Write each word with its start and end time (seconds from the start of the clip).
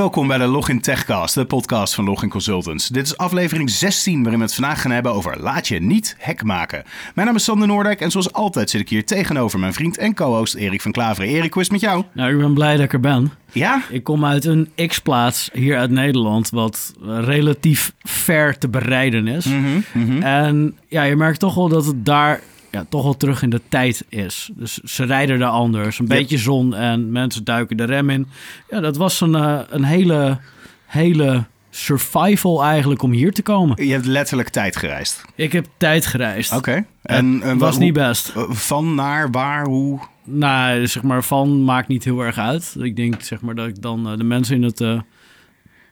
Welkom 0.00 0.28
bij 0.28 0.38
de 0.38 0.46
Login 0.46 0.80
Techcast, 0.80 1.34
de 1.34 1.44
podcast 1.44 1.94
van 1.94 2.04
Login 2.04 2.28
Consultants. 2.28 2.88
Dit 2.88 3.06
is 3.06 3.16
aflevering 3.16 3.70
16 3.70 4.20
waarin 4.20 4.38
we 4.38 4.44
het 4.44 4.54
vandaag 4.54 4.80
gaan 4.80 4.90
hebben 4.90 5.12
over 5.12 5.40
laat 5.40 5.68
je 5.68 5.80
niet 5.80 6.16
hack 6.20 6.42
maken. 6.42 6.84
Mijn 7.14 7.26
naam 7.26 7.36
is 7.36 7.44
Sander 7.44 7.68
Noordijk 7.68 8.00
en 8.00 8.10
zoals 8.10 8.32
altijd 8.32 8.70
zit 8.70 8.80
ik 8.80 8.88
hier 8.88 9.06
tegenover 9.06 9.58
mijn 9.58 9.72
vriend 9.72 9.98
en 9.98 10.14
co-host 10.14 10.54
Erik 10.54 10.80
van 10.80 10.92
Klaveren. 10.92 11.30
Erik, 11.30 11.52
hoe 11.52 11.62
is 11.62 11.70
met 11.70 11.80
jou? 11.80 12.04
Nou, 12.12 12.32
ik 12.32 12.38
ben 12.38 12.54
blij 12.54 12.76
dat 12.76 12.84
ik 12.84 12.92
er 12.92 13.00
ben. 13.00 13.32
Ja? 13.52 13.82
Ik 13.90 14.04
kom 14.04 14.24
uit 14.24 14.44
een 14.44 14.68
X-plaats 14.86 15.50
hier 15.52 15.78
uit 15.78 15.90
Nederland, 15.90 16.50
wat 16.50 16.92
relatief 17.04 17.92
ver 18.02 18.58
te 18.58 18.68
bereiden 18.68 19.26
is. 19.26 19.44
Mhm, 19.44 20.22
En 20.22 20.78
ja, 20.88 21.02
je 21.02 21.16
merkt 21.16 21.38
toch 21.40 21.54
wel 21.54 21.68
dat 21.68 21.86
het 21.86 22.04
daar 22.04 22.40
ja, 22.70 22.84
toch 22.88 23.02
wel 23.02 23.16
terug 23.16 23.42
in 23.42 23.50
de 23.50 23.60
tijd 23.68 24.04
is. 24.08 24.50
Dus 24.54 24.74
ze 24.74 25.04
rijden 25.04 25.38
daar 25.38 25.48
anders, 25.50 25.98
een 25.98 26.06
Ja. 26.08 26.14
beetje 26.14 26.38
zon 26.38 26.74
en 26.74 27.12
mensen 27.12 27.44
duiken 27.44 27.76
de 27.76 27.84
rem 27.84 28.10
in. 28.10 28.26
Ja, 28.70 28.80
dat 28.80 28.96
was 28.96 29.20
een, 29.20 29.34
eh, 29.34 29.60
een 29.68 29.84
hele, 29.84 30.38
hele 30.86 31.44
survival 31.70 32.64
eigenlijk 32.64 33.02
om 33.02 33.10
hier 33.12 33.32
te 33.32 33.42
komen. 33.42 33.86
Je 33.86 33.92
hebt 33.92 34.06
letterlijk 34.06 34.48
tijd 34.48 34.76
gereisd. 34.76 35.24
Ik 35.34 35.52
heb 35.52 35.66
tijd 35.76 36.06
gereisd. 36.06 36.56
Oké. 36.56 36.84
En 37.02 37.42
eh, 37.42 37.54
was 37.56 37.74
hoe- 37.74 37.84
niet 37.84 37.92
best. 37.92 38.28
eh, 38.36 38.42
Van, 38.50 38.94
naar, 38.94 39.30
waar, 39.30 39.64
hoe? 39.66 39.98
Nou, 40.24 40.86
zeg 40.86 41.02
maar, 41.02 41.22
van 41.24 41.64
maakt 41.64 41.88
niet 41.88 42.04
heel 42.04 42.20
erg 42.20 42.38
uit. 42.38 42.74
Ik 42.78 42.96
denk 42.96 43.22
zeg 43.22 43.40
maar 43.40 43.54
dat 43.54 43.68
ik 43.68 43.82
dan 43.82 44.16
de 44.16 44.24
mensen 44.24 44.56
in 44.56 44.62
het... 44.62 44.84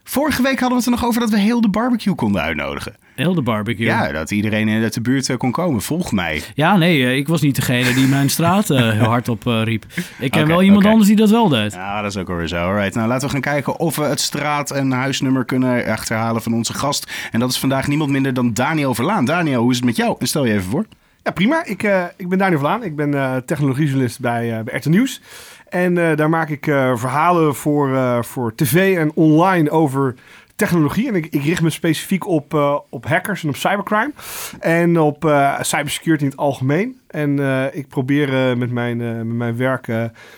Vorige 0.05 0.43
week 0.43 0.61
hadden 0.61 0.79
we 0.79 0.85
het 0.85 0.85
er 0.85 0.91
nog 1.01 1.05
over 1.05 1.21
dat 1.21 1.31
we 1.31 1.39
heel 1.39 1.61
de 1.61 1.69
barbecue 1.69 2.15
konden 2.15 2.43
uitnodigen. 2.43 2.95
Heel 3.19 3.35
de 3.35 3.43
barbecue. 3.43 3.87
Ja, 3.87 4.13
dat 4.13 4.31
iedereen 4.31 4.83
uit 4.83 4.95
de 4.95 5.01
buurt 5.01 5.29
eh, 5.29 5.37
kon 5.37 5.51
komen. 5.51 5.83
Volg 5.83 6.13
mij. 6.13 6.43
Ja, 6.55 6.77
nee, 6.77 7.05
eh, 7.05 7.17
ik 7.17 7.29
was 7.29 7.41
niet 7.41 7.55
degene 7.55 7.95
die 7.95 8.07
mijn 8.07 8.31
straat 8.31 8.71
eh, 8.71 8.91
heel 8.91 9.03
hard 9.09 9.29
op 9.29 9.47
eh, 9.47 9.61
riep. 9.65 9.85
Ik 10.19 10.31
ken 10.31 10.47
wel 10.47 10.63
iemand 10.63 10.85
anders 10.85 11.07
die 11.07 11.17
dat 11.17 11.31
wel 11.31 11.49
deed. 11.49 11.73
Ja, 11.73 12.03
dat 12.03 12.11
is 12.11 12.17
ook 12.17 12.29
alweer 12.31 12.47
zo. 12.49 12.57
Alright, 12.57 12.95
nou 12.95 13.09
laten 13.09 13.27
we 13.27 13.33
gaan 13.33 13.41
kijken 13.41 13.79
of 13.79 13.97
we 13.97 14.03
het 14.03 14.21
straat- 14.21 14.71
en 14.71 14.91
huisnummer 14.93 15.45
kunnen 15.45 15.87
achterhalen 15.87 16.43
van 16.43 16.55
onze 16.55 16.75
gast. 16.75 17.13
En 17.31 17.41
dat 17.41 17.51
is 17.51 17.59
vandaag 17.59 17.87
niemand 17.89 18.11
minder 18.11 18.35
dan 18.35 18.53
Daniel 18.55 18.95
Verlaan. 18.95 19.25
Daniel, 19.25 19.61
hoe 19.61 19.71
is 19.71 19.77
het 19.77 19.87
met 19.87 19.97
jou? 19.97 20.17
En 20.19 20.27
stel 20.27 20.45
je 20.45 20.53
even 20.53 20.71
voor. 20.71 20.85
Ja, 21.23 21.31
prima. 21.31 21.65
Ik, 21.65 21.83
eh, 21.83 22.05
ik 22.17 22.29
ben 22.29 22.39
Daniel 22.39 22.59
Vlaan. 22.59 22.83
Ik 22.85 22.97
ben 22.97 23.15
eh 23.15 23.37
technologiejournalist 23.47 24.21
bij, 24.21 24.59
eh 24.59 24.65
bij 24.65 24.77
RT 24.77 24.87
Nieuws. 24.87 25.21
En 25.69 25.99
eh, 26.11 26.17
daar 26.17 26.29
maak 26.29 26.49
ik 26.49 26.67
eh, 26.67 26.97
verhalen 26.97 27.55
voor, 27.55 27.95
eh, 27.95 28.23
voor 28.23 28.55
tv 28.55 28.97
en 28.97 29.11
online 29.15 29.71
over 29.71 30.15
technologie. 30.59 31.09
En 31.09 31.15
ik, 31.15 31.27
ik 31.27 31.45
richt 31.45 31.63
me 31.63 31.71
specifiek 31.71 32.27
op, 32.27 32.55
eh, 32.55 32.79
op 32.89 33.07
hackers 33.07 33.43
en 33.43 33.49
op 33.49 33.57
cybercrime. 33.57 34.13
En 34.61 35.01
op 35.01 35.25
eh, 35.25 35.61
cybersecurity 35.61 36.25
in 36.25 36.31
het 36.31 36.39
algemeen. 36.39 37.01
En 37.07 37.39
eh, 37.39 37.65
ik 37.79 37.89
probeer 37.89 38.57
met, 38.59 38.71
mijn, 38.71 38.97
met 38.97 39.37
mijn 39.37 39.57
werk 39.57 39.89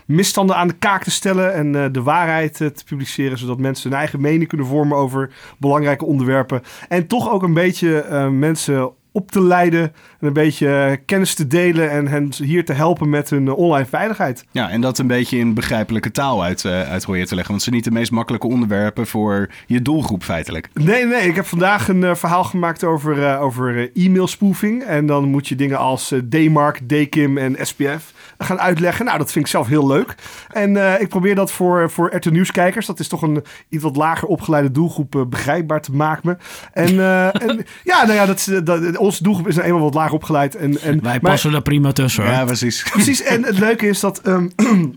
misstanden 0.07 0.57
aan 0.57 0.69
de 0.69 0.75
kaak 0.79 1.03
te 1.03 1.11
stellen. 1.11 1.55
En 1.55 1.93
de 1.93 2.03
waarheid 2.03 2.55
te 2.55 2.85
publiceren. 2.87 3.39
Zodat 3.39 3.59
mensen 3.59 3.91
hun 3.91 3.99
eigen 3.99 4.21
mening 4.21 4.49
kunnen 4.49 4.67
vormen 4.67 4.97
over 4.97 5.31
belangrijke 5.59 6.05
onderwerpen. 6.05 6.63
En 6.89 7.07
toch 7.07 7.31
ook 7.31 7.43
een 7.43 7.55
beetje 7.55 8.29
mensen 8.31 8.93
op 9.13 9.31
te 9.31 9.43
leiden 9.43 9.83
en 10.21 10.27
een 10.27 10.33
beetje 10.33 10.69
eh, 10.69 10.97
kennis 11.07 11.35
te 11.35 11.47
delen 11.47 11.91
en 11.91 12.09
hen 12.09 12.33
hier 12.45 12.65
te 12.65 12.73
helpen 12.73 13.09
met 13.09 13.31
hun 13.31 13.49
eh, 13.49 13.59
online 13.59 13.87
veiligheid. 13.87 14.45
Ja, 14.51 14.71
en 14.71 14.81
dat 14.81 14.99
een 14.99 15.07
beetje 15.07 15.39
in 15.39 15.55
begrijpelijke 15.55 16.11
taal 16.11 16.43
uit, 16.43 16.63
je 17.19 17.27
te 17.27 17.35
leggen. 17.35 17.37
Want 17.37 17.49
het 17.49 17.63
zijn 17.63 17.75
niet 17.75 17.85
de 17.85 17.91
meest 17.91 18.11
makkelijke 18.11 18.47
onderwerpen 18.47 19.07
voor 19.07 19.51
je 19.67 19.83
doelgroep 19.83 20.23
feitelijk. 20.23 20.69
Nee, 20.75 21.05
nee, 21.05 21.29
ik 21.29 21.35
heb 21.35 21.47
vandaag 21.47 21.89
een 21.89 22.17
verhaal 22.17 22.45
gemaakt 22.45 22.85
over, 22.85 23.27
eh, 23.27 23.43
over 23.43 23.79
eh, 23.79 24.07
e-mail 24.07 24.27
spoofing. 24.27 24.83
En 24.83 25.07
dan 25.07 25.25
moet 25.25 25.49
je 25.49 25.55
dingen 25.55 25.79
als 25.79 26.15
DMARC, 26.25 26.89
DKIM 26.89 27.39
en 27.39 27.57
SPF 27.67 28.13
gaan 28.45 28.61
uitleggen. 28.61 29.05
Nou, 29.05 29.19
dat 29.19 29.33
vind 29.33 29.45
ik 29.45 29.51
zelf 29.51 29.67
heel 29.67 29.87
leuk. 29.87 30.15
En 30.53 30.77
eh, 30.77 31.01
ik 31.01 31.09
probeer 31.09 31.35
dat 31.35 31.53
voor, 31.53 31.91
voor 31.91 32.15
RT 32.15 32.31
Nieuwskijkers, 32.31 32.87
dat 32.87 32.99
is 33.01 33.09
toch 33.09 33.23
een 33.23 33.45
iets 33.69 33.83
wat 33.83 33.97
lager 33.97 34.29
opgeleide 34.29 34.71
doelgroep, 34.71 35.15
eh, 35.15 35.25
begrijpbaar 35.27 35.81
te 35.81 35.93
maken. 35.93 36.39
En, 36.73 36.99
eh, 36.99 37.43
en 37.43 37.67
ja, 37.85 38.07
nou 38.07 38.13
ja, 38.13 38.61
dat, 38.61 38.97
onze 38.97 39.23
doelgroep 39.23 39.49
is 39.49 39.55
nou 39.55 39.67
eenmaal 39.67 39.83
wat 39.83 39.95
laag 39.95 40.13
opgeleid. 40.13 40.57
En, 40.57 40.81
en, 40.81 41.03
Wij 41.03 41.19
maar- 41.23 41.31
passen 41.31 41.55
er 41.55 41.63
prima 41.63 41.93
tussen 41.93 42.23
hoor. 42.25 42.33
Ja, 42.33 42.45
precies. 42.45 42.83
Precies, 42.93 43.23
en 43.23 43.45
het 43.45 43.59
leuke 43.59 43.87
is 43.87 44.01
dat, 44.01 44.21
ehm, 44.21 44.49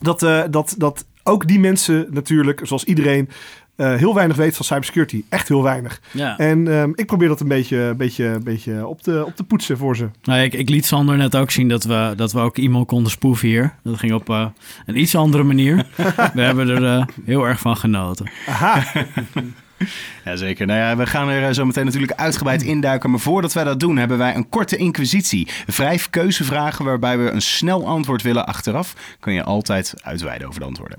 dat, 0.00 0.22
eh, 0.22 0.42
dat, 0.50 0.74
dat 0.78 1.04
ook 1.22 1.46
die 1.48 1.60
mensen 1.60 2.06
natuurlijk, 2.10 2.60
zoals 2.62 2.84
iedereen, 2.84 3.28
eh, 3.76 3.94
heel 3.94 4.14
weinig 4.14 4.36
weet 4.36 4.56
van 4.56 4.64
cybersecurity. 4.64 5.24
Echt 5.28 5.48
heel 5.48 5.62
weinig. 5.62 6.00
Ja. 6.10 6.38
En 6.38 6.68
ehm, 6.68 6.90
ik 6.94 7.06
probeer 7.06 7.28
dat 7.28 7.40
een 7.40 7.48
beetje, 7.48 7.94
beetje, 7.96 8.38
beetje 8.44 8.86
op, 8.86 9.02
te, 9.02 9.24
op 9.26 9.36
te 9.36 9.44
poetsen 9.44 9.78
voor 9.78 9.96
ze. 9.96 10.08
Nou, 10.22 10.40
ik, 10.40 10.52
ik 10.52 10.68
liet 10.68 10.86
Sander 10.86 11.16
net 11.16 11.36
ook 11.36 11.50
zien 11.50 11.68
dat 11.68 11.84
we, 11.84 12.12
dat 12.16 12.32
we 12.32 12.40
ook 12.40 12.58
e-mail 12.58 12.84
konden 12.84 13.10
spoeven 13.10 13.48
hier. 13.48 13.74
Dat 13.82 13.98
ging 13.98 14.12
op 14.12 14.30
eh, 14.30 14.46
een 14.86 15.00
iets 15.00 15.14
andere 15.14 15.42
manier. 15.42 15.86
we 16.34 16.40
hebben 16.40 16.68
er 16.68 16.84
eh, 16.84 17.06
heel 17.24 17.44
erg 17.44 17.60
van 17.60 17.76
genoten. 17.76 18.30
Aha, 18.46 18.82
Jazeker. 20.24 20.66
Nou 20.66 20.78
ja, 20.78 20.96
we 20.96 21.06
gaan 21.06 21.28
er 21.28 21.54
zo 21.54 21.64
meteen 21.64 21.84
natuurlijk 21.84 22.12
uitgebreid 22.12 22.62
induiken. 22.62 23.10
Maar 23.10 23.20
voordat 23.20 23.52
wij 23.52 23.64
dat 23.64 23.80
doen, 23.80 23.96
hebben 23.96 24.18
wij 24.18 24.34
een 24.34 24.48
korte 24.48 24.76
inquisitie. 24.76 25.48
Vijf 25.66 26.10
keuzevragen 26.10 26.84
waarbij 26.84 27.18
we 27.18 27.30
een 27.30 27.42
snel 27.42 27.86
antwoord 27.86 28.22
willen 28.22 28.46
achteraf. 28.46 29.16
Kun 29.20 29.32
je 29.32 29.42
altijd 29.42 29.94
uitweiden 30.02 30.48
over 30.48 30.60
de 30.60 30.66
antwoorden. 30.66 30.98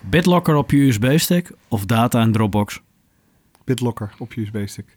BitLocker 0.00 0.54
op 0.54 0.70
je 0.70 0.76
USB-stick 0.86 1.50
of 1.68 1.84
data 1.84 2.22
in 2.22 2.32
Dropbox? 2.32 2.80
BitLocker 3.64 4.10
op 4.18 4.32
je 4.32 4.40
USB-stick. 4.40 4.96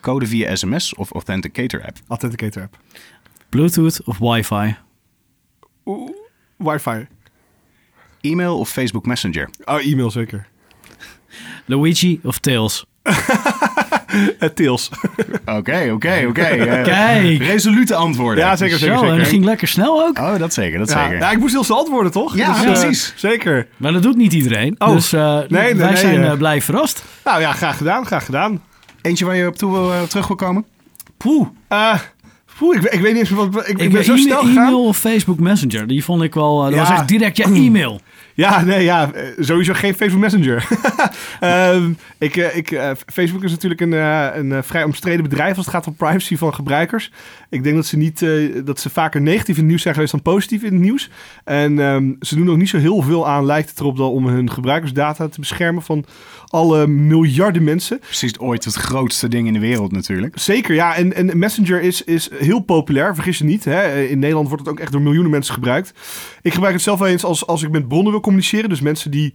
Code 0.00 0.26
via 0.26 0.56
sms 0.56 0.94
of 0.94 1.12
Authenticator 1.12 1.84
app. 1.84 1.98
Authenticator 2.08 2.62
app. 2.62 2.76
Bluetooth 3.48 4.02
of 4.04 4.18
wifi? 4.18 4.76
Oeh, 5.86 6.10
wifi. 6.56 7.06
E-mail 8.20 8.58
of 8.58 8.72
Facebook 8.72 9.06
Messenger. 9.06 9.50
Oh, 9.64 9.80
e-mail 9.80 10.10
zeker. 10.10 10.46
Luigi 11.66 12.20
of 12.22 12.38
Tails? 12.38 12.86
Uh, 14.40 14.48
Tails. 14.54 14.90
Oké, 15.46 15.90
oké, 15.92 16.24
oké. 16.28 16.42
Eh, 16.74 16.82
Kijk! 16.84 17.38
Resolute 17.42 17.94
antwoorden. 17.94 18.44
Ja, 18.44 18.56
zeker, 18.56 18.78
zeker, 18.78 18.94
Zo, 18.96 19.00
en 19.02 19.06
zeker. 19.08 19.22
dat 19.22 19.28
ging 19.32 19.44
lekker 19.44 19.68
snel 19.68 20.02
ook. 20.02 20.18
Oh, 20.18 20.38
dat 20.38 20.54
zeker, 20.54 20.78
dat 20.78 20.90
Ja, 20.90 21.02
zeker. 21.02 21.18
ja, 21.18 21.30
ik 21.30 21.38
moest 21.38 21.52
heel 21.52 21.64
snel 21.64 21.78
antwoorden, 21.78 22.12
toch? 22.12 22.36
Ja, 22.36 22.54
eh, 22.56 22.62
precies. 22.62 23.12
zeker. 23.16 23.66
Maar 23.76 23.92
dat 23.92 24.02
doet 24.02 24.16
niet 24.16 24.32
iedereen. 24.32 24.74
Oh. 24.78 24.92
Dus 24.92 25.12
eh, 25.12 25.38
nee, 25.48 25.74
wij 25.74 25.88
nee, 25.88 25.96
zijn 25.96 26.22
eh. 26.22 26.30
eh, 26.30 26.38
blij 26.38 26.62
verrast. 26.62 27.04
Nou 27.24 27.40
ja, 27.40 27.52
graag 27.52 27.76
gedaan, 27.76 28.06
graag 28.06 28.24
gedaan. 28.24 28.62
Eentje 29.02 29.24
waar 29.24 29.36
je 29.36 29.46
op 29.46 29.56
toe 29.56 29.72
wil, 29.72 29.92
eh, 29.92 30.02
terug 30.02 30.26
wil 30.26 30.36
komen? 30.36 30.64
Poeh. 31.16 31.46
Eh, 31.68 31.94
poeh, 32.58 32.76
ik, 32.76 32.82
ik 32.82 33.00
weet 33.00 33.12
niet 33.12 33.20
eens 33.20 33.30
wat... 33.30 33.68
Ik, 33.68 33.78
ik, 33.78 33.92
ben 33.92 34.04
zo 34.04 34.14
e- 34.14 34.18
snel 34.18 34.40
gegaan. 34.40 34.56
E-mail 34.66 34.84
of 34.86 34.96
Facebook 34.98 35.38
Messenger, 35.40 35.86
die 35.86 36.04
vond 36.04 36.22
ik 36.22 36.34
wel... 36.34 36.58
eh, 36.58 36.64
dat 36.64 36.74
Ja. 36.74 36.80
was 36.80 36.90
echt 36.90 37.08
direct 37.08 37.36
je 37.36 37.44
e-mail. 37.66 38.00
Ja, 38.34 38.62
nee, 38.62 38.84
ja, 38.84 39.12
eh, 39.12 39.26
sowieso 39.38 39.72
geen 39.72 39.94
Facebook 39.94 40.20
Messenger. 40.20 40.66
Ehm, 41.40 41.92
ik, 42.18 42.36
eh, 42.36 42.56
ik, 42.56 42.70
eh, 42.70 42.90
Facebook 43.06 43.42
is 43.44 43.50
natuurlijk 43.50 43.80
een, 43.80 43.92
een 43.92 44.64
vrij 44.64 44.84
omstreden 44.84 45.22
bedrijf 45.22 45.56
als 45.56 45.66
het 45.66 45.74
gaat 45.74 45.86
om 45.86 45.94
privacy 45.94 46.36
van 46.36 46.54
gebruikers. 46.54 47.12
Ik 47.54 47.62
denk 47.62 47.76
dat 47.76 47.86
ze, 47.86 47.96
niet, 47.96 48.22
eh, 48.22 48.30
dat 48.64 48.80
ze 48.80 48.90
vaker 48.90 49.20
negatief 49.20 49.54
in 49.54 49.60
het 49.60 49.68
nieuws 49.70 49.82
zijn 49.82 49.94
geweest 49.94 50.12
dan 50.12 50.22
positief 50.22 50.62
in 50.62 50.72
het 50.72 50.82
nieuws. 50.82 51.10
En 51.44 51.78
ehm, 51.78 52.12
ze 52.20 52.36
doen 52.36 52.50
ook 52.50 52.56
niet 52.56 52.68
zo 52.68 52.78
heel 52.78 53.02
veel 53.02 53.28
aan, 53.28 53.44
lijkt 53.44 53.68
het 53.68 53.80
erop, 53.80 53.96
dan 53.96 54.10
om 54.10 54.26
hun 54.26 54.50
gebruikersdata 54.50 55.28
te 55.28 55.40
beschermen 55.40 55.82
van 55.82 56.04
alle 56.46 56.86
miljarden 56.86 57.64
mensen. 57.64 57.98
Precies 57.98 58.38
ooit 58.38 58.64
het 58.64 58.74
grootste 58.74 59.28
ding 59.28 59.46
in 59.46 59.52
de 59.52 59.58
wereld 59.58 59.92
natuurlijk. 59.92 60.38
Zeker, 60.38 60.74
ja. 60.74 60.94
En, 60.94 61.14
en 61.14 61.38
Messenger 61.38 61.82
is, 61.82 62.02
is 62.02 62.30
heel 62.34 62.60
populair, 62.60 63.14
vergis 63.14 63.38
je 63.38 63.44
niet. 63.44 63.64
Hè. 63.64 64.02
In 64.04 64.18
Nederland 64.18 64.48
wordt 64.48 64.62
het 64.64 64.72
ook 64.72 64.80
echt 64.80 64.92
door 64.92 65.02
miljoenen 65.02 65.30
mensen 65.30 65.54
gebruikt. 65.54 65.92
Ik 66.42 66.52
gebruik 66.52 66.74
het 66.74 66.82
zelf 66.82 66.98
wel 66.98 67.08
eens 67.08 67.24
als, 67.24 67.46
als 67.46 67.62
ik 67.62 67.70
met 67.70 67.88
bronnen 67.88 68.12
wil 68.12 68.20
communiceren. 68.20 68.68
Dus 68.68 68.80
mensen 68.80 69.10
die 69.10 69.34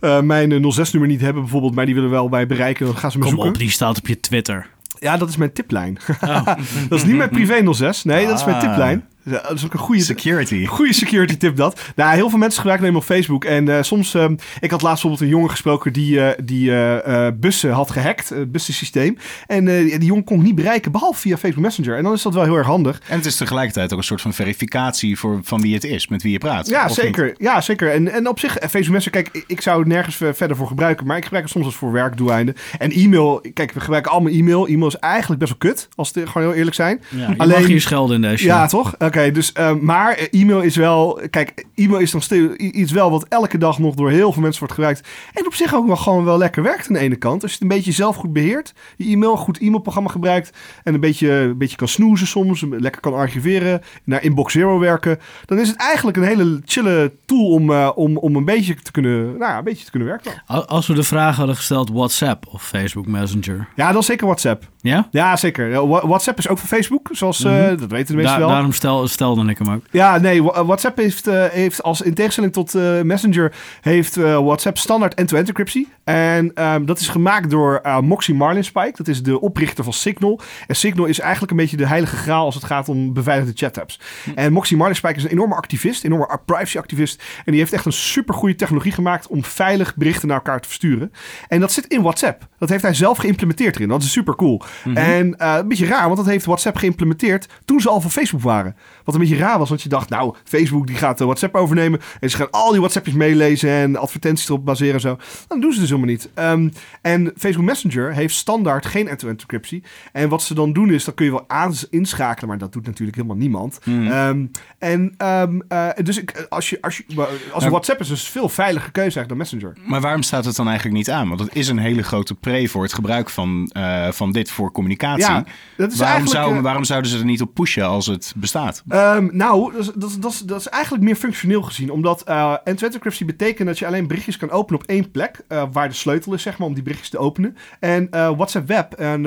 eh, 0.00 0.20
mijn 0.20 0.52
eh, 0.52 0.78
06-nummer 0.78 1.10
niet 1.10 1.20
hebben 1.20 1.42
bijvoorbeeld, 1.42 1.74
maar 1.74 1.86
die 1.86 1.94
willen 1.94 2.10
wel 2.10 2.28
bij 2.28 2.46
bereiken, 2.46 2.86
dan 2.86 2.96
gaan 2.96 3.10
ze 3.10 3.18
me 3.18 3.24
Kom 3.24 3.32
zoeken. 3.32 3.52
op, 3.52 3.58
die 3.58 3.70
staat 3.70 3.98
op 3.98 4.06
je 4.06 4.20
Twitter. 4.20 4.66
Ja, 4.98 5.16
dat 5.16 5.28
is 5.28 5.36
mijn 5.36 5.52
tiplijn. 5.52 5.98
Oh. 6.20 6.46
dat 6.88 6.98
is 6.98 7.04
niet 7.04 7.16
mijn 7.16 7.28
privé 7.30 7.74
06. 7.74 8.04
Nee, 8.04 8.26
dat 8.26 8.38
is 8.38 8.44
mijn 8.44 8.56
Ah. 8.56 8.62
tiplijn. 8.62 9.04
Dat 9.30 9.52
is 9.52 9.64
ook 9.64 9.72
een 9.72 9.78
goede... 9.78 10.02
Security. 10.02 10.66
Goede 10.66 10.92
security 10.92 11.36
tip 11.36 11.56
dat. 11.56 11.80
Nou, 11.96 12.14
heel 12.14 12.30
veel 12.30 12.38
mensen 12.38 12.58
gebruiken 12.58 12.86
hem 12.88 12.96
op 12.96 13.04
Facebook. 13.04 13.44
En 13.44 13.68
eh, 13.68 13.82
soms, 13.82 14.14
ehm, 14.14 14.32
ik 14.60 14.70
had 14.70 14.82
laatst 14.82 15.02
bijvoorbeeld 15.02 15.20
een 15.20 15.28
jongen 15.36 15.50
gesproken 15.50 15.92
die, 15.92 16.20
eh, 16.20 16.38
die 16.44 16.70
eh, 16.70 17.26
eh, 17.26 17.32
bussen 17.36 17.70
had 17.70 17.90
gehackt, 17.90 18.28
het 18.28 18.52
bussensysteem. 18.52 19.16
En 19.46 19.68
eh, 19.68 19.98
die 19.98 20.04
jongen 20.04 20.24
kon 20.24 20.38
ik 20.38 20.42
niet 20.44 20.54
bereiken, 20.54 20.92
behalve 20.92 21.20
via 21.20 21.36
Facebook 21.36 21.64
Messenger. 21.64 21.96
En 21.96 22.02
dan 22.02 22.12
is 22.12 22.22
dat 22.22 22.34
wel 22.34 22.44
heel 22.44 22.56
erg 22.56 22.66
handig. 22.66 23.00
En 23.08 23.16
het 23.16 23.26
is 23.26 23.36
tegelijkertijd 23.36 23.92
ook 23.92 23.98
een 23.98 24.04
soort 24.04 24.20
van 24.20 24.32
verificatie 24.32 25.18
voor, 25.18 25.40
van 25.42 25.60
wie 25.60 25.74
het 25.74 25.84
is, 25.84 26.08
met 26.08 26.22
wie 26.22 26.32
je 26.32 26.38
praat. 26.38 26.68
Ja, 26.68 26.88
zeker. 26.88 27.34
Ja, 27.38 27.60
zeker. 27.60 27.92
En, 27.92 28.12
en 28.12 28.28
op 28.28 28.38
zich, 28.38 28.52
Facebook 28.52 28.88
Messenger, 28.88 29.22
kijk, 29.22 29.44
ik- 29.46 29.60
zou 29.60 29.78
het 29.78 29.88
nergens 29.88 30.16
ver- 30.16 30.34
verder 30.34 30.56
voor 30.56 30.66
gebruiken. 30.66 31.06
Maar 31.06 31.16
ik 31.16 31.22
gebruik 31.22 31.44
het 31.44 31.52
soms 31.52 31.64
als 31.66 31.74
voor 31.74 31.92
werkdoeleinden. 31.92 32.54
En 32.78 32.90
e-mail, 32.92 33.44
kijk, 33.54 33.72
we 33.72 33.80
gebruiken 33.80 34.12
allemaal 34.12 34.32
e-mail. 34.32 34.66
E-mail 34.66 34.86
is 34.88 34.96
eigenlijk 34.96 35.40
best 35.40 35.54
wel 35.58 35.70
kut, 35.72 35.88
als 35.94 36.10
we 36.10 36.26
gewoon 36.26 36.48
heel 36.48 36.56
eerlijk 36.56 36.76
zijn. 36.76 37.00
Ja, 37.08 37.18
je 37.30 37.34
Alleen- 37.36 37.58
mag 37.58 37.66
hier 37.66 37.80
schelden 37.80 38.16
in 38.16 38.22
deze 38.22 38.36
show. 38.36 38.46
Ja, 38.48 38.66
toch? 38.66 38.94
Oké, 39.16 39.24
Oké, 39.26 39.34
dus, 39.34 39.52
eh, 39.52 39.72
maar 39.74 40.12
eh, 40.12 40.40
e-mail 40.40 40.60
is 40.60 40.76
wel... 40.76 41.20
Kijk, 41.30 41.66
e-mail 41.74 42.00
is 42.00 42.12
nog 42.12 42.22
steeds 42.22 42.54
iets 42.54 42.92
wel 42.92 43.10
wat 43.10 43.26
elke 43.28 43.58
dag 43.58 43.78
nog 43.78 43.94
door 43.94 44.10
heel 44.10 44.32
veel 44.32 44.42
mensen 44.42 44.58
wordt 44.60 44.74
gebruikt. 44.74 45.08
En 45.34 45.46
op 45.46 45.54
zich 45.54 45.74
ook 45.74 45.86
wel 45.86 45.96
gewoon 45.96 46.24
wel 46.24 46.38
lekker 46.38 46.62
werkt 46.62 46.86
aan 46.88 46.92
de 46.94 46.98
ene 47.00 47.16
kant. 47.16 47.42
Als 47.42 47.50
je 47.52 47.58
het 47.58 47.70
een 47.70 47.76
beetje 47.76 47.92
zelf 47.92 48.16
goed 48.16 48.32
beheert, 48.32 48.72
je 48.96 49.04
e-mail, 49.12 49.32
een 49.32 49.38
goed 49.38 49.58
e-mailprogramma 49.58 50.10
gebruikt... 50.10 50.50
en 50.84 50.94
een 50.94 51.00
beetje, 51.00 51.30
een 51.30 51.58
beetje 51.58 51.76
kan 51.76 51.88
snoezen 51.88 52.26
soms, 52.26 52.64
lekker 52.70 53.00
kan 53.00 53.14
archiveren, 53.14 53.80
naar 54.04 54.22
Inbox 54.22 54.52
Zero 54.52 54.78
werken... 54.78 55.18
dan 55.44 55.58
is 55.58 55.68
het 55.68 55.76
eigenlijk 55.76 56.16
een 56.16 56.22
hele 56.22 56.60
chille 56.64 57.12
tool 57.26 57.50
om, 57.50 57.70
eh, 57.72 57.90
om, 57.94 58.16
om 58.16 58.36
een 58.36 58.44
beetje 58.44 58.74
te 58.74 58.90
kunnen, 58.90 59.38
nou 59.38 59.58
een 59.58 59.64
beetje 59.64 59.84
te 59.84 59.90
kunnen 59.90 60.08
werken. 60.08 60.42
Al- 60.46 60.66
Als 60.66 60.86
we 60.86 60.94
de 60.94 61.02
vraag 61.02 61.36
hadden 61.36 61.56
gesteld 61.56 61.90
WhatsApp 61.90 62.46
of 62.50 62.62
Facebook 62.62 63.06
Messenger. 63.06 63.68
Ja, 63.76 63.92
dan 63.92 64.02
zeker 64.02 64.26
WhatsApp. 64.26 64.68
Ja? 64.86 65.08
Ja, 65.10 65.36
zeker. 65.36 65.86
WhatsApp 65.88 66.38
is 66.38 66.48
ook 66.48 66.58
van 66.58 66.68
Facebook, 66.68 67.08
zoals 67.12 67.44
eh, 67.44 67.52
Mhm. 67.52 67.76
dat 67.76 67.90
weten 67.90 68.06
de 68.06 68.14
mensen 68.14 68.32
Da- 68.32 68.38
wel. 68.38 68.48
daarom 68.48 68.72
stel, 68.72 69.08
stelde 69.08 69.50
ik 69.50 69.58
hem 69.58 69.70
ook. 69.70 69.82
Ja, 69.90 70.18
nee, 70.18 70.42
WhatsApp 70.42 70.96
heeft, 70.96 71.26
eh, 71.26 71.44
heeft 71.44 71.82
als 71.82 72.00
in 72.00 72.14
tegenstelling 72.14 72.52
tot 72.52 72.74
eh, 72.74 73.00
Messenger, 73.02 73.52
heeft 73.80 74.16
WhatsApp 74.16 74.78
standaard 74.78 75.14
end-to-end 75.14 75.48
encryptie. 75.48 75.88
En 76.04 76.50
ehm, 76.54 76.84
dat 76.84 76.98
is 77.00 77.08
gemaakt 77.08 77.50
door 77.50 77.80
Moxie 78.00 78.34
Marlinspike. 78.34 78.92
Dat 78.96 79.08
is 79.08 79.22
de 79.22 79.40
oprichter 79.40 79.84
van 79.84 79.92
Signal. 79.92 80.40
En 80.66 80.76
Signal 80.76 81.06
is 81.06 81.18
eigenlijk 81.20 81.50
een 81.50 81.56
beetje 81.56 81.76
de 81.76 81.86
heilige 81.86 82.16
graal 82.16 82.44
als 82.44 82.54
het 82.54 82.64
gaat 82.64 82.88
om 82.88 83.12
beveiligde 83.12 83.52
chat-apps. 83.54 84.00
En 84.34 84.52
Moxie 84.52 84.76
Marlinspike 84.76 85.14
is 85.16 85.24
een 85.24 85.30
enorme 85.30 85.54
activist, 85.54 86.04
een 86.04 86.12
enorme 86.12 86.38
privacy-activist. 86.44 87.22
En 87.44 87.52
die 87.52 87.60
heeft 87.60 87.72
echt 87.72 87.84
een 87.84 87.92
supergoeie 87.92 88.54
technologie 88.54 88.92
gemaakt 88.92 89.26
om 89.26 89.44
veilig 89.44 89.96
berichten 89.96 90.28
naar 90.28 90.36
elkaar 90.36 90.60
te 90.60 90.68
versturen. 90.68 91.12
En 91.48 91.60
dat 91.60 91.72
zit 91.72 91.86
in 91.86 92.02
WhatsApp. 92.02 92.46
Dat 92.58 92.68
heeft 92.68 92.82
hij 92.82 92.94
zelf 92.94 93.18
geïmplementeerd 93.18 93.74
erin. 93.76 93.88
Dat 93.88 94.02
is 94.02 94.12
super 94.12 94.34
cool. 94.36 94.62
En 94.94 95.38
eh, 95.38 95.54
een 95.58 95.68
beetje 95.68 95.86
raar, 95.86 96.04
want 96.04 96.16
dat 96.16 96.26
heeft 96.26 96.44
WhatsApp 96.44 96.76
geïmplementeerd 96.76 97.48
toen 97.64 97.80
ze 97.80 97.88
al 97.88 98.00
van 98.00 98.10
Facebook 98.10 98.42
waren. 98.42 98.76
Wat 99.04 99.14
een 99.14 99.20
beetje 99.20 99.36
raar 99.36 99.58
was, 99.58 99.68
want 99.68 99.82
je 99.82 99.88
dacht, 99.88 100.08
nou, 100.08 100.34
Facebook 100.44 100.86
die 100.86 100.96
gaat 100.96 101.20
eh, 101.20 101.26
WhatsApp 101.26 101.54
overnemen. 101.54 102.00
En 102.20 102.30
ze 102.30 102.36
gaan 102.36 102.50
al 102.50 102.70
die 102.70 102.80
WhatsAppjes 102.80 103.14
meelezen 103.14 103.70
en 103.70 103.96
advertenties 103.96 104.48
erop 104.48 104.64
baseren 104.64 104.94
en 104.94 105.00
zo. 105.00 105.08
Nou, 105.08 105.20
dat 105.48 105.60
doen 105.60 105.72
ze 105.72 105.80
dus 105.80 105.88
helemaal 105.88 106.10
niet. 106.10 106.28
Ehm, 106.34 106.68
en 107.02 107.32
Facebook 107.36 107.64
Messenger 107.64 108.14
heeft 108.14 108.34
standaard 108.34 108.86
geen 108.86 109.08
end-to-end 109.08 109.40
encryptie. 109.40 109.82
En 110.12 110.28
wat 110.28 110.42
ze 110.42 110.54
dan 110.54 110.72
doen 110.72 110.90
is, 110.90 111.04
dan 111.04 111.14
kun 111.14 111.24
je 111.24 111.30
wel 111.30 111.44
aan 111.46 111.74
inschakelen, 111.90 112.48
maar 112.48 112.58
dat 112.58 112.72
doet 112.72 112.86
natuurlijk 112.86 113.16
helemaal 113.16 113.36
niemand. 113.36 113.78
Ehm, 113.86 114.44
en 114.78 115.14
ehm, 115.16 115.60
eh, 115.68 115.88
dus 116.02 116.18
ik, 116.18 116.46
als 116.48 116.70
je, 116.70 116.78
als 116.80 116.96
je, 116.96 117.04
als 117.52 117.62
Maar- 117.62 117.70
WhatsApp 117.70 118.00
is 118.00 118.08
dus 118.08 118.28
veel 118.28 118.48
veiliger 118.48 118.92
keuze 118.92 119.18
eigenlijk 119.18 119.28
dan 119.28 119.60
Messenger. 119.60 119.88
Maar 119.90 120.00
waarom 120.00 120.22
staat 120.22 120.44
het 120.44 120.56
dan 120.56 120.66
eigenlijk 120.66 120.96
niet 120.96 121.10
aan? 121.10 121.28
Want 121.28 121.40
het 121.40 121.54
is 121.54 121.68
een 121.68 121.78
hele 121.78 122.02
grote 122.02 122.34
pre 122.34 122.68
voor 122.68 122.82
het 122.82 122.92
gebruik 122.92 123.30
van, 123.30 123.70
van 124.10 124.32
dit 124.32 124.50
voor 124.50 124.65
communicatie. 124.72 125.24
Ja, 125.24 125.44
dat 125.76 125.92
is 125.92 125.98
waarom, 125.98 126.26
zou, 126.26 126.56
eh, 126.56 126.62
waarom 126.62 126.84
zouden 126.84 127.10
ze 127.10 127.18
er 127.18 127.24
niet 127.24 127.40
op 127.40 127.54
pushen 127.54 127.84
als 127.86 128.06
het 128.06 128.32
bestaat? 128.36 128.82
Ehm, 128.88 129.28
nou, 129.32 129.72
dat 129.72 129.80
is, 129.80 129.90
dat, 129.94 130.10
is, 130.10 130.16
dat, 130.16 130.32
is, 130.32 130.40
dat 130.40 130.60
is 130.60 130.68
eigenlijk 130.68 131.04
meer 131.04 131.16
functioneel 131.16 131.62
gezien. 131.62 131.90
Omdat 131.90 132.22
end-to-end 132.22 132.94
encryptie 132.94 133.26
betekent 133.26 133.68
dat 133.68 133.78
je 133.78 133.86
alleen 133.86 134.06
berichtjes 134.06 134.36
kan 134.36 134.50
openen 134.50 134.80
op 134.80 134.86
één 134.86 135.10
plek. 135.10 135.40
eh, 135.48 135.62
waar 135.72 135.88
de 135.88 135.94
sleutel 135.94 136.32
is, 136.34 136.42
zeg 136.42 136.58
maar, 136.58 136.68
om 136.68 136.74
die 136.74 136.82
berichtjes 136.82 137.10
te 137.10 137.18
openen. 137.18 137.56
En 137.80 138.10
eh, 138.10 138.30
WhatsApp 138.36 138.68
Web 138.68 138.92
en 138.92 139.22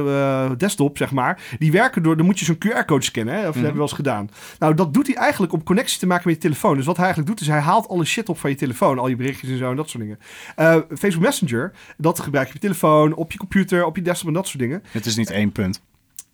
desktop, 0.58 0.98
zeg 0.98 1.12
maar, 1.12 1.42
die 1.60 1.72
werken 1.72 2.04
door... 2.04 2.18
Dan 2.18 2.26
moet 2.26 2.40
je 2.40 2.46
zo'n 2.46 2.58
QR-code 2.58 3.06
scannen, 3.06 3.34
hè? 3.34 3.40
Of 3.40 3.46
dat 3.46 3.54
hebben 3.54 3.72
we 3.72 3.78
wel 3.78 3.88
eens 3.88 3.96
gedaan. 3.96 4.30
Nou, 4.60 4.74
dat 4.74 4.94
doet 4.94 5.08
hij 5.08 5.16
eigenlijk 5.16 5.54
om 5.54 5.64
connectie 5.64 6.00
te 6.00 6.08
maken 6.08 6.24
met 6.26 6.36
je 6.36 6.42
telefoon. 6.42 6.76
Dus 6.76 6.86
wat 6.86 6.96
hij 6.96 7.06
eigenlijk 7.06 7.36
doet, 7.36 7.48
is 7.48 7.54
hij 7.54 7.62
haalt 7.62 7.88
alle 7.88 8.06
shit 8.06 8.30
op 8.30 8.40
van 8.40 8.50
je 8.50 8.56
telefoon. 8.56 9.00
Al 9.00 9.08
je 9.08 9.16
berichtjes 9.16 9.50
en 9.50 9.58
zo 9.58 9.70
en 9.70 9.76
dat 9.76 9.90
soort 9.90 10.04
dingen. 10.04 10.20
Facebook 10.98 11.24
Messenger, 11.24 11.72
dat 11.98 12.20
gebruik 12.20 12.48
je 12.48 12.54
op 12.54 12.62
je 12.62 12.68
telefoon, 12.68 13.14
op 13.14 13.32
je 13.32 13.38
computer, 13.38 13.86
op 13.86 13.96
je 13.96 14.02
desktop 14.02 14.28
en 14.28 14.34
dat 14.34 14.48
soort 14.48 14.60
dingen. 14.60 14.84
Het 14.92 15.06
is 15.06 15.16
niet 15.20 15.30
één 15.32 15.52
punt. 15.52 15.82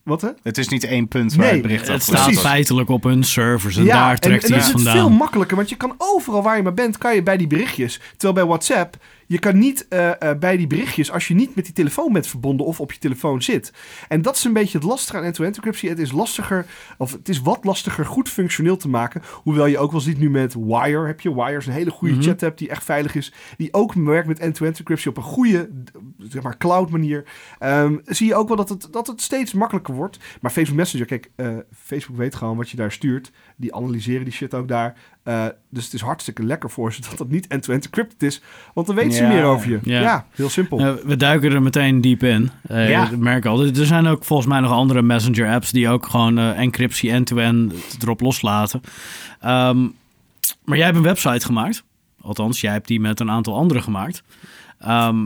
Wat, 0.03 0.21
hè? 0.21 0.29
Het 0.43 0.57
is 0.57 0.67
niet 0.67 0.83
één 0.83 1.07
punt 1.07 1.35
waar 1.35 1.45
Nee, 1.45 1.53
het 1.53 1.61
bericht 1.61 1.87
Het 1.87 2.03
staat 2.03 2.23
Precies. 2.23 2.41
feitelijk 2.41 2.89
op 2.89 3.03
hun 3.03 3.23
servers 3.23 3.77
en 3.77 3.85
daar 3.85 4.19
trekt 4.19 4.43
en, 4.43 4.49
hij 4.51 4.59
en 4.59 4.63
het 4.65 4.71
dat 4.73 4.79
is 4.79 4.83
het 4.85 4.93
vandaan. 4.93 5.09
veel 5.09 5.17
makkelijker, 5.17 5.55
want 5.57 5.69
je 5.69 5.75
kan 5.75 5.95
overal 5.97 6.43
waar 6.43 6.57
je 6.57 6.63
maar 6.63 6.73
bent, 6.73 6.97
kan 6.97 7.15
je 7.15 7.23
bij 7.23 7.37
die 7.37 7.47
berichtjes. 7.47 7.99
Terwijl 8.11 8.33
bij 8.33 8.45
WhatsApp, 8.45 8.97
je 9.27 9.39
kan 9.39 9.57
niet 9.57 9.87
eh, 9.87 10.21
eh, 10.21 10.37
bij 10.39 10.57
die 10.57 10.67
berichtjes 10.67 11.11
als 11.11 11.27
je 11.27 11.33
niet 11.33 11.55
met 11.55 11.65
die 11.65 11.73
telefoon 11.73 12.13
bent 12.13 12.27
verbonden 12.27 12.65
of 12.65 12.79
op 12.79 12.91
je 12.91 12.99
telefoon 12.99 13.41
zit. 13.41 13.73
En 14.07 14.21
dat 14.21 14.35
is 14.35 14.43
een 14.43 14.53
beetje 14.53 14.77
het 14.77 14.87
lastige 14.87 15.17
aan 15.17 15.23
end-to-end 15.23 15.55
encryptie. 15.55 15.89
Het 15.89 15.99
is 15.99 16.11
lastiger, 16.11 16.65
of 16.97 17.11
het 17.11 17.29
is 17.29 17.41
wat 17.41 17.63
lastiger 17.63 18.05
goed 18.05 18.29
functioneel 18.29 18.77
te 18.77 18.89
maken. 18.89 19.21
Hoewel 19.31 19.65
je 19.65 19.77
ook 19.77 19.91
wel 19.91 20.01
ziet 20.01 20.17
nu 20.17 20.29
met 20.29 20.53
Wire 20.53 21.05
heb 21.05 21.21
je. 21.21 21.33
Wire 21.35 21.57
is 21.57 21.65
een 21.65 21.73
hele 21.73 21.91
goede 21.91 22.13
Mhm. 22.13 22.23
chat 22.23 22.43
app 22.43 22.57
die 22.57 22.69
echt 22.69 22.83
veilig 22.83 23.15
is. 23.15 23.33
Die 23.57 23.73
ook 23.73 23.93
werkt 23.93 24.27
met 24.27 24.39
end-to-end 24.39 24.77
encryptie 24.77 25.09
op 25.09 25.17
een 25.17 25.23
goede, 25.23 25.69
zeg 26.17 26.43
maar, 26.43 26.57
cloud 26.57 26.89
manier. 26.89 27.23
Ehm, 27.59 27.97
zie 28.05 28.27
je 28.27 28.35
ook 28.35 28.47
wel 28.47 28.57
dat 28.57 28.69
het, 28.69 28.87
dat 28.91 29.07
het 29.07 29.21
steeds 29.21 29.53
makkelijker 29.53 29.93
wordt. 29.93 30.19
Maar 30.41 30.51
Facebook 30.51 30.77
Messenger, 30.77 31.05
kijk, 31.07 31.31
eh, 31.35 31.57
Facebook 31.73 32.17
weet 32.17 32.35
gewoon 32.35 32.57
wat 32.57 32.69
je 32.69 32.77
daar 32.77 32.91
stuurt. 32.91 33.31
Die 33.55 33.75
analyseren 33.75 34.23
die 34.23 34.33
shit 34.33 34.53
ook 34.53 34.67
daar. 34.67 34.97
Eh, 35.25 35.45
dus 35.69 35.83
het 35.83 35.93
is 35.93 36.01
hartstikke 36.01 36.43
lekker 36.43 36.69
voor 36.69 36.93
ze 36.93 37.01
dat 37.01 37.19
het 37.19 37.29
niet 37.29 37.47
end-to-end 37.47 37.85
encrypted 37.85 38.23
is. 38.23 38.41
Want 38.73 38.87
dan 38.87 38.95
weten 38.95 39.11
ze 39.11 39.23
meer 39.23 39.43
over 39.43 39.69
je. 39.69 39.79
Ja, 39.83 40.01
Ja. 40.01 40.25
heel 40.31 40.49
simpel. 40.49 40.79
Eh, 40.79 40.93
we 41.05 41.15
duiken 41.17 41.51
er 41.51 41.61
meteen 41.61 42.01
diep 42.01 42.23
in. 42.23 42.49
Eh 42.67 42.89
Ja. 42.89 43.05
Dat 43.05 43.19
merk 43.19 43.37
ik 43.37 43.45
al. 43.45 43.65
Er 43.65 43.85
zijn 43.85 44.07
ook 44.07 44.25
volgens 44.25 44.47
mij 44.47 44.59
nog 44.59 44.71
andere 44.71 45.01
messenger 45.01 45.49
apps 45.53 45.71
die 45.71 45.89
ook 45.89 46.05
gewoon 46.05 46.37
eh, 46.37 46.59
encryptie 46.59 47.11
end-to-end 47.11 47.73
erop 48.01 48.21
loslaten. 48.21 48.81
Ehm, 49.39 49.81
maar 50.63 50.77
jij 50.77 50.85
hebt 50.85 50.97
een 50.97 51.03
website 51.03 51.45
gemaakt. 51.45 51.83
Althans, 52.21 52.61
jij 52.61 52.71
hebt 52.71 52.87
die 52.87 52.99
met 52.99 53.19
een 53.19 53.31
aantal 53.31 53.55
anderen 53.55 53.83
gemaakt. 53.83 54.23
Ehm, 54.79 55.17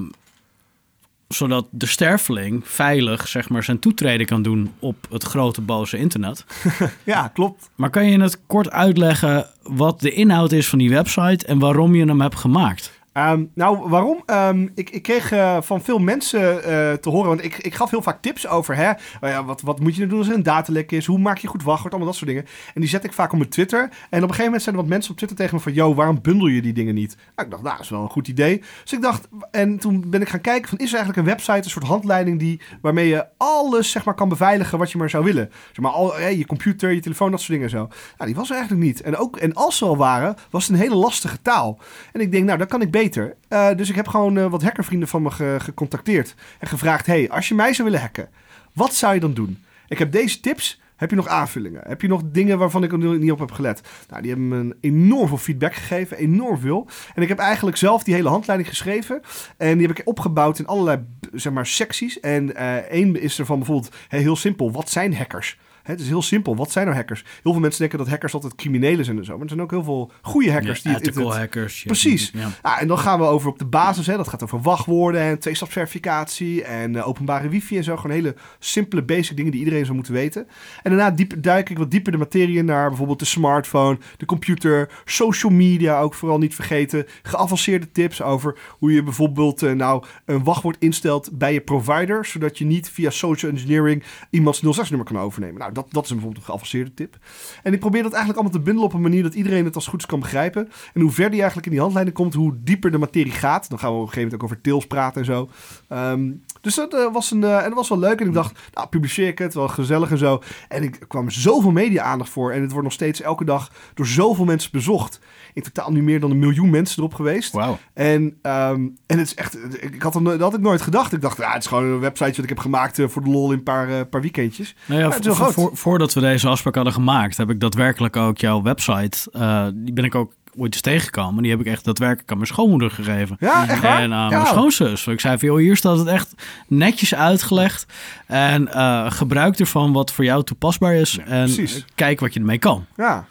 zodat 1.29 1.67
de 1.71 1.85
sterfeling 1.85 2.67
veilig 2.67 3.27
zeg 3.27 3.49
maar, 3.49 3.63
zijn 3.63 3.79
toetreden 3.79 4.25
kan 4.25 4.41
doen 4.41 4.73
op 4.79 5.07
het 5.09 5.23
grote 5.23 5.61
boze 5.61 5.97
internet. 5.97 6.45
ja, 7.03 7.27
klopt. 7.27 7.69
Maar 7.75 7.89
kan 7.89 8.05
je 8.05 8.21
het 8.21 8.39
kort 8.47 8.71
uitleggen 8.71 9.47
wat 9.63 9.99
de 9.99 10.11
inhoud 10.11 10.51
is 10.51 10.67
van 10.67 10.79
die 10.79 10.89
website 10.89 11.45
en 11.45 11.59
waarom 11.59 11.95
je 11.95 12.05
hem 12.05 12.21
hebt 12.21 12.35
gemaakt? 12.35 12.98
Ehm, 13.19 13.45
nou, 13.54 13.89
waarom? 13.89 14.24
Ehm, 14.25 14.68
ik, 14.75 14.89
ik 14.89 15.04
kreeg 15.04 15.31
eh, 15.31 15.62
van 15.62 15.81
veel 15.81 16.00
mensen 16.00 16.63
eh, 16.63 16.94
te 16.94 17.10
horen, 17.10 17.27
want 17.27 17.44
ik, 17.44 17.57
ik 17.57 17.75
gaf 17.75 17.89
heel 17.89 18.01
vaak 18.01 18.21
tips 18.21 18.48
over, 18.48 18.75
hè, 18.75 18.92
nou 19.21 19.45
wat, 19.45 19.62
wat 19.62 19.80
moet 19.80 19.94
je 19.94 19.98
nou 19.98 20.10
doen 20.10 20.19
als 20.19 20.27
er 20.27 20.36
een 20.36 20.44
datalek 20.44 20.92
is? 20.92 21.06
Hoe 21.06 21.19
maak 21.19 21.38
je 21.38 21.48
goed 21.48 21.63
wachtwoord? 21.63 21.94
Allemaal 21.94 22.12
dat 22.12 22.18
soort 22.19 22.30
dingen. 22.30 22.45
En 22.74 22.81
die 22.81 22.89
zet 22.89 23.04
ik 23.04 23.13
vaak 23.13 23.31
op 23.31 23.38
mijn 23.38 23.50
Twitter. 23.50 23.80
En 23.81 23.89
op 23.89 24.12
een 24.12 24.19
gegeven 24.21 24.44
moment 24.44 24.62
zijn 24.62 24.75
er 24.75 24.81
wat 24.81 24.89
mensen 24.89 25.12
op 25.12 25.18
Twitter 25.18 25.38
tegen 25.38 25.56
me 25.56 25.62
van, 25.62 25.74
yo, 25.74 25.94
waarom 25.94 26.21
bundel 26.21 26.48
je 26.48 26.62
die 26.62 26.74
dingen 26.74 26.95
niet? 26.95 27.16
Nou, 27.16 27.48
ik 27.48 27.51
dacht, 27.51 27.63
nou, 27.63 27.75
dat 27.75 27.83
is 27.83 27.89
wel 27.92 28.01
een 28.01 28.10
goed 28.10 28.27
idee. 28.27 28.62
Dus 28.83 28.94
ik 28.94 29.01
dacht, 29.01 29.27
en 29.51 29.80
toen 29.80 30.10
ben 30.10 30.21
ik 30.21 30.30
gaan 30.30 30.42
kijken 30.42 30.69
van, 30.69 30.77
is 30.77 30.92
er 30.92 30.98
eigenlijk 30.98 31.27
een 31.27 31.33
website, 31.33 31.63
een 31.63 31.69
soort 31.69 31.86
handleiding 31.86 32.39
die, 32.39 32.62
waarmee 32.81 33.07
je 33.07 33.25
alles, 33.38 33.92
zeg 33.92 34.06
maar, 34.06 34.16
kan 34.16 34.30
beveiligen 34.30 34.77
wat 34.77 34.92
je 34.92 34.98
maar 34.98 35.10
zou 35.10 35.24
willen? 35.24 35.50
Zeg 35.66 35.80
maar, 35.80 35.92
al, 35.92 36.19
je 36.21 36.45
computer, 36.45 36.92
je 36.92 37.00
telefoon, 37.00 37.31
dat 37.31 37.39
soort 37.39 37.51
dingen 37.51 37.66
en 37.66 37.77
zo. 37.77 37.88
Nou, 38.18 38.25
die 38.25 38.36
was 38.36 38.50
er 38.50 38.56
eigenlijk 38.56 38.86
niet. 38.86 39.01
En, 39.01 39.16
ook, 39.16 39.38
en 39.38 39.54
als 39.54 39.77
ze 39.77 39.86
al 39.86 39.98
waren, 39.98 40.36
was 40.50 40.63
het 40.68 40.71
een 40.71 40.81
hele 40.81 40.95
lastige 40.95 41.42
taal. 41.42 41.80
En 42.13 42.21
ik 42.21 42.31
denk, 42.31 42.45
nou, 42.45 42.57
dat 42.57 42.68
kan 42.68 42.81
ik 42.81 42.92
beter. 42.92 43.07
Eh, 43.17 43.69
dus 43.75 43.89
ik 43.89 43.95
heb 43.95 44.07
gewoon 44.07 44.38
eh, 44.38 44.45
wat 44.45 44.63
hackervrienden 44.63 45.07
van 45.07 45.21
me 45.21 45.31
ge- 45.31 45.57
gecontacteerd. 45.59 46.35
En 46.59 46.68
gevraagd, 46.68 47.06
hey, 47.06 47.30
als 47.30 47.47
je 47.47 47.56
mij 47.56 47.73
zou 47.73 47.87
willen 47.87 48.04
hacken, 48.04 48.30
wat 48.73 48.94
zou 48.94 49.13
je 49.13 49.19
dan 49.19 49.33
doen? 49.33 49.63
Ik 49.87 49.97
heb 49.99 50.11
deze 50.11 50.39
tips. 50.39 50.81
Heb 50.95 51.09
je 51.09 51.16
nog 51.16 51.28
aanvullingen? 51.28 51.81
Heb 51.87 52.01
je 52.01 52.07
nog 52.07 52.21
dingen 52.25 52.57
waarvan 52.57 52.83
ik 52.83 52.92
er 52.92 52.97
niet 53.19 53.31
op 53.31 53.39
heb 53.39 53.51
gelet? 53.51 53.81
Nou, 54.09 54.21
die 54.21 54.31
hebben 54.31 54.47
me 54.47 54.56
een 54.56 54.75
enorm 54.81 55.28
veel 55.28 55.37
feedback 55.37 55.73
gegeven. 55.73 56.18
Enorm 56.18 56.59
veel. 56.59 56.87
En 57.16 57.21
ik 57.21 57.28
heb 57.28 57.37
eigenlijk 57.37 57.78
zelf 57.78 58.04
die 58.04 58.13
hele 58.13 58.30
handleiding 58.30 58.69
geschreven. 58.69 59.21
En 59.57 59.78
die 59.78 59.87
heb 59.87 59.97
ik 59.97 60.07
opgebouwd 60.07 60.59
in 60.59 60.68
allerlei 60.68 61.06
zeg 61.33 61.54
maar, 61.54 61.66
secties. 61.66 62.19
En 62.19 62.56
eh, 62.56 62.75
één 62.75 63.21
is 63.21 63.39
er 63.39 63.45
van 63.45 63.57
bijvoorbeeld 63.57 63.95
hey, 64.07 64.19
heel 64.19 64.35
simpel. 64.35 64.71
Wat 64.71 64.89
zijn 64.89 65.16
hackers? 65.16 65.57
Het 65.89 65.99
is 65.99 66.07
heel 66.07 66.21
simpel. 66.21 66.55
Wat 66.55 66.71
zijn 66.71 66.85
nou 66.85 66.97
hackers? 66.97 67.23
Heel 67.43 67.51
veel 67.51 67.61
mensen 67.61 67.79
denken 67.79 67.97
dat 67.97 68.07
hackers 68.07 68.33
altijd 68.33 68.55
criminelen 68.55 69.05
zijn 69.05 69.17
en 69.17 69.25
zo. 69.25 69.31
Maar 69.33 69.41
er 69.41 69.47
zijn 69.49 69.61
ook 69.61 69.71
heel 69.71 69.83
veel 69.83 70.11
goede 70.21 70.51
hackers. 70.51 70.81
die 70.81 70.91
het 70.93 71.01
ethical 71.01 71.21
internet- 71.23 71.51
hackers. 71.53 71.77
ja. 71.81 71.85
Precies. 71.85 72.31
Ja. 72.33 72.49
Ja, 72.63 72.79
en 72.79 72.87
dan 72.87 72.97
gaan 72.99 73.19
we 73.19 73.25
over 73.25 73.49
op 73.49 73.59
de 73.59 73.65
basis. 73.65 74.07
Hè. 74.07 74.17
Dat 74.17 74.27
gaat 74.27 74.43
over 74.43 74.61
wachtwoorden 74.61 75.21
en 75.21 75.39
tweestapsverificatie 75.39 76.63
en 76.63 76.95
eh, 76.95 77.07
openbare 77.07 77.49
wifi 77.49 77.77
en 77.77 77.83
zo. 77.83 77.95
Gewoon 77.95 78.15
hele 78.15 78.35
simpele 78.59 79.03
basic 79.03 79.35
dingen 79.35 79.51
die 79.51 79.59
iedereen 79.59 79.83
zou 79.83 79.95
moeten 79.95 80.13
weten. 80.13 80.47
En 80.83 80.91
daarna 80.95 81.11
diep, 81.11 81.33
duik 81.37 81.69
ik 81.69 81.77
wat 81.77 81.91
dieper 81.91 82.11
de 82.11 82.17
materie 82.17 82.63
naar 82.63 82.87
bijvoorbeeld 82.87 83.19
de 83.19 83.25
smartphone, 83.25 83.97
de 84.17 84.25
computer, 84.25 84.89
social 85.05 85.51
media 85.51 85.99
ook 86.01 86.13
vooral 86.13 86.37
niet 86.37 86.55
vergeten. 86.55 87.05
Geavanceerde 87.23 87.91
tips 87.91 88.21
over 88.21 88.57
hoe 88.69 88.91
je 88.91 89.03
bijvoorbeeld 89.03 89.63
eh, 89.63 89.71
nou 89.71 90.03
een 90.25 90.43
wachtwoord 90.43 90.77
instelt 90.79 91.29
bij 91.37 91.53
je 91.53 91.61
provider, 91.61 92.25
zodat 92.25 92.57
je 92.57 92.65
niet 92.65 92.89
via 92.89 93.09
social 93.09 93.51
engineering 93.51 94.03
iemands 94.29 94.61
06-nummer 94.65 95.07
kan 95.07 95.19
overnemen. 95.19 95.59
Nou, 95.59 95.73
dat, 95.81 95.94
dat 95.94 96.04
is 96.04 96.09
bijvoorbeeld 96.09 96.42
een 96.42 96.50
geavanceerde 96.50 96.94
tip. 96.94 97.18
En 97.64 97.74
ik 97.74 97.80
probeer 97.80 98.04
dat 98.04 98.14
eigenlijk 98.14 98.42
allemaal 98.42 98.59
te 98.59 98.66
bundelen 98.66 98.90
op 98.90 98.95
een 98.95 99.02
manier 99.02 99.24
dat 99.24 99.33
iedereen 99.33 99.66
het 99.66 99.76
als 99.76 99.88
goed 99.88 100.06
kan 100.06 100.19
begrijpen. 100.19 100.69
En 100.94 101.02
hoe 101.02 101.12
verder 101.12 101.33
je 101.33 101.38
eigenlijk 101.38 101.66
in 101.66 101.71
die 101.71 101.81
handleiding 101.81 102.18
komt, 102.18 102.33
hoe 102.33 102.57
dieper 102.64 102.92
de 102.92 102.98
materie 102.98 103.31
gaat. 103.31 103.69
Dan 103.69 103.80
gaan 103.80 103.90
we 103.90 103.95
op 103.95 104.02
een 104.02 104.07
gegeven 104.07 104.30
moment 104.30 104.42
ook 104.42 104.50
over 104.52 104.62
tails 104.62 104.88
praten 104.88 105.21
en 105.21 105.26
zo. 105.26 105.50
Ehm, 105.88 106.31
dus 106.61 106.75
dat 106.75 106.94
eh, 106.94 107.13
was 107.13 107.31
een, 107.31 107.44
eh, 107.44 107.57
en 107.57 107.63
dat 107.63 107.73
was 107.73 107.89
wel 107.89 107.99
leuk. 107.99 108.19
En 108.21 108.28
ik 108.28 108.33
dacht, 108.33 108.59
nou, 108.73 108.87
publiceer 108.87 109.28
ik 109.28 109.37
het, 109.39 109.54
wel 109.54 109.68
gezellig 109.68 110.11
en 110.11 110.18
zo. 110.18 110.42
En 110.68 110.83
ik 110.83 110.99
kwam 111.07 111.30
zoveel 111.30 111.71
media-aandacht 111.71 112.30
voor. 112.30 112.51
En 112.51 112.61
het 112.61 112.69
wordt 112.69 112.83
nog 112.83 112.94
steeds 112.94 113.21
elke 113.21 113.45
dag 113.45 113.71
door 113.94 114.07
zoveel 114.07 114.45
mensen 114.45 114.71
bezocht. 114.71 115.19
In 115.54 115.61
totaal 115.61 115.92
nu 115.92 116.04
meer 116.04 116.19
dan 116.19 116.31
een 116.31 116.39
miljoen 116.39 116.69
mensen 116.69 116.97
erop 116.97 117.13
geweest. 117.13 117.54
Wauw. 117.54 117.78
En, 117.94 118.37
ehm, 118.42 118.87
en 119.06 119.18
het 119.18 119.28
is 119.28 119.35
echt, 119.35 119.83
ik 119.83 120.01
had, 120.01 120.16
er, 120.16 120.23
dat 120.23 120.39
had 120.39 120.54
ik 120.54 120.59
nooit 120.59 120.81
gedacht. 120.81 121.13
Ik 121.13 121.21
dacht, 121.21 121.37
ja, 121.37 121.51
het 121.51 121.61
is 121.61 121.68
gewoon 121.68 121.83
een 121.83 121.99
website 121.99 122.31
wat 122.31 122.44
ik 122.44 122.49
heb 122.49 122.59
gemaakt 122.59 122.99
eh, 122.99 123.07
voor 123.07 123.23
de 123.23 123.30
lol 123.30 123.51
in 123.51 123.57
een 123.57 123.63
paar, 123.63 124.06
paar 124.06 124.21
weekendjes. 124.21 124.75
Nou 124.85 124.99
ja, 125.01 125.07
Ja, 125.07 125.13
het 125.16 125.25
is 125.25 125.35
voor, 125.35 125.69
voordat 125.73 126.13
we 126.13 126.19
deze 126.19 126.47
afspraak 126.47 126.75
hadden 126.75 126.94
gemaakt, 126.94 127.37
heb 127.37 127.49
ik 127.49 127.59
daadwerkelijk 127.59 128.16
ook 128.16 128.37
jouw 128.37 128.61
website. 128.61 129.31
eh, 129.31 129.68
die 129.73 129.94
ben 129.94 130.04
ik 130.04 130.16
ook 130.16 130.33
ooit 130.57 130.73
eens 130.73 130.81
tegengekomen. 130.81 131.41
Die 131.44 131.51
heb 131.51 131.59
ik 131.59 131.65
echt 131.65 131.85
daadwerkelijk 131.85 132.31
aan 132.31 132.37
mijn 132.37 132.47
schoonmoeder 132.49 132.91
gegeven. 132.91 133.35
Ja, 133.39 133.68
echt 133.68 133.81
waar? 133.81 134.01
En 134.01 134.13
aan 134.13 134.29
Ja. 134.29 134.35
mijn 134.35 134.45
schoonzus. 134.45 135.07
Ik 135.07 135.19
zei 135.19 135.37
van, 135.37 135.47
joh, 135.47 135.57
hier 135.57 135.75
staat 135.75 135.97
het 135.97 136.07
echt 136.07 136.33
netjes 136.68 137.15
uitgelegd. 137.15 137.85
En 138.27 138.73
eh, 138.73 139.11
gebruik 139.11 139.59
ervan 139.59 139.94
wat 139.94 140.11
voor 140.13 140.23
jou 140.25 140.44
toepasbaar 140.44 140.94
is. 140.94 141.18
en 141.18 141.44
precies. 141.53 141.85
kijk 141.95 142.19
wat 142.19 142.33
je 142.33 142.39
ermee 142.39 142.57
kan. 142.59 142.85
Ja. 142.97 143.25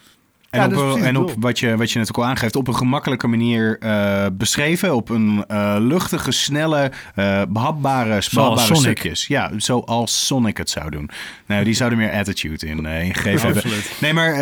En, 0.49 0.59
Ja, 0.59 0.65
op, 0.65 0.95
een- 0.95 1.03
en 1.03 1.39
wat 1.39 1.59
je, 1.59 1.77
wat 1.77 1.91
je 1.91 1.99
net 1.99 2.07
ook 2.09 2.17
al 2.17 2.25
aangeeft, 2.25 2.55
op 2.55 2.67
een 2.67 2.75
gemakkelijke 2.75 3.27
manier 3.27 3.77
eh, 3.79 4.25
beschreven. 4.33 4.95
Op 4.95 5.09
een 5.09 5.43
eh, 5.47 5.75
luchtige, 5.79 6.31
snelle, 6.31 6.91
eh 7.15 7.41
behapbare, 7.49 8.21
behapbare 8.33 8.75
stukjes. 8.75 9.27
Ja, 9.27 9.51
zoals 9.57 10.25
Sonic 10.25 10.57
het 10.57 10.69
zou 10.69 10.89
doen. 10.89 11.09
Nou, 11.45 11.63
die 11.63 11.73
zouden 11.73 11.99
meer 11.99 12.11
attitude 12.11 12.67
in, 12.67 12.85
in 12.85 13.13
gegeven 13.15 13.53
hebben. 13.53 13.71
Nee, 14.01 14.13
maar 14.13 14.33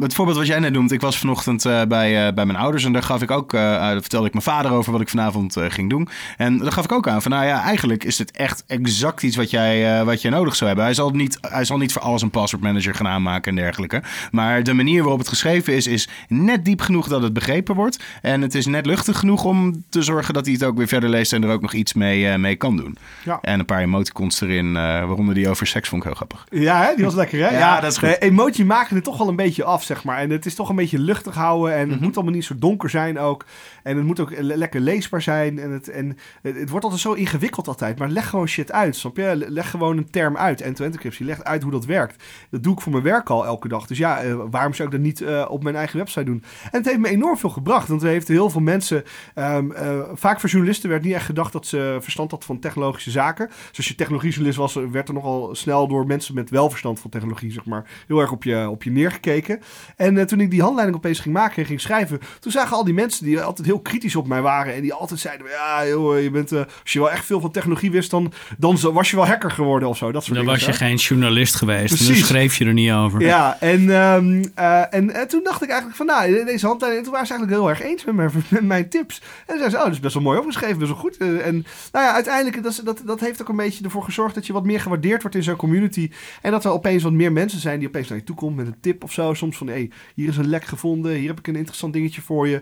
het 0.00 0.14
voorbeeld 0.14 0.36
wat 0.38 0.46
jij 0.46 0.58
net 0.58 0.72
noemt. 0.72 0.92
Ik 0.92 1.00
was 1.00 1.18
vanochtend 1.18 1.62
bij, 1.88 2.34
bij 2.34 2.44
mijn 2.46 2.56
ouders 2.56 2.84
en 2.84 2.92
daar 2.92 3.02
gaf 3.02 3.22
ik 3.22 3.30
ook, 3.30 3.50
daar 3.52 4.00
vertelde 4.00 4.26
ik 4.26 4.32
mijn 4.32 4.44
vader 4.44 4.72
over 4.72 4.92
wat 4.92 5.00
ik 5.00 5.08
vanavond 5.08 5.56
ging 5.68 5.90
doen. 5.90 6.08
En 6.36 6.58
daar 6.58 6.72
gaf 6.72 6.84
ik 6.84 6.92
ook 6.92 7.08
aan 7.08 7.22
van, 7.22 7.30
nou 7.30 7.44
ja, 7.44 7.62
eigenlijk 7.62 8.04
is 8.04 8.16
dit 8.16 8.30
echt 8.30 8.64
exact 8.66 9.22
iets 9.22 9.36
wat 9.36 9.50
jij, 9.50 10.04
wat 10.04 10.22
jij 10.22 10.30
nodig 10.30 10.54
zou 10.54 10.66
hebben. 10.66 10.84
Hij 10.84 10.94
zal, 10.94 11.10
niet, 11.10 11.38
hij 11.40 11.64
zal 11.64 11.78
niet 11.78 11.92
voor 11.92 12.02
alles 12.02 12.22
een 12.22 12.30
password 12.30 12.62
manager 12.62 12.94
gaan 12.94 13.08
aanmaken 13.08 13.50
en 13.56 13.62
dergelijke. 13.62 14.02
Maar 14.30 14.62
de 14.62 14.72
manier 14.72 15.00
waarop 15.02 15.18
het 15.18 15.28
geschreven 15.42 15.74
is, 15.74 15.86
is 15.86 16.08
net 16.28 16.64
diep 16.64 16.80
genoeg 16.80 17.08
dat 17.08 17.22
het 17.22 17.32
begrepen 17.32 17.74
wordt. 17.74 18.02
En 18.22 18.42
het 18.42 18.54
is 18.54 18.66
net 18.66 18.86
luchtig 18.86 19.18
genoeg 19.18 19.44
om 19.44 19.84
te 19.88 20.02
zorgen 20.02 20.34
dat 20.34 20.44
hij 20.44 20.54
het 20.54 20.64
ook 20.64 20.76
weer 20.76 20.86
verder 20.88 21.08
leest 21.10 21.32
en 21.32 21.44
er 21.44 21.50
ook 21.50 21.60
nog 21.62 21.72
iets 21.72 21.92
mee, 21.92 22.28
eh, 22.28 22.36
mee 22.38 22.56
kan 22.56 22.76
doen. 22.76 22.96
Ja. 23.24 23.38
En 23.42 23.58
een 23.58 23.64
paar 23.64 23.80
emoticons 23.80 24.40
erin, 24.40 24.66
eh, 24.66 24.82
waaronder 24.82 25.34
die 25.34 25.48
over 25.48 25.66
seks 25.66 25.88
vond 25.88 26.00
ik 26.02 26.06
heel 26.08 26.16
grappig. 26.16 26.46
Ja, 26.50 26.82
hè? 26.82 26.94
die 26.94 27.04
was 27.04 27.14
lekker, 27.14 27.38
hè? 27.38 27.50
Ja, 27.58 27.80
dat 27.80 27.90
is 27.92 27.98
goed. 27.98 28.08
De 28.08 28.18
emoji 28.18 28.64
maken 28.64 28.94
het 28.94 29.04
toch 29.04 29.18
wel 29.18 29.28
een 29.28 29.36
beetje 29.36 29.64
af, 29.64 29.82
zeg 29.84 30.04
maar. 30.04 30.18
En 30.18 30.30
het 30.30 30.46
is 30.46 30.54
toch 30.54 30.68
een 30.68 30.76
beetje 30.76 30.98
luchtig 30.98 31.34
houden. 31.34 31.74
En 31.74 31.80
het 31.88 31.96
Mhm. 31.96 32.04
moet 32.04 32.14
allemaal 32.16 32.34
niet 32.34 32.44
zo 32.44 32.54
donker 32.58 32.90
zijn 32.90 33.18
ook. 33.18 33.44
En 33.82 33.96
het 33.96 34.06
moet 34.06 34.20
ook 34.20 34.30
le- 34.38 34.54
lekker 34.56 34.80
leesbaar 34.80 35.22
zijn. 35.22 35.58
En, 35.58 35.70
het, 35.70 35.88
en 35.88 36.16
het, 36.42 36.56
het 36.56 36.68
wordt 36.70 36.84
altijd 36.84 37.02
zo 37.02 37.12
ingewikkeld 37.12 37.68
altijd. 37.68 37.98
Maar 37.98 38.08
leg 38.08 38.28
gewoon 38.28 38.48
shit 38.48 38.72
uit, 38.72 38.96
snap 38.96 39.16
je? 39.16 39.44
Leg 39.48 39.70
gewoon 39.70 39.96
een 39.96 40.10
term 40.10 40.36
uit. 40.36 40.60
End-to-end 40.60 40.94
encryptie. 40.94 41.26
Leg 41.26 41.42
uit 41.42 41.62
hoe 41.62 41.72
dat 41.72 41.84
werkt. 41.84 42.24
Dat 42.50 42.62
doe 42.62 42.72
ik 42.74 42.80
voor 42.80 42.92
mijn 42.92 43.04
werk 43.04 43.30
al 43.30 43.46
elke 43.46 43.68
dag. 43.68 43.86
Dus 43.86 43.98
ja, 43.98 44.20
eh, 44.22 44.34
waarom 44.50 44.74
zou 44.74 44.88
ik 44.88 44.94
dat 44.94 45.04
niet 45.04 45.20
eh, 45.40 45.50
op 45.50 45.62
mijn 45.62 45.76
eigen 45.76 45.98
website 45.98 46.24
doen? 46.24 46.42
En 46.62 46.78
het 46.78 46.86
heeft 46.86 46.98
me 46.98 47.08
enorm 47.08 47.38
veel 47.38 47.50
gebracht. 47.50 47.88
Want 47.88 48.02
er 48.02 48.08
heeft 48.08 48.28
heel 48.28 48.50
veel 48.50 48.60
mensen... 48.60 49.04
ehm, 49.34 49.70
eh, 49.70 49.98
vaak 50.14 50.40
voor 50.40 50.48
journalisten 50.48 50.88
werd 50.88 51.02
niet 51.02 51.14
echt 51.14 51.24
gedacht 51.24 51.52
dat 51.52 51.66
ze 51.66 51.98
verstand 52.00 52.30
hadden 52.30 52.48
van 52.48 52.58
technologische 52.58 53.10
zaken. 53.10 53.46
Dus 53.68 53.76
als 53.76 53.88
je 53.88 53.94
technologiejournalist 53.94 54.58
was, 54.58 54.74
werd 54.92 55.08
er 55.08 55.14
nogal 55.14 55.54
snel 55.54 55.88
door 55.88 56.06
mensen 56.06 56.34
met 56.34 56.50
wel 56.50 56.70
verstand 56.70 57.00
van 57.00 57.10
technologie, 57.10 57.52
zeg 57.52 57.64
maar, 57.64 57.84
heel 58.06 58.20
erg 58.20 58.32
op 58.32 58.44
je, 58.44 58.68
op 58.68 58.82
je 58.82 58.90
neergekeken. 58.90 59.60
En 59.96 60.18
eh, 60.18 60.24
toen 60.24 60.40
ik 60.40 60.50
die 60.50 60.62
handleiding 60.62 60.98
opeens 60.98 61.20
ging 61.20 61.34
maken 61.34 61.56
en 61.56 61.66
ging 61.66 61.80
schrijven, 61.80 62.20
toen 62.40 62.52
zagen 62.52 62.76
al 62.76 62.84
die 62.84 62.94
mensen 62.94 63.24
die 63.24 63.40
altijd 63.40 63.66
heel 63.66 63.80
kritisch 63.80 64.16
op 64.16 64.26
mij 64.26 64.42
waren 64.42 64.74
en 64.74 64.82
die 64.82 64.92
altijd 64.92 65.20
zeiden, 65.20 65.46
ja 65.48 65.86
joh, 65.86 66.22
je 66.22 66.30
bent, 66.30 66.52
als 66.52 66.92
je 66.92 66.98
wel 66.98 67.10
echt 67.10 67.24
veel 67.24 67.40
van 67.40 67.50
technologie 67.50 67.90
wist, 67.90 68.10
dan, 68.10 68.32
dan 68.58 68.78
was 68.80 69.10
je 69.10 69.16
wel 69.16 69.26
hacker 69.26 69.50
geworden 69.50 69.88
of 69.88 69.96
zo. 69.96 70.12
Dat 70.12 70.24
soort 70.24 70.36
Dan 70.36 70.44
dingen, 70.44 70.58
was 70.60 70.76
je 70.78 70.84
hè? 70.84 70.86
geen 70.86 70.96
journalist 70.96 71.54
geweest. 71.54 71.90
En 71.92 71.96
dan 71.96 72.06
Precies. 72.06 72.26
schreef 72.26 72.56
je 72.56 72.64
er 72.64 72.72
niet 72.72 72.92
over. 72.92 73.20
Ja, 73.20 73.56
en, 73.60 73.90
ehm, 73.90 74.44
eh, 74.54 74.94
en, 74.94 75.21
en 75.22 75.28
toen 75.28 75.42
dacht 75.42 75.62
ik 75.62 75.68
eigenlijk 75.68 75.96
van, 75.96 76.06
nou, 76.06 76.44
deze 76.44 76.66
handleiding, 76.66 76.98
en 76.98 77.02
toen 77.02 77.12
waren 77.12 77.26
ze 77.26 77.32
eigenlijk 77.32 77.62
heel 77.62 77.70
erg 77.70 77.82
eens 77.82 78.04
met 78.04 78.14
mijn, 78.14 78.30
met 78.48 78.64
mijn 78.64 78.88
tips. 78.88 79.18
En 79.20 79.46
toen 79.46 79.56
zeiden 79.56 79.70
ze, 79.70 79.76
oh, 79.76 79.84
dat 79.84 79.92
is 79.92 80.00
best 80.00 80.14
wel 80.14 80.22
mooi 80.22 80.38
opgeschreven, 80.38 80.78
best 80.78 80.90
wel 80.90 81.00
goed. 81.00 81.16
Eh, 81.16 81.46
en 81.46 81.54
nou 81.92 82.04
ja, 82.04 82.12
uiteindelijk, 82.12 82.62
dat, 82.62 82.80
dat, 82.84 83.02
dat 83.04 83.20
heeft 83.20 83.42
ook 83.42 83.48
een 83.48 83.56
beetje 83.56 83.84
ervoor 83.84 84.02
gezorgd 84.02 84.34
dat 84.34 84.46
je 84.46 84.52
wat 84.52 84.64
meer 84.64 84.80
gewaardeerd 84.80 85.22
wordt 85.22 85.36
in 85.36 85.42
zo'n 85.42 85.56
community. 85.56 86.10
En 86.42 86.50
dat 86.50 86.64
er 86.64 86.70
opeens 86.70 87.02
wat 87.02 87.12
meer 87.12 87.32
mensen 87.32 87.60
zijn 87.60 87.78
die 87.78 87.88
opeens 87.88 88.08
naar 88.08 88.18
je 88.18 88.24
toe 88.24 88.36
komen 88.36 88.56
met 88.56 88.66
een 88.66 88.80
tip 88.80 89.04
of 89.04 89.12
zo. 89.12 89.34
Soms 89.34 89.56
van, 89.56 89.66
hé, 89.66 89.72
hey, 89.72 89.90
hier 90.14 90.28
is 90.28 90.36
een 90.36 90.48
lek 90.48 90.64
gevonden, 90.64 91.12
hier 91.12 91.28
heb 91.28 91.38
ik 91.38 91.46
een 91.46 91.56
interessant 91.56 91.92
dingetje 91.92 92.22
voor 92.22 92.48
je. 92.48 92.60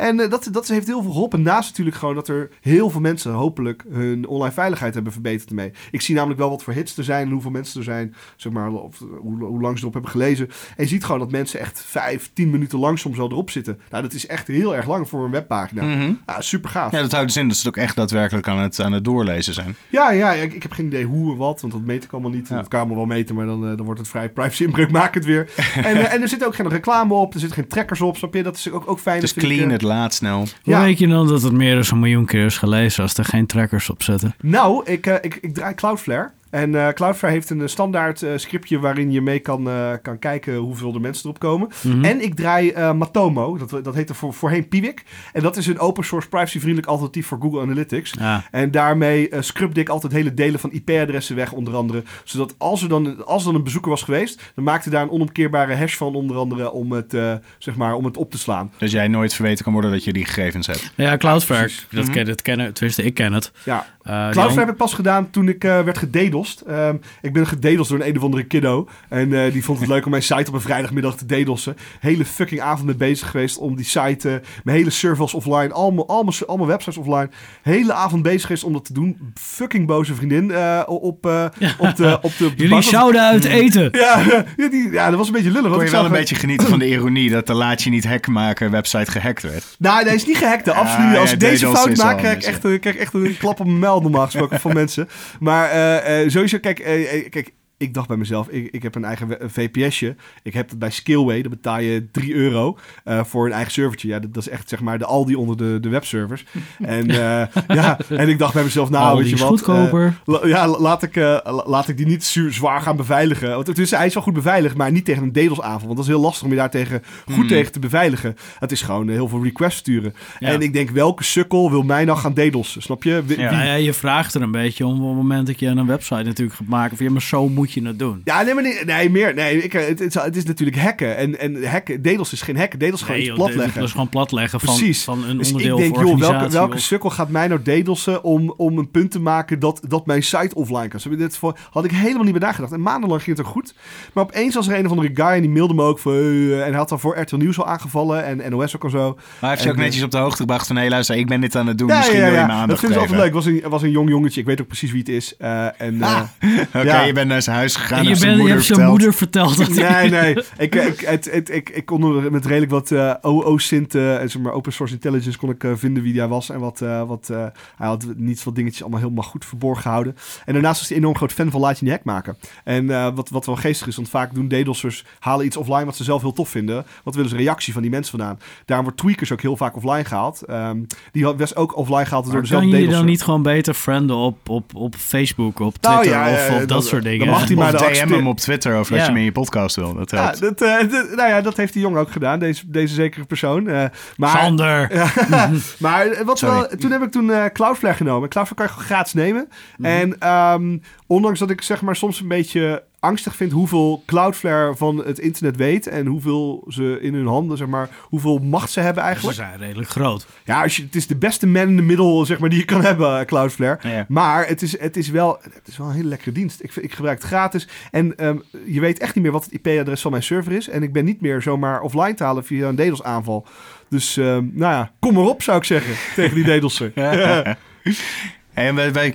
En 0.00 0.20
eh, 0.20 0.30
dat, 0.30 0.48
dat 0.52 0.68
heeft 0.68 0.86
heel 0.86 1.02
veel 1.02 1.10
geholpen. 1.10 1.42
Naast 1.42 1.68
natuurlijk 1.68 1.96
gewoon 1.96 2.14
dat 2.14 2.28
er 2.28 2.50
heel 2.60 2.90
veel 2.90 3.00
mensen 3.00 3.32
hopelijk 3.32 3.84
hun 3.90 4.26
online 4.26 4.52
veiligheid 4.52 4.94
hebben 4.94 5.12
verbeterd 5.12 5.48
ermee. 5.48 5.72
Ik 5.90 6.00
zie 6.00 6.14
namelijk 6.14 6.40
wel 6.40 6.50
wat 6.50 6.62
voor 6.62 6.72
hits 6.72 6.96
er 6.96 7.04
zijn 7.04 7.26
en 7.26 7.32
hoeveel 7.32 7.50
mensen 7.50 7.78
er 7.78 7.84
zijn, 7.84 8.14
zeg 8.36 8.52
maar, 8.52 8.70
of, 8.70 9.00
eh, 9.00 9.06
hoe, 9.20 9.44
hoe 9.44 9.60
lang 9.60 9.74
ze 9.74 9.80
erop 9.80 9.92
hebben 9.92 10.10
gelezen. 10.10 10.48
En 10.48 10.84
je 10.84 10.86
ziet 10.86 11.04
gewoon 11.04 11.20
dat 11.20 11.30
mensen 11.30 11.60
echt 11.60 11.84
vijf, 11.86 12.30
tien 12.32 12.50
minuten 12.50 12.78
lang 12.78 12.98
soms 12.98 13.16
wel 13.16 13.30
erop 13.30 13.50
zitten. 13.50 13.80
Nou, 13.90 14.02
dat 14.02 14.12
is 14.12 14.26
echt 14.26 14.46
heel 14.46 14.76
erg 14.76 14.86
lang 14.86 15.08
voor 15.08 15.24
een 15.24 15.30
webpagina. 15.30 15.82
Mhm. 15.82 16.12
Ja, 16.26 16.40
super 16.40 16.70
gaaf. 16.70 16.92
Ja, 16.92 17.00
dat 17.00 17.12
houdt 17.12 17.26
dus 17.26 17.36
in 17.36 17.48
dat 17.48 17.56
ze 17.56 17.66
het 17.66 17.76
ook 17.76 17.82
echt 17.82 17.96
daadwerkelijk 17.96 18.48
aan 18.48 18.58
het, 18.58 18.80
aan 18.80 18.92
het 18.92 19.04
doorlezen 19.04 19.54
zijn. 19.54 19.76
Ja, 19.88 20.10
ja, 20.10 20.32
ik, 20.32 20.52
ik 20.52 20.62
heb 20.62 20.72
geen 20.72 20.86
idee 20.86 21.04
hoe 21.04 21.32
en 21.32 21.36
wat, 21.36 21.60
want 21.60 21.72
dat 21.72 21.82
meet 21.82 22.04
ik 22.04 22.12
allemaal 22.12 22.30
niet. 22.30 22.48
Ja. 22.48 22.56
Dat 22.56 22.68
kan 22.68 22.78
allemaal 22.78 22.96
wel 22.96 23.06
meten, 23.06 23.34
maar 23.34 23.46
dan, 23.46 23.68
eh, 23.68 23.76
dan 23.76 23.84
wordt 23.84 24.00
het 24.00 24.08
vrij 24.08 24.28
privacy 24.28 24.64
inbreukmakend 24.64 25.24
weer. 25.24 25.50
en, 25.74 26.10
en 26.10 26.22
er 26.22 26.28
zit 26.28 26.44
ook 26.44 26.54
geen 26.54 26.68
reclame 26.68 27.14
op, 27.14 27.34
er 27.34 27.40
zitten 27.40 27.58
geen 27.58 27.68
trackers 27.68 28.00
op, 28.00 28.16
snap 28.16 28.34
je? 28.34 28.42
Dat 28.42 28.56
is 28.56 28.70
ook, 28.70 28.90
ook 28.90 28.98
fijn. 28.98 29.20
Het 29.20 29.24
is 29.24 29.34
clean, 29.34 29.70
het 29.70 29.82
laat 29.90 30.14
snel. 30.14 30.46
Hoe 30.62 30.76
weet 30.76 30.98
je 30.98 31.08
dan 31.08 31.28
dat 31.28 31.42
het 31.42 31.52
meer 31.52 31.74
dan 31.74 31.84
een 31.90 31.98
miljoen 31.98 32.24
keer 32.24 32.44
is 32.44 32.58
gelezen 32.58 33.02
als 33.02 33.14
er 33.14 33.24
geen 33.24 33.46
trackers 33.46 33.90
op 33.90 34.02
zitten? 34.02 34.34
Nou, 34.40 34.84
ik, 34.84 35.06
eh, 35.06 35.14
ik, 35.20 35.38
ik 35.40 35.54
draai 35.54 35.74
Cloudflare. 35.74 36.30
En 36.50 36.74
eh, 36.74 36.88
Cloudflare 36.92 37.34
heeft 37.34 37.50
een 37.50 37.60
eh, 37.60 37.66
standaard 37.66 38.22
eh, 38.22 38.30
scriptje 38.36 38.78
waarin 38.78 39.10
je 39.12 39.20
mee 39.20 39.38
kan, 39.38 39.68
eh, 39.68 39.92
kan 40.02 40.18
kijken 40.18 40.54
hoeveel 40.56 40.94
er 40.94 41.00
mensen 41.00 41.24
erop 41.24 41.38
komen. 41.38 41.68
Mhm. 41.82 42.04
En 42.04 42.22
ik 42.22 42.34
draai 42.34 42.70
eh, 42.70 42.92
Matomo, 42.92 43.58
dat, 43.58 43.84
dat 43.84 43.94
heette 43.94 44.14
voor, 44.14 44.34
voorheen 44.34 44.68
Piwik. 44.68 45.04
En 45.32 45.42
dat 45.42 45.56
is 45.56 45.66
een 45.66 45.78
open 45.78 46.04
source 46.04 46.28
privacyvriendelijk 46.28 46.86
alternatief 46.88 47.26
voor 47.26 47.38
Google 47.40 47.60
Analytics. 47.60 48.12
Ja. 48.18 48.44
En 48.50 48.70
daarmee 48.70 49.30
uh, 49.30 49.40
scrubde 49.40 49.80
ik 49.80 49.88
altijd 49.88 50.12
hele 50.12 50.34
delen 50.34 50.60
van 50.60 50.72
IP-adressen 50.72 51.36
weg, 51.36 51.52
onder 51.52 51.74
andere. 51.74 52.02
Zodat 52.24 52.54
als 52.58 52.82
er, 52.82 52.88
dan, 52.88 53.24
als 53.26 53.40
er 53.42 53.46
dan 53.48 53.54
een 53.58 53.64
bezoeker 53.64 53.90
was 53.90 54.02
geweest, 54.02 54.52
dan 54.54 54.64
maakte 54.64 54.90
daar 54.90 55.02
een 55.02 55.10
onomkeerbare 55.10 55.74
hash 55.74 55.94
van, 55.96 56.14
onder 56.14 56.36
andere, 56.36 56.70
om 56.72 56.92
het, 56.92 57.14
eh, 57.14 57.32
zeg 57.58 57.76
maar, 57.76 57.94
om 57.94 58.04
het 58.04 58.16
op 58.16 58.30
te 58.30 58.38
slaan. 58.38 58.72
Dus 58.78 58.92
jij 58.92 59.08
nooit 59.08 59.34
verweten 59.34 59.64
kan 59.64 59.72
worden 59.72 59.90
dat 59.90 60.04
je 60.04 60.12
die 60.12 60.24
gegevens 60.24 60.66
hebt. 60.66 60.92
Ja, 60.96 61.16
Cloudflare, 61.16 61.70
dat, 61.90 62.04
Mhm. 62.04 62.12
ken, 62.12 62.24
dat 62.26 62.42
kennen, 62.42 62.72
tenminste 62.72 63.02
ik 63.02 63.14
ken 63.14 63.32
het. 63.32 63.52
Ja, 63.64 63.86
Cloudflare 64.02 64.58
heb 64.60 64.68
ik 64.68 64.76
pas 64.76 64.94
gedaan 64.94 65.30
toen 65.30 65.48
ik 65.48 65.64
eh, 65.64 65.80
werd 65.80 65.98
gededost. 66.44 66.60
Ehm, 66.60 66.96
ik 67.22 67.32
ben 67.32 67.46
gededost 67.46 67.90
door 67.90 68.00
een 68.00 68.08
een 68.08 68.16
of 68.16 68.22
andere 68.22 68.42
kiddo. 68.44 68.88
En 69.08 69.32
eh, 69.44 69.52
die 69.52 69.64
vond 69.64 69.78
het 69.78 69.88
leuk 69.88 70.04
om 70.04 70.10
mijn 70.10 70.22
site 70.22 70.44
op 70.48 70.54
een 70.54 70.60
vrijdagmiddag 70.60 71.16
te 71.16 71.26
dedossen. 71.26 71.76
Hele 72.00 72.24
fucking 72.24 72.60
avond 72.60 72.86
mee 72.86 72.94
bezig 72.94 73.30
geweest 73.30 73.58
om 73.58 73.76
die 73.76 73.84
site... 73.84 74.28
eh, 74.30 74.34
mijn 74.64 74.76
hele 74.76 74.90
servers 74.90 75.34
offline, 75.34 75.72
allemaal, 75.72 76.08
allemaal, 76.08 76.34
allemaal 76.46 76.66
websites 76.66 76.96
offline. 76.96 77.28
Hele 77.62 77.92
avond 77.92 78.22
bezig 78.22 78.42
geweest 78.42 78.64
om 78.64 78.72
dat 78.72 78.84
te 78.84 78.92
doen. 78.92 79.32
Fucking 79.34 79.86
boze 79.86 80.14
vriendin 80.14 80.50
eh, 80.50 80.82
op, 80.86 81.26
eh, 81.26 81.44
op 81.44 81.60
de, 81.60 81.74
op 81.78 81.96
de, 81.96 82.18
op 82.22 82.32
de 82.38 82.52
Jullie 82.56 82.82
zouden 82.82 83.20
uit 83.22 83.44
eten. 83.44 83.88
Ja, 83.92 84.22
ja, 84.56 84.68
die, 84.68 84.90
ja, 84.90 85.08
dat 85.08 85.18
was 85.18 85.26
een 85.26 85.32
beetje 85.32 85.50
lullig. 85.50 85.68
Kon 85.68 85.70
want 85.70 85.82
je 85.82 85.86
ik 85.86 85.92
wel 85.92 86.02
zag 86.02 86.10
een 86.12 86.18
beetje 86.18 86.34
genieten 86.34 86.68
van 86.68 86.78
de 86.78 86.88
ironie 86.88 87.30
dat 87.30 87.46
de 87.46 87.54
laat 87.54 87.82
je 87.82 87.90
niet 87.90 88.04
hack 88.06 88.26
maken 88.26 88.70
website 88.70 89.10
gehackt 89.10 89.42
werd. 89.42 89.76
Nou, 89.78 90.04
nee, 90.04 90.14
is 90.14 90.26
niet 90.26 90.36
gehackt. 90.36 90.66
hè. 90.66 90.72
Absoluut. 90.72 91.12
ja, 91.14 91.20
Als 91.20 91.32
ik 91.32 91.40
deze 91.40 91.66
fout 91.66 91.96
maak, 91.96 92.18
krijg 92.18 92.36
ik, 92.36 92.42
echt, 92.42 92.64
een- 92.64 92.80
krijg 92.80 92.94
ik 92.96 93.00
echt 93.00 93.14
een 93.14 93.36
klap 93.38 93.60
op 93.60 93.66
mijn 93.66 93.78
mijl 93.78 94.00
normaal 94.00 94.24
gesproken 94.24 94.60
van 94.60 94.72
mensen. 94.82 95.08
Maar 95.40 95.70
eh, 95.70 96.22
eh, 96.24 96.29
sowieso, 96.30 96.58
kijk, 96.58 96.78
eh, 96.78 97.14
eh, 97.14 97.30
kijk, 97.30 97.52
ik 97.80 97.94
dacht 97.94 98.08
bij 98.08 98.16
mezelf, 98.16 98.48
ik, 98.48 98.68
ik 98.72 98.82
heb 98.82 98.94
een 98.94 99.04
eigen 99.04 99.36
VPS'je. 99.46 100.14
Ik 100.42 100.52
heb 100.54 100.70
het 100.70 100.78
bij 100.78 100.90
Skillway, 100.90 101.40
daar 101.40 101.50
betaal 101.50 101.80
je 101.80 102.10
3 102.10 102.34
euro 102.34 102.78
eh, 103.04 103.24
voor 103.24 103.46
een 103.46 103.52
eigen 103.52 103.72
servertje. 103.72 104.08
Ja, 104.08 104.18
dat, 104.18 104.34
dat 104.34 104.42
is 104.46 104.48
echt 104.52 104.68
zeg 104.68 104.80
maar 104.80 104.98
de 104.98 105.04
Aldi 105.04 105.34
onder 105.34 105.56
de, 105.56 105.78
de 105.80 105.88
webservers. 105.88 106.44
En, 106.78 107.10
eh, 107.10 107.46
ja, 107.68 107.98
en 108.08 108.28
ik 108.28 108.38
dacht 108.38 108.54
bij 108.54 108.62
mezelf, 108.62 108.90
nou, 108.90 109.04
Aldi 109.04 109.20
weet 109.20 109.28
je 109.28 109.34
is 109.34 109.40
wat. 109.40 109.48
goedkoper. 109.50 110.06
eh, 110.06 110.12
la- 110.24 110.46
ja, 110.46 110.68
la- 110.68 110.78
laat 110.80 111.02
ik, 111.02 111.16
eh, 111.16 111.22
la- 111.44 111.64
laat 111.66 111.88
ik 111.88 111.96
die 111.96 112.06
niet 112.06 112.24
zu- 112.24 112.52
zwaar 112.52 112.80
gaan 112.80 112.96
beveiligen. 112.96 113.50
Want 113.50 113.74
tussen, 113.74 113.98
hij 113.98 114.06
is 114.06 114.14
wel 114.14 114.22
goed 114.22 114.32
beveiligd, 114.34 114.76
maar 114.76 114.92
niet 114.92 115.04
tegen 115.04 115.22
een 115.22 115.32
DDoS-aanval. 115.32 115.86
Want 115.86 115.96
dat 115.96 116.06
is 116.06 116.12
heel 116.12 116.20
lastig 116.20 116.44
om 116.44 116.50
je 116.50 116.56
daar 116.56 116.70
tegen, 116.70 117.02
goed 117.26 117.34
Hmm. 117.34 117.46
tegen 117.48 117.72
te 117.72 117.78
beveiligen. 117.78 118.36
Het 118.58 118.72
is 118.72 118.82
gewoon 118.82 119.08
heel 119.08 119.28
veel 119.28 119.42
requests 119.44 119.78
sturen. 119.80 120.14
Ja. 120.38 120.48
En 120.48 120.60
ik 120.60 120.72
denk, 120.72 120.90
welke 120.90 121.24
sukkel 121.24 121.70
wil 121.70 121.82
mij 121.82 122.04
nou 122.04 122.18
gaan 122.18 122.34
DDoS'en? 122.34 122.82
Snap 122.82 123.02
je? 123.02 123.22
Wie- 123.26 123.38
Ja. 123.40 123.48
wie- 123.48 123.58
ja, 123.58 123.74
je 123.74 123.92
vraagt 123.92 124.34
er 124.34 124.42
een 124.42 124.50
beetje 124.50 124.86
om 124.86 125.00
op 125.02 125.06
het 125.08 125.16
moment 125.16 125.46
dat 125.46 125.58
je 125.60 125.66
een 125.66 125.86
website 125.86 126.22
natuurlijk 126.22 126.56
gaat 126.56 126.66
maken. 126.66 126.96
Van, 126.96 127.06
ja, 127.06 127.12
maar 127.12 127.22
zo 127.22 127.48
moet 127.48 127.69
je 127.74 127.82
het 127.86 127.98
doen. 127.98 128.20
Ja, 128.24 128.42
nee, 128.42 128.54
maar 128.54 128.62
nee, 128.62 128.84
nee 128.84 129.10
meer. 129.10 129.34
Nee, 129.34 129.62
ik, 129.62 129.74
eh, 129.74 129.80
het, 129.86 129.98
het, 129.98 130.16
is- 130.16 130.22
het 130.22 130.36
is 130.36 130.44
natuurlijk 130.44 130.78
hacken. 130.78 131.16
En, 131.16 131.38
en 131.38 131.64
hacken, 131.70 132.02
DDoS 132.02 132.32
is 132.32 132.42
geen 132.42 132.56
hacken. 132.56 132.78
DDoS 132.78 132.92
is 132.92 133.00
gewoon 133.00 133.10
Nee, 133.16 133.20
iets 133.20 133.28
joh, 133.36 133.36
platleggen. 133.46 133.74
Dat 133.74 133.84
is 133.84 133.90
gewoon 133.90 134.08
platleggen 134.08 134.60
van, 134.60 134.74
Precies. 134.74 135.04
van 135.04 135.24
een 135.24 135.38
Dus 135.38 135.46
onderdeel 135.52 135.76
ik 135.76 135.82
denk, 135.82 135.94
joh, 135.96 136.04
organisatie. 136.04 136.38
welke, 136.38 136.54
welke 136.54 136.74
of- 136.74 136.80
sukkel 136.80 137.10
gaat 137.10 137.28
mij 137.28 137.48
nou 137.48 137.62
DDoS'en 137.62 138.22
om, 138.22 138.54
om 138.56 138.78
een 138.78 138.90
punt 138.90 139.10
te 139.10 139.20
maken 139.20 139.58
dat, 139.58 139.80
dat 139.88 140.06
mijn 140.06 140.22
site 140.22 140.54
offline 140.54 140.88
kan? 140.88 141.00
Zo, 141.00 141.16
Dit 141.16 141.36
voor, 141.36 141.58
had 141.70 141.84
ik 141.84 141.90
helemaal 141.90 142.22
niet 142.24 142.38
bij 142.38 142.48
nagedacht. 142.48 142.72
En 142.72 142.80
maandenlang 142.82 143.22
ging 143.22 143.36
het 143.36 143.46
er 143.46 143.52
goed. 143.52 143.74
Maar 144.12 144.24
opeens 144.24 144.54
was 144.54 144.68
er 144.68 144.78
een 144.78 144.84
of 144.84 144.90
andere 144.90 145.10
guy 145.14 145.26
en 145.26 145.40
die 145.40 145.50
mailde 145.50 145.74
me 145.74 145.82
ook 145.82 145.98
van... 145.98 146.12
eh, 146.12 146.66
en 146.66 146.74
had 146.74 146.88
dan 146.88 147.00
voor 147.00 147.18
RTL 147.20 147.36
Nieuws 147.36 147.58
al 147.58 147.66
aangevallen 147.66 148.24
en 148.24 148.50
NOS 148.50 148.76
ook 148.76 148.84
al 148.84 148.90
zo. 148.90 149.12
Maar 149.14 149.24
hij 149.40 149.48
heeft 149.50 149.62
je 149.62 149.68
ook 149.68 149.74
eh, 149.76 149.80
netjes 149.82 150.02
op 150.02 150.10
de 150.10 150.18
hoogte 150.18 150.36
gebracht 150.36 150.66
van... 150.66 150.76
hé, 150.76 150.88
luister, 150.88 151.16
ik 151.16 151.26
ben 151.26 151.40
dit 151.40 151.56
aan 151.56 151.66
het 151.66 151.78
doen. 151.78 151.88
Ja, 151.88 151.96
Misschien 151.96 152.18
ja, 152.18 152.24
wil 152.24 152.32
je 152.34 152.38
ja. 152.38 152.60
me 152.60 152.66
Dat 152.66 152.78
vind 152.78 152.92
ik 152.92 152.98
altijd 152.98 153.16
leuk. 153.16 153.24
Het 153.24 153.34
was 153.34 153.46
een, 153.46 153.62
was 153.68 153.82
een 153.82 153.90
jong 153.90 154.08
jongetje. 154.08 154.40
Ik 154.40 154.46
weet 154.46 154.60
ook 154.60 154.66
precies 154.66 154.90
wie 154.90 154.98
het 155.00 155.08
is. 155.08 155.36
Eh, 155.36 155.80
en, 155.80 156.02
eh, 156.02 156.08
Ah, 156.14 156.20
Oké, 156.74 156.80
Ja. 156.86 157.02
je 157.02 157.12
bent 157.12 157.28
naar 157.28 157.42
zijn 157.42 157.56
huis 157.60 157.76
gegaan 157.76 157.98
En 157.98 158.04
je, 158.04 158.18
bent, 158.18 158.20
je 158.42 158.48
hebt 158.48 158.64
zijn 158.64 158.64
verteld. 158.64 158.88
moeder 158.88 159.14
verteld 159.14 159.56
dat 159.56 159.68
Nee, 159.68 160.10
nee. 160.10 160.36
Ik, 160.58 160.74
ik, 160.74 161.00
het, 161.00 161.30
het, 161.30 161.50
ik, 161.50 161.68
ik 161.68 161.84
kon 161.86 162.16
er 162.16 162.32
met 162.32 162.46
redelijk 162.46 162.70
wat 162.72 162.90
eh 162.90 163.14
OO-sint 163.20 163.94
en 163.94 164.30
zeg 164.30 164.42
maar 164.42 164.52
open 164.52 164.72
source 164.72 164.94
intelligence 164.94 165.38
kon 165.38 165.50
ik 165.50 165.64
eh, 165.64 165.70
vinden 165.74 166.02
wie 166.02 166.18
hij 166.18 166.28
was. 166.28 166.50
En 166.50 166.60
wat, 166.60 166.80
eh, 166.80 167.02
wat 167.08 167.28
eh, 167.30 167.44
hij 167.76 167.86
had 167.86 168.06
niet 168.16 168.40
veel 168.40 168.52
dingetjes 168.52 168.82
allemaal 168.82 169.00
helemaal 169.00 169.24
goed 169.24 169.44
verborgen 169.44 169.82
gehouden. 169.82 170.16
En 170.44 170.52
daarnaast 170.52 170.78
was 170.80 170.88
hij 170.88 170.98
enorm 170.98 171.16
groot 171.16 171.32
fan 171.32 171.50
van 171.50 171.60
Laat 171.60 171.78
je 171.78 171.84
niet 171.84 171.94
hack 171.94 172.04
maken. 172.04 172.36
En 172.64 172.90
eh, 172.90 173.08
wat, 173.14 173.28
wat 173.28 173.46
wel 173.46 173.56
geestig 173.56 173.86
is, 173.86 173.96
want 173.96 174.08
vaak 174.08 174.34
doen 174.34 174.48
DDoS'ers 174.48 175.04
halen 175.18 175.46
iets 175.46 175.56
offline 175.56 175.84
wat 175.84 175.96
ze 175.96 176.04
zelf 176.04 176.20
heel 176.22 176.32
tof 176.32 176.48
vinden. 176.48 176.84
Wat 177.04 177.14
willen 177.14 177.30
ze 177.30 177.36
reactie 177.36 177.72
van 177.72 177.82
die 177.82 177.90
mensen 177.90 178.18
vandaan? 178.18 178.38
Daarom 178.64 178.86
wordt 178.86 179.00
Tweakers 179.00 179.32
ook 179.32 179.40
heel 179.42 179.56
vaak 179.56 179.76
offline 179.76 180.04
gehaald. 180.04 180.42
Ehm, 180.42 180.78
die 181.12 181.24
had- 181.24 181.38
was 181.38 181.56
ook 181.56 181.76
offline 181.76 182.04
gehaald 182.04 182.30
door 182.30 182.40
dezelfde 182.40 182.68
kan 182.68 182.76
je 182.78 182.82
je 182.82 182.82
DDoS'er. 182.82 183.02
dan 183.02 183.10
niet 183.10 183.22
gewoon 183.22 183.42
beter 183.42 183.74
frienden 183.74 184.16
op, 184.16 184.48
op, 184.48 184.74
op 184.74 184.94
Facebook, 184.96 185.58
op 185.60 185.78
Twitter 185.78 185.90
Nou 186.10 186.26
ja, 186.28 186.32
of, 186.32 186.46
eh, 186.48 186.52
of 186.54 186.58
dat, 186.58 186.68
dat- 186.68 186.86
soort 186.86 187.02
dingen? 187.02 187.26
Mag 187.56 187.70
hij 187.70 187.80
maar 187.80 187.90
Of 187.90 187.96
de 187.98 188.06
DM 188.06 188.12
hem 188.12 188.26
op 188.26 188.38
Twitter 188.38 188.74
over 188.76 188.90
dat 188.92 188.98
Ja. 189.00 189.04
je 189.04 189.10
hem 189.10 189.18
in 189.18 189.24
je 189.24 189.32
podcast 189.32 189.76
wil. 189.76 189.94
Dat 189.94 190.10
Ja, 190.10 190.22
helpt. 190.22 190.40
dat, 190.40 190.60
eh, 190.60 190.78
dat- 190.90 191.10
nou 191.16 191.28
ja, 191.28 191.40
dat 191.40 191.56
heeft 191.56 191.72
die 191.72 191.82
jongen 191.82 192.00
ook 192.00 192.10
gedaan, 192.12 192.38
deze, 192.38 192.70
deze 192.70 192.94
zekere 192.94 193.24
persoon. 193.24 193.68
Eh, 193.68 193.84
maar, 194.16 194.38
Sander. 194.38 194.88
Ja, 195.30 195.50
maar 195.78 196.24
wat 196.24 196.40
wel, 196.40 196.66
toen 196.78 196.90
heb 196.90 197.02
ik 197.02 197.10
toen 197.10 197.30
eh, 197.32 197.44
Cloudflare 197.52 197.94
genomen. 197.96 198.28
Cloudflare 198.28 198.66
kan 198.68 198.76
je 198.78 198.84
gratis 198.84 199.12
nemen. 199.12 199.48
Mhm. 199.76 199.88
En 199.90 200.18
ehm, 200.18 200.78
ondanks 201.06 201.38
dat 201.38 201.50
ik 201.50 201.62
zeg 201.62 201.82
maar 201.82 201.96
soms 201.96 202.20
een 202.20 202.28
beetje 202.28 202.82
angstig 203.00 203.36
vind 203.36 203.52
hoeveel 203.52 204.02
Cloudflare 204.06 204.76
van 204.76 204.96
het 204.96 205.18
internet 205.18 205.56
weet 205.56 205.86
en 205.86 206.06
hoeveel 206.06 206.64
ze 206.68 206.98
in 207.00 207.14
hun 207.14 207.26
handen, 207.26 207.56
zeg 207.56 207.66
maar, 207.66 207.88
hoeveel 208.00 208.38
macht 208.38 208.70
ze 208.70 208.80
hebben 208.80 209.02
Ze 209.02 209.08
eigenlijk. 209.08 209.36
zijn 209.36 209.58
redelijk 209.58 209.88
groot. 209.88 210.26
Ja, 210.44 210.62
als 210.62 210.76
je, 210.76 210.82
het 210.82 210.94
is 210.94 211.06
de 211.06 211.16
beste 211.16 211.46
man 211.46 211.68
in 211.68 211.76
de 211.76 211.82
middel, 211.82 212.26
zeg 212.26 212.38
maar, 212.38 212.48
die 212.48 212.58
je 212.58 212.64
kan 212.64 212.84
hebben, 212.84 213.18
eh, 213.18 213.26
Cloudflare. 213.26 213.88
Ja. 213.88 214.04
Maar 214.08 214.46
het 214.46 214.62
is, 214.62 214.80
het, 214.80 214.96
is 214.96 215.08
wel, 215.10 215.38
het 215.42 215.68
is 215.68 215.76
wel 215.76 215.86
een 215.86 215.94
hele 215.94 216.08
lekkere 216.08 216.32
dienst. 216.32 216.62
Ik, 216.62 216.74
ik 216.74 216.92
gebruik 216.92 217.18
het 217.18 217.26
gratis. 217.26 217.68
En 217.90 218.16
ehm, 218.16 218.36
je 218.66 218.80
weet 218.80 218.98
echt 218.98 219.14
niet 219.14 219.24
meer 219.24 219.32
wat 219.32 219.44
het 219.44 219.52
IP-adres 219.52 220.00
van 220.00 220.10
mijn 220.10 220.22
server 220.22 220.52
is. 220.52 220.68
En 220.68 220.82
ik 220.82 220.92
ben 220.92 221.04
niet 221.04 221.20
meer 221.20 221.42
zomaar 221.42 221.80
offline 221.80 222.14
te 222.14 222.24
halen 222.24 222.44
via 222.44 222.68
een 222.68 222.76
DDoS-aanval. 222.76 223.46
Dus, 223.88 224.16
ehm, 224.16 224.46
nou 224.52 224.72
ja, 224.72 224.92
kom 224.98 225.14
maar 225.14 225.24
op, 225.24 225.42
zou 225.42 225.58
ik 225.58 225.64
zeggen, 225.64 225.94
tegen 226.22 226.34
die 226.34 226.58
DDoS'er. 226.58 226.92
En 228.60 228.74
wij, 228.74 228.92
wij, 228.92 229.08
eh, 229.08 229.14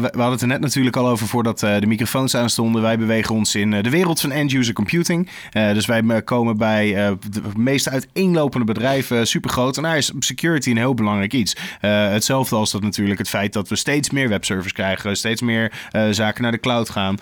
we 0.00 0.08
hadden 0.12 0.30
het 0.30 0.40
er 0.40 0.46
net 0.46 0.60
natuurlijk 0.60 0.96
al 0.96 1.08
over 1.08 1.26
voordat 1.26 1.62
eh, 1.62 1.80
de 1.80 1.86
microfoons 1.86 2.34
aanstonden. 2.34 2.82
Wij 2.82 2.98
bewegen 2.98 3.34
ons 3.34 3.54
in 3.54 3.72
eh, 3.72 3.82
de 3.82 3.90
wereld 3.90 4.20
van 4.20 4.30
end-user 4.30 4.74
computing. 4.74 5.28
Dus 5.52 5.86
wij 5.86 6.22
komen 6.22 6.56
bij 6.56 6.92
de 7.30 7.42
meest 7.56 7.88
uiteenlopende 7.88 8.66
bedrijven, 8.66 9.26
super 9.26 9.50
groot. 9.50 9.76
En 9.76 9.82
daar 9.82 9.96
is 9.96 10.12
security 10.18 10.70
een 10.70 10.76
heel 10.76 10.94
belangrijk 10.94 11.32
iets. 11.32 11.56
Hetzelfde 11.80 12.56
als 12.56 12.70
dat 12.70 12.82
natuurlijk 12.82 13.18
het 13.18 13.28
feit 13.28 13.52
dat 13.52 13.68
we 13.68 13.76
steeds 13.76 14.10
meer 14.10 14.28
webservers 14.28 14.72
krijgen, 14.72 15.16
steeds 15.16 15.42
meer 15.42 15.72
zaken 16.10 16.42
naar 16.42 16.52
de 16.52 16.60
cloud 16.60 16.90
gaan. 16.90 17.16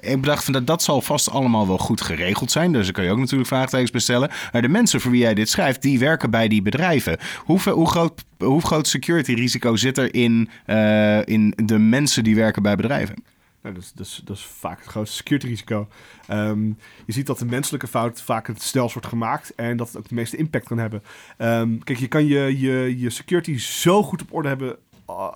Ik 0.00 0.20
bedacht 0.20 0.44
van 0.44 0.52
dat 0.52 0.66
dat 0.66 0.82
zal 0.82 1.00
vast 1.00 1.30
allemaal 1.30 1.66
wel 1.66 1.78
goed 1.78 2.00
geregeld 2.00 2.50
zijn. 2.50 2.72
Dus 2.72 2.84
daar 2.84 2.92
kun 2.92 3.04
je 3.04 3.10
ook 3.10 3.18
natuurlijk 3.18 3.48
vraagtekens 3.48 3.90
bij 3.90 4.00
stellen. 4.00 4.30
Maar 4.52 4.62
de 4.62 4.68
mensen 4.68 5.00
voor 5.00 5.10
wie 5.10 5.20
jij 5.20 5.34
dit 5.34 5.48
schrijft, 5.48 5.82
die 5.82 5.98
werken 5.98 6.30
bij 6.30 6.48
die 6.48 6.62
bedrijven. 6.62 7.18
Hoeveel, 7.44 7.74
hoe 7.74 7.88
groot 7.88 8.24
hoe 8.40 8.62
groot 8.62 8.86
security 8.86 9.34
risico 9.34 9.76
zit 9.76 9.98
er 9.98 10.14
in, 10.14 10.48
eh, 10.66 11.26
in 11.26 11.52
de 11.56 11.78
mensen 11.78 12.24
die 12.24 12.34
werken 12.34 12.62
bij 12.62 12.76
bedrijven? 12.76 13.24
Nou, 13.62 13.74
dat, 13.74 13.84
is, 13.84 13.92
dat, 13.92 14.06
is, 14.06 14.20
dat 14.24 14.36
is 14.36 14.44
vaak 14.44 14.78
het 14.78 14.88
grootste 14.88 15.16
security 15.16 15.46
risico. 15.46 15.88
Ehm, 16.26 16.66
je 17.06 17.12
ziet 17.12 17.26
dat 17.26 17.38
de 17.38 17.44
menselijke 17.44 17.86
fout 17.86 18.22
vaak 18.22 18.46
het 18.46 18.62
snelst 18.62 18.92
wordt 18.92 19.08
gemaakt 19.08 19.54
en 19.54 19.76
dat 19.76 19.86
het 19.86 19.96
ook 19.96 20.08
de 20.08 20.14
meeste 20.14 20.36
impact 20.36 20.66
kan 20.66 20.78
hebben. 20.78 21.02
Ehm, 21.36 21.78
kijk, 21.78 21.98
je 21.98 22.08
kan 22.08 22.26
je, 22.26 22.58
je, 22.58 22.98
je 22.98 23.10
security 23.10 23.58
zo 23.58 24.02
goed 24.02 24.22
op 24.22 24.32
orde 24.32 24.48
hebben 24.48 24.78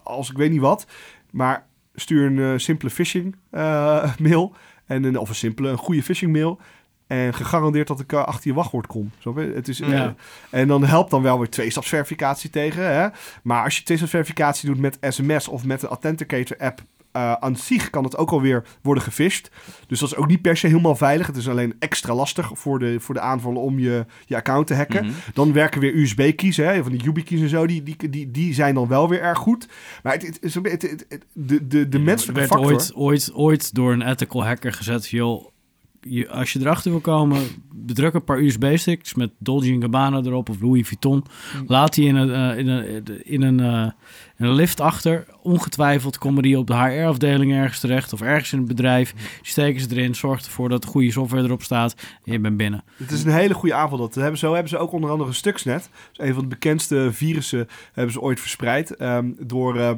als 0.03 0.31
ik 0.31 0.37
weet 0.37 0.51
niet 0.51 0.61
wat, 0.61 0.87
maar 1.31 1.67
stuur 1.95 2.27
een 2.27 2.53
eh, 2.53 2.59
simpele 2.59 2.91
phishing 2.91 3.37
eh, 3.51 4.17
mail 4.19 4.55
en 4.87 5.05
een, 5.05 5.19
of 5.19 5.29
een 5.29 5.35
simpele, 5.35 5.69
een 5.69 5.79
goede 5.79 6.03
phishing 6.03 6.33
mail. 6.33 6.61
En 7.07 7.35
gegarandeerd 7.35 7.89
dat 7.89 8.01
ik 8.01 8.13
eh, 8.13 8.25
achter 8.25 8.49
je 8.51 8.55
wachtwoord 8.55 8.87
kom. 8.87 9.11
Zo, 9.19 9.37
het 9.37 9.69
is, 9.69 9.81
eh, 9.81 9.89
Ja. 9.89 10.15
en 10.51 10.69
dan 10.69 10.85
helpt 10.85 11.11
dan 11.11 11.23
wel 11.23 11.39
weer 11.39 11.51
tweestapsverificatie 11.51 12.51
tegen. 12.51 12.95
Hè? 12.95 13.09
Maar 13.43 13.65
als 13.65 13.77
je 13.77 13.83
tweestapsverificatie 13.83 14.69
doet 14.69 14.79
met 14.79 14.99
sms 15.01 15.49
of 15.49 15.65
met 15.65 15.83
een 15.83 15.89
authenticator 15.89 16.57
app 16.59 16.83
eh, 17.15 17.33
aan 17.33 17.57
zich 17.57 17.91
kan 17.91 18.05
het 18.05 18.17
ook 18.17 18.31
alweer 18.31 18.65
worden 18.83 19.03
gefisht. 19.03 19.51
Dus 19.87 19.99
dat 19.99 20.11
is 20.11 20.17
ook 20.17 20.27
niet 20.27 20.43
per 20.43 20.57
se 20.57 20.67
helemaal 20.67 20.97
veilig. 20.97 21.27
Het 21.27 21.37
is 21.37 21.49
alleen 21.49 21.75
extra 21.79 22.15
lastig 22.15 22.51
voor 22.55 22.79
de, 22.79 23.01
voor 23.01 23.15
de 23.15 23.21
aanvallen 23.21 23.61
om 23.61 23.79
je, 23.79 24.07
je 24.27 24.37
account 24.37 24.67
te 24.67 24.75
hacken. 24.75 25.05
Mhm. 25.05 25.15
Dan 25.35 25.53
werken 25.53 25.81
weer 25.81 25.95
USB-keys, 25.95 26.57
hè, 26.57 26.83
van 26.83 26.93
die 26.93 27.03
YubiKeys 27.03 27.41
en 27.41 27.49
zo. 27.49 27.67
Die, 27.67 27.83
die, 27.83 28.11
die, 28.11 28.31
die 28.31 28.55
zijn 28.55 28.75
dan 28.75 28.89
wel 28.89 29.09
weer 29.09 29.21
erg 29.21 29.39
goed. 29.39 29.69
Maar 30.03 30.13
het, 30.13 30.39
het, 30.41 31.07
de, 31.33 31.67
de, 31.67 31.89
de 31.89 31.99
menselijke 31.99 32.41
werd 32.41 32.53
factor... 32.53 32.73
ooit, 32.73 32.95
ooit, 32.95 33.31
ooit 33.35 33.75
door 33.75 33.93
een 33.93 34.09
ethical 34.09 34.45
hacker 34.45 34.73
gezet, 34.73 35.09
joh, 35.09 35.47
je, 36.09 36.31
als 36.31 36.53
je 36.53 36.61
erachter 36.61 36.91
wil 36.91 37.01
komen, 37.01 37.43
bedruk 37.75 38.15
een 38.15 38.25
paar 38.25 38.39
USB-sticks 38.39 39.15
met 39.15 39.31
Dolce 39.39 39.77
Gabbana 39.81 40.21
erop 40.23 40.49
of 40.49 40.61
Louis 40.61 40.89
Vuitton. 40.89 41.25
Hm. 41.53 41.65
Laat 41.67 41.95
die 41.95 42.09
in 42.09 42.17
een, 42.17 42.31
eh, 42.31 42.59
in 42.59 42.69
een, 42.69 43.25
in 43.25 43.43
een, 43.43 43.61
eh, 43.61 43.91
in 44.37 44.47
een 44.47 44.55
lift 44.55 44.81
achter. 44.81 45.27
Ongetwijfeld 45.43 46.19
komen 46.19 46.43
die 46.43 46.59
op 46.59 46.67
de 46.67 46.75
HR-afdeling 46.75 47.53
ergens 47.53 47.81
terecht 47.81 48.13
of 48.13 48.21
ergens 48.21 48.53
in 48.53 48.59
het 48.59 48.69
bedrijf. 48.69 49.11
Hm. 49.11 49.17
Die 49.17 49.51
steken 49.51 49.81
ze 49.81 49.87
erin, 49.91 50.15
zorgt 50.15 50.47
ervoor 50.47 50.69
dat 50.69 50.83
de 50.83 50.89
goede 50.89 51.11
software 51.11 51.45
erop 51.45 51.63
staat 51.63 51.95
en 52.25 52.33
je 52.33 52.39
bent 52.39 52.57
binnen. 52.57 52.85
Het 52.97 53.11
is 53.11 53.25
een 53.25 53.33
hele 53.33 53.55
goede 53.55 53.75
aanval. 53.75 53.99
Dat 53.99 54.15
hebben, 54.15 54.39
zo 54.39 54.53
hebben 54.53 54.71
ze 54.71 54.79
ook 54.79 54.93
onder 54.93 55.11
andere 55.11 55.33
Stuxnet. 55.33 55.91
Dus 56.13 56.27
een 56.27 56.35
van 56.35 56.43
de 56.43 56.49
bekendste 56.49 57.09
virussen 57.13 57.69
hebben 57.93 58.13
ze 58.13 58.21
ooit 58.21 58.41
verspreid. 58.41 58.97
ehm, 58.97 59.33
door 59.39 59.79
eh, 59.79 59.91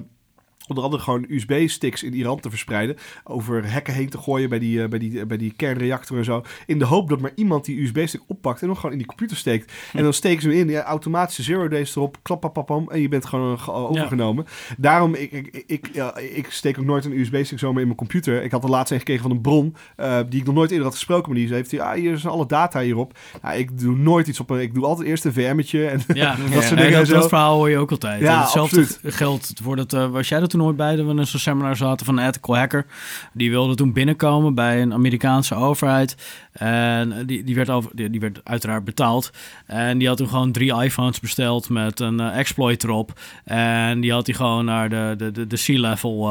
onder 0.69 0.85
andere 0.85 1.03
gewoon 1.03 1.25
USB-sticks 1.29 2.03
in 2.03 2.15
Iran 2.15 2.41
te 2.41 2.49
verspreiden. 2.51 2.97
Over 3.25 3.71
hekken 3.73 3.95
heen 3.95 4.09
te 4.09 4.19
gooien 4.19 4.49
bij 4.49 4.59
die, 4.59 4.83
eh, 4.83 4.89
bij, 4.89 4.99
die, 4.99 5.27
bij 5.27 5.37
die 5.37 5.53
kernreactor 5.57 6.19
en 6.19 6.25
zo. 6.25 6.43
In 6.67 6.79
de 6.79 6.85
hoop 6.85 7.09
dat 7.09 7.21
maar 7.21 7.33
iemand 7.35 7.65
die 7.65 7.83
USB-stick 7.83 8.21
oppakt 8.27 8.63
en 8.63 8.69
nog 8.69 8.77
gewoon 8.77 8.93
in 8.93 8.99
die 8.99 9.07
computer 9.07 9.37
steekt. 9.37 9.73
En 9.93 10.03
dan 10.03 10.13
steken 10.13 10.43
ze 10.43 10.49
hem 10.49 10.57
in. 10.59 10.69
Ja, 10.69 10.83
automatische 10.83 11.43
zero 11.43 11.69
days 11.69 11.97
erop. 11.97 12.17
Klap, 12.23 12.41
pap, 12.41 12.53
pap, 12.53 12.67
pam, 12.67 12.89
En 12.91 13.01
je 13.01 13.09
bent 13.09 13.27
gewoon 13.27 13.59
ge- 13.59 13.73
overgenomen. 13.73 14.47
Daarom, 14.79 15.15
ik, 15.15 15.33
ik, 15.33 15.65
ik, 15.67 15.91
ik 16.35 16.47
steek 16.51 16.79
ook 16.79 16.85
nooit 16.85 17.05
een 17.05 17.19
USB-stick 17.19 17.59
zomaar 17.59 17.81
in 17.81 17.87
mijn 17.87 17.99
computer. 17.99 18.43
Ik 18.43 18.51
had 18.51 18.63
de 18.63 18.69
laatst 18.69 18.93
een 18.93 18.99
gekregen 18.99 19.23
van 19.23 19.31
een 19.31 19.41
bron 19.41 19.75
eh, 19.97 20.19
die 20.29 20.41
ik 20.41 20.47
nog 20.47 20.55
nooit 20.55 20.71
eerder 20.71 20.85
had 20.87 20.95
gesproken. 20.95 21.33
Maar 21.33 21.41
die 21.41 21.53
heeft, 21.55 21.71
ja, 21.71 21.95
hier 21.95 22.19
zijn 22.19 22.33
alle 22.33 22.47
data 22.47 22.81
hierop. 22.81 23.19
Nou, 23.43 23.57
ik 23.59 23.79
doe 23.81 23.97
nooit 23.97 24.27
iets 24.29 24.41
op. 24.41 24.53
Ik 24.53 24.75
doe 24.75 24.85
altijd 24.85 25.09
eerst 25.09 25.25
een 25.25 25.33
VM'tje 25.33 25.87
en 25.87 26.01
Ja, 26.15 26.37
dat 26.55 26.63
soort 26.63 26.69
dingen 26.77 26.93
en 26.93 26.99
dat, 26.99 27.07
zo. 27.07 27.15
dat 27.15 27.29
verhaal 27.29 27.57
hoor 27.57 27.71
je 27.71 27.79
ook 27.79 27.91
altijd. 27.91 28.21
Ja, 28.21 28.41
Hetzelfde 28.41 28.81
absoluut. 28.81 29.15
geldt 29.15 29.53
voor 29.63 29.77
dat. 29.77 29.93
eh, 29.93 30.11
was 30.11 30.29
jij 30.29 30.41
er 30.41 30.49
toen 30.57 30.67
ooit 30.67 30.77
bij 30.77 30.97
dat 30.97 31.07
we 31.07 31.25
zo'n 31.25 31.41
seminar 31.41 31.77
zaten 31.77 32.07
van 32.07 32.19
een 32.19 32.29
ethical 32.29 32.57
hacker? 32.57 32.87
Die 33.33 33.51
wilde 33.51 33.75
toen 33.75 33.93
binnenkomen 33.93 34.55
bij 34.55 34.83
een 34.83 34.93
Amerikaanse 34.93 35.55
overheid. 35.55 36.17
En 36.53 37.27
die, 37.27 37.45
die, 37.45 37.55
werd 37.55 37.71
over, 37.71 37.91
die, 37.95 38.11
die 38.11 38.21
werd 38.21 38.41
uiteraard 38.45 38.85
betaald. 38.85 39.31
En 39.67 39.99
die 39.99 40.09
had 40.09 40.17
toen 40.17 40.29
gewoon 40.29 40.53
drie 40.53 40.83
iPhones 40.83 41.21
besteld 41.21 41.69
met 41.69 42.01
een 42.01 42.21
eh, 42.21 42.39
exploit 42.39 42.85
erop. 42.85 43.21
En 43.45 44.01
die 44.01 44.13
had 44.13 44.27
hij 44.27 44.37
gewoon 44.37 44.65
naar 44.65 44.89
de, 44.89 45.15
de, 45.17 45.31
de, 45.33 45.47
de 45.47 45.57
C-level. 45.57 46.31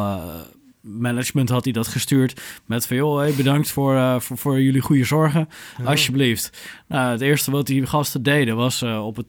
Management 0.86 1.50
had 1.50 1.64
hij 1.64 1.74
dat 1.74 1.88
gestuurd 1.88 2.42
met 2.66 2.88
van 2.88 2.98
joh, 2.98 3.18
hey, 3.18 3.34
bedankt 3.34 3.72
voor, 3.72 3.96
eh, 3.96 4.20
voor, 4.20 4.38
voor 4.38 4.62
jullie 4.62 4.82
goede 4.82 5.04
zorgen, 5.04 5.50
alsjeblieft. 5.84 6.68
Nou, 6.88 7.12
het 7.12 7.22
eerste 7.22 7.52
wat 7.52 7.68
die 7.68 7.86
gasten 7.86 8.24
deden 8.24 8.56
was 8.56 8.82
eh, 8.82 9.06
op 9.06 9.16
het 9.16 9.26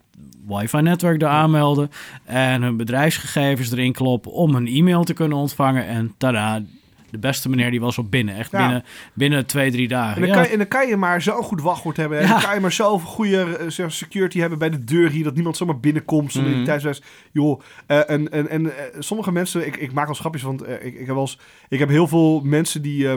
wifi-netwerk 0.46 1.20
daar 1.20 1.30
aanmelden 1.30 1.90
en 2.24 2.62
hun 2.62 2.76
bedrijfsgegevens 2.76 3.70
erin 3.70 3.92
kloppen 3.92 4.32
om 4.32 4.54
een 4.54 4.66
e-mail 4.66 5.04
te 5.04 5.14
kunnen 5.14 5.38
ontvangen. 5.38 5.86
En 5.86 6.14
tada, 6.18 6.62
de 7.10 7.18
beste 7.18 7.48
meneer 7.48 7.70
die 7.70 7.80
was 7.80 7.96
al 7.98 8.04
binnen. 8.04 8.36
Echt 8.36 8.50
Ja. 8.50 8.58
binnen, 8.58 8.84
binnen 9.14 9.46
twee, 9.46 9.70
drie 9.70 9.88
dagen. 9.88 10.14
En 10.14 10.20
dan, 10.20 10.28
Ja, 10.28 10.34
kan 10.34 10.44
je, 10.44 10.50
en 10.50 10.58
dan 10.58 10.68
kan 10.68 10.88
je 10.88 10.96
maar 10.96 11.22
zo'n 11.22 11.42
goed 11.42 11.60
wachtwoord 11.62 11.96
hebben. 11.96 12.18
En 12.20 12.28
dan 12.28 12.40
kan 12.40 12.54
je 12.54 12.60
maar 12.60 12.72
zoveel 12.72 13.08
goede 13.08 13.64
zeg, 13.68 13.92
security 13.92 14.38
hebben 14.38 14.58
bij 14.58 14.70
de 14.70 14.84
deur 14.84 15.10
hier. 15.10 15.24
Dat 15.24 15.34
niemand 15.34 15.56
zomaar 15.56 15.80
binnenkomt 15.80 16.32
zonder 16.32 16.50
Mhm. 16.52 16.60
identiteitsbewijs. 16.60 17.02
Joh, 17.32 17.60
eh, 17.86 18.10
en, 18.10 18.32
en, 18.32 18.48
en 18.48 18.76
eh, 18.78 18.84
sommige 18.98 19.32
mensen... 19.32 19.66
Ik, 19.66 19.76
ik 19.76 19.92
maak 19.92 20.08
al 20.08 20.14
schapjes, 20.14 20.42
want 20.42 20.68
ik, 20.68 20.82
ik, 20.82 20.98
heb 20.98 21.06
wel 21.06 21.20
eens, 21.20 21.38
ik 21.68 21.78
heb 21.78 21.88
heel 21.88 22.08
veel 22.08 22.40
mensen 22.44 22.82
die... 22.82 23.08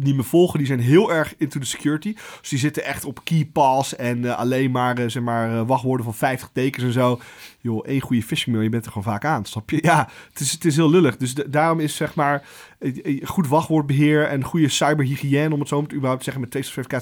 die 0.00 0.14
me 0.14 0.22
volgen, 0.22 0.58
die 0.58 0.66
zijn 0.66 0.80
heel 0.80 1.12
erg 1.12 1.34
into 1.38 1.58
the 1.60 1.66
security. 1.66 2.14
Dus 2.40 2.48
die 2.48 2.58
zitten 2.58 2.84
echt 2.84 3.04
op 3.04 3.20
keypass 3.24 3.96
en 3.96 4.36
alleen 4.36 4.70
maar, 4.70 5.10
zeg 5.10 5.22
maar 5.22 5.66
wachtwoorden 5.66 6.04
van 6.04 6.14
50 6.14 6.50
tekens 6.52 6.84
en 6.84 6.92
zo. 6.92 7.20
Joh, 7.64 7.84
één 7.86 8.00
goede 8.00 8.22
phishing 8.22 8.50
mail, 8.54 8.62
je 8.62 8.70
bent 8.70 8.84
er 8.86 8.92
gewoon 8.92 9.12
vaak 9.12 9.24
aan, 9.24 9.44
snap 9.44 9.70
je? 9.70 9.78
Ja, 9.82 10.08
het 10.30 10.40
is, 10.40 10.52
het 10.52 10.64
is 10.64 10.76
heel 10.76 10.90
lullig. 10.90 11.16
Dus 11.16 11.34
de- 11.34 11.50
daarom 11.50 11.80
is 11.80 11.96
zeg 11.96 12.14
maar 12.14 12.42
eh, 12.78 12.98
eh, 13.04 13.26
goed 13.26 13.48
wachtwoordbeheer 13.48 14.26
en 14.26 14.44
goede 14.44 14.68
cyberhygiëne, 14.68 15.54
om 15.54 15.58
het 15.60 15.68
zo 15.68 15.78
maar 15.80 15.88
te 15.88 15.94
überhaupt 15.94 16.24
zeggen, 16.24 16.42
met 16.42 16.50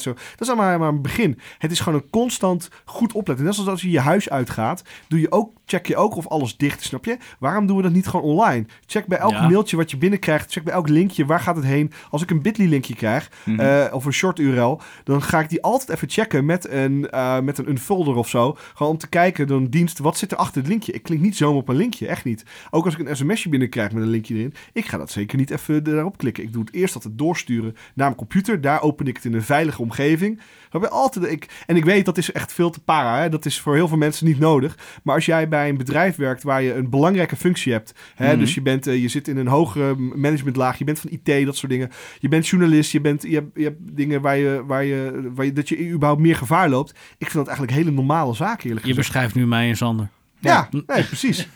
zo. 0.02 0.12
Dat 0.12 0.40
is 0.40 0.48
allemaal 0.48 0.78
maar 0.78 0.88
een 0.88 1.02
begin. 1.02 1.38
Het 1.58 1.70
is 1.70 1.80
gewoon 1.80 1.98
een 2.02 2.10
constant 2.10 2.68
goed 2.84 3.12
opletten. 3.12 3.44
Net 3.44 3.54
zoals 3.54 3.68
als 3.70 3.82
je 3.82 3.90
je 3.90 4.00
huis 4.00 4.30
uitgaat, 4.30 4.82
doe 5.08 5.20
je 5.20 5.32
ook, 5.32 5.52
check 5.66 5.86
je 5.86 5.96
ook 5.96 6.16
of 6.16 6.28
alles 6.28 6.56
dicht 6.56 6.80
is, 6.80 6.86
snap 6.86 7.04
je? 7.04 7.16
Waarom 7.38 7.66
doen 7.66 7.76
we 7.76 7.82
dat 7.82 7.92
niet 7.92 8.06
gewoon 8.06 8.26
online? 8.26 8.66
Check 8.86 9.06
bij 9.06 9.18
elk 9.18 9.32
Ja. 9.32 9.48
mailtje 9.48 9.76
wat 9.76 9.90
je 9.90 9.96
binnenkrijgt, 9.96 10.52
check 10.52 10.64
bij 10.64 10.74
elk 10.74 10.88
linkje, 10.88 11.26
waar 11.26 11.40
gaat 11.40 11.56
het 11.56 11.64
heen? 11.64 11.92
Als 12.10 12.22
ik 12.22 12.30
een 12.30 12.42
bit.ly 12.42 12.66
linkje 12.68 12.94
krijg, 12.94 13.30
Mhm. 13.44 13.60
eh, 13.60 13.94
of 13.94 14.04
een 14.04 14.12
short 14.12 14.38
URL, 14.38 14.80
dan 15.04 15.22
ga 15.22 15.40
ik 15.40 15.48
die 15.48 15.62
altijd 15.62 15.90
even 15.90 16.10
checken 16.10 16.44
met 16.44 16.68
een, 16.68 17.10
eh, 17.10 17.40
met 17.40 17.58
een, 17.58 17.68
een 17.68 17.78
folder 17.78 18.14
of 18.14 18.28
zo. 18.28 18.56
Gewoon 18.74 18.92
om 18.92 18.98
te 18.98 19.08
kijken, 19.08 19.46
dan 19.46 19.66
dienst, 19.66 19.98
wat 19.98 20.16
zit 20.16 20.32
er 20.32 20.38
achter 20.38 20.50
het 20.54 20.66
linkje? 20.66 20.92
Ik 20.92 21.02
klik 21.02 21.20
niet 21.20 21.36
zomaar 21.36 21.60
op 21.60 21.68
een 21.68 21.76
linkje, 21.76 22.06
echt 22.06 22.24
niet. 22.24 22.44
Ook 22.70 22.84
als 22.84 22.96
ik 22.96 23.08
een 23.08 23.16
sms'je 23.16 23.48
binnenkrijg 23.48 23.92
met 23.92 24.02
een 24.02 24.08
linkje 24.08 24.34
erin, 24.34 24.54
ik 24.72 24.86
ga 24.86 24.98
dat 24.98 25.10
zeker 25.10 25.38
niet 25.38 25.50
even 25.50 25.84
daarop 25.84 26.18
klikken. 26.18 26.44
Ik 26.44 26.52
doe 26.52 26.64
het 26.64 26.74
eerst 26.74 26.94
altijd 26.94 27.18
doorsturen 27.18 27.72
naar 27.72 28.06
mijn 28.06 28.14
computer. 28.14 28.60
Daar 28.60 28.82
open 28.82 29.06
ik 29.06 29.16
het 29.16 29.24
in 29.24 29.34
een 29.34 29.42
veilige 29.42 29.82
omgeving. 29.82 30.40
Je 30.80 30.88
altijd, 30.88 31.30
ik, 31.30 31.48
en 31.66 31.76
ik 31.76 31.84
weet, 31.84 32.04
dat 32.04 32.18
is 32.18 32.32
echt 32.32 32.52
veel 32.52 32.70
te 32.70 32.80
para. 32.80 33.20
Hè? 33.20 33.28
Dat 33.28 33.44
is 33.44 33.60
voor 33.60 33.74
heel 33.74 33.88
veel 33.88 33.96
mensen 33.96 34.26
niet 34.26 34.38
nodig. 34.38 34.78
Maar 35.02 35.14
als 35.14 35.26
jij 35.26 35.48
bij 35.48 35.68
een 35.68 35.76
bedrijf 35.76 36.16
werkt 36.16 36.42
waar 36.42 36.62
je 36.62 36.74
een 36.74 36.90
belangrijke 36.90 37.36
functie 37.36 37.72
hebt. 37.72 37.94
Hè? 38.14 38.30
Mhm. 38.30 38.38
Dus 38.38 38.54
je, 38.54 38.62
bent, 38.62 38.86
eh, 38.86 39.02
je 39.02 39.08
zit 39.08 39.28
in 39.28 39.36
een 39.36 39.46
hogere 39.46 39.94
managementlaag. 39.96 40.78
Je 40.78 40.84
bent 40.84 41.00
van 41.00 41.10
IT, 41.10 41.44
dat 41.46 41.56
soort 41.56 41.72
dingen. 41.72 41.90
Je 42.18 42.28
bent 42.28 42.48
journalist. 42.48 42.92
Je, 42.92 43.00
bent, 43.00 43.22
je, 43.22 43.34
hebt, 43.34 43.50
je 43.54 43.64
hebt 43.64 43.96
dingen 43.96 44.20
waar 44.20 44.36
je, 44.36 44.62
waar, 44.66 44.84
je, 44.84 45.30
waar 45.34 45.44
je... 45.44 45.52
Dat 45.52 45.68
je 45.68 45.88
überhaupt 45.88 46.20
meer 46.20 46.36
gevaar 46.36 46.68
loopt. 46.68 46.90
Ik 46.90 47.30
vind 47.30 47.32
dat 47.32 47.46
eigenlijk 47.46 47.76
hele 47.76 47.90
normale 47.90 48.34
zaken, 48.34 48.64
eerlijk 48.64 48.86
Je 48.86 48.92
gezegd. 48.92 48.96
beschrijft 48.96 49.34
nu 49.34 49.46
mij 49.46 49.68
en 49.68 49.76
Sander. 49.76 50.08
Ja, 50.50 50.68
nee, 50.70 51.02
precies. 51.12 51.48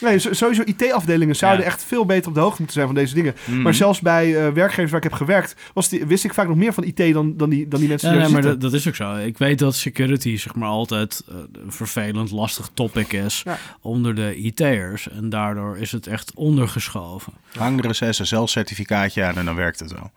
Nee, 0.00 0.18
sowieso 0.18 0.62
IT-afdelingen 0.64 1.36
zouden 1.36 1.64
Ja. 1.64 1.70
echt 1.70 1.84
veel 1.84 2.06
beter 2.06 2.28
op 2.28 2.34
de 2.34 2.40
hoogte 2.40 2.56
moeten 2.58 2.74
zijn 2.74 2.86
van 2.86 2.94
deze 2.94 3.14
dingen. 3.14 3.34
Mhm. 3.44 3.62
Maar 3.62 3.74
zelfs 3.74 4.00
bij 4.00 4.46
eh, 4.46 4.52
werkgevers 4.52 4.90
waar 4.90 5.02
ik 5.04 5.10
heb 5.10 5.18
gewerkt, 5.18 5.54
was 5.74 5.88
die, 5.88 6.06
wist 6.06 6.24
ik 6.24 6.34
vaak 6.34 6.48
nog 6.48 6.56
meer 6.56 6.72
van 6.72 6.84
IT 6.84 7.12
dan, 7.12 7.36
dan, 7.36 7.50
die, 7.50 7.68
dan 7.68 7.80
die 7.80 7.88
mensen 7.88 8.08
Ja, 8.08 8.14
die 8.14 8.22
nee, 8.24 8.32
maar 8.32 8.42
dat, 8.42 8.60
dat 8.60 8.72
is 8.72 8.88
ook 8.88 8.94
zo. 8.94 9.14
Ik 9.16 9.38
weet 9.38 9.58
dat 9.58 9.74
security 9.74 10.36
zeg 10.36 10.54
maar 10.54 10.68
altijd 10.68 11.22
eh, 11.28 11.34
een 11.64 11.72
vervelend, 11.72 12.30
lastig 12.30 12.70
topic 12.74 13.12
is 13.12 13.42
Ja. 13.44 13.58
onder 13.80 14.14
de 14.14 14.36
IT'ers. 14.36 15.08
En 15.08 15.28
daardoor 15.28 15.78
is 15.78 15.92
het 15.92 16.06
echt 16.06 16.34
ondergeschoven. 16.34 17.32
Hang 17.56 17.84
er 17.84 18.02
een 18.02 18.14
SSL-certificaatje 18.14 19.24
aan 19.24 19.36
en 19.36 19.44
dan 19.44 19.54
werkt 19.54 19.80
het 19.80 19.92
wel. 19.92 20.10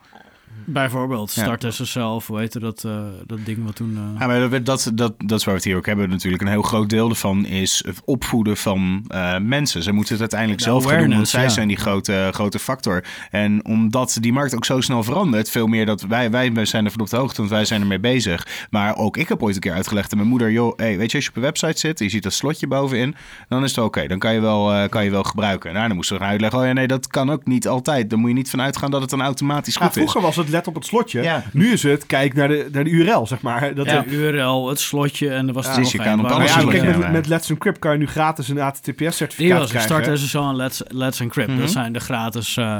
Bijvoorbeeld 0.65 1.33
Ja. 1.33 1.41
Start 1.43 1.73
SSL, 1.73 1.99
of 1.99 2.27
hoe 2.27 2.39
heette 2.39 2.59
dat, 2.59 2.83
eh, 2.83 3.01
dat 3.25 3.39
ding 3.45 3.65
wat 3.65 3.75
toen... 3.75 3.97
eh, 3.97 4.19
Ja, 4.19 4.27
maar 4.27 4.49
dat, 4.49 4.65
dat, 4.65 4.91
dat, 4.93 5.13
dat 5.17 5.39
is 5.39 5.45
waar 5.45 5.53
we 5.53 5.59
het 5.59 5.63
hier 5.69 5.77
ook 5.77 5.85
hebben. 5.85 6.09
Natuurlijk 6.09 6.41
een 6.41 6.47
heel 6.47 6.61
groot 6.61 6.89
deel 6.89 7.09
ervan 7.09 7.45
is 7.45 7.83
het 7.87 8.01
opvoeden 8.05 8.57
van 8.57 9.05
eh, 9.07 9.37
mensen. 9.37 9.83
Ze 9.83 9.91
moeten 9.91 10.11
het 10.13 10.21
uiteindelijk 10.21 10.59
De 10.59 10.65
zelf 10.65 10.85
gaan 10.85 10.99
doen, 10.99 11.13
want 11.15 11.27
zij 11.27 11.43
ja. 11.43 11.49
zijn 11.49 11.67
die 11.67 11.77
grote, 11.77 12.29
grote 12.31 12.59
factor. 12.59 13.03
En 13.31 13.65
omdat 13.65 14.17
die 14.19 14.33
markt 14.33 14.55
ook 14.55 14.65
zo 14.65 14.81
snel 14.81 15.03
verandert, 15.03 15.49
veel 15.49 15.67
meer 15.67 15.85
dat 15.85 16.01
wij, 16.01 16.31
wij 16.31 16.65
zijn 16.65 16.85
ervan 16.85 17.01
op 17.01 17.09
de 17.09 17.17
hoogte, 17.17 17.37
want 17.37 17.49
wij 17.49 17.65
zijn 17.65 17.81
ermee 17.81 17.99
bezig. 17.99 18.47
Maar 18.69 18.95
ook 18.97 19.17
ik 19.17 19.27
heb 19.29 19.43
ooit 19.43 19.55
een 19.55 19.61
keer 19.61 19.73
uitgelegd 19.73 20.11
aan 20.11 20.17
mijn 20.17 20.29
moeder, 20.29 20.51
joh, 20.51 20.77
hey, 20.77 20.97
weet 20.97 21.11
je, 21.11 21.15
als 21.17 21.25
je 21.25 21.31
op 21.31 21.35
een 21.37 21.41
website 21.43 21.79
zit, 21.79 21.99
je 21.99 22.09
ziet 22.09 22.23
dat 22.23 22.33
slotje 22.33 22.67
bovenin, 22.67 23.15
dan 23.49 23.63
is 23.63 23.75
het 23.75 23.85
oké, 23.85 24.07
dan 24.07 24.19
kan 24.19 24.33
je, 24.33 24.39
wel, 24.39 24.89
kan 24.89 25.03
je 25.03 25.09
wel 25.11 25.23
gebruiken. 25.23 25.73
Nou, 25.73 25.87
dan 25.87 25.95
moesten 25.95 26.15
we 26.15 26.21
gaan 26.21 26.31
uitleggen, 26.31 26.59
oh 26.59 26.65
ja, 26.65 26.73
nee, 26.73 26.87
dat 26.87 27.07
kan 27.07 27.29
ook 27.31 27.45
niet 27.45 27.67
altijd. 27.67 28.09
Dan 28.09 28.19
moet 28.19 28.29
je 28.29 28.35
niet 28.35 28.49
vanuit 28.49 28.77
gaan 28.77 28.91
dat 28.91 29.01
het 29.01 29.09
dan 29.09 29.21
automatisch 29.21 29.73
Ja, 29.73 29.79
goed 29.85 29.89
is. 29.89 29.95
vroeger 30.01 30.21
was 30.21 30.35
het 30.35 30.49
let 30.51 30.67
op 30.67 30.75
het 30.75 30.85
slotje. 30.85 31.21
Ja. 31.21 31.43
Nu 31.53 31.71
is 31.71 31.83
het 31.83 32.05
kijk 32.05 32.33
naar 32.33 32.47
de, 32.47 32.67
naar 32.71 32.83
de 32.83 32.89
URL, 32.89 33.27
zeg 33.27 33.41
maar. 33.41 33.75
Dat 33.75 33.85
ja, 33.85 34.05
er- 34.05 34.07
URL, 34.07 34.69
het 34.69 34.79
slotje 34.79 35.29
en 35.29 35.47
er 35.47 35.53
was 35.53 35.67
er 35.67 35.73
Precies, 35.73 35.93
nog 35.93 36.03
je 36.05 36.09
kan 36.09 36.19
op 36.19 36.31
alles 36.31 36.53
ja, 36.53 36.63
kijk, 36.65 37.11
met, 37.11 37.27
Let's 37.27 37.49
Encrypt 37.49 37.79
kan 37.79 37.91
je 37.91 37.97
nu 37.97 38.07
gratis 38.07 38.47
een 38.47 38.55
Die 38.55 38.63
HTTPS-certificaat 38.63 39.59
was 39.59 39.69
krijgen. 39.69 40.03
Start 40.03 40.19
SSL 40.19 40.37
en 40.37 40.55
Let's, 40.55 40.81
Let's 40.87 41.19
Encrypt. 41.19 41.49
Mhm. 41.49 41.59
Dat 41.59 41.71
zijn 41.71 41.93
de 41.93 41.99
gratis... 41.99 42.57
eh, 42.57 42.77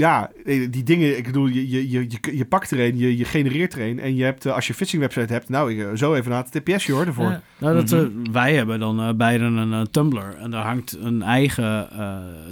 Ja, 0.00 0.30
eh, 0.44 0.66
die 0.70 0.82
dingen, 0.82 1.16
ik 1.16 1.24
bedoel, 1.24 1.46
je, 1.46 1.70
je, 1.70 1.90
je, 1.90 2.06
je, 2.08 2.36
je 2.36 2.44
pakt 2.44 2.70
er 2.70 2.80
een, 2.80 2.98
je, 2.98 3.16
je 3.16 3.24
genereert 3.24 3.72
er 3.74 3.80
een. 3.80 4.00
En 4.00 4.14
je 4.14 4.24
hebt, 4.24 4.46
eh, 4.46 4.54
als 4.54 4.66
je 4.66 4.74
phishing 4.74 5.02
website 5.02 5.32
hebt, 5.32 5.48
nou, 5.48 5.72
ik, 5.72 5.86
eh, 5.86 5.96
zo 5.96 6.14
even 6.14 6.32
een 6.32 6.36
HTTPS 6.38 6.86
hoor, 6.86 7.06
ervoor. 7.06 7.30
Ja, 7.30 7.42
nou, 7.58 7.74
dat, 7.74 7.90
Mhm. 7.90 8.32
wij 8.32 8.54
hebben 8.54 8.80
dan 8.80 9.00
eh 9.00 9.12
beiden 9.14 9.56
een 9.56 9.90
Tumblr 9.90 10.36
en 10.38 10.50
daar 10.50 10.64
hangt 10.64 10.96
een 11.00 11.22
eigen 11.22 11.88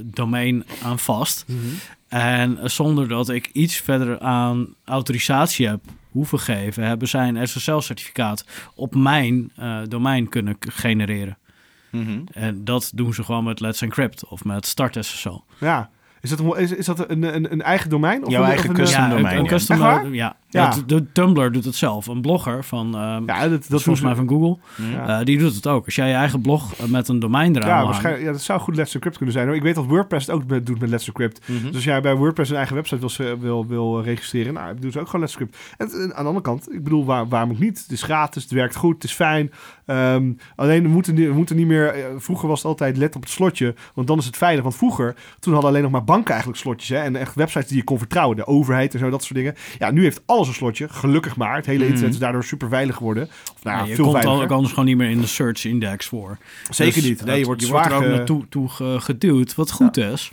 domein 0.05 0.65
aan 0.83 0.99
vast. 0.99 1.45
Mhm. 1.47 1.59
En 2.09 2.59
zonder 2.63 3.09
dat 3.09 3.29
ik 3.29 3.51
iets 3.53 3.77
verder 3.77 4.19
aan 4.21 4.75
autorisatie 4.85 5.69
heb 5.69 5.81
hoeven 6.11 6.39
geven, 6.39 6.85
hebben 6.85 7.09
zij 7.09 7.29
een 7.29 7.49
SSL-certificaat 7.49 8.45
op 8.75 8.95
mijn 8.95 9.53
domein 9.89 10.29
kunnen 10.29 10.57
genereren. 10.59 11.39
Mhm. 11.91 12.21
En 12.33 12.65
dat 12.65 12.93
doen 12.95 13.15
ze 13.15 13.25
gewoon 13.25 13.45
met 13.45 13.61
Let's 13.61 13.83
Encrypt 13.83 14.25
of 14.29 14.45
met 14.45 14.67
Start 14.67 14.97
SSL. 15.05 15.41
Ja. 15.61 15.91
Is 16.21 16.31
dat, 16.31 16.39
een, 16.39 16.57
is, 16.57 16.73
is 16.73 16.87
dat 16.87 17.11
een, 17.11 17.35
een, 17.35 17.53
een 17.53 17.63
eigen 17.63 17.91
domein? 17.91 18.25
Of 18.25 18.31
Jouw 18.33 18.43
een, 18.43 18.49
eigen 18.49 18.71
of 18.71 18.77
custom 18.77 19.03
ja, 19.03 19.09
domein, 19.09 19.27
Een, 19.27 19.39
een 19.39 19.45
ja. 19.45 19.49
custom, 19.51 19.83
eh, 19.83 20.15
ja. 20.15 20.37
Ja. 20.51 20.71
Dat- 20.71 20.83
de 20.89 21.13
Tumblr 21.13 21.53
doet 21.53 21.65
het 21.65 21.75
zelf. 21.75 22.07
Een 22.07 22.21
blogger 22.21 22.65
van, 22.65 22.87
eh, 22.95 23.17
Ja, 23.27 23.49
dat, 23.49 23.67
dat 23.69 23.83
volgens 23.83 24.01
mij 24.05 24.15
van 24.15 24.29
Google, 24.29 24.59
Ja. 24.93 25.19
eh, 25.19 25.25
die 25.25 25.39
doet 25.39 25.55
het 25.55 25.67
ook. 25.67 25.85
Als 25.85 25.95
jij 25.95 26.09
je 26.09 26.15
eigen 26.15 26.41
blog 26.41 26.73
met 26.89 27.09
een 27.09 27.19
domein 27.19 27.57
eraan 27.57 27.69
Ja, 27.69 27.85
waarschijnlijk, 27.85 28.25
ja, 28.25 28.33
dat 28.33 28.41
zou 28.43 28.61
goed 28.61 28.77
Let's 28.77 28.95
Encrypt 28.95 29.17
kunnen 29.17 29.35
zijn. 29.35 29.47
hoor. 29.47 29.57
Ik 29.57 29.63
weet 29.63 29.75
dat 29.75 29.85
WordPress 29.87 30.27
het 30.27 30.35
ook 30.35 30.47
met- 30.47 30.67
doet 30.67 30.81
met 30.81 30.89
Let's 30.91 31.07
Encrypt. 31.07 31.49
Mhm. 31.49 31.63
Dus 31.67 31.75
als 31.75 31.85
jij 31.85 32.01
bij 32.01 32.15
WordPress 32.15 32.51
een 32.51 32.57
eigen 32.57 32.75
website 32.75 33.09
wil, 33.09 33.37
wil, 33.39 33.67
wil 33.67 34.03
registreren, 34.03 34.55
nou, 34.55 34.79
doen 34.79 34.91
ze 34.93 35.01
ook 35.01 35.07
gewoon 35.07 35.21
Let's 35.21 35.37
Encrypt. 35.37 35.57
En, 35.79 35.89
aan 36.03 36.09
de 36.09 36.15
andere 36.15 36.41
kant, 36.41 36.73
ik 36.73 36.83
bedoel, 36.85 37.05
waar, 37.05 37.29
waarom 37.29 37.51
ook 37.51 37.59
niet? 37.59 37.79
Het 37.83 37.91
is 37.91 38.03
gratis, 38.03 38.43
het 38.43 38.53
werkt 38.53 38.77
goed, 38.77 38.95
het 38.95 39.05
is 39.05 39.13
fijn. 39.13 39.51
Ehm, 39.87 40.33
alleen, 40.57 40.83
we 40.83 40.89
moeten, 40.89 41.15
niet- 41.15 41.27
we 41.29 41.35
moeten 41.35 41.57
niet 41.57 41.67
meer... 41.67 41.95
vroeger 42.17 42.49
was 42.49 42.59
het 42.59 42.67
altijd 42.69 42.97
let 42.97 43.17
op 43.17 43.23
het 43.23 43.31
slotje, 43.31 43.75
want 43.95 44.07
dan 44.07 44.19
is 44.19 44.27
het 44.27 44.37
veilig. 44.37 44.63
Want 44.63 44.77
vroeger, 44.77 45.15
toen 45.41 45.53
hadden 45.53 45.71
alleen 45.71 45.83
nog 45.83 45.91
maar 45.93 46.05
banken 46.15 46.31
eigenlijk 46.31 46.61
slotjes. 46.63 46.89
Hè, 46.89 46.97
en 47.05 47.17
echt 47.17 47.35
websites 47.35 47.69
die 47.69 47.77
je 47.77 47.85
kon 47.85 47.99
vertrouwen. 47.99 48.37
De 48.37 48.47
overheid 48.47 48.93
en 48.93 48.99
zo, 48.99 49.11
dat 49.11 49.23
soort 49.23 49.35
dingen. 49.35 49.55
Ja, 49.79 49.91
nu 49.91 50.03
heeft 50.03 50.21
alles 50.27 50.49
een 50.49 50.55
slotje, 50.55 50.89
gelukkig 50.89 51.37
maar. 51.37 51.57
Het 51.57 51.67
hele 51.67 51.79
Mhm. 51.79 51.89
internet 51.89 52.13
is 52.13 52.19
daardoor 52.19 52.45
super 52.45 52.69
veilig 52.69 52.97
geworden. 52.97 53.23
Of, 53.55 53.63
nou, 53.65 53.77
ja, 53.79 53.85
je 53.85 53.95
veel 53.95 54.05
komt 54.05 54.17
veiliger. 54.17 54.39
al, 54.41 54.45
ook 54.45 54.53
anders 54.53 54.71
gewoon 54.73 54.85
niet 54.89 54.97
meer 54.97 55.11
in 55.11 55.21
de 55.21 55.27
search 55.27 55.65
index 55.65 56.07
voor. 56.07 56.39
Zeker 56.71 56.95
Dus 56.95 57.03
niet. 57.11 57.25
Nee, 57.25 57.39
je 57.39 57.45
wordt 57.45 57.61
je 57.61 57.67
zwaar 57.67 57.81
wordt 57.89 57.95
er 57.95 57.99
ook 58.05 58.11
ge- 58.11 58.17
naartoe 58.17 58.49
toe 58.49 58.69
ge- 58.69 58.97
geduwd, 59.01 59.55
wat 59.55 59.71
goed 59.71 59.97
is. 59.97 60.31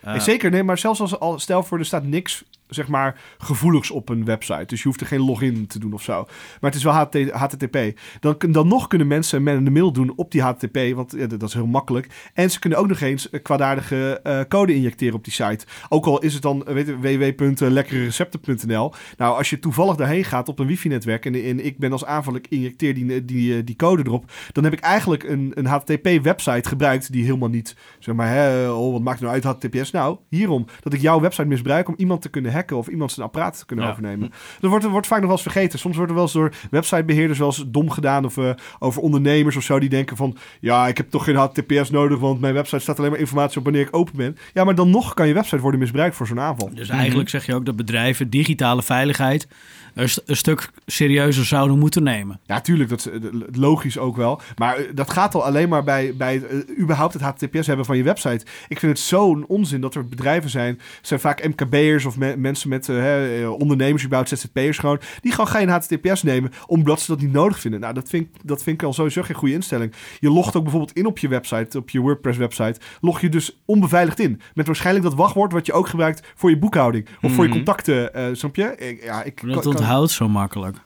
Eh, 0.00 0.10
Nee, 0.10 0.20
zeker, 0.20 0.50
nee, 0.50 0.62
maar 0.62 0.78
zelfs 0.78 1.00
als 1.00 1.18
al 1.18 1.38
stel 1.38 1.62
voor 1.62 1.78
er 1.78 1.84
staat 1.84 2.04
niks 2.04 2.44
zeg 2.74 2.88
maar 2.88 3.20
gevoeligs 3.38 3.90
op 3.90 4.08
een 4.08 4.24
website, 4.24 4.66
dus 4.66 4.82
je 4.82 4.88
hoeft 4.88 5.00
er 5.00 5.06
geen 5.06 5.24
login 5.24 5.66
te 5.66 5.78
doen 5.78 5.92
of 5.92 6.02
zo. 6.02 6.24
Maar 6.60 6.70
het 6.70 6.74
is 6.74 6.84
wel 6.84 6.92
HT 6.92 7.30
HTTP. 7.30 7.98
Dan, 8.20 8.36
dan 8.38 8.68
nog 8.68 8.86
kunnen 8.86 9.06
mensen 9.06 9.42
met 9.42 9.54
een 9.54 9.72
mail 9.72 9.92
doen 9.92 10.12
op 10.16 10.30
die 10.30 10.42
HTTP, 10.42 10.78
want 10.94 11.30
dat 11.30 11.42
is 11.42 11.54
heel 11.54 11.66
makkelijk. 11.66 12.30
En 12.34 12.50
ze 12.50 12.58
kunnen 12.58 12.78
ook 12.78 12.88
nog 12.88 13.00
eens 13.00 13.30
eh, 13.30 13.42
kwaadaardige 13.42 14.20
eh, 14.22 14.40
code 14.48 14.74
injecteren 14.74 15.14
op 15.14 15.24
die 15.24 15.32
site. 15.32 15.66
Ook 15.88 16.06
al 16.06 16.18
is 16.18 16.32
het 16.32 16.42
dan 16.42 16.66
eh, 16.66 16.74
www.lekkererecepten.nl. 17.00 18.92
Nou, 19.16 19.36
als 19.36 19.50
je 19.50 19.58
toevallig 19.58 19.96
daarheen 19.96 20.24
gaat 20.24 20.48
op 20.48 20.58
een 20.58 20.66
wifi-netwerk 20.66 21.26
en, 21.26 21.64
ik 21.64 21.78
ben 21.78 21.92
als 21.92 22.04
aanvaller, 22.04 22.40
injecteer 22.48 22.94
die, 22.94 23.24
die, 23.24 23.56
eh, 23.56 23.64
die 23.64 23.76
code 23.76 24.02
erop, 24.06 24.30
dan 24.52 24.64
heb 24.64 24.72
ik 24.72 24.80
eigenlijk 24.80 25.22
een, 25.22 25.52
een 25.54 25.66
HTTP-website 25.66 26.68
gebruikt 26.68 27.12
die 27.12 27.24
helemaal 27.24 27.48
niet, 27.48 27.76
zeg 27.98 28.14
maar, 28.14 28.28
hè, 28.28 28.70
oh, 28.70 28.92
wat 28.92 29.02
maakt 29.02 29.20
nou 29.20 29.32
uit 29.32 29.44
HTTPS? 29.44 29.90
Nou, 29.90 30.18
hierom, 30.28 30.66
dat 30.80 30.92
ik 30.92 31.00
jouw 31.00 31.20
website 31.20 31.48
misbruik 31.48 31.88
om 31.88 31.94
iemand 31.96 32.22
te 32.22 32.28
kunnen 32.28 32.52
hacken 32.52 32.63
of 32.72 32.88
iemand 32.88 33.12
zijn 33.12 33.26
apparaat 33.26 33.58
te 33.58 33.66
kunnen 33.66 33.84
Ja. 33.84 33.90
overnemen. 33.90 34.32
Dat 34.60 34.70
wordt, 34.70 34.84
wordt 34.84 35.06
vaak 35.06 35.18
nog 35.18 35.26
wel 35.28 35.36
eens 35.36 35.46
vergeten. 35.52 35.78
Soms 35.78 35.94
wordt 35.96 36.10
er 36.10 36.16
wel 36.16 36.24
eens 36.26 36.34
door 36.34 36.52
websitebeheerders 36.70 37.38
wel 37.38 37.46
eens 37.48 37.64
dom 37.66 37.90
gedaan 37.90 38.24
of 38.24 38.36
eh, 38.36 38.50
over 38.78 39.02
ondernemers 39.02 39.56
of 39.56 39.62
zo 39.62 39.78
die 39.78 39.88
denken 39.88 40.16
van, 40.16 40.36
ja, 40.60 40.86
ik 40.88 40.96
heb 40.96 41.10
toch 41.10 41.24
geen 41.24 41.36
HTTPS 41.36 41.90
nodig, 41.90 42.18
want 42.18 42.40
mijn 42.40 42.54
website 42.54 42.78
staat 42.82 42.98
alleen 42.98 43.10
maar 43.10 43.18
informatie 43.20 43.58
op 43.58 43.64
wanneer 43.64 43.82
ik 43.82 43.96
open 43.96 44.16
ben. 44.16 44.36
Ja, 44.52 44.64
maar 44.64 44.74
dan 44.74 44.90
nog 44.90 45.14
kan 45.14 45.28
je 45.28 45.34
website 45.34 45.60
worden 45.62 45.80
misbruikt 45.80 46.16
voor 46.16 46.26
zo'n 46.26 46.40
aanval. 46.40 46.70
Dus 46.74 46.88
eigenlijk 46.88 47.28
zeg 47.28 47.46
je 47.46 47.54
ook 47.54 47.66
dat 47.66 47.76
bedrijven 47.76 48.30
digitale 48.30 48.82
veiligheid 48.82 49.48
een, 49.94 50.08
st- 50.08 50.22
een 50.26 50.36
stuk 50.36 50.70
serieuzer 50.86 51.44
zouden 51.44 51.78
moeten 51.78 52.02
nemen. 52.02 52.40
Ja, 52.46 52.60
tuurlijk, 52.60 52.88
dat 52.90 52.98
is 52.98 53.08
eh, 53.08 53.20
logisch 53.52 53.98
ook 53.98 54.16
wel. 54.16 54.40
Maar 54.56 54.76
eh, 54.76 54.84
dat 54.94 55.10
gaat 55.10 55.34
al 55.34 55.44
alleen 55.44 55.68
maar 55.68 55.84
bij, 55.84 56.14
bij 56.16 56.34
het, 56.34 56.78
überhaupt 56.80 57.12
het 57.12 57.22
HTTPS 57.22 57.66
hebben 57.66 57.84
van 57.84 57.96
je 57.96 58.02
website. 58.02 58.46
Ik 58.68 58.78
vind 58.78 58.92
het 58.92 59.00
zo'n 59.00 59.44
onzin 59.46 59.80
dat 59.80 59.94
er 59.94 60.08
bedrijven 60.08 60.50
zijn, 60.50 60.80
zijn 61.02 61.20
vaak 61.20 61.46
MKB'ers 61.48 62.04
of 62.04 62.16
me- 62.18 62.36
mensen 62.44 62.68
met 62.68 62.88
eh, 62.88 62.96
hè, 62.96 63.40
eh, 63.42 63.50
ondernemers, 63.52 64.02
überhaupt 64.04 64.28
ZZP'ers 64.30 64.78
gewoon, 64.78 65.00
die 65.20 65.30
gewoon 65.32 65.48
geen 65.50 65.68
HTTPS 65.68 66.22
nemen, 66.22 66.50
omdat 66.66 67.00
ze 67.00 67.06
dat 67.12 67.20
niet 67.20 67.32
nodig 67.32 67.60
vinden. 67.60 67.80
Nou, 67.80 67.94
dat 67.94 68.08
vind, 68.08 68.22
ik- 68.26 68.40
dat 68.42 68.62
vind 68.62 68.80
ik 68.80 68.86
al 68.86 68.92
sowieso 68.92 69.22
geen 69.22 69.36
goede 69.36 69.54
instelling. 69.54 69.92
Je 70.20 70.30
logt 70.30 70.56
ook 70.56 70.62
bijvoorbeeld 70.62 70.96
in 70.96 71.06
op 71.06 71.18
je 71.18 71.28
website, 71.28 71.78
op 71.78 71.90
je 71.90 72.00
WordPress-website, 72.00 72.80
log 73.00 73.20
je 73.20 73.28
dus 73.28 73.58
onbeveiligd 73.64 74.18
in. 74.20 74.40
Met 74.54 74.66
waarschijnlijk 74.66 75.04
dat 75.06 75.14
wachtwoord 75.14 75.52
wat 75.52 75.66
je 75.66 75.72
ook 75.72 75.88
gebruikt 75.88 76.32
voor 76.34 76.50
je 76.50 76.58
boekhouding. 76.58 77.06
Of 77.22 77.32
voor 77.32 77.42
je 77.44 77.48
Mhm. 77.48 77.56
contacten, 77.58 78.14
eh 78.14 78.24
snap 78.32 78.56
je? 78.56 78.74
Ik, 78.76 79.02
ja, 79.02 79.22
ik 79.22 79.40
Dat 79.46 79.62
kan- 79.62 79.72
onthoudt 79.72 80.10
zo 80.10 80.28
makkelijk. 80.28 80.76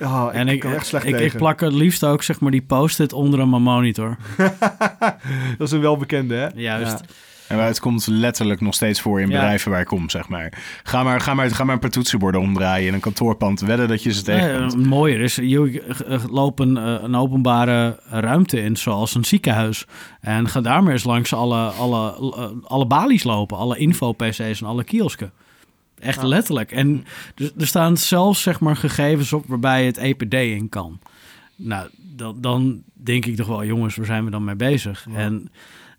oh, 0.00 0.24
ik, 0.28 0.34
en 0.34 0.48
ik, 0.48 0.60
kan 0.60 0.72
echt 0.72 0.86
slecht 0.86 1.06
ik, 1.06 1.36
plak 1.36 1.60
het 1.60 1.72
liefst 1.72 2.04
ook 2.04 2.22
zeg 2.22 2.40
maar 2.40 2.50
die 2.50 2.62
post-it 2.62 3.12
onder 3.12 3.40
aan 3.40 3.50
mijn 3.50 3.62
monitor. 3.62 4.16
dat 5.58 5.66
is 5.68 5.70
een 5.70 5.80
welbekende, 5.80 6.34
hè? 6.34 6.48
Juist. 6.54 6.98
Ja. 6.98 7.14
En 7.58 7.64
het 7.66 7.80
komt 7.80 8.06
letterlijk 8.06 8.60
nog 8.60 8.74
steeds 8.74 9.00
voor 9.00 9.20
in 9.20 9.28
Ja. 9.28 9.32
bedrijven 9.34 9.70
waar 9.70 9.80
ik 9.80 9.86
kom, 9.86 10.10
zeg 10.10 10.28
maar. 10.28 10.52
Ga 10.82 11.02
maar, 11.02 11.20
ga 11.20 11.34
maar, 11.34 11.50
ga 11.50 11.64
maar 11.64 11.74
een 11.74 11.80
paar 11.80 11.90
toetsenborden 11.90 12.40
omdraaien 12.40 12.86
in 12.88 12.94
een 12.94 13.00
kantoorpand. 13.00 13.60
Wedden 13.60 13.88
dat 13.88 14.02
je 14.02 14.12
ze 14.12 14.22
Nee, 14.30 14.40
tegenkomt. 14.40 14.72
eh, 14.74 14.78
mooier 14.90 15.20
is, 15.20 15.34
je 15.36 15.82
loop 16.30 16.58
een, 16.58 16.76
eh, 16.76 16.96
een 17.02 17.14
openbare 17.16 18.00
ruimte 18.10 18.60
in, 18.62 18.76
zoals 18.76 19.14
een 19.14 19.24
ziekenhuis. 19.24 19.86
En 20.20 20.48
ga 20.48 20.60
daar 20.60 20.82
maar 20.82 20.92
eens 20.92 21.04
langs 21.04 21.32
alle, 21.34 21.58
alle, 21.68 22.32
eh, 22.36 22.48
alle 22.64 22.86
balies 22.86 23.24
lopen, 23.24 23.56
alle 23.56 23.76
info-PC's 23.78 24.60
en 24.60 24.66
alle 24.66 24.84
kiosken. 24.84 25.32
Echt 25.98 26.20
Ja. 26.20 26.26
letterlijk. 26.26 26.70
En 26.72 27.04
er, 27.34 27.52
er 27.58 27.66
staan 27.66 27.96
zelfs 27.96 28.42
zeg 28.42 28.60
maar, 28.60 28.76
gegevens 28.76 29.32
op 29.32 29.44
waarbij 29.46 29.86
het 29.86 29.96
EPD 29.96 30.34
in 30.34 30.68
kan. 30.68 30.98
Nou, 31.56 31.88
dan, 32.16 32.36
dan 32.40 32.82
denk 32.92 33.26
ik 33.26 33.36
toch 33.36 33.46
wel, 33.46 33.64
jongens, 33.64 33.96
waar 33.96 34.06
zijn 34.06 34.24
we 34.24 34.30
dan 34.30 34.44
mee 34.44 34.54
bezig? 34.56 35.06
Ja. 35.10 35.16
En 35.18 35.50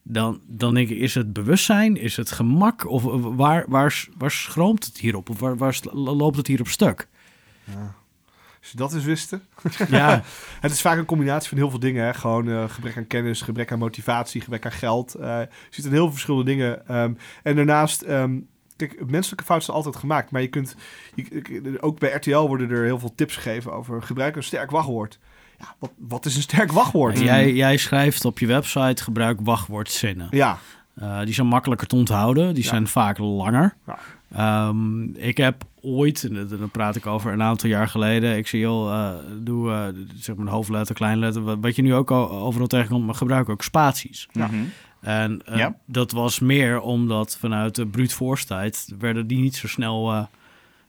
dan, 0.04 0.42
dan 0.46 0.74
denk 0.74 0.90
ik, 0.90 0.98
is 0.98 1.16
het 1.16 1.34
bewustzijn, 1.34 1.98
is 1.98 2.18
het 2.18 2.32
gemak? 2.32 2.90
Of 2.90 3.06
eh, 3.06 3.36
waar, 3.36 3.66
waar, 3.68 4.08
waar 4.18 4.32
schroomt 4.32 4.86
het 4.86 4.98
hierop? 4.98 5.30
Of 5.30 5.40
waar, 5.40 5.58
waar 5.58 5.80
loopt 5.94 6.38
het 6.38 6.48
hier 6.48 6.60
op 6.60 6.68
stuk? 6.68 7.08
Als 8.60 8.72
je 8.72 8.78
dat 8.78 8.94
eens 8.94 9.04
wisten. 9.04 9.42
Ja, 9.90 10.24
Het 10.62 10.72
is 10.72 10.82
vaak 10.82 10.98
een 10.98 11.06
combinatie 11.06 11.50
van 11.50 11.58
heel 11.58 11.70
veel 11.70 11.80
dingen. 11.80 12.06
Hè? 12.06 12.14
Gewoon 12.14 12.50
eh, 12.50 12.70
gebrek 12.70 12.98
aan 12.98 13.08
kennis, 13.08 13.42
gebrek 13.42 13.72
aan 13.72 13.80
motivatie, 13.80 14.42
gebrek 14.42 14.66
aan 14.66 14.72
geld. 14.72 15.14
Eh, 15.16 15.40
je 15.40 15.48
ziet 15.70 15.86
in 15.86 15.92
heel 15.92 16.04
veel 16.04 16.12
verschillende 16.12 16.46
dingen. 16.46 16.88
Ehm, 16.88 17.14
en 17.44 17.56
daarnaast, 17.56 18.02
ehm, 18.02 18.40
kijk, 18.76 19.10
menselijke 19.10 19.44
fouten 19.44 19.66
zijn 19.66 19.78
altijd 19.78 19.96
gemaakt. 19.96 20.32
Maar 20.32 20.42
je 20.42 20.48
kunt, 20.48 20.76
je, 21.16 21.78
ook 21.80 22.00
bij 22.00 22.12
RTL 22.12 22.38
worden 22.38 22.70
er 22.70 22.84
heel 22.84 23.00
veel 23.00 23.16
tips 23.16 23.36
gegeven 23.36 23.74
over 23.74 24.02
gebruik 24.02 24.36
een 24.36 24.44
sterk 24.44 24.72
wachtwoord. 24.72 25.20
Ja, 25.60 25.76
wat, 25.80 25.92
wat 25.98 26.26
is 26.26 26.36
een 26.36 26.42
sterk 26.42 26.72
wachtwoord? 26.72 27.20
jij, 27.20 27.54
jij 27.54 27.78
schrijft 27.78 28.26
op 28.26 28.40
je 28.40 28.48
website, 28.48 29.04
gebruik 29.04 29.40
wachtwoordzinnen. 29.42 30.28
Ja, 30.32 30.58
Eh, 30.96 31.20
die 31.24 31.34
zijn 31.34 31.48
makkelijker 31.48 31.88
te 31.88 31.96
onthouden. 31.96 32.54
Die 32.54 32.64
Ja. 32.64 32.70
zijn 32.70 32.88
vaak 32.88 33.18
langer. 33.18 33.74
Ja. 33.88 34.00
Ehm, 34.36 35.04
ik 35.04 35.38
heb 35.38 35.64
ooit, 35.82 36.24
en 36.24 36.48
dan 36.48 36.70
praat 36.72 36.96
ik 36.96 37.06
over 37.06 37.34
een 37.34 37.42
aantal 37.42 37.70
jaar 37.70 37.88
geleden. 37.88 38.38
Ik 38.38 38.48
zie 38.48 38.60
joh, 38.60 38.94
eh, 38.94 39.14
doe 39.40 39.72
eh, 39.72 39.86
zeg 40.16 40.36
maar 40.36 40.46
een 40.46 40.52
hoofdletter, 40.52 40.96
kleinletter. 40.96 41.42
Wat, 41.44 41.58
wat 41.62 41.76
je 41.76 41.82
nu 41.82 41.94
ook 41.94 42.12
al 42.12 42.30
overal 42.30 42.68
tegenkomt, 42.68 43.06
maar 43.06 43.16
gebruik 43.16 43.50
ook 43.50 43.64
spaties. 43.64 44.28
Ja. 44.32 44.48
Mhm. 44.48 44.56
En 45.02 45.42
eh, 45.46 45.58
Ja. 45.58 45.76
dat 45.86 46.12
was 46.12 46.40
meer 46.40 46.80
omdat 46.82 47.38
vanuit 47.40 47.76
de 47.76 47.86
brute 47.88 48.16
force 48.16 48.46
tijd 48.46 48.88
werden 49.00 49.28
die 49.28 49.40
niet 49.40 49.56
zo 49.56 49.68
snel 49.68 50.12
eh, 50.12 50.24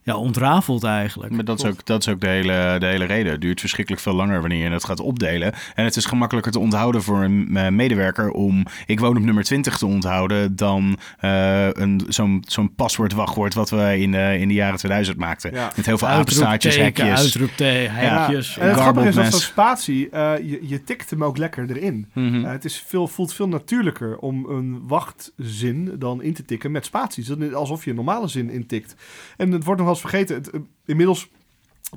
ja, 0.05 0.15
ontrafeld 0.17 0.83
eigenlijk. 0.83 1.33
Maar 1.33 1.45
dat 1.45 1.59
is, 1.59 1.65
ook, 1.65 1.85
dat 1.85 2.01
is 2.01 2.13
ook 2.13 2.21
de 2.21 2.27
hele, 2.27 2.75
de 2.79 2.85
hele 2.85 3.05
reden. 3.05 3.31
Het 3.31 3.41
duurt 3.41 3.59
verschrikkelijk 3.59 4.03
veel 4.03 4.13
langer 4.13 4.39
wanneer 4.39 4.63
je 4.63 4.69
het 4.69 4.83
gaat 4.83 4.99
opdelen. 4.99 5.53
En 5.75 5.85
het 5.85 5.95
is 5.95 6.05
gemakkelijker 6.05 6.51
te 6.51 6.59
onthouden 6.59 7.03
voor 7.03 7.23
een 7.23 7.57
eh, 7.57 7.67
medewerker 7.69 8.31
om 8.31 8.65
ik 8.85 8.99
woon 8.99 9.17
op 9.17 9.23
nummer 9.23 9.43
20 9.43 9.77
te 9.77 9.85
onthouden 9.85 10.55
dan 10.55 10.97
eh, 11.19 11.67
een, 11.69 12.01
zo'n, 12.07 12.43
zo'n 12.47 12.75
paswoord-wachtwoord 12.75 13.53
wat 13.53 13.69
we 13.69 13.99
in 13.99 14.11
de, 14.11 14.37
in 14.39 14.47
de 14.47 14.53
jaren 14.53 14.77
2000 14.77 15.17
maakten. 15.17 15.53
Ja. 15.53 15.71
Met 15.75 15.85
heel 15.85 15.97
veel 15.97 16.07
apenstaartjes, 16.07 16.75
hekjes. 16.75 17.19
uitroepteken, 17.19 17.93
hekjes. 17.93 18.57
En 18.57 18.67
het 18.67 18.79
grappige 18.79 19.07
is 19.07 19.15
dat 19.15 19.31
zo'n 19.31 19.39
spatie, 19.39 20.09
eh, 20.09 20.37
je, 20.37 20.59
je 20.61 20.83
tikt 20.83 21.09
hem 21.09 21.23
ook 21.23 21.37
lekker 21.37 21.69
erin. 21.69 22.09
Mhm. 22.13 22.43
Het 22.43 22.65
is 22.65 22.83
veel, 22.87 23.07
voelt 23.07 23.33
veel 23.33 23.47
natuurlijker 23.47 24.17
om 24.17 24.45
een 24.45 24.87
wachtzin 24.87 25.95
dan 25.99 26.21
in 26.21 26.33
te 26.33 26.45
tikken 26.45 26.71
met 26.71 26.85
spaties. 26.85 27.27
Dat 27.27 27.39
is 27.39 27.53
alsof 27.53 27.83
je 27.83 27.89
een 27.89 27.95
normale 27.95 28.27
zin 28.27 28.49
intikt. 28.49 28.95
En 29.37 29.51
het 29.51 29.63
wordt 29.63 29.79
nog 29.79 29.89
wel 29.89 29.94
eens 29.95 30.09
vergeten. 30.09 30.53
Eh, 30.53 30.59
inmiddels 30.85 31.29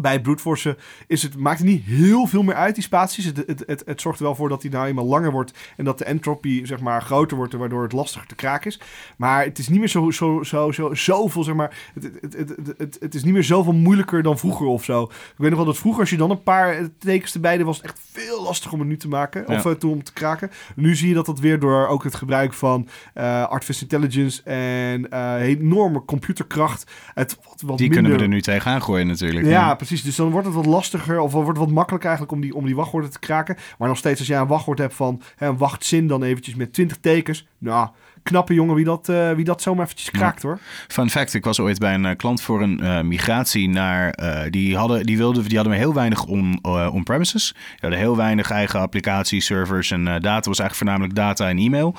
bij 0.01 0.21
brute 0.21 0.77
is 1.07 1.23
het, 1.23 1.37
maakt 1.37 1.59
het 1.59 1.69
niet 1.69 1.85
heel 1.85 2.27
veel 2.27 2.43
meer 2.43 2.55
uit, 2.55 2.75
die 2.75 2.85
spaties. 2.85 3.25
Het, 3.25 3.37
het, 3.47 3.63
het, 3.67 3.83
het 3.87 4.01
zorgt 4.01 4.19
er 4.19 4.25
wel 4.25 4.35
voor 4.35 4.49
dat 4.49 4.63
die 4.63 4.71
nou 4.71 4.87
eenmaal 4.87 5.07
langer 5.07 5.31
wordt 5.31 5.53
en 5.77 5.85
dat 5.85 5.99
de 5.99 6.05
entropy 6.05 6.65
zeg 6.65 6.81
maar, 6.81 7.03
groter 7.03 7.37
wordt, 7.37 7.53
waardoor 7.53 7.83
het 7.83 7.93
lastiger 7.93 8.27
te 8.29 8.35
kraken 8.35 8.71
is. 8.71 8.81
Maar 9.17 9.45
het 9.45 9.59
is 9.59 9.69
niet 9.69 9.79
meer 9.79 9.89
zo, 9.89 10.11
zo, 10.11 10.43
zo, 10.43 10.73
zo, 10.73 10.95
zoveel, 10.95 11.45
zeg 11.45 11.55
maar, 11.55 11.77
het, 11.95 12.05
het, 12.21 12.33
het, 12.33 12.49
het, 12.49 12.79
het, 12.79 12.97
het 13.01 13.15
is 13.15 13.25
niet 13.25 13.33
meer 13.33 13.45
zoveel 13.45 13.73
moeilijker 13.73 14.23
dan 14.23 14.39
vroeger 14.39 14.67
of 14.67 14.85
zo. 14.85 15.03
Ik 15.03 15.35
weet 15.37 15.49
nog 15.49 15.59
wel 15.59 15.67
dat 15.69 15.79
vroeger, 15.79 16.01
als 16.01 16.11
je 16.11 16.17
dan 16.17 16.31
een 16.31 16.43
paar 16.43 16.89
tekens 16.99 17.35
erbij 17.35 17.57
deed, 17.57 17.67
was 17.67 17.77
het 17.77 17.87
echt 17.87 18.01
veel 18.13 18.43
lastiger 18.43 18.73
om 18.73 18.79
het 18.81 18.89
nu 18.89 18.97
te 18.97 19.09
maken, 19.09 19.45
Ja. 19.49 19.55
of 19.55 19.65
uh, 19.65 19.73
toen 19.73 19.93
om 19.93 20.03
te 20.03 20.13
kraken. 20.13 20.51
Nu 20.77 20.95
zie 20.97 21.09
je 21.09 21.15
dat 21.15 21.27
dat 21.27 21.39
weer 21.39 21.59
door 21.59 21.87
ook 21.87 22.05
het 22.05 22.15
gebruik 22.15 22.53
van 22.53 22.89
uh, 23.15 23.43
artificial 23.47 23.89
intelligence 23.91 24.43
en 24.43 25.07
uh, 25.13 25.43
enorme 25.43 26.05
computerkracht, 26.05 26.91
het 27.15 27.39
wat, 27.45 27.61
wat 27.61 27.79
Die 27.79 27.89
minder... 27.89 27.91
kunnen 27.91 28.13
we 28.13 28.19
er 28.25 28.29
nu 28.29 28.41
tegenaan 28.41 28.83
gooien 28.83 29.07
natuurlijk. 29.07 29.47
Ja, 29.47 29.75
precies. 29.75 29.88
Dus 29.89 30.17
dan 30.17 30.31
wordt 30.31 30.47
het 30.47 30.57
wat 30.57 30.67
lastiger 30.67 31.21
of 31.21 31.33
wordt 31.33 31.49
het 31.49 31.59
wat 31.59 31.71
makkelijker 31.71 32.09
eigenlijk 32.09 32.39
om 32.39 32.43
die, 32.43 32.55
om 32.55 32.65
die 32.65 32.77
wachtwoorden 32.77 33.11
te 33.11 33.19
kraken. 33.19 33.57
Maar 33.79 33.89
nog 33.89 33.97
steeds 33.97 34.19
als 34.19 34.29
jij 34.29 34.39
een 34.39 34.47
wachtwoord 34.47 34.79
hebt 34.79 34.95
van 34.95 35.23
hè, 35.37 35.47
een 35.47 35.59
wachtzin 35.59 36.07
dan 36.07 36.23
eventjes 36.23 36.55
met 36.55 36.73
20 36.73 36.97
tekens. 37.01 37.47
Nou, 37.59 37.89
knappe 38.29 38.55
jongen 38.55 38.75
wie 38.75 38.85
dat, 38.85 39.09
uh, 39.09 39.33
wie 39.33 39.45
dat 39.45 39.63
zomaar 39.63 39.85
eventjes 39.85 40.11
kraakt 40.11 40.43
hoor. 40.43 40.59
Fun 40.89 41.11
fact, 41.11 41.35
ik 41.35 41.45
was 41.45 41.61
ooit 41.61 41.79
bij 41.79 41.95
een 41.95 42.05
uh, 42.05 42.17
klant 42.17 42.43
voor 42.43 42.63
een 42.63 42.81
uh, 42.83 43.01
migratie 43.01 43.69
naar... 43.69 44.17
Die, 44.51 44.77
hadden, 44.77 45.07
die, 45.07 45.17
wilden, 45.17 45.45
die 45.45 45.57
hadden 45.57 45.77
heel 45.77 45.95
weinig 45.95 46.25
on, 46.25 46.59
on-premises. 46.65 47.53
Die 47.53 47.79
hadden 47.81 47.99
heel 47.99 48.17
weinig 48.17 48.51
eigen 48.51 48.81
applicaties, 48.81 49.45
servers 49.45 49.91
en 49.91 50.05
data. 50.05 50.49
was 50.49 50.59
eigenlijk 50.59 50.75
voornamelijk 50.75 51.15
data 51.15 51.49
en 51.49 51.59
e-mail. 51.59 51.95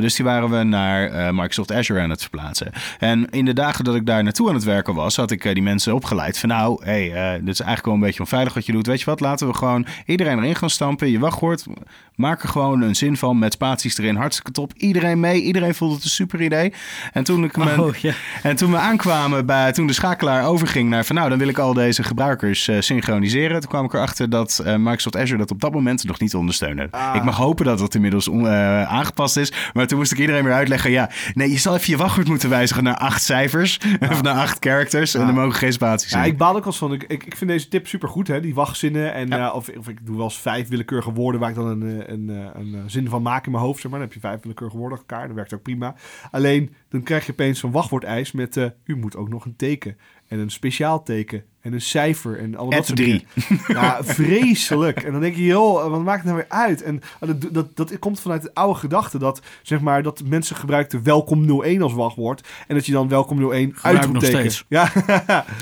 Dus 0.00 0.14
die 0.14 0.24
waren 0.24 0.50
we 0.50 0.62
naar 0.62 1.34
Microsoft 1.34 1.72
Azure 1.72 2.00
aan 2.00 2.10
het 2.10 2.20
verplaatsen. 2.20 2.72
En 2.98 3.30
in 3.30 3.44
de 3.44 3.52
dagen 3.52 3.84
dat 3.84 3.94
ik 3.94 4.06
daar 4.06 4.22
naartoe 4.22 4.48
aan 4.48 4.54
het 4.54 4.64
werken 4.64 4.94
was... 4.94 5.16
had 5.16 5.30
ik 5.30 5.42
die 5.42 5.62
mensen 5.62 5.94
opgeleid 5.94 6.38
van... 6.38 6.48
nou, 6.48 6.84
hey, 6.84 7.38
dit 7.38 7.48
is 7.48 7.60
eigenlijk 7.60 7.84
wel 7.84 7.94
een 7.94 8.00
beetje 8.00 8.20
onveilig 8.20 8.54
wat 8.54 8.66
je 8.66 8.72
doet. 8.72 8.86
Weet 8.86 9.00
je 9.00 9.04
wat, 9.04 9.20
laten 9.20 9.46
we 9.46 9.54
gewoon 9.54 9.86
iedereen 10.06 10.38
erin 10.38 10.56
gaan 10.56 10.70
stampen. 10.70 11.10
Je 11.10 11.18
wachtwoord, 11.18 11.66
maak 12.18 12.42
er 12.42 12.48
gewoon 12.48 12.82
een 12.82 12.96
zin 12.96 13.16
van 13.16 13.38
met 13.38 13.52
spaties 13.52 13.98
erin. 13.98 14.16
Hartstikke 14.16 14.50
top. 14.50 14.72
Iedereen 14.76 15.20
mee, 15.20 15.42
iedereen 15.42 15.74
vond 15.74 15.94
het 15.94 16.04
een 16.04 16.10
super 16.10 16.42
idee. 16.42 16.72
En 17.12 17.24
toen, 17.24 17.44
ik 17.44 17.56
mijn, 17.56 17.80
oh, 17.80 17.94
yeah. 17.94 18.14
en 18.42 18.56
toen 18.56 18.70
we 18.70 18.76
aankwamen 18.76 19.46
bij, 19.46 19.72
toen 19.72 19.86
de 19.86 19.92
schakelaar 19.92 20.46
overging 20.46 20.90
naar 20.90 21.04
van 21.04 21.16
nou, 21.16 21.28
dan 21.28 21.38
wil 21.38 21.48
ik 21.48 21.58
al 21.58 21.74
deze 21.74 22.02
gebruikers 22.02 22.68
uh, 22.68 22.80
synchroniseren. 22.80 23.60
Toen 23.60 23.70
kwam 23.70 23.84
ik 23.84 23.92
erachter 23.92 24.30
dat 24.30 24.62
uh, 24.66 24.76
Microsoft 24.76 25.16
Azure 25.16 25.38
dat 25.38 25.50
op 25.50 25.60
dat 25.60 25.72
moment 25.72 26.04
nog 26.04 26.20
niet 26.20 26.34
ondersteunde. 26.34 26.88
Ah. 26.90 27.14
Ik 27.14 27.24
mag 27.24 27.36
hopen 27.36 27.64
dat 27.64 27.78
dat 27.78 27.94
inmiddels 27.94 28.28
on, 28.28 28.44
uh, 28.44 28.82
aangepast 28.82 29.36
is. 29.36 29.52
Maar 29.72 29.86
toen 29.86 29.98
moest 29.98 30.12
ik 30.12 30.18
iedereen 30.18 30.44
weer 30.44 30.52
uitleggen, 30.52 30.90
ja, 30.90 31.10
nee, 31.34 31.50
je 31.50 31.58
zal 31.58 31.74
even 31.74 31.90
je 31.90 31.96
wachtwoord 31.96 32.28
moeten 32.28 32.48
wijzigen 32.48 32.82
naar 32.84 32.96
acht 32.96 33.22
cijfers. 33.22 33.78
Ja. 34.00 34.08
of 34.12 34.22
naar 34.22 34.34
acht 34.34 34.56
characters. 34.60 35.14
En 35.14 35.26
er 35.26 35.34
mogen 35.34 35.58
geen 35.58 35.72
spaties 35.72 36.10
ja, 36.10 36.22
in. 36.22 36.30
ik 36.30 36.38
baal 36.38 36.56
ook 36.56 36.64
wel 36.64 36.72
van. 36.72 36.92
Ik, 36.92 37.02
ik, 37.02 37.24
ik, 37.24 37.36
vind 37.36 37.50
deze 37.50 37.68
tip 37.68 37.86
super 37.86 38.08
goed, 38.08 38.28
hè, 38.28 38.40
die 38.40 38.54
wachtzinnen. 38.54 39.14
En, 39.14 39.28
ja. 39.28 39.50
of, 39.50 39.68
of, 39.78 39.88
ik 39.88 40.06
doe 40.06 40.16
wel 40.16 40.24
eens 40.24 40.38
vijf 40.38 40.68
willekeurige 40.68 41.12
woorden 41.12 41.40
waar 41.40 41.50
ik 41.50 41.56
dan 41.56 41.66
een, 41.66 42.07
een, 42.12 42.28
een, 42.28 42.72
een 42.72 42.90
zin 42.90 43.08
van 43.08 43.22
maak 43.22 43.46
in 43.46 43.52
mijn 43.52 43.64
hoofd. 43.64 43.80
Zeg 43.80 43.90
maar. 43.90 44.00
Dan 44.00 44.08
heb 44.08 44.16
je 44.16 44.28
vijf 44.28 44.40
willekeurige 44.40 44.78
woorden 44.78 44.98
elkaar. 44.98 45.26
Dat 45.26 45.36
werkt 45.36 45.54
ook 45.54 45.62
prima. 45.62 45.94
Alleen 46.30 46.74
dan 46.88 47.02
krijg 47.02 47.26
je 47.26 47.32
opeens 47.32 47.58
zo'n 47.58 47.72
wachtwoordeis 47.72 48.32
met 48.32 48.56
uh, 48.56 48.66
u 48.84 48.96
moet 48.96 49.16
ook 49.16 49.28
nog 49.28 49.44
een 49.44 49.56
teken 49.56 49.96
en 50.28 50.38
een 50.38 50.50
speciaal 50.50 51.02
teken 51.02 51.44
en 51.60 51.72
een 51.72 51.80
cijfer 51.80 52.38
en 52.38 52.56
allemaal 52.56 52.78
dat 52.78 52.86
soort 52.86 52.98
drie. 52.98 53.26
Ja, 53.66 53.98
vreselijk. 54.04 55.02
En 55.02 55.12
dan 55.12 55.20
denk 55.20 55.36
je, 55.36 55.44
joh, 55.44 55.90
wat 55.90 56.02
maakt 56.02 56.24
het 56.24 56.32
nou 56.32 56.36
weer 56.36 56.58
uit? 56.58 56.82
En 56.82 57.02
dat, 57.20 57.36
dat, 57.50 57.76
dat 57.76 57.98
komt 57.98 58.20
vanuit 58.20 58.42
de 58.42 58.50
oude 58.54 58.78
gedachte 58.78 59.18
dat, 59.18 59.40
zeg 59.62 59.80
maar, 59.80 60.02
dat 60.02 60.22
mensen 60.24 60.56
gebruikten 60.56 61.02
welkom 61.02 61.62
01 61.62 61.82
als 61.82 61.92
wachtwoord 61.92 62.48
en 62.66 62.74
dat 62.74 62.86
je 62.86 62.92
dan 62.92 63.08
welkom 63.08 63.52
01 63.52 63.76
uitroepteken. 63.82 64.52
Ja, 64.68 64.92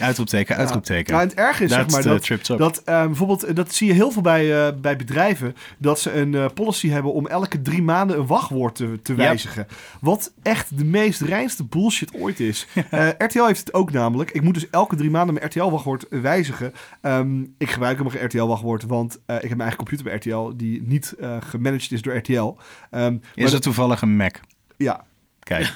uitroepteken, 0.00 0.56
uitroepteken. 0.56 1.14
Ja. 1.14 1.18
Nou, 1.18 1.28
het 1.28 1.38
erg 1.38 1.60
is, 1.60 1.70
zeg 1.70 1.90
maar, 1.90 2.02
dat, 2.02 2.58
dat 2.58 2.82
uh, 2.88 3.04
bijvoorbeeld, 3.06 3.56
dat 3.56 3.74
zie 3.74 3.86
je 3.86 3.92
heel 3.92 4.10
veel 4.10 4.22
bij, 4.22 4.66
uh, 4.66 4.80
bij 4.80 4.96
bedrijven, 4.96 5.56
dat 5.78 6.00
ze 6.00 6.12
een 6.12 6.32
uh, 6.32 6.44
policy 6.54 6.88
hebben 6.88 7.12
om 7.12 7.26
elke 7.26 7.62
drie 7.62 7.82
maanden 7.82 8.18
een 8.18 8.26
wachtwoord 8.26 8.74
te, 8.74 8.98
te 9.02 9.14
wijzigen. 9.14 9.66
Yep. 9.68 9.78
Wat 10.00 10.32
echt 10.42 10.78
de 10.78 10.84
meest 10.84 11.20
reinste 11.20 11.64
bullshit 11.64 12.14
ooit 12.14 12.40
is. 12.40 12.66
RTL 13.26 13.44
heeft 13.44 13.60
het 13.60 13.74
ook 13.74 13.92
namelijk. 13.92 14.30
Ik 14.30 14.42
moet 14.42 14.54
dus 14.54 14.70
elke 14.70 14.96
drie 14.96 15.10
maanden 15.10 15.34
mijn 15.34 15.46
RTL-wachtwoord 15.46 15.84
wijzigen. 16.08 16.72
Um, 17.02 17.54
ik 17.58 17.70
gebruik 17.70 17.98
helemaal 17.98 18.18
geen 18.18 18.26
RTL-wachtwoord, 18.26 18.82
want 18.82 19.18
uh, 19.26 19.36
ik 19.36 19.42
heb 19.42 19.42
mijn 19.42 19.60
eigen 19.60 19.78
computer 19.78 20.04
bij 20.04 20.14
RTL 20.14 20.56
die 20.56 20.82
niet 20.82 21.14
uh, 21.20 21.36
gemanaged 21.40 21.92
is 21.92 22.02
door 22.02 22.16
RTL. 22.16 22.56
Um, 22.90 23.20
is 23.34 23.52
het 23.52 23.62
toevallig 23.62 24.02
een 24.02 24.16
Mac? 24.16 24.36
Ja. 24.76 25.05
Kijk. 25.46 25.64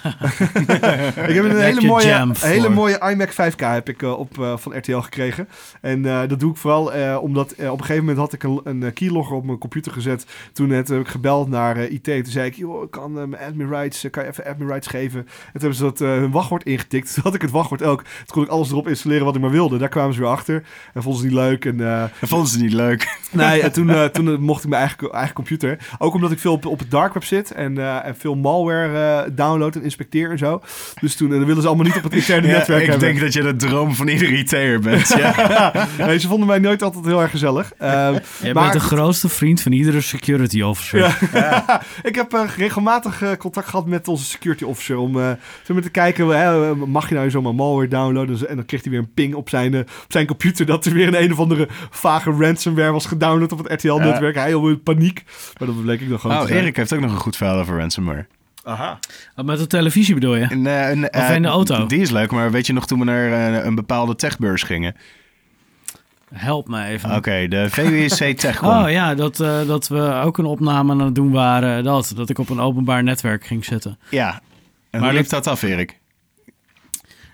ik 1.31 1.35
heb 1.35 1.45
een 1.45 1.61
hele 1.61 1.87
mooie, 1.87 2.33
hele 2.39 2.69
mooie 2.69 3.11
iMac 3.11 3.33
5K 3.33 3.59
heb 3.59 3.89
ik, 3.89 4.03
uh, 4.03 4.19
op, 4.19 4.39
uh, 4.39 4.57
van 4.57 4.77
RTL 4.77 4.99
gekregen. 4.99 5.49
En 5.81 6.05
uh, 6.05 6.21
dat 6.29 6.41
doe 6.41 6.51
ik 6.51 6.57
vooral 6.57 7.19
omdat 7.19 7.53
op 7.53 7.59
een 7.59 7.81
gegeven 7.81 7.99
moment 7.99 8.19
had 8.19 8.33
ik 8.33 8.43
een, 8.43 8.61
een 8.65 8.93
keylogger 8.93 9.37
op 9.37 9.45
mijn 9.45 9.59
computer 9.59 9.93
gezet. 9.93 10.27
Toen 10.53 10.71
heb 10.71 10.89
ik 10.89 11.09
gebeld 11.09 11.49
naar 11.49 11.79
IT. 11.79 12.05
Toen 12.05 12.25
zei 12.25 12.47
ik, 12.47 12.55
joh, 12.55 12.83
ik 12.83 12.91
kan 12.91 13.13
mijn 13.13 13.39
admin 13.39 13.69
rights, 13.69 14.11
kan 14.11 14.25
je 14.25 14.31
even 14.31 14.45
admin 14.45 14.69
rights 14.69 14.87
geven? 14.87 15.19
En 15.21 15.27
toen 15.27 15.61
hebben 15.61 15.75
ze 15.75 15.83
dat 15.83 15.99
hun 15.99 16.31
wachtwoord 16.31 16.65
ingetikt. 16.65 17.09
Toen 17.15 17.23
had 17.23 17.35
ik 17.35 17.43
het 17.43 17.51
wachtwoord 17.51 17.83
ook. 17.83 18.03
Toen 18.03 18.27
kon 18.27 18.43
ik 18.43 18.49
alles 18.49 18.71
erop 18.71 18.89
installeren 18.89 19.25
wat 19.25 19.35
ik 19.35 19.41
maar 19.41 19.51
wilde. 19.51 19.79
Daar 19.79 19.89
kwamen 19.89 20.15
ze 20.15 20.21
weer 20.21 20.29
achter. 20.29 20.63
En 20.95 21.03
vonden 21.03 21.21
ze 21.21 21.27
niet 21.27 21.37
leuk. 21.37 21.65
En, 21.65 22.11
vonden 22.21 22.49
ze 22.49 22.61
niet 22.61 22.73
leuk. 22.73 23.19
Nee, 23.31 23.63
en 23.63 23.73
toen, 23.73 24.11
toen 24.13 24.41
mocht 24.41 24.63
ik 24.63 24.69
mijn 24.69 24.83
eigen, 24.83 25.11
eigen 25.11 25.35
computer. 25.35 25.79
Ook 25.99 26.15
omdat 26.15 26.31
ik 26.31 26.39
veel 26.39 26.53
op, 26.53 26.67
op 26.67 26.79
het 26.79 26.91
dark 26.91 27.15
web 27.15 27.25
zit. 27.25 27.51
En, 27.51 28.03
en 28.05 28.17
veel 28.17 28.35
malware 28.35 29.35
download 29.35 29.60
en 29.69 29.83
inspecteer 29.83 30.31
en 30.31 30.39
zo. 30.39 30.63
Dus 31.01 31.15
toen, 31.15 31.31
dan 31.31 31.45
willen 31.45 31.63
ze 31.63 31.69
allemaal 31.69 31.87
niet 31.87 31.97
op 31.97 32.03
het 32.03 32.13
interne 32.13 32.47
ja, 32.47 32.57
netwerk 32.57 32.81
ik 32.81 32.89
hebben. 32.89 33.09
denk 33.09 33.21
dat 33.21 33.33
je 33.33 33.43
de 33.43 33.57
droom 33.57 33.95
van 33.95 34.09
ieder 34.09 34.33
IT'er 34.33 34.81
bent. 34.81 35.09
Ja. 35.09 35.89
nee, 36.07 36.19
ze 36.19 36.29
vonden 36.29 36.47
mij 36.47 36.59
nooit 36.59 36.83
altijd 36.83 37.05
heel 37.05 37.21
erg 37.21 37.31
gezellig. 37.31 37.73
Uh, 37.83 38.11
Jij 38.43 38.53
bent 38.53 38.73
de 38.73 38.81
grootste 38.81 39.29
vriend 39.29 39.61
van 39.61 39.73
iedere 39.73 40.01
security 40.01 40.63
officer. 40.63 40.99
Ja. 40.99 41.17
ja. 41.33 41.83
ik 42.03 42.15
heb 42.15 42.35
uh, 42.35 42.41
regelmatig 42.57 43.23
uh, 43.23 43.33
contact 43.33 43.69
gehad 43.69 43.87
met 43.87 44.09
onze 44.09 44.25
security 44.25 44.65
officer 44.65 44.97
om 44.97 45.17
uh, 45.17 45.31
te 45.65 45.91
kijken, 45.91 46.29
uh, 46.29 46.73
mag 46.73 47.09
je 47.09 47.15
nou 47.15 47.31
zomaar 47.31 47.55
malware 47.55 47.89
downloaden? 47.89 48.49
En 48.49 48.57
dan 48.57 48.65
kreeg 48.65 48.83
hij 48.83 48.91
weer 48.91 49.01
een 49.01 49.13
ping 49.15 49.35
op 49.35 49.49
zijn, 49.49 49.73
uh, 49.73 49.81
op 49.81 50.05
zijn 50.09 50.27
computer 50.27 50.67
dat 50.67 50.85
er 50.85 50.93
weer 50.93 51.07
een 51.07 51.23
een 51.23 51.33
of 51.33 51.39
andere 51.39 51.69
vage 51.91 52.31
ransomware 52.31 52.93
was 52.93 53.07
gedownload 53.07 53.53
op 53.53 53.59
het 53.59 53.73
RTL-netwerk. 53.73 54.35
Hij 54.35 54.53
had 54.53 54.65
in 54.65 54.83
paniek, 54.83 55.25
maar 55.59 55.69
dat 55.69 55.83
bleek 55.83 56.01
ik 56.01 56.09
nog 56.09 56.21
gewoon 56.21 56.41
Oh, 56.41 56.51
Erik 56.51 56.77
heeft 56.77 56.93
ook 56.93 57.01
nog 57.01 57.13
een 57.13 57.17
goed 57.17 57.37
verhaal 57.37 57.59
over 57.59 57.79
ransomware. 57.79 58.27
Aha. 58.65 58.99
Met 59.45 59.59
de 59.59 59.67
televisie 59.67 60.15
bedoel 60.15 60.35
je? 60.35 60.47
In, 60.51 60.65
uh, 60.65 60.91
in, 60.91 60.99
uh, 60.99 61.05
of 61.11 61.31
in 61.31 61.43
de 61.43 61.49
auto? 61.49 61.87
Die 61.87 62.01
is 62.01 62.11
leuk, 62.11 62.31
maar 62.31 62.51
weet 62.51 62.67
je 62.67 62.73
nog 62.73 62.87
toen 62.87 62.99
we 62.99 63.05
naar 63.05 63.29
uh, 63.29 63.65
een 63.65 63.75
bepaalde 63.75 64.15
techbeurs 64.17 64.63
gingen? 64.63 64.97
Help 66.35 66.69
me 66.69 66.85
even. 66.85 67.15
Oké, 67.17 67.49
de 67.49 67.71
VWC 67.71 68.37
TechCon. 68.39 68.83
Oh 68.83 68.91
ja, 68.91 69.15
dat, 69.15 69.41
eh, 69.41 69.67
dat 69.67 69.89
we 69.89 70.21
ook 70.25 70.39
een 70.39 70.45
opname 70.45 70.93
aan 70.93 71.01
het 71.01 71.15
doen 71.15 71.31
waren. 71.31 71.85
Dat, 71.85 72.13
dat 72.17 72.31
ik 72.31 72.39
op 72.39 72.49
een 72.49 72.61
openbaar 72.61 73.03
netwerk 73.03 73.47
ging 73.47 73.65
zitten. 73.65 73.99
Ja. 74.11 74.41
En 74.91 75.01
Maar 75.01 75.09
hoe 75.11 75.19
liep 75.19 75.29
dat- 75.29 75.45
dat 75.45 75.53
af, 75.53 75.63
Erik? 75.63 75.99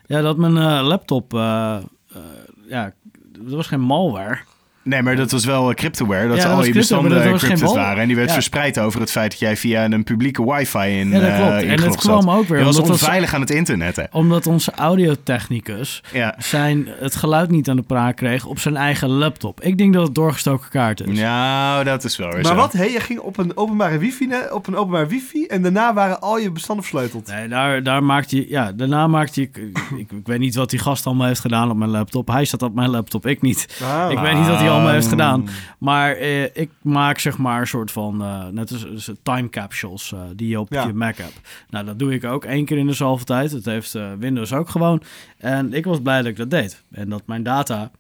Ja, 0.07 0.21
dat 0.21 0.37
mijn 0.37 0.57
eh, 0.57 0.87
laptop... 0.87 1.35
eh, 1.35 1.77
eh, 2.13 2.21
ja, 2.69 2.93
dat 3.39 3.53
was 3.53 3.67
geen 3.67 3.81
malware. 3.81 4.39
Nee, 4.87 5.03
maar 5.03 5.17
dat 5.17 5.31
was 5.31 5.45
wel 5.45 5.69
eh, 5.69 5.75
cryptoware. 5.75 6.29
Dat 6.29 6.37
Ja, 6.37 6.43
dat 6.43 6.53
al 6.53 6.65
je 6.65 6.73
bestanden 6.73 7.11
dat 7.11 7.23
encrypted 7.23 7.73
waren. 7.73 8.01
En 8.03 8.07
die 8.07 8.17
werd 8.17 8.29
Ja. 8.29 8.35
verspreid 8.35 8.79
over 8.79 9.01
het 9.01 9.11
feit 9.11 9.31
dat 9.31 9.41
jij 9.41 9.57
via 9.57 9.85
een 9.85 10.05
publieke 10.05 10.53
wifi 10.53 10.79
in 10.79 11.09
Ja, 11.11 11.21
dat 11.21 11.29
eh. 11.29 11.39
En 11.47 11.55
het 11.55 11.65
ingelogd 11.65 11.97
kwam 12.01 12.23
zat. 12.23 12.35
ook 12.37 12.49
weer 12.49 12.59
Je 12.59 12.65
was 12.65 12.77
omdat 12.79 12.91
dat- 12.93 13.01
onveilig 13.03 13.35
aan 13.35 13.41
het 13.41 13.51
internet, 13.51 13.97
hè? 13.97 14.03
Omdat 14.11 14.47
onze 14.47 14.73
audiotechnicus 15.21 16.03
Ja. 16.13 16.35
zijn, 16.39 16.89
het 16.99 17.17
geluid 17.17 17.51
niet 17.51 17.69
aan 17.69 17.77
de 17.77 17.83
praat 17.83 18.15
kreeg 18.15 18.45
op 18.47 18.59
zijn 18.59 18.77
eigen 18.77 19.09
laptop. 19.09 19.61
Ik 19.61 19.79
denk 19.79 19.93
dat 19.95 20.07
het 20.07 20.15
doorgestoken 20.15 20.71
kaart 20.71 21.01
is. 21.01 21.19
Nou, 21.21 21.85
dat 21.85 22.05
is 22.05 22.17
wel 22.17 22.27
weer 22.29 22.37
Maar 22.43 22.53
zo. 22.53 22.55
wat? 22.55 22.73
Hey, 22.73 22.93
je 22.93 23.01
ging 23.01 23.19
op 23.19 23.39
een 23.39 23.57
openbare 23.57 23.99
wifi, 23.99 24.29
op 24.53 24.67
een 24.67 24.77
openbaar 24.77 25.09
wifi 25.09 25.47
en 25.47 25.63
daarna 25.63 25.95
waren 25.95 26.21
al 26.21 26.39
je 26.39 26.51
bestanden 26.51 26.85
versleuteld. 26.85 27.27
Nee, 27.27 27.49
daar, 27.49 27.83
daar 27.83 28.03
maakt 28.05 28.31
hij, 28.31 28.47
ja, 28.49 28.73
daarna 28.73 29.07
maakt 29.07 29.35
hij, 29.35 29.45
ik, 29.45 29.57
ik, 29.97 30.11
ik 30.13 30.27
weet 30.27 30.39
niet 30.39 30.55
wat 30.55 30.71
die 30.71 30.79
gast 30.79 31.07
allemaal 31.07 31.27
heeft 31.27 31.41
gedaan 31.41 31.71
op 31.71 31.77
mijn 31.77 31.91
laptop. 31.91 32.29
Hij 32.29 32.45
zat 32.45 32.63
op 32.63 32.75
mijn 32.75 32.91
laptop, 32.91 33.27
ik 33.27 33.43
niet. 33.43 33.79
Ah. 33.83 34.11
Ik 34.11 34.19
weet 34.19 34.35
niet 34.35 34.47
wat 34.49 34.59
hij 34.59 34.71
allemaal 34.77 34.95
heeft 34.95 35.09
gedaan. 35.09 35.49
Maar 35.79 36.13
eh, 36.13 36.43
ik 36.45 36.71
maak 36.83 37.19
zeg 37.19 37.39
maar 37.39 37.61
een 37.61 37.67
soort 37.67 37.91
van, 37.91 38.23
eh, 38.23 38.47
net 38.47 38.73
als 38.73 38.87
als 38.91 39.11
time 39.23 39.49
capsules 39.49 40.13
eh, 40.13 40.21
die 40.35 40.49
je 40.49 40.61
op 40.61 40.73
Ja. 40.73 40.87
je 40.87 40.93
Mac 40.93 41.17
hebt. 41.17 41.41
Nou, 41.71 41.85
dat 41.85 41.99
doe 41.99 42.15
ik 42.15 42.25
ook 42.25 42.45
één 42.45 42.65
keer 42.65 42.79
in 42.79 42.87
de 42.87 42.93
zoveel 42.93 43.25
tijd. 43.27 43.51
Dat 43.51 43.65
heeft 43.65 43.95
eh, 43.95 44.13
Windows 44.19 44.53
ook 44.53 44.69
gewoon. 44.69 45.03
En 45.39 45.73
ik 45.73 45.85
was 45.85 46.01
blij 46.01 46.17
dat 46.17 46.27
ik 46.27 46.37
dat 46.37 46.51
deed. 46.51 46.83
En 46.91 47.09
dat 47.09 47.23
mijn 47.27 47.43
data, 47.43 47.91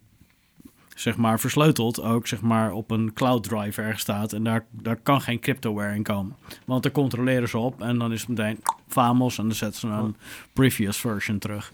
zeg 0.95 1.17
maar, 1.17 1.41
versleuteld 1.41 2.03
ook 2.03 2.27
zeg 2.27 2.41
maar 2.41 2.73
op 2.73 2.91
een 2.91 3.12
cloud 3.12 3.43
drive 3.43 3.83
ergens 3.83 4.01
staat. 4.03 4.33
En 4.33 4.45
daar, 4.45 4.65
daar 4.71 4.97
kan 4.97 5.21
geen 5.21 5.41
cryptoware 5.41 5.95
in 5.95 6.03
komen. 6.03 6.37
Want 6.65 6.83
daar 6.83 6.93
controleren 6.93 7.49
ze 7.49 7.59
op 7.59 7.83
en 7.83 7.99
dan 7.99 8.12
is 8.12 8.21
het 8.21 8.29
meteen 8.29 8.61
famos 8.89 9.39
en 9.39 9.45
dan 9.45 9.55
zetten 9.55 9.81
ze 9.81 9.87
een 9.87 10.17
previous 10.53 10.97
version 10.97 11.39
terug. 11.39 11.73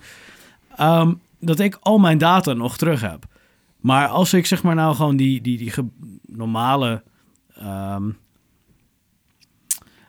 Ehm, 0.77 1.12
dat 1.41 1.59
ik 1.59 1.79
al 1.81 1.99
mijn 1.99 2.19
data 2.19 2.53
nog 2.53 2.77
terug 2.77 3.01
heb. 3.01 3.25
Maar 3.83 4.09
als 4.09 4.33
ik 4.33 4.47
zeg 4.47 4.62
maar 4.62 4.75
nou 4.75 4.95
gewoon 4.95 5.16
die, 5.16 5.40
die, 5.40 5.59
die 5.59 5.73
normale... 6.27 7.03
ehm, 7.55 8.11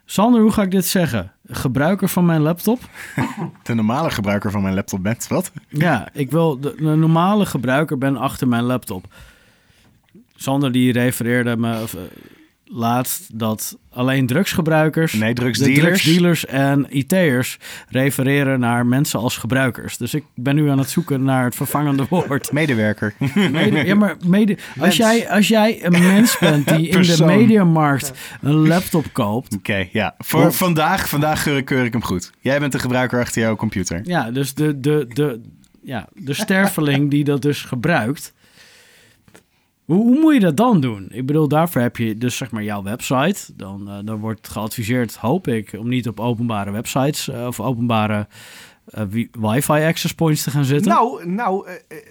Sander, 0.05 0.41
hoe 0.41 0.51
ga 0.51 0.61
ik 0.61 0.71
dit 0.71 0.85
zeggen? 0.85 1.31
Gebruiker 1.45 2.09
van 2.09 2.25
mijn 2.25 2.41
laptop? 2.41 2.79
De 3.63 3.73
normale 3.73 4.09
gebruiker 4.09 4.51
van 4.51 4.61
mijn 4.61 4.73
laptop 4.73 5.03
bent, 5.03 5.27
wat? 5.27 5.51
Ja, 5.67 6.09
ik 6.13 6.31
wil 6.31 6.59
de, 6.59 6.75
de 6.75 6.83
normale 6.95 7.45
gebruiker 7.45 7.97
ben 7.97 8.17
achter 8.17 8.47
mijn 8.47 8.63
laptop. 8.63 9.13
Sander 10.35 10.71
die 10.71 10.91
refereerde 10.91 11.57
me 11.57 11.71
eh, 11.73 11.83
laatst 12.65 13.39
dat 13.39 13.77
alleen 13.93 14.25
drugsgebruikers, 14.27 15.13
Nee, 15.13 15.33
de 15.33 15.41
drugsdealers. 15.41 15.81
drugsdealers 16.01 16.45
en 16.45 16.85
IT'ers 16.89 17.57
refereren 17.89 18.59
naar 18.59 18.85
mensen 18.85 19.19
als 19.19 19.37
gebruikers. 19.37 19.97
Dus 19.97 20.13
ik 20.13 20.23
ben 20.35 20.55
nu 20.55 20.69
aan 20.69 20.77
het 20.77 20.89
zoeken 20.89 21.23
naar 21.23 21.43
het 21.43 21.55
vervangende 21.55 22.05
woord. 22.09 22.51
Medewerker. 22.61 23.13
Mede, 23.51 23.85
ja, 23.85 23.95
maar 23.95 24.15
mede, 24.27 24.57
als, 24.79 24.97
jij, 24.97 25.29
als 25.29 25.47
jij 25.47 25.85
een 25.85 25.91
mens 25.91 26.37
bent 26.39 26.67
die 26.67 26.87
in 26.87 27.01
de 27.01 27.25
mediamarkt 27.25 28.11
een 28.41 28.67
laptop 28.67 29.05
koopt. 29.11 29.55
Oké, 29.55 29.87
ja. 29.91 30.15
Voor 30.17 30.45
Of- 30.45 30.57
vandaag, 30.57 31.09
vandaag 31.09 31.43
keur, 31.43 31.63
keur 31.63 31.85
ik 31.85 31.91
hem 31.93 32.03
goed. 32.03 32.31
Jij 32.39 32.59
bent 32.59 32.71
de 32.71 32.79
gebruiker 32.79 33.19
achter 33.19 33.41
jouw 33.41 33.55
computer. 33.55 34.01
Ja, 34.03 34.31
dus 34.31 34.53
de, 34.53 34.79
de, 34.79 35.05
de, 35.13 35.41
ja, 35.83 36.07
de 36.13 36.33
sterveling 36.33 37.09
die 37.09 37.23
dat 37.23 37.41
dus 37.41 37.61
gebruikt. 37.61 38.33
Hoe, 39.85 40.19
moet 40.19 40.33
je 40.33 40.39
dat 40.39 40.57
dan 40.57 40.81
doen? 40.81 41.07
Ik 41.09 41.25
bedoel, 41.25 41.47
daarvoor 41.47 41.81
heb 41.81 41.97
je 41.97 42.17
dus 42.17 42.37
zeg 42.37 42.51
maar 42.51 42.63
jouw 42.63 42.83
website. 42.83 43.53
Dan, 43.55 43.89
eh, 43.89 43.97
dan 44.03 44.19
wordt 44.19 44.47
geadviseerd, 44.47 45.15
hoop 45.15 45.47
ik, 45.47 45.73
om 45.79 45.89
niet 45.89 46.07
op 46.07 46.19
openbare 46.19 46.71
websites 46.71 47.27
eh, 47.29 47.45
of 47.45 47.59
openbare 47.59 48.27
wi- 48.85 49.29
wifi 49.39 49.71
access 49.71 50.13
points 50.13 50.43
te 50.43 50.51
gaan 50.51 50.65
zitten. 50.65 50.91
Nou, 50.91 51.29
nou 51.29 51.67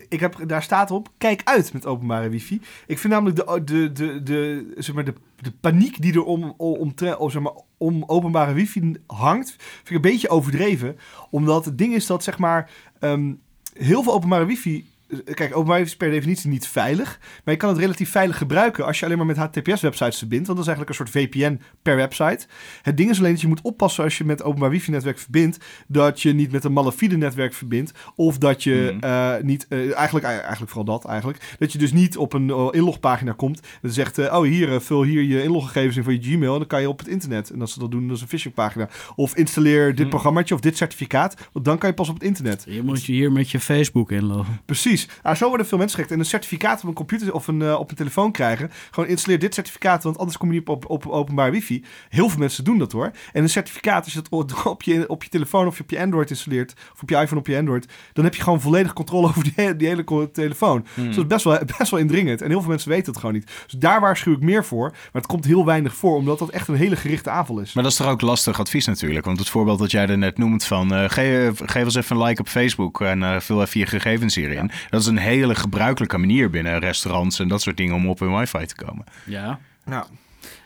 ik 0.09 0.21
heb, 0.21 0.45
daar 0.47 0.63
staat 0.63 0.91
op, 0.91 1.09
kijk 1.19 1.41
uit 1.45 1.73
met 1.73 1.87
openbare 1.87 2.29
wifi. 2.29 2.61
Ik 2.87 2.99
vind 2.99 3.13
namelijk 3.13 3.37
de, 3.37 3.63
de, 3.65 3.93
de, 3.93 4.23
de, 4.23 4.73
zeg 4.77 4.95
maar 4.95 5.05
de, 5.05 5.15
de 5.41 5.53
paniek 5.61 6.03
die 6.03 6.13
er 6.13 6.25
om, 6.25 6.55
om, 6.57 6.93
om, 7.19 7.31
zeg 7.31 7.43
maar, 7.43 7.53
om 7.77 8.05
openbare 8.07 8.53
wifi 8.53 8.93
hangt, 9.07 9.57
vind 9.59 9.89
ik 9.89 9.95
een 9.95 10.01
beetje 10.01 10.29
overdreven. 10.29 10.97
Omdat 11.31 11.65
het 11.65 11.79
ding 11.79 11.95
is 11.95 12.07
dat, 12.07 12.23
zeg 12.25 12.39
maar, 12.39 12.71
ehm, 12.99 13.33
heel 13.75 14.03
veel 14.03 14.13
openbare 14.13 14.45
wifi... 14.45 14.91
eh, 15.25 15.35
Kijk, 15.35 15.51
openbare 15.57 15.79
wifi 15.79 15.91
is 15.91 15.97
per 15.97 16.11
definitie 16.11 16.51
niet 16.51 16.67
veilig. 16.67 17.19
Maar 17.45 17.55
je 17.55 17.61
kan 17.61 17.69
het 17.69 17.79
relatief 17.79 18.11
veilig 18.11 18.39
gebruiken 18.39 18.85
als 18.87 18.99
je 18.99 19.05
alleen 19.05 19.17
maar 19.17 19.27
met 19.27 19.37
HTTPS-websites 19.37 20.19
verbindt. 20.19 20.47
Want 20.47 20.59
dat 20.59 20.69
is 20.69 20.75
eigenlijk 20.75 20.89
een 20.89 20.95
soort 20.95 21.11
VPN 21.11 21.61
per 21.83 21.97
website. 21.97 22.47
Het 22.83 22.97
ding 22.97 23.11
is 23.11 23.19
alleen 23.19 23.33
dat 23.33 23.41
je 23.41 23.47
moet 23.49 23.61
oppassen 23.63 24.05
als 24.05 24.19
je 24.19 24.25
met 24.25 24.43
openbaar 24.43 24.71
wifi-netwerk 24.71 25.19
verbindt. 25.19 25.59
Dat 25.89 26.23
je 26.23 26.33
niet 26.33 26.53
met 26.53 26.65
een 26.65 26.73
malafide 26.73 27.17
netwerk 27.17 27.55
verbindt. 27.55 27.93
Of 28.17 28.39
dat 28.39 28.63
je 28.63 28.91
Mhm. 29.01 29.05
eh, 29.05 29.43
niet, 29.43 29.67
eh, 29.69 29.95
eigenlijk, 29.97 30.27
eigenlijk 30.27 30.73
vooral 30.73 30.85
dat 30.99 31.05
eigenlijk. 31.05 31.57
Dat 31.59 31.73
je 31.73 31.79
dus 31.79 31.93
niet 31.93 32.17
op 32.17 32.33
een 32.33 32.51
eh, 32.51 32.69
inlogpagina 32.71 33.33
komt. 33.33 33.61
En 33.61 33.67
dan 33.83 33.91
zegt, 33.93 34.19
eh, 34.19 34.35
oh 34.39 34.43
hier, 34.43 34.73
eh, 34.75 34.81
vul 34.81 35.03
hier 35.03 35.23
je 35.23 35.43
inloggegevens 35.43 35.97
in 35.97 36.03
voor 36.03 36.13
je 36.13 36.23
Gmail. 36.23 36.53
En 36.53 36.59
dan 36.59 36.67
kan 36.69 36.81
je 36.81 36.89
op 36.89 36.99
het 36.99 37.09
internet. 37.09 37.51
En 37.51 37.61
als 37.61 37.73
ze 37.73 37.79
dat 37.79 37.91
doen, 37.91 38.07
dat 38.07 38.17
is 38.17 38.23
een 38.23 38.29
phishingpagina. 38.29 38.89
Of 39.17 39.37
installeer 39.37 39.89
dit 39.89 39.99
Mhm. 39.99 40.09
programmaatje 40.09 40.55
of 40.55 40.61
dit 40.61 40.77
certificaat. 40.77 41.49
Want 41.53 41.65
dan 41.65 41.79
kan 41.79 41.89
je 41.89 41.95
pas 41.95 42.09
op 42.09 42.15
het 42.15 42.23
internet. 42.23 42.65
Je 42.69 42.83
moet 42.83 43.05
je 43.05 43.13
hier 43.13 43.33
met 43.33 43.51
je 43.51 43.61
Facebook 43.61 44.11
inloggen. 44.11 44.61
Precies. 44.65 45.02
Ah, 45.23 45.35
zo 45.37 45.49
worden 45.49 45.67
veel 45.67 45.79
mensen 45.79 45.99
gek. 46.03 46.11
En 46.11 46.19
een 46.19 46.25
certificaat 46.25 46.83
op 46.83 46.89
een 46.89 46.95
computer 46.95 47.35
of 47.35 47.47
een, 47.49 47.63
eh, 47.63 47.79
op 47.79 47.91
een 47.91 47.97
telefoon 47.97 48.33
krijgen. 48.33 48.71
Gewoon 48.91 49.09
installeer 49.09 49.39
dit 49.39 49.55
certificaat, 49.55 50.03
want 50.03 50.19
anders 50.19 50.37
kom 50.39 50.53
je 50.53 50.59
niet 50.59 50.69
op, 50.69 50.85
op, 50.91 51.07
op 51.07 51.13
openbaar 51.13 51.51
wifi. 51.51 51.85
Heel 52.09 52.29
veel 52.29 52.39
mensen 52.39 52.65
doen 52.65 52.79
dat 52.79 52.93
hoor. 52.93 53.11
En 53.33 53.43
een 53.43 53.49
certificaat, 53.49 54.05
als 54.05 54.13
je 54.13 54.23
o- 54.31 54.47
op 54.71 54.83
je, 54.83 55.09
op 55.09 55.23
je 55.23 55.29
telefoon 55.29 55.67
of 55.67 55.77
je 55.77 55.83
op 55.83 55.91
je 55.91 56.01
Android 56.01 56.31
installeert, 56.31 56.75
of 56.95 57.03
op 57.03 57.09
je 57.11 57.17
iPhone 57.17 57.41
op 57.41 57.47
je 57.47 57.57
Android, 57.57 57.87
dan 58.13 58.25
heb 58.25 58.35
je 58.35 58.43
gewoon 58.43 58.61
volledig 58.61 58.93
controle 58.93 59.27
over 59.29 59.43
die, 59.45 59.53
he- 59.57 59.77
die 59.77 59.89
hele 59.89 60.31
telefoon. 60.33 60.87
Hmm. 60.95 61.07
Dus 61.07 61.15
dat 61.17 61.25
is 61.25 61.31
best 61.31 61.45
wel, 61.45 61.59
best 61.79 61.91
wel 61.91 62.01
indringend. 62.01 62.43
En 62.43 62.49
heel 62.49 62.61
veel 62.61 62.69
mensen 62.71 62.89
weten 62.91 63.07
het 63.13 63.17
gewoon 63.21 63.35
niet. 63.35 63.51
Dus 63.67 63.75
daar 63.81 64.01
waarschuw 64.01 64.33
ik 64.33 64.41
meer 64.41 64.65
voor. 64.65 64.91
Maar 64.91 65.23
het 65.23 65.27
komt 65.27 65.45
heel 65.45 65.65
weinig 65.65 65.95
voor, 65.95 66.17
omdat 66.17 66.39
dat 66.39 66.49
echt 66.49 66.69
een 66.69 66.75
hele 66.75 66.97
gerichte 66.97 67.31
aanval 67.31 67.59
is. 67.59 67.73
Maar 67.73 67.83
dat 67.83 67.93
is 67.93 67.99
toch 67.99 68.09
ook 68.09 68.21
lastig 68.21 68.61
advies 68.61 68.87
natuurlijk. 68.87 69.25
Want 69.25 69.39
het 69.39 69.49
voorbeeld 69.49 69.79
dat 69.79 69.91
jij 69.91 70.07
er 70.07 70.19
net 70.19 70.39
noemt 70.39 70.65
van... 70.65 70.95
eh, 70.95 71.05
geef, 71.09 71.61
geef 71.65 71.85
ons 71.85 71.95
even 71.95 72.17
een 72.17 72.23
like 72.23 72.41
op 72.41 72.49
Facebook 72.49 73.01
en 73.01 73.23
eh, 73.23 73.41
vul 73.41 73.63
even 73.63 73.81
je 73.81 73.87
gegevens 73.87 74.35
hierin. 74.35 74.71
Dat 74.93 75.01
is 75.01 75.07
een 75.07 75.19
hele 75.19 75.55
gebruikelijke 75.55 76.19
manier 76.19 76.51
binnen 76.51 76.79
restaurants 76.79 77.39
en 77.39 77.49
dat 77.49 77.63
soort 77.63 77.77
dingen 77.77 77.95
om 77.95 78.09
op 78.09 78.21
een 78.21 78.37
wifi 78.37 78.67
te 78.67 78.75
komen. 78.75 79.05
Ja, 79.25 79.59
Nou, 79.85 80.05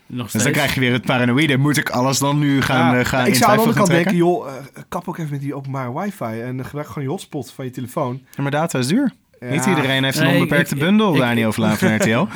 nog 0.06 0.30
Dus 0.30 0.42
dan 0.42 0.52
krijg 0.52 0.74
je 0.74 0.80
weer 0.80 0.92
het 0.92 1.04
paranoïde. 1.04 1.56
Moet 1.56 1.76
ik 1.76 1.90
alles 1.90 2.18
dan 2.18 2.38
nu 2.38 2.62
gaan, 2.62 2.94
Ja, 2.94 3.00
eh, 3.00 3.06
gaan 3.06 3.20
ik 3.20 3.26
in 3.26 3.34
zou 3.34 3.50
aan 3.50 3.56
de 3.56 3.62
andere 3.62 3.78
kant 3.78 3.90
denken, 3.90 4.16
joh, 4.16 4.48
eh, 4.48 4.82
kap 4.88 5.08
ook 5.08 5.18
even 5.18 5.30
met 5.30 5.40
die 5.40 5.54
openbare 5.54 6.00
wifi 6.00 6.40
en 6.40 6.64
gebruik 6.64 6.86
gewoon 6.86 7.04
je 7.04 7.10
hotspot 7.10 7.52
van 7.52 7.64
je 7.64 7.70
telefoon. 7.70 8.22
Ja, 8.36 8.42
maar 8.42 8.50
data 8.50 8.78
is 8.78 8.86
duur. 8.86 9.12
Niet 9.40 9.66
iedereen 9.66 10.04
heeft 10.04 10.18
een 10.18 10.24
Nee, 10.26 10.34
onbeperkte 10.34 10.74
ik- 10.74 10.80
bundel, 10.80 11.14
ik- 11.14 11.20
Daniel 11.20 11.52
Vlaam 11.52 11.76
van 11.76 11.94
RTL. 11.96 12.26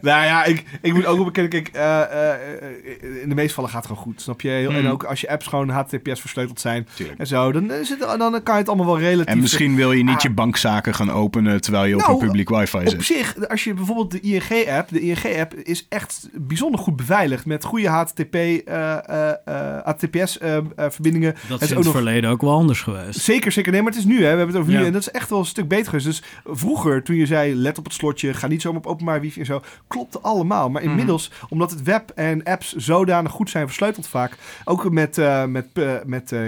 nou 0.00 0.24
ja, 0.24 0.44
ik, 0.44 0.64
ik 0.82 0.94
moet 0.94 1.06
ook 1.06 1.16
wel 1.16 1.24
bekennen, 1.24 1.50
kijk, 1.52 1.68
eh, 1.68 2.00
eh, 2.02 2.30
eh, 2.32 3.22
in 3.22 3.28
de 3.28 3.34
meeste 3.34 3.48
gevallen 3.48 3.70
gaat 3.70 3.78
het 3.82 3.88
gewoon 3.92 4.02
goed, 4.02 4.20
snap 4.22 4.40
je? 4.40 4.50
En 4.70 4.80
Mm. 4.84 4.90
ook 4.90 5.04
als 5.04 5.20
je 5.20 5.28
apps 5.30 5.46
gewoon 5.46 5.68
HTTPS 5.68 6.20
versleuteld 6.20 6.60
zijn 6.60 6.86
Tuurlijk. 6.94 7.18
en 7.18 7.26
zo, 7.26 7.52
dan, 7.52 7.72
is 7.72 7.88
het, 7.88 7.98
dan 7.98 8.42
kan 8.42 8.54
je 8.54 8.60
het 8.60 8.68
allemaal 8.68 8.86
wel 8.86 8.98
relatief... 8.98 9.32
En 9.34 9.40
misschien 9.40 9.76
wil 9.76 9.92
je 9.92 10.04
niet 10.04 10.14
Ah. 10.16 10.20
je 10.22 10.30
bankzaken 10.30 10.94
gaan 10.94 11.10
openen 11.10 11.60
terwijl 11.60 11.84
je 11.84 11.94
op 11.94 12.00
Nou, 12.00 12.12
een 12.12 12.18
publiek 12.26 12.48
wifi 12.48 12.76
Op 12.78 12.88
zit. 12.88 13.04
zich, 13.04 13.48
als 13.48 13.64
je 13.64 13.74
bijvoorbeeld 13.74 14.10
de 14.10 14.20
ING-app, 14.20 14.88
de 14.88 15.00
ING-app 15.00 15.54
is 15.54 15.86
echt 15.88 16.28
bijzonder 16.32 16.80
goed 16.80 16.96
beveiligd 16.96 17.46
met 17.46 17.64
goede 17.64 17.88
HTTP, 17.88 18.34
eh, 18.34 18.58
eh, 18.66 19.30
eh, 19.44 19.78
HTTPS-verbindingen. 19.84 21.34
dat 21.48 21.60
is 21.62 21.64
is 21.66 21.70
in 21.70 21.76
ook 21.76 21.84
het 21.84 21.92
nog- 21.92 22.02
verleden 22.02 22.30
ook 22.30 22.40
wel 22.40 22.52
anders 22.52 22.80
geweest. 22.82 23.20
Zeker, 23.20 23.52
zeker. 23.52 23.72
Nee, 23.72 23.82
maar 23.82 23.90
het 23.90 24.00
is 24.00 24.06
nu, 24.06 24.14
hè. 24.14 24.20
We 24.20 24.26
hebben 24.26 24.46
het 24.46 24.56
over 24.56 24.72
nu. 24.72 24.78
Ja. 24.78 24.84
En 24.86 24.92
dat 24.92 25.00
is 25.00 25.10
echt 25.10 25.30
wel 25.30 25.38
een 25.38 25.44
stuk 25.44 25.59
beter 25.68 25.84
geweest. 25.86 26.06
Dus 26.06 26.22
vroeger, 26.44 27.02
toen 27.02 27.16
je 27.16 27.26
zei, 27.26 27.54
let 27.54 27.78
op 27.78 27.84
het 27.84 27.92
slotje, 27.94 28.34
ga 28.34 28.46
niet 28.46 28.62
zomaar 28.62 28.78
op 28.80 28.86
openbaar 28.86 29.20
wifi 29.20 29.40
en 29.40 29.46
zo, 29.46 29.60
klopte 29.88 30.20
allemaal. 30.20 30.70
Maar 30.70 30.82
inmiddels, 30.82 31.30
omdat 31.48 31.70
het 31.70 31.82
web 31.82 32.10
en 32.14 32.44
apps 32.44 32.74
zodanig 32.76 33.32
goed 33.32 33.50
zijn 33.50 33.66
versleuteld 33.66 34.06
vaak, 34.08 34.36
ook 34.64 34.90
met, 34.90 35.18
eh, 35.18 35.44
met, 35.44 35.66
eh, 35.72 35.94
met 36.04 36.32
eh, 36.32 36.40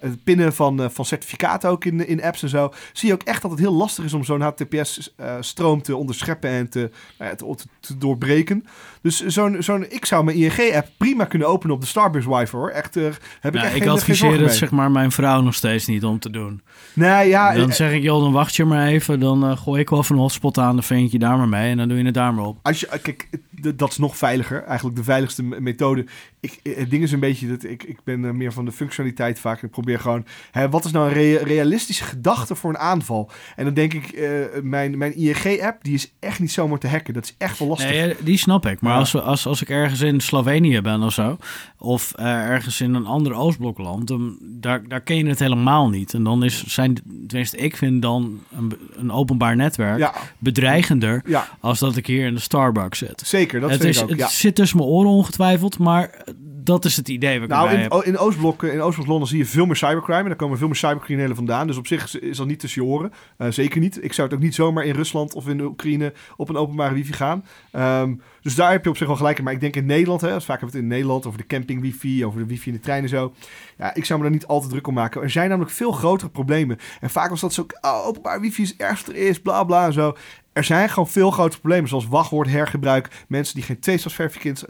het 0.00 0.24
pinnen 0.24 0.54
van, 0.54 0.90
van 0.92 1.04
certificaten 1.04 1.70
ook 1.70 1.84
in, 1.84 2.06
in 2.08 2.22
apps 2.22 2.42
en 2.42 2.48
zo, 2.48 2.72
zie 2.92 3.08
je 3.08 3.14
ook 3.14 3.22
echt 3.22 3.42
dat 3.42 3.50
het 3.50 3.60
heel 3.60 3.74
lastig 3.74 4.04
is 4.04 4.12
om 4.14 4.24
zo'n 4.24 4.40
HTTPS-stroom 4.40 5.82
te 5.82 5.96
onderscheppen 5.96 6.50
en 6.50 6.68
te, 6.68 6.90
nou 7.18 7.36
te, 7.36 7.44
te- 7.56 7.66
te 7.80 7.98
doorbreken. 7.98 8.64
Dus 9.02 9.26
zo'n, 9.26 9.56
zo'n, 9.62 9.86
ik 9.88 10.04
zou 10.04 10.24
mijn 10.24 10.36
ING-app 10.36 10.88
prima 10.96 11.24
kunnen 11.24 11.48
openen 11.48 11.74
op 11.74 11.80
de 11.80 11.86
Starbucks 11.86 12.26
wifi 12.26 12.56
hoor. 12.56 12.68
Echt, 12.70 12.96
eh, 12.96 13.02
heb 13.40 13.54
ik 13.54 13.60
Nou, 13.60 13.66
echt 13.66 13.76
ik 13.76 13.86
adviseer 13.86 14.40
het 14.40 14.54
zeg 14.54 14.70
maar 14.70 14.90
mijn 14.90 15.12
vrouw 15.12 15.40
nog 15.40 15.54
steeds 15.54 15.86
niet 15.86 16.04
om 16.04 16.18
te 16.18 16.30
doen. 16.30 16.62
Nee, 16.92 17.28
ja, 17.28 17.54
dan 17.54 17.72
zeg 17.72 17.92
ik, 17.92 18.02
joh, 18.02 18.22
dan 18.22 18.32
wacht 18.32 18.45
wacht 18.46 18.56
je 18.58 18.64
maar 18.64 18.86
even, 18.86 19.20
dan 19.20 19.44
eh, 19.44 19.56
gooi 19.56 19.80
ik 19.80 19.90
wel 19.90 19.98
even 19.98 20.14
een 20.14 20.20
hotspot 20.20 20.58
aan, 20.58 20.74
dan 20.74 20.82
vind 20.82 21.12
je 21.12 21.18
daar 21.18 21.36
maar 21.38 21.48
mee 21.48 21.70
en 21.70 21.76
dan 21.76 21.88
doe 21.88 21.98
je 21.98 22.04
het 22.04 22.14
daar 22.14 22.34
maar 22.34 22.44
op. 22.44 22.58
Als 22.62 22.80
je, 22.80 22.86
eh, 22.86 23.02
kijk, 23.02 23.28
dat 23.74 23.90
is 23.90 23.98
nog 23.98 24.16
veiliger. 24.16 24.62
Eigenlijk 24.64 24.96
de 24.96 25.04
veiligste 25.04 25.42
methode. 25.42 26.06
Ik, 26.40 26.60
eh, 26.62 26.76
het 26.76 26.90
ding 26.90 27.02
is 27.02 27.12
een 27.12 27.20
beetje 27.20 27.48
dat 27.48 27.64
ik, 27.64 27.82
ik 27.82 27.98
ben 28.04 28.36
meer 28.36 28.52
van 28.52 28.64
de 28.64 28.72
functionaliteit 28.72 29.38
vaak. 29.40 29.62
Ik 29.62 29.70
probeer 29.70 30.00
gewoon, 30.00 30.24
hè, 30.50 30.68
wat 30.68 30.84
is 30.84 30.92
nou 30.92 31.06
een 31.08 31.12
rea- 31.14 31.42
realistische 31.42 32.04
gedachte 32.04 32.54
voor 32.54 32.70
een 32.70 32.78
aanval? 32.78 33.30
En 33.56 33.64
dan 33.64 33.74
denk 33.74 33.92
ik, 33.94 34.28
mijn, 34.62 34.98
mijn 34.98 35.16
ING-app, 35.16 35.84
die 35.84 35.94
is 35.94 36.12
echt 36.20 36.40
niet 36.40 36.52
zomaar 36.52 36.78
te 36.78 36.88
hacken. 36.88 37.14
Dat 37.14 37.24
is 37.24 37.34
echt 37.38 37.58
wel 37.58 37.68
lastig. 37.68 37.90
Nee, 37.90 38.14
die 38.20 38.38
snap 38.38 38.66
ik. 38.66 38.80
Maar 38.80 38.92
Ja. 38.92 38.98
als, 38.98 39.12
we, 39.12 39.20
als, 39.20 39.46
als 39.46 39.62
ik 39.62 39.68
ergens 39.70 40.00
in 40.00 40.20
Slovenië 40.20 40.80
ben 40.80 41.02
of 41.02 41.12
zo, 41.12 41.36
of 41.78 42.12
ergens 42.16 42.80
in 42.80 42.94
een 42.94 43.06
ander 43.06 43.32
Oostblokland, 43.34 44.06
dan, 44.08 44.38
daar, 44.42 44.88
daar 44.88 45.00
ken 45.00 45.16
je 45.16 45.26
het 45.26 45.38
helemaal 45.38 45.88
niet. 45.88 46.14
En 46.14 46.22
dan 46.22 46.44
is 46.44 46.64
zijn, 46.66 46.98
tenminste, 47.26 47.56
ik 47.56 47.76
vind 47.76 48.02
dan 48.02 48.35
een, 48.56 48.72
een 48.96 49.12
openbaar 49.12 49.56
netwerk 49.56 49.98
Ja, 49.98 50.14
bedreigender 50.38 51.22
als 51.60 51.78
dat 51.78 51.96
ik 51.96 52.06
hier 52.06 52.26
in 52.26 52.34
de 52.34 52.40
Starbucks 52.40 52.98
zit. 52.98 53.22
zeker. 53.26 53.60
Dat 53.60 53.70
het 53.70 53.80
vind 53.82 53.94
is, 53.94 54.02
ik 54.02 54.10
ook. 54.10 54.18
het 54.18 54.30
zit 54.30 54.54
tussen 54.54 54.78
mijn 54.78 54.90
oren 54.90 55.10
ongetwijfeld, 55.10 55.78
maar 55.78 56.24
dat 56.66 56.84
is 56.84 56.96
het 56.96 57.08
idee 57.08 57.40
wat 57.40 57.48
Nou, 57.48 57.70
in, 57.70 57.78
heb. 57.78 57.92
o- 57.92 58.00
in 58.00 58.18
Oostblok, 58.18 58.62
in 58.62 58.80
Oostblok 58.80 59.06
Londen 59.06 59.28
zie 59.28 59.38
je 59.38 59.46
veel 59.46 59.66
meer 59.66 59.76
cybercrime. 59.76 60.18
En 60.20 60.26
daar 60.26 60.36
komen 60.36 60.58
veel 60.58 60.66
meer 60.66 60.76
cybercriminelen 60.76 61.36
vandaan. 61.36 61.66
Dus 61.66 61.76
op 61.76 61.86
zich 61.86 62.18
is- 62.20 62.36
dat 62.36 62.46
niet 62.46 62.60
tussen 62.60 62.82
je 62.82 62.88
oren. 62.88 63.12
Eh, 63.36 63.48
zeker 63.50 63.80
niet. 63.80 64.04
Ik 64.04 64.12
zou 64.12 64.28
het 64.28 64.36
ook 64.36 64.42
niet 64.42 64.54
zomaar 64.54 64.84
in 64.84 64.94
Rusland 64.94 65.34
of 65.34 65.48
in 65.48 65.56
de 65.56 65.64
Oekraïne 65.64 66.12
op 66.36 66.48
een 66.48 66.56
openbare 66.56 66.94
wifi 66.94 67.12
gaan. 67.12 67.44
Ehm, 67.70 68.14
dus 68.42 68.54
daar 68.54 68.70
heb 68.70 68.84
je 68.84 68.90
op 68.90 68.96
zich 68.96 69.06
wel 69.06 69.16
gelijk 69.16 69.38
in. 69.38 69.44
Maar 69.44 69.52
ik 69.52 69.60
denk 69.60 69.76
in 69.76 69.86
Nederland, 69.86 70.20
hè, 70.20 70.32
dus 70.32 70.44
vaak 70.44 70.60
hebben 70.60 70.70
we 70.70 70.76
het 70.76 70.82
in 70.86 70.92
Nederland 70.96 71.26
over 71.26 71.38
de 71.38 71.46
camping 71.46 71.80
wifi, 71.80 72.24
over 72.24 72.38
de 72.40 72.46
wifi 72.46 72.68
in 72.70 72.74
de 72.76 72.80
trein 72.82 73.02
en 73.02 73.08
zo. 73.08 73.32
Ja, 73.78 73.94
ik 73.94 74.04
zou 74.04 74.18
me 74.18 74.24
daar 74.24 74.34
niet 74.34 74.46
al 74.46 74.60
te 74.60 74.68
druk 74.68 74.86
om 74.86 74.94
maken. 74.94 75.22
Er 75.22 75.30
zijn 75.30 75.48
namelijk 75.48 75.74
veel 75.74 75.92
grotere 75.92 76.30
problemen. 76.30 76.78
En 77.00 77.10
vaak 77.10 77.30
was 77.30 77.40
dat 77.40 77.52
zo, 77.52 77.66
oh, 77.80 78.06
openbaar 78.06 78.40
wifi 78.40 78.62
is 78.62 78.68
het 78.70 78.80
ergste 78.80 79.12
er 79.12 79.28
is, 79.28 79.40
bla 79.40 79.64
bla 79.64 79.86
en 79.86 79.92
zo. 79.92 80.16
Er 80.56 80.64
zijn 80.64 80.88
gewoon 80.88 81.08
veel 81.08 81.30
grotere 81.30 81.60
problemen, 81.60 81.88
zoals 81.88 82.06
wachtwoord, 82.06 82.48
hergebruik, 82.48 83.24
mensen 83.28 83.54
die 83.54 83.64
geen 83.64 83.80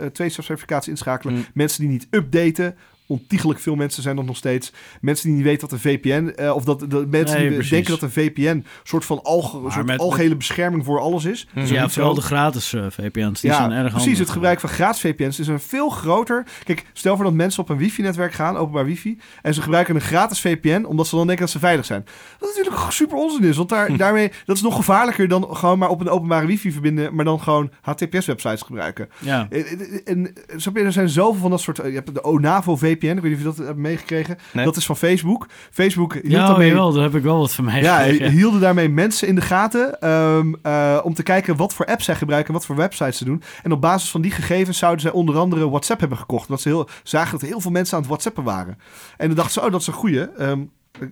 uh, 0.01 0.07
tweestapsverificatie 0.07 0.91
inschakelen, 0.91 1.34
Mm. 1.34 1.47
mensen 1.55 1.80
die 1.80 1.91
niet 1.91 2.07
updaten. 2.11 2.76
Ontiegelijk 3.07 3.61
veel 3.61 3.74
mensen 3.74 4.02
zijn 4.02 4.16
dat 4.16 4.24
nog 4.24 4.36
steeds. 4.36 4.72
Mensen 5.00 5.26
die 5.26 5.34
niet 5.36 5.44
weten 5.44 5.61
wat 5.61 5.72
een 5.72 5.78
VPN... 5.78 6.32
eh, 6.36 6.54
of 6.54 6.64
dat 6.64 6.80
de 6.80 7.07
mensen 7.11 7.36
Nee, 7.36 7.44
die 7.46 7.54
precies. 7.54 7.70
denken 7.70 7.90
dat 7.90 8.02
een 8.02 8.11
VPN... 8.11 8.40
een 8.46 8.64
soort 8.82 9.04
van 9.04 9.22
alge, 9.22 9.59
Maar 9.59 9.72
soort 9.72 9.86
met- 9.86 9.98
algehele 9.98 10.36
bescherming 10.36 10.84
voor 10.84 11.00
alles 11.00 11.24
is. 11.24 11.48
Dat 11.54 11.64
is 11.64 11.70
ook 11.70 11.76
ja, 11.76 11.88
vooral 11.88 12.14
zo. 12.14 12.20
de 12.20 12.26
gratis 12.26 12.72
eh, 12.72 12.86
VPN's, 12.90 13.40
die 13.40 13.50
ja, 13.50 13.57
zijn 13.57 13.70
erg 13.70 13.80
precies. 13.80 14.00
handig. 14.00 14.18
Het 14.18 14.30
gebruik 14.30 14.61
van 14.61 14.68
gratis 14.68 15.00
VPN's 15.00 15.38
is 15.38 15.46
een 15.46 15.61
veel 15.61 15.88
groter... 15.88 16.46
Kijk, 16.64 16.84
stel 16.92 17.14
voor 17.16 17.24
dat 17.24 17.34
mensen 17.34 17.62
op 17.62 17.68
een 17.68 17.76
wifi-netwerk 17.76 18.32
gaan, 18.32 18.57
openbaar 18.57 18.84
wifi... 18.84 19.18
en 19.42 19.54
ze 19.54 19.62
gebruiken 19.62 19.94
een 19.94 20.00
gratis 20.00 20.40
VPN 20.40 20.84
omdat 20.84 21.07
ze 21.07 21.16
dan 21.16 21.26
denken 21.26 21.44
dat 21.44 21.54
ze 21.54 21.59
veilig 21.59 21.84
zijn. 21.84 22.04
Wat 22.38 22.54
natuurlijk 22.57 22.92
super 22.92 23.16
onzin 23.16 23.44
is, 23.44 23.57
want 23.57 23.68
daar, 23.68 23.96
daarmee... 23.96 24.32
dat 24.44 24.57
is 24.57 24.62
nog 24.62 24.76
gevaarlijker 24.76 25.28
dan 25.28 25.57
gewoon 25.57 25.78
maar 25.78 25.88
op 25.88 26.00
een 26.00 26.09
openbare 26.09 26.46
wifi 26.46 26.72
verbinden... 26.72 27.14
maar 27.14 27.24
dan 27.24 27.40
gewoon 27.40 27.70
HTTPS-websites 27.80 28.62
gebruiken. 28.62 29.09
Ja. 29.18 29.46
En, 29.50 29.66
en, 30.04 30.32
er 30.74 30.92
zijn 30.92 31.09
zoveel 31.09 31.40
van 31.40 31.50
dat 31.50 31.61
soort... 31.61 31.76
Je 31.76 31.82
hebt 31.82 32.14
de 32.14 32.24
Onavo 32.24 32.76
VPN, 32.97 33.16
ik 33.16 33.22
weet 33.22 33.22
niet 33.22 33.32
of 33.32 33.38
je 33.38 33.44
dat 33.44 33.66
hebt 33.66 33.78
meegekregen. 33.78 34.38
Nee. 34.53 34.64
Dat 34.64 34.76
is 34.76 34.86
van 34.86 34.97
Facebook. 34.97 35.47
Facebook 35.70 36.12
hield 36.12 36.26
Ja, 36.26 36.47
daarmee... 36.47 36.72
wel, 36.72 36.92
daar 36.92 37.03
heb 37.03 37.14
ik 37.14 37.22
wel 37.22 37.38
wat 37.38 37.55
van 37.55 37.64
mij 37.64 37.82
Ja, 37.82 38.03
hielden 38.28 38.61
daarmee 38.61 38.88
mensen 38.88 39.28
in 39.28 39.34
de 39.34 39.40
gaten 39.40 40.01
ehm, 40.01 40.53
eh, 40.62 41.01
om 41.03 41.14
te 41.14 41.22
kijken 41.22 41.57
wat 41.57 41.74
voor 41.74 41.86
apps 41.86 42.05
zij 42.05 42.14
gebruiken 42.14 42.49
en 42.49 42.59
wat 42.59 42.66
voor 42.66 42.76
websites 42.76 43.16
ze 43.16 43.24
doen. 43.24 43.42
En 43.62 43.72
op 43.72 43.80
basis 43.80 44.11
van 44.11 44.20
die 44.20 44.30
gegevens 44.30 44.78
zouden 44.78 45.01
zij 45.01 45.11
onder 45.11 45.38
andere 45.38 45.68
WhatsApp 45.68 46.01
hebben 46.01 46.18
gekocht. 46.18 46.49
Want 46.49 46.61
ze 46.61 46.68
heel, 46.68 46.88
zagen 47.03 47.32
dat 47.32 47.42
er 47.42 47.49
heel 47.49 47.61
veel 47.61 47.70
mensen 47.70 47.94
aan 47.94 48.01
het 48.01 48.11
WhatsAppen 48.11 48.44
waren. 48.44 48.78
En 49.16 49.26
dan 49.26 49.36
dachten 49.36 49.53
ze, 49.53 49.66
oh, 49.66 49.72
dat 49.72 49.80
is 49.80 49.86
een 49.86 49.92
goeie. 49.92 50.20
Ehm, 50.20 50.61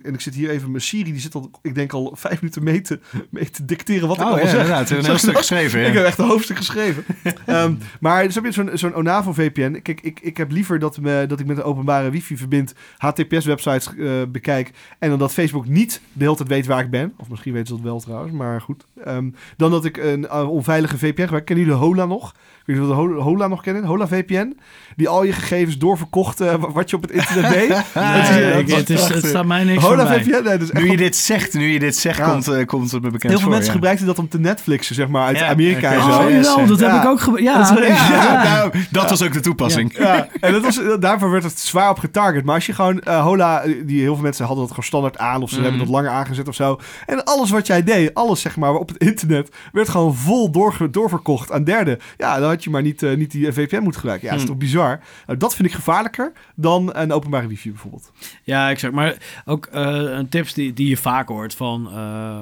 en 0.03 0.13
ik 0.13 0.21
zit 0.21 0.35
hier 0.35 0.49
even, 0.49 0.71
mijn 0.71 0.83
Siri, 0.83 1.11
die 1.11 1.21
zit 1.21 1.35
al, 1.35 1.51
ik 1.61 1.75
denk 1.75 1.93
al 1.93 2.13
vijf 2.17 2.41
minuten 2.41 2.63
mee 2.63 2.81
te, 2.81 2.99
mee 3.29 3.49
te 3.49 3.65
dicteren 3.65 4.07
wat 4.07 4.17
ik 4.17 4.23
Oh 4.23 4.29
allemaal 4.29 4.45
ja, 4.45 4.51
zeg. 4.51 4.61
inderdaad. 4.61 4.89
Een 4.89 5.05
heel 5.11 5.17
stuk 5.17 5.37
geschreven. 5.37 5.79
Ik 5.79 5.87
Ja. 5.87 5.93
heb 5.93 6.05
echt 6.05 6.17
een 6.17 6.25
hoofdstuk 6.27 6.57
geschreven. 6.57 7.03
Ehm, 7.45 7.75
maar 7.99 8.23
dus 8.23 8.35
heb 8.35 8.43
je 8.45 8.51
zo'n 8.51 8.69
zo'n 8.73 8.93
Onavo 8.95 9.33
VPN. 9.33 9.79
Kijk, 9.81 10.01
ik, 10.01 10.19
ik 10.19 10.37
heb 10.37 10.51
liever 10.51 10.79
dat, 10.79 10.97
me, 11.01 11.25
dat 11.27 11.39
ik 11.39 11.45
met 11.45 11.57
een 11.57 11.63
openbare 11.63 12.09
wifi 12.09 12.37
verbind, 12.37 12.73
HTTPS-websites 12.97 13.95
eh, 13.97 14.11
bekijk 14.29 14.71
en 14.99 15.09
dan 15.09 15.19
dat 15.19 15.33
Facebook 15.33 15.67
niet 15.67 16.01
de 16.13 16.23
hele 16.23 16.35
tijd 16.35 16.49
weet 16.49 16.65
waar 16.65 16.79
ik 16.83 16.89
ben. 16.89 17.13
Of 17.17 17.29
misschien 17.29 17.53
weten 17.53 17.67
ze 17.67 17.73
dat 17.73 17.83
wel 17.83 17.99
trouwens, 17.99 18.33
maar 18.33 18.61
goed. 18.61 18.85
Ehm, 19.03 19.29
dan 19.57 19.71
dat 19.71 19.85
ik 19.85 19.97
een 19.97 20.27
eh, 20.27 20.49
onveilige 20.49 20.97
VPN 20.97 21.21
gebruik. 21.21 21.45
Kennen 21.45 21.65
jullie 21.65 21.79
Hola 21.79 22.05
nog? 22.05 22.35
Weet 22.65 22.77
niet 22.79 22.89
of 22.89 22.97
we 22.97 23.13
de 23.15 23.21
Hola 23.21 23.47
nog 23.47 23.61
kennen. 23.61 23.83
Hola 23.83 24.07
VPN. 24.07 24.57
Die 24.95 25.09
al 25.09 25.23
je 25.23 25.31
gegevens 25.33 25.77
doorverkocht 25.77 26.41
eh, 26.41 26.53
wat 26.73 26.89
je 26.89 26.95
op 26.95 27.01
het 27.01 27.11
internet 27.11 27.51
deed. 27.53 27.69
Nee, 27.93 28.03
Het 28.03 28.69
is- 28.69 28.75
het, 28.75 28.89
is, 28.89 29.07
het 29.07 29.25
staat 29.25 29.45
mij 29.45 29.63
niks 29.63 29.83
Hola. 29.83 30.07
VPN, 30.07 30.29
nee, 30.29 30.41
dat 30.41 30.61
is 30.61 30.71
echt 30.71 30.83
Nu 30.83 30.91
je 30.91 30.97
dit 30.97 31.15
zegt, 31.15 31.53
nu 31.53 31.71
je 31.71 31.79
dit 31.79 31.95
zegt, 31.97 32.17
Ja. 32.17 32.29
komt, 32.29 32.47
eh, 32.47 32.65
komt 32.65 32.91
het 32.91 33.01
me 33.01 33.09
bekend 33.09 33.21
Heel 33.23 33.31
veel 33.31 33.39
voor, 33.39 33.49
mensen 33.49 33.67
ja. 33.67 33.73
gebruiken 33.73 34.05
dat 34.05 34.19
om 34.19 34.27
te 34.29 34.39
Netflixen, 34.39 34.95
zeg 34.95 35.07
maar, 35.07 35.25
uit 35.25 35.37
Ja, 35.39 35.47
Amerika 35.49 35.91
en 35.93 36.01
zo. 36.01 36.07
Oh, 36.19 36.29
yes, 36.29 36.45
jawel, 36.47 36.65
dat 36.67 36.79
ja. 36.79 36.93
heb 36.93 37.03
ik 37.03 37.09
ook 37.09 37.19
ge- 37.21 37.41
Ja, 37.41 37.57
Dat 37.57 37.79
is- 37.79 37.87
ja, 37.87 37.93
Ja, 38.07 38.43
ja. 38.43 38.43
nou, 38.57 38.71
dat 38.91 39.09
was 39.09 39.23
ook 39.23 39.33
de 39.33 39.39
toepassing. 39.39 39.97
Ja, 39.97 40.27
en 40.41 40.51
dat 40.51 40.61
was, 40.63 40.79
daarvoor 40.99 41.31
werd 41.31 41.43
het 41.43 41.59
zwaar 41.59 41.89
op 41.89 41.99
getarget. 41.99 42.43
Maar 42.45 42.55
als 42.55 42.65
je 42.65 42.73
gewoon 42.73 42.99
eh, 43.01 43.21
Hola, 43.23 43.63
die 43.85 44.01
heel 44.01 44.13
veel 44.13 44.23
mensen 44.23 44.45
hadden 44.45 44.61
dat 44.63 44.69
gewoon 44.73 44.85
standaard 44.85 45.17
aan, 45.17 45.41
of 45.41 45.49
ze 45.49 45.55
Mhm. 45.55 45.63
hebben 45.63 45.81
dat 45.81 45.89
langer 45.89 46.09
aangezet 46.11 46.47
of 46.47 46.55
zo. 46.55 46.79
En 47.05 47.23
alles 47.23 47.49
wat 47.49 47.67
jij 47.67 47.83
deed, 47.83 48.13
alles 48.13 48.41
zeg 48.41 48.55
maar 48.57 48.73
op 48.73 48.87
het 48.87 48.97
internet, 48.97 49.49
werd 49.71 49.89
gewoon 49.89 50.15
vol 50.15 50.51
doorge- 50.51 50.89
doorverkocht 50.89 51.51
aan 51.51 51.63
derden. 51.63 51.99
Ja, 52.17 52.39
dan 52.39 52.53
je 52.63 52.69
maar 52.69 52.81
niet, 52.81 53.03
eh, 53.03 53.15
niet 53.15 53.31
die 53.31 53.51
VPN 53.51 53.81
moeten 53.81 53.99
gebruiken. 53.99 54.27
Ja, 54.27 54.33
dat 54.33 54.43
is 54.43 54.49
Mhm. 54.49 54.59
toch 54.59 54.69
bizar. 54.69 54.99
Nou, 55.27 55.39
dat 55.39 55.55
vind 55.55 55.67
ik 55.67 55.73
gevaarlijker 55.73 56.31
dan 56.55 56.89
een 56.95 57.11
openbare 57.11 57.47
wifi 57.47 57.69
bijvoorbeeld. 57.69 58.11
Ja, 58.43 58.69
exact. 58.69 58.93
Maar 58.93 59.15
ook 59.45 59.65
eh, 59.65 59.83
een 59.93 60.29
tips 60.29 60.53
die, 60.53 60.73
die 60.73 60.89
je 60.89 60.97
vaak 60.97 61.27
hoort 61.27 61.53
van 61.55 61.89
eh, 61.91 62.39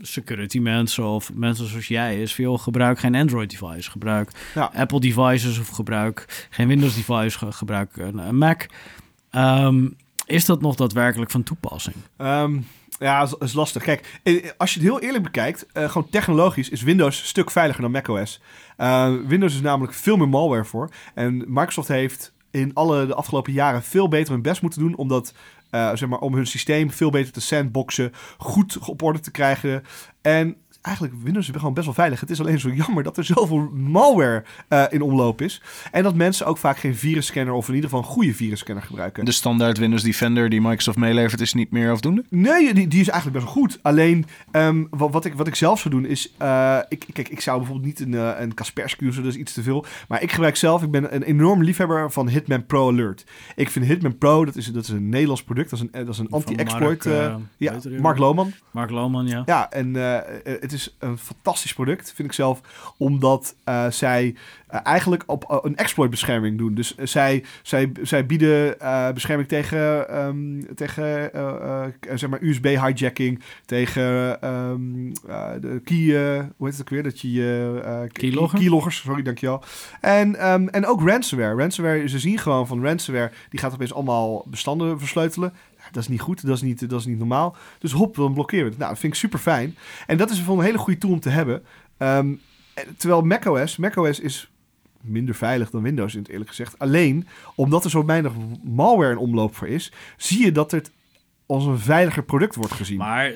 security 0.00 0.58
mensen 0.58 1.04
of 1.04 1.32
mensen 1.34 1.66
zoals 1.66 1.88
jij 1.88 2.22
is 2.22 2.32
veel 2.32 2.58
gebruik 2.58 2.98
geen 2.98 3.14
Android 3.14 3.50
device, 3.60 3.90
gebruik 3.90 4.30
Ja. 4.54 4.70
Apple 4.74 5.00
devices 5.00 5.58
of 5.58 5.68
gebruik 5.68 6.46
geen 6.50 6.68
Windows 6.68 6.94
device, 6.94 7.38
ge- 7.38 7.52
gebruik 7.52 7.96
een, 7.96 8.18
een 8.18 8.38
Mac. 8.38 8.66
Ehm, 9.30 9.88
is 10.26 10.44
dat 10.44 10.60
nog 10.60 10.74
daadwerkelijk 10.74 11.30
van 11.30 11.42
toepassing? 11.42 11.96
Ehm, 12.16 12.58
ja, 13.00 13.26
dat 13.26 13.42
is, 13.42 13.52
lastig. 13.52 13.82
Kijk, 13.82 14.20
eh, 14.22 14.50
als 14.56 14.74
je 14.74 14.80
het 14.80 14.88
heel 14.88 15.00
eerlijk 15.00 15.24
bekijkt, 15.24 15.66
eh, 15.72 15.90
gewoon 15.90 16.08
technologisch 16.10 16.68
is 16.68 16.82
Windows 16.82 17.20
een 17.20 17.26
stuk 17.26 17.50
veiliger 17.50 17.82
dan 17.82 17.90
macOS. 17.90 18.40
Eh, 18.76 19.14
Windows 19.26 19.54
is 19.54 19.60
namelijk 19.60 19.94
veel 19.94 20.16
meer 20.16 20.28
malware 20.28 20.64
voor. 20.64 20.90
En 21.14 21.44
Microsoft 21.46 21.88
heeft 21.88 22.32
in 22.50 22.74
alle 22.74 23.06
de 23.06 23.14
afgelopen 23.14 23.52
jaren 23.52 23.82
veel 23.82 24.08
beter 24.08 24.32
hun 24.32 24.42
best 24.42 24.62
moeten 24.62 24.80
doen 24.80 24.96
om 24.96 25.08
dat, 25.08 25.34
zeg 25.70 26.06
maar, 26.06 26.18
om 26.18 26.34
hun 26.34 26.46
systeem 26.46 26.90
veel 26.90 27.10
beter 27.10 27.32
te 27.32 27.40
sandboxen, 27.40 28.12
goed 28.38 28.78
op 28.78 29.02
orde 29.02 29.20
te 29.20 29.30
krijgen. 29.30 29.82
En 30.22 30.56
eigenlijk 30.82 31.14
Windows 31.22 31.48
is 31.48 31.56
gewoon 31.56 31.74
best 31.74 31.86
wel 31.86 31.94
veilig. 31.94 32.20
Het 32.20 32.30
is 32.30 32.40
alleen 32.40 32.60
zo 32.60 32.70
jammer 32.70 33.02
dat 33.02 33.16
er 33.16 33.24
zoveel 33.24 33.70
malware 33.74 34.44
eh, 34.68 34.84
in 34.90 35.02
omloop 35.02 35.40
is. 35.40 35.62
En 35.90 36.02
dat 36.02 36.14
mensen 36.14 36.46
ook 36.46 36.58
vaak 36.58 36.78
geen 36.78 36.96
virusscanner 36.96 37.54
of 37.54 37.68
in 37.68 37.74
ieder 37.74 37.90
geval 37.90 38.04
een 38.04 38.10
goede 38.10 38.34
virusscanner 38.34 38.84
gebruiken. 38.84 39.24
De 39.24 39.32
standaard 39.32 39.78
Windows 39.78 40.02
Defender 40.02 40.48
die 40.48 40.60
Microsoft 40.60 40.98
meelevert 40.98 41.40
is 41.40 41.54
niet 41.54 41.70
meer 41.70 41.90
afdoende? 41.90 42.24
Nee, 42.28 42.74
die, 42.74 42.88
die 42.88 43.00
is 43.00 43.08
eigenlijk 43.08 43.40
best 43.40 43.54
wel 43.54 43.62
goed. 43.62 43.78
Alleen, 43.82 44.26
ehm, 44.50 44.84
wat, 44.90 45.12
wat, 45.12 45.24
ik, 45.24 45.34
wat 45.34 45.46
ik 45.46 45.54
zelf 45.54 45.80
zou 45.80 45.94
doen 45.94 46.04
is... 46.06 46.32
eh, 46.38 46.78
ik, 46.88 47.06
kijk, 47.12 47.28
ik 47.28 47.40
zou 47.40 47.58
bijvoorbeeld 47.58 47.86
niet 47.86 48.00
een, 48.00 48.14
eh, 48.14 48.40
een 48.40 48.54
Kaspersky 48.54 49.04
usen, 49.04 49.22
dat 49.22 49.32
is 49.32 49.38
iets 49.38 49.52
te 49.52 49.62
veel. 49.62 49.84
Maar 50.08 50.22
ik 50.22 50.32
gebruik 50.32 50.56
zelf... 50.56 50.82
Ik 50.82 50.90
ben 50.90 51.14
een 51.14 51.22
enorm 51.22 51.62
liefhebber 51.62 52.10
van 52.12 52.28
Hitman 52.28 52.66
Pro 52.66 52.88
Alert. 52.88 53.24
Ik 53.56 53.70
vind 53.70 53.84
Hitman 53.86 54.18
Pro, 54.18 54.44
dat 54.44 54.56
is, 54.56 54.66
dat 54.66 54.82
is 54.82 54.88
een 54.88 55.08
Nederlands 55.08 55.42
product. 55.42 55.70
Dat 55.70 55.78
is 55.78 55.86
een, 55.92 56.04
dat 56.04 56.14
is 56.14 56.18
een 56.18 56.26
Van 56.28 56.38
anti-exploit... 56.38 57.04
Mark, 57.04 57.38
ja, 57.56 57.78
Mark 58.00 58.18
Lohman. 58.18 58.52
Mark 58.70 58.90
Lohman, 58.90 59.26
ja. 59.26 59.42
Ja, 59.46 59.70
en 59.70 59.92
het 60.70 60.80
is 60.80 60.96
een 60.98 61.18
fantastisch 61.18 61.74
product, 61.74 62.12
vind 62.12 62.28
ik 62.28 62.34
zelf. 62.34 62.60
Omdat 62.96 63.54
eh, 63.64 63.90
zij 63.90 64.34
eh, 64.70 64.80
eigenlijk 64.82 65.22
op 65.26 65.44
eh, 65.44 65.58
een 65.62 65.76
exploitbescherming 65.76 66.58
doen. 66.58 66.74
Dus 66.74 66.94
zij, 66.94 67.44
zij, 67.62 67.92
zij 68.02 68.26
bieden 68.26 68.76
bescherming 69.14 69.48
tegen, 69.48 70.08
ehm, 70.08 70.74
tegen 70.74 71.30
zeg 72.14 72.30
maar 72.30 72.42
USB 72.42 72.64
hijacking. 72.64 73.42
Tegen 73.64 74.40
eh, 74.40 74.72
de 75.60 75.80
key... 75.84 76.14
hoe 76.56 76.66
heet 76.66 76.72
het 76.72 76.80
ook 76.80 76.88
weer? 76.88 77.02
Dat 77.02 77.20
je 77.20 78.08
Keylogger? 78.12 78.58
Keyloggers, 78.58 78.96
sorry, 78.96 79.22
dankjewel. 79.22 79.62
En, 80.00 80.36
ehm, 80.36 80.66
en 80.66 80.86
ook 80.86 81.08
ransomware. 81.08 81.56
Ransomware, 81.56 82.08
ze 82.08 82.18
zien 82.18 82.38
gewoon 82.38 82.66
van 82.66 82.84
ransomware... 82.84 83.30
die 83.48 83.60
gaat 83.60 83.72
opeens 83.72 83.94
allemaal 83.94 84.44
bestanden 84.46 84.98
versleutelen. 84.98 85.52
Dat 85.92 86.02
is 86.02 86.08
niet 86.08 86.20
goed, 86.20 86.46
dat 86.46 86.56
is 86.56 86.62
niet, 86.62 86.90
dat 86.90 87.00
is 87.00 87.06
niet 87.06 87.18
normaal. 87.18 87.56
Dus 87.78 87.92
hop, 87.92 88.14
dan 88.14 88.34
blokkeren 88.34 88.64
we 88.64 88.70
het. 88.70 88.78
Nou, 88.78 88.90
dat 88.90 89.00
vind 89.00 89.12
ik 89.12 89.18
super 89.18 89.38
fijn. 89.38 89.76
En 90.06 90.16
dat 90.16 90.30
is 90.30 90.44
wel 90.44 90.58
een 90.58 90.64
hele 90.64 90.78
goede 90.78 90.98
tool 90.98 91.12
om 91.12 91.20
te 91.20 91.28
hebben. 91.28 91.62
Ehm, 91.96 92.34
en 92.74 92.96
terwijl 92.96 93.22
macOS, 93.22 93.76
macOS 93.76 94.20
is 94.20 94.50
minder 95.00 95.34
veilig 95.34 95.70
dan 95.70 95.82
Windows, 95.82 96.14
in 96.14 96.20
het 96.20 96.28
eerlijk 96.28 96.48
gezegd. 96.48 96.78
Alleen, 96.78 97.26
omdat 97.54 97.84
er 97.84 97.90
zo 97.90 98.04
weinig 98.04 98.32
malware 98.62 99.10
in 99.10 99.18
omloop 99.18 99.56
voor 99.56 99.68
is, 99.68 99.92
zie 100.16 100.44
je 100.44 100.52
dat 100.52 100.70
het 100.70 100.90
als 101.50 101.66
een 101.66 101.78
veiliger 101.78 102.22
product 102.22 102.54
wordt 102.54 102.72
gezien. 102.72 102.98
Maar 102.98 103.24
eh, 103.26 103.34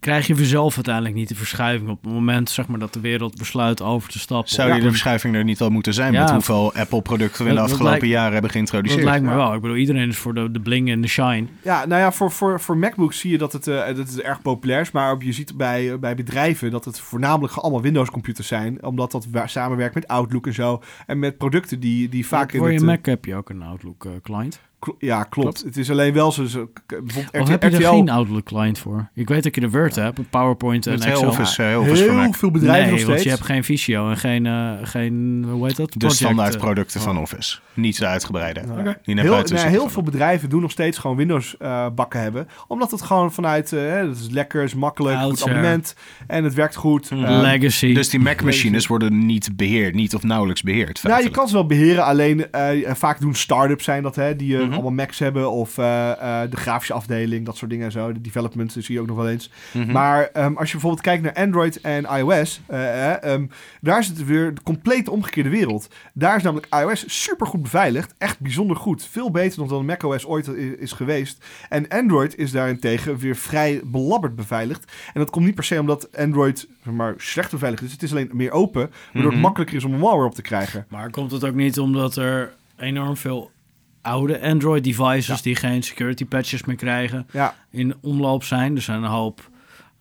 krijg 0.00 0.26
je 0.26 0.36
vanzelf 0.36 0.74
uiteindelijk 0.74 1.14
niet 1.14 1.28
de 1.28 1.34
verschuiving 1.34 1.90
op 1.90 2.02
het 2.04 2.12
moment 2.12 2.50
zeg 2.50 2.66
maar, 2.68 2.78
dat 2.78 2.92
de 2.92 3.00
wereld 3.00 3.38
besluit 3.38 3.82
over 3.82 4.10
te 4.10 4.18
stappen? 4.18 4.50
Zou 4.52 4.72
die 4.72 4.80
de 4.82 4.88
verschuiving 4.88 5.34
er 5.34 5.44
niet 5.44 5.60
al 5.60 5.70
moeten 5.70 5.94
zijn 5.94 6.12
Ja, 6.12 6.20
met 6.22 6.30
hoeveel 6.30 6.72
Apple-producten 6.74 7.44
we 7.44 7.48
in 7.50 7.54
de 7.54 7.60
dat- 7.60 7.68
dat 7.68 7.70
afgelopen 7.78 7.98
lijkt- 8.00 8.14
jaren 8.14 8.32
hebben 8.32 8.42
Dat 8.42 8.50
geïntroduceerd? 8.52 9.04
lijkt 9.04 9.24
me 9.24 9.34
wel. 9.34 9.54
Ik 9.54 9.60
bedoel, 9.60 9.76
iedereen 9.76 10.08
is 10.08 10.16
voor 10.18 10.34
de, 10.34 10.50
de 10.50 10.60
bling 10.60 10.90
en 10.90 11.00
de 11.00 11.08
shine. 11.08 11.46
Ja, 11.62 11.86
nou 11.86 12.00
ja, 12.00 12.12
voor, 12.12 12.30
voor, 12.30 12.60
voor 12.60 12.76
MacBooks 12.76 13.18
zie 13.18 13.30
je 13.30 13.38
dat 13.38 13.52
het, 13.52 13.66
eh, 13.66 13.86
dat 13.86 13.96
het 13.96 14.20
erg 14.20 14.42
populair 14.42 14.80
is. 14.80 14.90
Maar 14.90 15.12
op- 15.12 15.22
je 15.22 15.32
ziet 15.32 15.56
bij, 15.56 15.98
bij 15.98 16.14
bedrijven 16.14 16.70
dat 16.70 16.84
het 16.84 17.00
voornamelijk 17.00 17.54
allemaal 17.54 17.82
Windows-computers 17.82 18.48
zijn. 18.48 18.84
Omdat 18.84 19.10
dat 19.12 19.26
samenwerkt 19.44 19.94
met 19.94 20.08
Outlook 20.08 20.46
en 20.46 20.54
zo. 20.54 20.82
En 21.06 21.18
met 21.18 21.38
producten 21.38 21.80
die, 21.80 22.08
die 22.08 22.26
vaak 22.26 22.52
in 22.52 22.58
voor 22.58 22.68
je 22.68 22.72
het... 22.74 22.82
eh, 22.82 22.88
Mac 22.88 23.06
heb 23.06 23.24
je 23.24 23.34
ook 23.34 23.50
een 23.50 23.62
Outlook 23.62 24.04
eh, 24.04 24.10
client. 24.22 24.54
kl- 24.54 24.68
ja, 24.98 25.22
klopt. 25.22 25.62
Het 25.62 25.76
is 25.76 25.90
alleen 25.90 26.12
wel 26.12 26.32
zo... 26.32 26.44
zo 26.44 26.70
bijvoorbeeld 26.86 27.42
Of 27.42 27.48
heb 27.48 27.62
je 27.62 27.68
er 27.68 27.74
RTL 27.74 27.88
geen 27.88 28.08
Outlook 28.08 28.44
client 28.44 28.78
voor? 28.78 29.08
Ik 29.14 29.28
weet 29.28 29.42
dat 29.42 29.54
je 29.54 29.60
de 29.60 29.70
Word 29.70 29.94
hebt, 29.94 30.30
PowerPoint 30.30 30.86
en 30.86 30.92
Het 30.92 31.04
heel 31.04 31.12
Excel. 31.12 31.28
Office, 31.28 31.62
heel 31.62 32.14
Mac. 32.14 32.34
veel 32.34 32.50
bedrijven 32.50 32.90
nee, 32.90 32.98
nog 33.00 33.08
want 33.08 33.22
je 33.22 33.28
hebt 33.28 33.44
geen 33.44 33.64
Visio 33.64 34.10
en 34.10 34.16
geen, 34.16 34.46
eh, 34.46 34.72
geen 34.82 35.44
hoe 35.50 35.66
heet 35.66 35.76
dat? 35.76 35.92
De 35.92 35.98
Project, 35.98 36.18
standaard 36.18 36.54
eh, 36.54 36.60
producten 36.60 37.00
van 37.00 37.18
Office. 37.18 37.58
Niet 37.74 37.98
de 37.98 38.06
uitgebreide. 38.06 38.62
Ja. 39.04 39.22
Heel, 39.22 39.44
heel 39.52 39.88
veel 39.88 40.02
bedrijven 40.02 40.48
doen 40.48 40.60
nog 40.60 40.70
steeds 40.70 40.98
gewoon 40.98 41.16
Windows 41.16 41.56
eh, 41.56 41.86
bakken 41.94 42.20
hebben. 42.20 42.48
Omdat 42.66 42.90
het 42.90 43.02
gewoon 43.02 43.32
vanuit, 43.32 43.70
hè, 43.70 44.06
dat 44.06 44.16
is 44.16 44.28
lekker, 44.30 44.62
is 44.62 44.74
makkelijk, 44.74 45.16
goed 45.16 45.24
Oudsher. 45.24 45.48
abonnement. 45.48 45.94
En 46.26 46.44
het 46.44 46.54
werkt 46.54 46.76
goed. 46.76 47.10
Mhm. 47.10 47.24
Eh, 47.24 47.40
Legacy. 47.40 47.94
Dus 47.94 48.08
die 48.08 48.20
Mac-machines 48.20 48.86
worden 48.86 49.26
niet 49.26 49.56
beheerd, 49.56 49.94
niet 49.94 50.14
of 50.14 50.22
nauwelijks 50.22 50.62
beheerd. 50.62 51.02
Nou, 51.02 51.22
je 51.22 51.30
kan 51.30 51.48
ze 51.48 51.54
wel 51.54 51.66
beheren, 51.66 52.04
alleen 52.04 52.50
eh, 52.50 52.94
vaak 52.94 53.20
doen 53.20 53.34
start-ups 53.34 53.84
zijn 53.84 54.02
dat, 54.02 54.16
hè, 54.16 54.36
die 54.36 54.56
Mhm. 54.70 54.80
allemaal 54.80 55.04
Macs 55.06 55.18
hebben. 55.18 55.50
Of 55.50 55.78
eh, 55.78 56.10
eh, 56.42 56.50
de 56.50 56.56
grafische 56.56 56.92
afdeling, 56.92 57.46
dat 57.46 57.56
soort 57.56 57.70
dingen 57.70 57.84
en 57.86 57.92
zo. 57.92 58.12
De 58.12 58.20
development 58.20 58.72
zie 58.72 58.94
je 58.94 59.00
ook 59.00 59.06
nog 59.06 59.16
wel 59.16 59.28
eens. 59.28 59.50
Mhm. 59.72 59.92
Maar 59.92 60.24
ehm, 60.32 60.54
als 60.54 60.66
je 60.66 60.72
bijvoorbeeld 60.72 61.02
kijkt 61.02 61.22
naar 61.22 61.44
Android 61.44 61.80
en 61.80 62.04
iOS, 62.04 62.60
eh, 62.66 63.12
eh, 63.14 63.22
ehm, 63.32 63.46
daar 63.80 63.98
is 63.98 64.06
het 64.08 64.24
weer 64.24 64.54
de 64.54 64.62
compleet 64.62 65.08
omgekeerde 65.08 65.48
wereld. 65.50 65.88
Daar 66.14 66.36
is 66.36 66.42
namelijk 66.42 66.74
iOS 66.74 67.22
super 67.22 67.46
goed 67.46 67.62
beveiligd. 67.62 68.14
Echt 68.18 68.40
bijzonder 68.40 68.76
goed. 68.76 69.04
Veel 69.04 69.30
beter 69.30 69.58
nog 69.58 69.68
dan 69.68 69.84
macOS 69.84 70.26
ooit 70.26 70.46
is 70.78 70.92
geweest. 70.92 71.44
En 71.68 71.88
Android 71.88 72.36
is 72.38 72.50
daarentegen 72.50 73.16
weer 73.16 73.36
vrij 73.36 73.80
belabberd 73.84 74.36
beveiligd. 74.36 74.92
En 75.12 75.20
dat 75.20 75.30
komt 75.30 75.44
niet 75.44 75.54
per 75.54 75.64
se 75.64 75.80
omdat 75.80 76.16
Android 76.16 76.68
zeg 76.84 76.92
maar, 76.94 77.14
slecht 77.16 77.50
beveiligd 77.50 77.82
is. 77.82 77.92
Het 77.92 78.02
is 78.02 78.10
alleen 78.10 78.30
meer 78.32 78.50
open, 78.50 78.80
waardoor 78.80 79.22
Mhm. 79.22 79.30
het 79.32 79.40
makkelijker 79.40 79.76
is 79.76 79.84
om 79.84 79.92
een 79.92 79.98
malware 79.98 80.26
op 80.28 80.34
te 80.34 80.42
krijgen. 80.42 80.86
Maar 80.88 81.10
komt 81.10 81.30
het 81.30 81.44
ook 81.44 81.54
niet 81.54 81.78
omdat 81.78 82.16
er 82.16 82.52
enorm 82.78 83.16
veel 83.16 83.50
oude 84.02 84.40
Android 84.40 84.84
devices 84.84 85.42
die 85.42 85.56
geen 85.56 85.82
security 85.82 86.24
patches 86.24 86.64
meer 86.64 86.76
krijgen 86.76 87.26
Ja, 87.32 87.54
in 87.70 87.94
omloop 88.00 88.44
zijn? 88.44 88.76
Er 88.76 88.82
zijn 88.82 89.02
een 89.02 89.10
hoop 89.10 89.50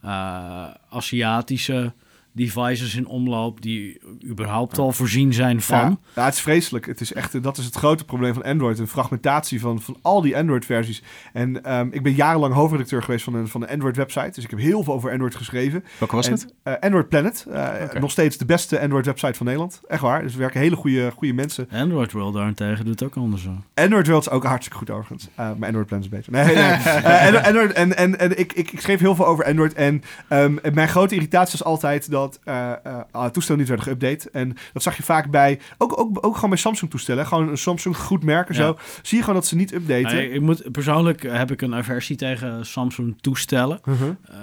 eh, 0.02 0.66
Aziatische 0.90 1.94
devices 2.32 2.96
in 2.96 3.08
omloop 3.08 3.62
die 3.62 4.02
überhaupt 4.26 4.78
al 4.78 4.92
voorzien 4.92 5.34
zijn 5.34 5.62
van. 5.62 5.78
Ja, 5.80 5.98
ja, 6.16 6.26
het 6.26 6.34
is 6.34 6.40
vreselijk. 6.42 6.86
Het 6.86 7.02
is 7.02 7.14
echt, 7.14 7.44
dat 7.44 7.58
is 7.58 7.66
het 7.66 7.76
grote 7.76 8.06
probleem 8.06 8.34
van 8.34 8.44
Android. 8.44 8.80
Een 8.80 8.88
fragmentatie 8.88 9.60
van, 9.60 9.82
van 9.82 9.98
al 10.02 10.22
die 10.22 10.38
Android-versies. 10.38 11.04
En 11.34 11.64
ehm, 11.64 11.88
ik 11.92 12.04
ben 12.04 12.14
jarenlang 12.14 12.54
hoofdredacteur 12.54 13.04
geweest 13.04 13.24
van 13.24 13.34
een, 13.34 13.48
van 13.48 13.62
een 13.62 13.70
Android-website. 13.70 14.32
Dus 14.34 14.44
ik 14.44 14.50
heb 14.50 14.60
heel 14.60 14.84
veel 14.84 14.94
over 14.94 15.12
Android 15.12 15.36
geschreven. 15.36 15.84
Welke 16.00 16.16
was 16.16 16.26
En, 16.28 16.34
het? 16.34 16.54
eh, 16.64 16.74
Android 16.80 17.10
Planet. 17.10 17.46
eh. 17.52 17.74
Nog 18.00 18.12
steeds 18.12 18.38
de 18.38 18.46
beste 18.46 18.80
Android-website 18.80 19.34
van 19.34 19.46
Nederland. 19.46 19.82
Echt 19.88 20.02
waar. 20.02 20.22
Dus 20.22 20.34
er 20.34 20.40
werken 20.40 20.60
hele 20.60 20.76
goede, 20.76 21.12
goede 21.16 21.34
mensen. 21.34 21.68
Android 21.72 22.12
World 22.12 22.34
daarentegen 22.34 22.86
doet 22.86 23.04
ook 23.04 23.16
andersom. 23.16 23.64
Android 23.74 24.08
World 24.08 24.26
is 24.26 24.32
ook 24.32 24.44
hartstikke 24.44 24.78
goed 24.78 24.90
overigens. 24.90 25.28
Eh, 25.36 25.50
maar 25.58 25.68
Android 25.68 25.86
Planet 25.88 26.06
is 26.06 26.12
beter. 26.12 26.32
Nee, 26.32 26.56
nee. 26.56 27.40
Android, 27.50 27.72
en 27.72 27.98
en, 27.98 28.20
en 28.20 28.40
ik, 28.40 28.54
ik, 28.54 28.72
ik 28.72 28.82
schreef 28.82 29.00
heel 29.00 29.16
veel 29.16 29.28
over 29.28 29.46
Android. 29.46 29.74
En 29.74 30.02
ehm, 30.28 30.56
mijn 30.74 30.88
grote 30.90 31.16
irritatie 31.16 31.58
was 31.60 31.68
altijd 31.68 32.12
dat 32.12 32.19
eh, 32.44 32.74
alle 33.12 33.32
toestellen 33.32 33.60
niet 33.62 33.70
werden 33.70 33.88
geüpdate. 33.88 34.32
En 34.32 34.56
dat 34.74 34.84
zag 34.84 34.98
je 34.98 35.04
vaak 35.04 35.32
bij, 35.32 35.60
ook, 35.78 36.00
ook, 36.00 36.26
ook 36.26 36.36
gewoon 36.36 36.50
bij 36.50 36.60
Samsung 36.60 36.92
toestellen. 36.92 37.26
Gewoon 37.26 37.50
een 37.50 37.58
Samsung 37.58 37.98
goed 37.98 38.24
merk 38.24 38.50
en 38.50 38.56
Ja. 38.56 38.62
zo. 38.62 38.78
Zie 39.02 39.18
je 39.18 39.24
gewoon 39.24 39.40
dat 39.40 39.48
ze 39.48 39.56
niet 39.56 39.74
updaten. 39.74 40.16
Nou, 40.16 40.18
ik, 40.18 40.42
moet, 40.42 40.72
persoonlijk 40.72 41.24
heb 41.24 41.52
ik 41.52 41.62
een 41.62 41.76
aversie 41.76 42.16
tegen 42.16 42.66
Samsung 42.66 43.22
toestellen. 43.22 43.80
Mhm. 43.86 44.04
Eh, 44.24 44.36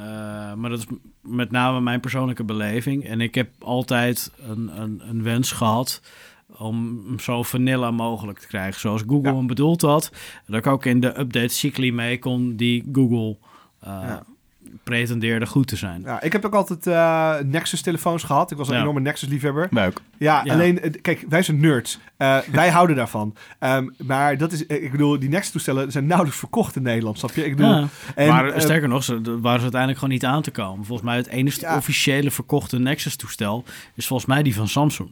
maar 0.54 0.70
dat 0.70 0.78
is 0.78 0.86
met 1.22 1.50
name 1.50 1.80
mijn 1.80 2.00
persoonlijke 2.00 2.44
beleving. 2.44 3.04
En 3.04 3.20
ik 3.20 3.34
heb 3.34 3.48
altijd 3.58 4.32
een, 4.48 4.80
een, 4.80 5.02
een 5.08 5.22
wens 5.22 5.52
gehad 5.52 6.02
om 6.58 7.02
hem 7.06 7.18
zo 7.18 7.42
vanilla 7.42 7.90
mogelijk 7.90 8.38
te 8.38 8.46
krijgen. 8.46 8.80
Zoals 8.80 9.02
Google 9.06 9.30
Ja. 9.30 9.36
hem 9.36 9.46
bedoeld 9.46 9.82
had. 9.82 10.12
Dat 10.46 10.56
ik 10.58 10.66
ook 10.66 10.84
in 10.84 11.00
de 11.00 11.18
update 11.18 11.48
cycli 11.54 11.92
mee 11.92 12.18
kon 12.18 12.56
die 12.56 12.88
Google 12.92 13.36
Ja. 13.82 14.22
Pretendeerde 14.90 15.46
goed 15.46 15.66
te 15.66 15.76
zijn. 15.76 16.02
Ja, 16.04 16.22
ik 16.22 16.32
heb 16.32 16.44
ook 16.44 16.54
altijd 16.54 16.86
eh, 16.86 17.34
Nexus-telefoons 17.44 18.22
gehad. 18.22 18.50
Ik 18.50 18.56
was 18.56 18.68
een 18.68 18.74
Ja. 18.74 18.80
enorme 18.80 19.00
Nexus-liefhebber. 19.00 19.68
Buik. 19.70 20.00
Ja, 20.18 20.40
Ja. 20.44 20.52
alleen, 20.52 20.80
eh, 20.80 20.90
kijk, 21.02 21.24
wij 21.28 21.42
zijn 21.42 21.60
nerds. 21.60 21.98
Eh, 22.16 22.38
wij 22.52 22.70
houden 22.76 22.96
daarvan. 22.96 23.34
Ehm, 23.58 23.88
maar 24.06 24.36
dat 24.38 24.52
is, 24.52 24.66
ik 24.66 24.90
bedoel, 24.90 25.18
die 25.18 25.28
Nexus-toestellen 25.28 25.92
zijn 25.92 26.06
nauwelijks 26.06 26.38
verkocht 26.38 26.76
in 26.76 26.82
Nederland, 26.82 27.18
snap 27.18 27.34
je? 27.34 27.44
Ik 27.44 27.56
bedoel, 27.56 27.74
Ja. 27.74 27.86
en, 28.14 28.28
maar 28.28 28.60
sterker 28.60 28.88
nog, 28.88 29.04
ze 29.04 29.14
waren 29.22 29.40
ze 29.58 29.62
uiteindelijk 29.62 29.98
gewoon 29.98 30.14
niet 30.14 30.24
aan 30.24 30.42
te 30.42 30.50
komen. 30.50 30.84
Volgens 30.84 31.08
mij 31.08 31.16
het 31.16 31.26
enige 31.26 31.60
Ja. 31.60 31.76
officiële 31.76 32.30
verkochte 32.30 32.78
Nexus-toestel 32.78 33.64
is 33.94 34.06
volgens 34.06 34.28
mij 34.28 34.42
die 34.42 34.54
van 34.54 34.68
Samsung. 34.68 35.10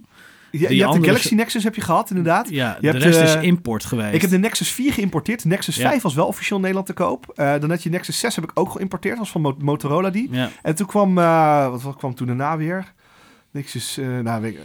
Je, 0.58 0.66
hebt 0.84 0.92
de 1.00 1.04
Galaxy 1.06 1.34
Nexus 1.34 1.64
heb 1.64 1.74
je 1.74 1.80
gehad, 1.80 2.08
inderdaad. 2.10 2.48
Ja, 2.48 2.74
Je 2.74 2.80
de 2.80 2.86
hebt, 2.98 3.02
rest 3.04 3.18
eh, 3.20 3.24
is 3.24 3.46
import 3.46 3.84
geweest. 3.84 4.14
Ik 4.14 4.20
heb 4.20 4.30
de 4.30 4.38
Nexus 4.38 4.70
4 4.70 4.92
geïmporteerd. 4.92 5.44
Nexus 5.44 5.76
Ja. 5.76 5.88
5 5.90 6.02
was 6.02 6.14
wel 6.14 6.26
officieel 6.26 6.56
in 6.56 6.60
Nederland 6.62 6.86
te 6.86 6.92
koop. 6.92 7.32
Eh, 7.34 7.52
dan 7.60 7.70
had 7.70 7.82
je 7.82 7.90
Nexus 7.90 8.18
6 8.18 8.34
heb 8.34 8.44
ik 8.44 8.50
ook 8.54 8.70
geïmporteerd. 8.70 9.14
Dat 9.16 9.22
was 9.22 9.32
van 9.32 9.40
Mo- 9.40 9.56
Motorola 9.58 10.10
die. 10.10 10.28
Ja. 10.30 10.48
En 10.62 10.74
toen 10.74 10.86
kwam, 10.86 11.18
eh, 11.18 11.74
wat, 11.82 11.96
kwam 11.96 12.14
toen 12.14 12.26
daarna 12.26 12.56
weer? 12.56 12.92
Nexus, 13.50 13.98
nou, 14.22 14.42
weet 14.42 14.56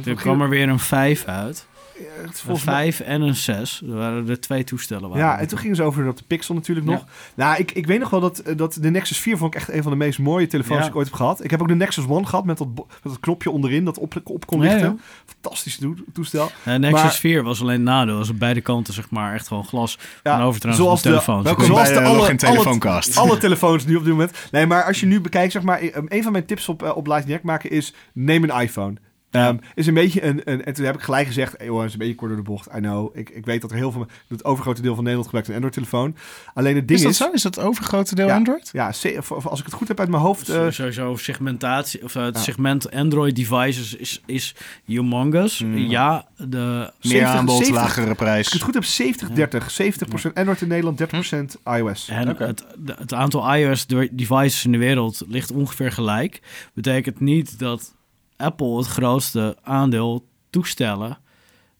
ik. 0.00 0.06
Er 0.06 0.14
kwam 0.14 0.40
er 0.42 0.48
weer 0.48 0.68
een 0.68 0.78
5 0.78 1.24
uit. 1.24 1.66
Eh, 1.98 2.04
Een 2.22 2.32
volgens 2.32 2.64
mij- 2.66 2.74
5 2.92 3.00
en 3.00 3.20
een 3.20 3.34
6. 3.36 3.82
Er 3.88 3.94
waren 3.94 4.28
er 4.28 4.40
twee 4.40 4.64
toestellen. 4.64 5.08
waren 5.08 5.24
Ja, 5.24 5.38
en 5.38 5.48
toen 5.48 5.58
gingen 5.58 5.76
ze 5.76 5.82
over 5.82 6.08
op 6.08 6.16
de 6.16 6.24
Pixel 6.26 6.54
natuurlijk 6.54 6.86
Ja. 6.86 6.92
nog. 6.92 7.04
Nou, 7.34 7.56
ik, 7.58 7.72
ik 7.72 7.86
weet 7.86 8.00
nog 8.00 8.10
wel 8.10 8.20
dat, 8.20 8.38
eh, 8.38 8.56
dat 8.56 8.78
de 8.80 8.90
Nexus 8.90 9.18
4 9.18 9.36
vond 9.36 9.54
ik 9.54 9.60
echt 9.60 9.72
een 9.72 9.82
van 9.82 9.92
de 9.92 9.98
meest 9.98 10.18
mooie 10.18 10.46
telefoons 10.46 10.74
Ja. 10.76 10.80
die 10.80 10.90
ik 10.90 10.96
ooit 10.96 11.06
heb 11.06 11.14
gehad. 11.16 11.44
Ik 11.44 11.50
heb 11.50 11.60
ook 11.60 11.68
de 11.68 11.74
Nexus 11.74 12.04
One 12.08 12.26
gehad 12.26 12.44
met 12.44 12.58
dat, 12.58 12.68
met 12.74 12.84
dat 13.02 13.20
knopje 13.20 13.50
onderin 13.50 13.84
dat 13.84 13.98
op, 13.98 14.14
op 14.24 14.46
kon 14.46 14.60
lichten. 14.60 14.80
ja. 14.80 14.94
Fantastisch 15.26 15.76
toe- 15.76 15.96
toestel. 16.12 16.50
Eh, 16.64 16.74
Nexus 16.74 17.02
Maar- 17.02 17.12
4 17.14 17.42
was 17.42 17.60
alleen 17.60 17.82
nadeel. 17.82 18.16
Was 18.16 18.28
op 18.30 18.38
beide 18.38 18.60
kanten 18.60 18.94
zeg 18.94 19.10
maar 19.10 19.34
echt 19.34 19.48
gewoon 19.48 19.64
glas 19.64 19.98
Ja, 20.22 20.52
van 20.52 20.74
zoals 20.74 21.02
de- 21.02 21.08
telefoons. 21.08 21.44
Welkom 21.44 21.64
Zoals 21.64 21.80
bij 21.82 21.88
de 21.88 21.94
de 21.94 22.00
alle- 22.06 22.18
alle-. 22.18 23.14
Alle 23.14 23.38
telefoons 23.46 23.84
nu 23.86 23.96
op 23.96 24.02
dit 24.04 24.12
moment. 24.12 24.32
Nee, 24.50 24.66
maar 24.66 24.84
als 24.84 25.00
je 25.00 25.06
nu 25.06 25.20
bekijkt, 25.20 25.52
zeg 25.52 25.62
maar, 25.62 25.80
eh, 25.80 25.96
een 26.08 26.22
van 26.22 26.32
mijn 26.32 26.44
tips 26.46 26.68
op, 26.68 26.82
eh, 26.82 26.96
op 26.96 27.06
Lightning 27.06 27.42
maken 27.42 27.70
is, 27.70 27.94
neem 28.12 28.42
een 28.44 28.60
iPhone. 28.60 28.94
Ehm, 29.32 29.56
is 29.74 29.86
een 29.86 29.94
beetje 29.94 30.24
een, 30.24 30.40
een, 30.44 30.64
en 30.64 30.72
toen 30.74 30.84
heb 30.84 30.94
ik 30.94 31.00
gelijk 31.00 31.26
gezegd, 31.26 31.54
hey, 31.56 31.66
jongens, 31.66 31.92
een 31.92 31.98
beetje 31.98 32.14
kort 32.14 32.30
door 32.30 32.38
de 32.44 32.46
bocht. 32.50 32.66
I 32.76 32.78
know. 32.78 33.16
Ik, 33.16 33.30
ik 33.30 33.44
weet 33.44 33.60
dat 33.60 33.70
er 33.70 33.76
heel 33.76 33.92
veel, 33.92 34.06
het 34.28 34.44
overgrote 34.44 34.82
deel 34.82 34.94
van 34.94 35.02
Nederland 35.04 35.24
gebruikt 35.24 35.48
een 35.48 35.54
Android-telefoon. 35.54 36.16
Alleen 36.54 36.76
het 36.76 36.88
ding 36.88 37.00
Is 37.00 37.06
is, 37.06 37.18
dat 37.18 37.28
zo? 37.28 37.34
Is 37.34 37.42
dat 37.42 37.54
het 37.54 37.64
overgrote 37.64 38.14
deel 38.14 38.26
Ja. 38.26 38.34
Android? 38.34 38.68
ja, 38.72 38.92
se- 38.92 39.14
of- 39.18 39.32
of 39.32 39.46
als 39.46 39.58
ik 39.58 39.64
het 39.64 39.74
goed 39.74 39.88
heb 39.88 40.00
uit 40.00 40.08
mijn 40.08 40.22
hoofd, 40.22 40.48
eh, 40.48 40.66
Sowieso 40.70 41.16
segmentatie, 41.16 42.02
of 42.04 42.14
eh, 42.14 42.22
het 42.22 42.34
Ja. 42.36 42.42
segment 42.42 42.90
Android 42.90 43.36
devices 43.36 43.94
is, 43.96 44.22
is 44.26 44.54
humongous. 44.84 45.60
Mm. 45.62 45.76
Ja, 45.76 46.26
de, 46.36 46.56
Meer 46.56 46.90
70, 47.00 47.28
aanbod, 47.34 47.56
70. 47.56 47.82
lagere 47.82 48.00
als 48.00 48.10
ik 48.10 48.16
prijs. 48.16 48.52
het 48.52 48.62
goed 48.62 48.74
heb, 48.74 48.84
70-30. 48.84 49.70
70% 49.70 50.34
Android 50.34 50.60
in 50.60 50.68
Nederland, 50.68 50.98
30% 50.98 51.56
iOS. 51.64 52.08
en 52.08 52.28
het, 52.36 52.64
het 52.98 53.14
aantal 53.14 53.54
iOS 53.54 53.86
de- 53.86 54.08
devices 54.12 54.64
in 54.64 54.72
de 54.72 54.78
wereld 54.78 55.22
ligt 55.28 55.50
ongeveer 55.52 55.92
gelijk. 55.92 56.40
Betekent 56.74 57.20
niet 57.20 57.58
dat 57.58 57.94
Apple 58.42 58.76
het 58.76 58.86
grootste 58.86 59.56
aandeel 59.62 60.26
toestellen 60.50 61.18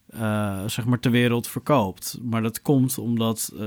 eh, 0.07 0.65
zeg 0.67 0.85
maar 0.85 1.01
ter 1.01 1.11
wereld 1.11 1.49
verkoopt. 1.49 2.19
Maar 2.23 2.43
dat 2.43 2.63
komt 2.63 2.99
omdat 2.99 3.53
eh, 3.59 3.67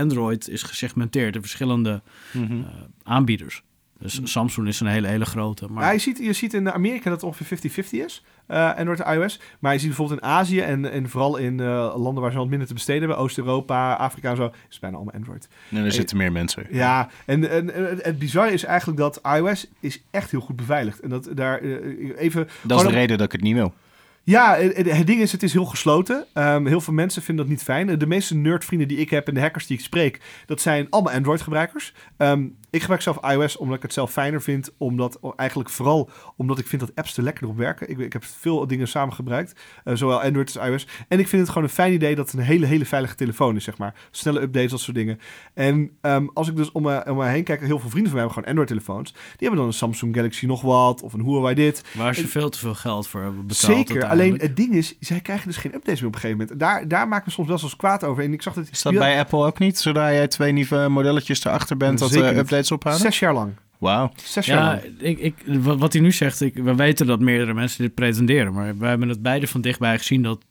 Android 0.00 0.48
is 0.48 0.62
gesegmenteerd 0.62 1.34
in 1.34 1.40
verschillende 1.40 2.02
Mhm. 2.32 2.52
eh, 2.52 2.66
aanbieders. 3.02 3.62
Dus 4.04 4.20
Samsung 4.22 4.68
is 4.68 4.80
een 4.80 4.86
hele, 4.86 5.08
hele 5.08 5.24
grote. 5.24 5.66
Maar 5.70 5.84
Ja, 5.84 5.90
je, 5.90 5.98
ziet, 5.98 6.18
je 6.18 6.32
ziet 6.32 6.54
in 6.54 6.72
Amerika 6.72 7.10
dat 7.10 7.20
het 7.20 7.30
ongeveer 7.30 7.84
50-50 7.84 7.90
is, 7.90 8.24
eh 8.46 8.76
Android 8.76 9.00
en 9.00 9.14
iOS. 9.14 9.40
Maar 9.58 9.72
je 9.72 9.78
ziet 9.78 9.88
bijvoorbeeld 9.88 10.20
in 10.20 10.26
Azië 10.26 10.60
en, 10.60 10.90
en 10.90 11.08
vooral 11.08 11.36
in 11.36 11.60
eh, 11.60 11.94
landen 11.96 12.22
waar 12.22 12.32
ze 12.32 12.38
wat 12.38 12.48
minder 12.48 12.66
te 12.66 12.74
besteden 12.74 13.00
hebben, 13.00 13.18
Oost-Europa, 13.18 13.94
Afrika 13.94 14.30
en 14.30 14.36
zo, 14.36 14.44
is 14.44 14.52
het 14.68 14.80
bijna 14.80 14.96
allemaal 14.96 15.14
Android. 15.14 15.48
En 15.70 15.84
er 15.84 15.92
zitten 15.92 16.16
meer 16.16 16.32
mensen. 16.32 16.66
Ja, 16.70 17.08
en, 17.26 17.50
en, 17.50 17.74
en 17.74 17.98
het 18.02 18.18
bizarre 18.18 18.52
is 18.52 18.64
eigenlijk 18.64 18.98
dat 18.98 19.20
iOS 19.36 19.66
is 19.80 20.02
echt 20.10 20.30
heel 20.30 20.40
goed 20.40 20.56
beveiligd. 20.56 21.00
En 21.00 21.08
dat 21.08 21.28
daar 21.34 21.60
eh, 21.60 22.18
even... 22.18 22.48
Dat 22.62 22.80
is 22.80 22.86
de 22.86 22.92
reden 22.92 23.18
dat 23.18 23.26
ik 23.26 23.32
het 23.32 23.42
niet 23.42 23.54
wil. 23.54 23.74
Ja, 24.22 24.56
het 24.56 25.06
ding 25.06 25.20
is, 25.20 25.32
het 25.32 25.42
is 25.42 25.52
heel 25.52 25.64
gesloten. 25.64 26.26
Ehm, 26.32 26.66
heel 26.66 26.80
veel 26.80 26.92
mensen 26.92 27.22
vinden 27.22 27.44
dat 27.44 27.54
niet 27.54 27.64
fijn. 27.64 27.98
De 27.98 28.06
meeste 28.06 28.34
nerdvrienden 28.34 28.88
die 28.88 28.98
ik 28.98 29.10
heb 29.10 29.28
en 29.28 29.34
de 29.34 29.40
hackers 29.40 29.66
die 29.66 29.76
ik 29.76 29.84
spreek, 29.84 30.20
dat 30.46 30.60
zijn 30.60 30.86
allemaal 30.90 31.12
Android-gebruikers. 31.12 31.94
Ehm, 32.16 32.46
Ik 32.74 32.80
gebruik 32.80 33.02
zelf 33.02 33.18
iOS 33.30 33.56
omdat 33.56 33.76
ik 33.76 33.82
het 33.82 33.92
zelf 33.92 34.12
fijner 34.12 34.42
vind. 34.42 34.70
Omdat, 34.78 35.18
eigenlijk 35.36 35.70
vooral 35.70 36.10
omdat 36.36 36.58
ik 36.58 36.66
vind 36.66 36.80
dat 36.80 36.94
apps 36.94 37.16
er 37.16 37.22
lekker 37.22 37.48
op 37.48 37.56
werken. 37.56 37.90
Ik, 37.90 37.98
ik 37.98 38.12
heb 38.12 38.24
veel 38.24 38.66
dingen 38.66 38.88
samen 38.88 39.14
gebruikt. 39.14 39.60
eh, 39.84 39.94
zowel 39.94 40.22
Android 40.22 40.58
als 40.58 40.68
iOS. 40.68 40.86
En 41.08 41.18
ik 41.18 41.28
vind 41.28 41.42
het 41.42 41.50
gewoon 41.50 41.68
een 41.68 41.74
fijn 41.74 41.92
idee 41.92 42.14
dat 42.14 42.30
het 42.30 42.40
een 42.40 42.44
hele, 42.44 42.66
hele 42.66 42.84
veilige 42.84 43.14
telefoon 43.14 43.56
is, 43.56 43.64
zeg 43.64 43.78
maar. 43.78 43.94
Snelle 44.10 44.40
updates, 44.40 44.70
dat 44.70 44.80
soort 44.80 44.96
dingen. 44.96 45.18
En 45.54 45.90
ehm, 46.00 46.26
als 46.32 46.48
ik 46.48 46.56
dus 46.56 46.72
om 46.72 46.82
me, 46.82 47.04
om 47.08 47.16
me 47.16 47.26
heen 47.26 47.44
kijk, 47.44 47.60
heel 47.60 47.78
veel 47.78 47.90
vrienden 47.90 48.12
van 48.12 48.20
mij 48.20 48.28
hebben 48.28 48.30
gewoon 48.32 48.48
Android-telefoons. 48.48 49.12
Die 49.12 49.20
hebben 49.38 49.58
dan 49.58 49.66
een 49.66 49.72
Samsung 49.72 50.14
Galaxy 50.14 50.46
nog 50.46 50.62
wat, 50.62 51.02
of 51.02 51.12
een 51.12 51.22
Huawei 51.24 51.54
dit. 51.54 51.84
Waar 51.92 52.14
ze 52.14 52.28
veel 52.28 52.48
te 52.48 52.58
veel 52.58 52.74
geld 52.74 53.08
voor 53.08 53.20
hebben 53.20 53.46
betaald. 53.46 53.76
Zeker, 53.76 54.06
alleen 54.06 54.36
het 54.36 54.56
ding 54.56 54.74
is, 54.74 54.96
zij 55.00 55.20
krijgen 55.20 55.46
dus 55.46 55.56
geen 55.56 55.74
updates 55.74 56.00
meer 56.00 56.08
op 56.08 56.14
een 56.14 56.20
gegeven 56.20 56.40
moment. 56.40 56.60
Daar, 56.60 56.88
daar 56.88 57.08
maak 57.08 57.20
ik 57.20 57.26
me 57.26 57.32
soms 57.32 57.48
wel 57.48 57.58
eens 57.62 57.76
kwaad 57.76 58.04
over. 58.04 58.24
En 58.24 58.32
ik 58.32 58.42
zag 58.42 58.54
dat... 58.54 58.68
Is 58.70 58.82
dat 58.82 58.94
bij 58.94 59.18
Apple 59.18 59.46
ook 59.46 59.58
niet? 59.58 59.78
Zodra 59.78 60.12
jij 60.12 60.28
twee 60.28 60.52
nieuwe 60.52 60.88
modelletjes 60.88 61.44
erachter 61.44 61.76
bent, 61.76 61.98
dat 61.98 62.10
Zeker 62.10 62.38
eh, 62.38 62.44
updates 62.64 62.72
ophouden? 62.72 63.04
Zes 63.06 63.18
jaar 63.18 63.34
lang. 63.34 63.52
Wauw. 63.78 64.12
Zes 64.16 64.46
jaar 64.46 64.58
Ja, 64.64 64.66
lang. 64.70 65.00
ik, 65.00 65.18
ik, 65.18 65.34
wat 65.46 65.78
wat 65.78 65.92
hij 65.92 66.02
nu 66.02 66.12
zegt, 66.12 66.40
ik, 66.40 66.54
we 66.54 66.74
weten 66.74 67.06
dat 67.06 67.20
meerdere 67.20 67.54
mensen 67.54 67.82
dit 67.82 67.94
pretenderen. 67.94 68.52
Maar 68.52 68.78
we 68.78 68.86
hebben 68.86 69.08
het 69.08 69.22
beide 69.22 69.46
van 69.46 69.60
dichtbij 69.60 69.98
gezien 69.98 70.22
dat, 70.22 70.44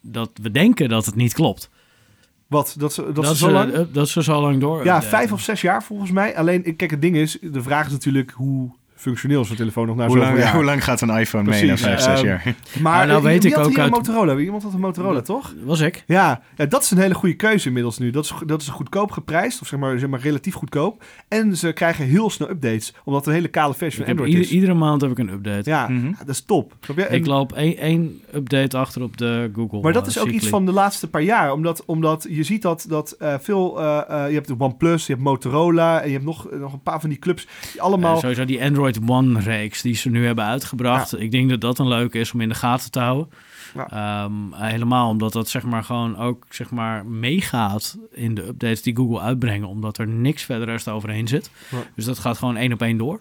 dat 0.00 0.30
we 0.42 0.50
denken 0.50 0.88
dat 0.88 1.06
het 1.06 1.14
niet 1.14 1.34
klopt. 1.34 1.70
Wat? 2.46 2.74
Dat, 2.78 2.92
ze, 2.92 3.02
dat, 3.02 3.14
Dat, 3.14 3.26
ze 3.26 3.36
zo 3.36 3.50
lang... 3.50 3.90
dat 3.92 4.08
ze 4.08 4.22
zo 4.22 4.40
lang 4.40 4.60
door. 4.60 4.84
Ja, 4.84 5.02
vijf 5.02 5.32
of 5.32 5.40
zes 5.40 5.60
jaar 5.60 5.82
volgens 5.82 6.10
mij. 6.10 6.36
Alleen, 6.36 6.64
ik- 6.64 6.76
kijk, 6.76 6.90
het 6.90 7.02
ding 7.02 7.16
is, 7.16 7.38
de 7.40 7.62
vraag 7.62 7.86
is 7.86 7.92
natuurlijk 7.92 8.30
hoe 8.30 8.70
functioneel 8.96 9.40
is 9.40 9.46
zo'n 9.46 9.56
telefoon 9.56 9.86
nog 9.86 9.96
na 9.96 10.06
Hoe, 10.06 10.16
zoveel 10.16 10.30
lang, 10.32 10.42
jaar. 10.44 10.54
hoe 10.58 10.64
lang 10.64 10.84
gaat 10.84 11.00
een 11.00 11.08
iPhone 11.18 11.50
mee 11.50 11.64
na 11.66 11.76
vijf, 11.76 12.00
zes 12.00 12.16
ehm, 12.18 12.26
jaar? 12.26 12.42
Maar 12.44 12.82
Maar 12.82 13.06
nou 13.06 13.18
eh, 13.18 13.24
weet 13.24 13.44
ik 13.44 13.52
had 13.54 13.64
ook 13.64 13.68
hier 13.68 13.78
een 13.78 13.82
uit- 13.84 13.92
Motorola? 14.06 14.36
Iemand 14.36 14.62
had 14.62 14.72
een 14.72 14.80
Motorola, 14.80 15.20
toch? 15.20 15.54
Was 15.64 15.80
ik? 15.80 16.04
Ja, 16.06 16.42
ja, 16.56 16.66
dat 16.66 16.82
is 16.82 16.90
een 16.90 16.98
hele 16.98 17.14
goede 17.14 17.34
keuze 17.34 17.66
inmiddels 17.66 17.98
nu. 17.98 18.10
Dat 18.10 18.24
is, 18.24 18.32
dat 18.46 18.60
is 18.62 18.68
goedkoop 18.68 19.10
geprijsd, 19.10 19.60
of 19.60 19.66
zeg 19.66 19.78
maar, 19.80 19.98
zeg 19.98 20.08
maar 20.08 20.20
relatief 20.20 20.54
goedkoop. 20.54 21.04
En 21.28 21.56
ze 21.56 21.72
krijgen 21.72 22.04
heel 22.04 22.30
snel 22.30 22.50
updates, 22.50 22.94
omdat 23.04 23.20
het 23.20 23.28
een 23.30 23.34
hele 23.40 23.48
kale 23.48 23.74
versie 23.74 24.00
van 24.00 24.08
Android 24.10 24.30
ieder- 24.30 24.44
is. 24.44 24.50
iedere 24.52 24.74
maand 24.74 25.00
heb 25.00 25.10
ik 25.10 25.18
een 25.18 25.28
update. 25.32 25.70
Ja, 25.70 25.88
Mhm. 25.88 26.12
dat 26.18 26.28
is 26.28 26.40
top. 26.44 26.72
Snap 26.80 26.96
je? 26.96 27.04
En- 27.04 27.16
Ik 27.16 27.26
loop 27.26 27.52
één, 27.52 27.76
één 27.76 28.20
update 28.34 28.76
achter 28.78 29.02
op 29.02 29.16
de 29.16 29.50
Google. 29.54 29.80
Maar 29.80 29.92
dat 29.92 30.02
eh, 30.02 30.08
is 30.08 30.18
ook 30.18 30.28
iets 30.28 30.48
van 30.48 30.66
de 30.66 30.72
laatste 30.72 31.10
paar 31.10 31.22
jaar. 31.22 31.52
Omdat, 31.52 31.84
omdat 31.84 32.26
je 32.30 32.42
ziet 32.42 32.62
dat, 32.62 32.84
dat 32.88 33.10
eh, 33.12 33.34
veel... 33.40 33.80
eh, 33.80 34.00
eh, 34.08 34.28
je 34.28 34.34
hebt 34.34 34.46
de 34.48 34.54
OnePlus, 34.58 35.06
je 35.06 35.12
hebt 35.12 35.24
Motorola... 35.24 36.00
en 36.00 36.06
je 36.06 36.12
hebt 36.12 36.24
nog, 36.24 36.46
nog 36.52 36.72
een 36.72 36.82
paar 36.82 37.00
van 37.00 37.08
die 37.08 37.18
clubs... 37.18 37.46
die 37.72 37.82
allemaal... 37.82 38.14
Eh, 38.14 38.20
sowieso 38.20 38.44
die 38.44 38.62
Android 38.62 38.82
One-reeks 39.06 39.82
die 39.82 39.94
ze 39.94 40.10
nu 40.10 40.26
hebben 40.26 40.44
uitgebracht. 40.44 41.20
Ik 41.20 41.30
denk 41.30 41.50
dat 41.50 41.60
dat 41.60 41.78
een 41.78 41.88
leuke 41.88 42.18
is 42.18 42.32
om 42.32 42.40
in 42.40 42.48
de 42.48 42.54
gaten 42.54 42.90
te 42.90 43.00
houden. 43.00 43.28
Ja. 43.74 43.90
Ehm, 43.90 44.32
helemaal 44.52 45.08
omdat 45.08 45.32
dat 45.32 45.48
zeg 45.48 45.62
maar 45.62 45.84
gewoon 45.84 46.16
ook 46.16 46.44
zeg 46.48 46.70
maar 46.70 47.06
meegaat 47.06 47.98
in 48.10 48.34
de 48.34 48.46
updates 48.46 48.82
die 48.82 48.96
Google 48.96 49.20
uitbrengen. 49.20 49.68
Omdat 49.68 49.98
er 49.98 50.08
niks 50.08 50.42
verder 50.42 50.66
rest 50.66 50.88
overheen 50.88 51.28
zit. 51.28 51.50
Ja. 51.70 51.78
Dus 51.94 52.04
dat 52.04 52.18
gaat 52.18 52.38
gewoon 52.38 52.56
één 52.56 52.72
op 52.72 52.82
één 52.82 52.96
door. 52.96 53.20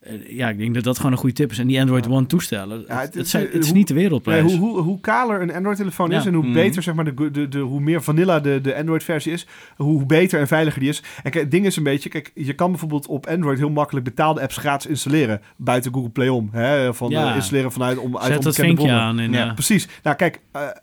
Eh, 0.00 0.12
Ja, 0.36 0.48
ik 0.48 0.58
denk 0.58 0.74
dat 0.74 0.84
dat 0.84 0.96
gewoon 0.96 1.12
een 1.12 1.18
goede 1.18 1.34
tip 1.34 1.50
is. 1.50 1.58
En 1.58 1.66
die 1.66 1.80
Android 1.80 2.04
Ja. 2.04 2.10
One 2.10 2.26
toestellen, 2.26 2.84
Ja, 2.88 3.00
het, 3.00 3.14
het 3.14 3.24
is, 3.24 3.30
zijn- 3.30 3.46
eh, 3.46 3.52
het 3.52 3.62
is 3.62 3.68
hoe- 3.68 3.76
niet 3.78 3.88
de 3.88 3.94
Nee, 3.94 4.02
wereldprijs. 4.02 4.42
hoe, 4.42 4.58
hoe, 4.58 4.80
hoe 4.80 5.00
kaler 5.00 5.42
een 5.42 5.54
Android-telefoon 5.54 6.12
is 6.12 6.22
Ja. 6.22 6.28
en 6.28 6.34
hoe 6.34 6.44
Mhm. 6.44 6.52
beter 6.52 6.82
zeg 6.82 6.94
maar, 6.94 7.04
de, 7.14 7.30
de, 7.30 7.48
de, 7.48 7.58
hoe 7.58 7.80
meer 7.80 8.02
vanilla 8.02 8.40
de, 8.40 8.60
de 8.62 8.76
Android-versie 8.76 9.32
is, 9.32 9.46
hoe, 9.76 10.06
beter 10.06 10.40
en 10.40 10.46
veiliger 10.46 10.80
die 10.80 10.88
is. 10.88 11.02
En 11.22 11.30
kijk, 11.30 11.34
het 11.42 11.50
ding 11.50 11.66
is 11.66 11.76
een 11.76 11.82
beetje, 11.82 12.08
kijk, 12.08 12.30
je 12.34 12.52
kan 12.52 12.70
bijvoorbeeld 12.70 13.06
op 13.06 13.26
Android 13.26 13.58
heel 13.58 13.70
makkelijk 13.70 14.04
betaalde 14.04 14.40
apps 14.40 14.56
gratis 14.56 14.90
installeren 14.90 15.40
buiten 15.56 15.92
Google 15.94 16.10
Play 16.10 16.28
om. 16.28 16.48
Hè, 16.52 16.94
van 16.94 17.10
Ja. 17.10 17.30
eh, 17.30 17.34
installeren 17.36 17.72
vanuit 17.72 17.98
om 17.98 18.16
uit 18.18 18.24
Zet 18.32 18.42
dat 18.42 18.44
onbekende 18.44 18.66
vinkje 18.66 18.84
bronnen. 18.86 19.02
aan. 19.02 19.20
In, 19.20 19.32
Ja. 19.46 19.52
Precies. 19.54 19.88
Nou, 20.02 20.16
kijk, 20.16 20.40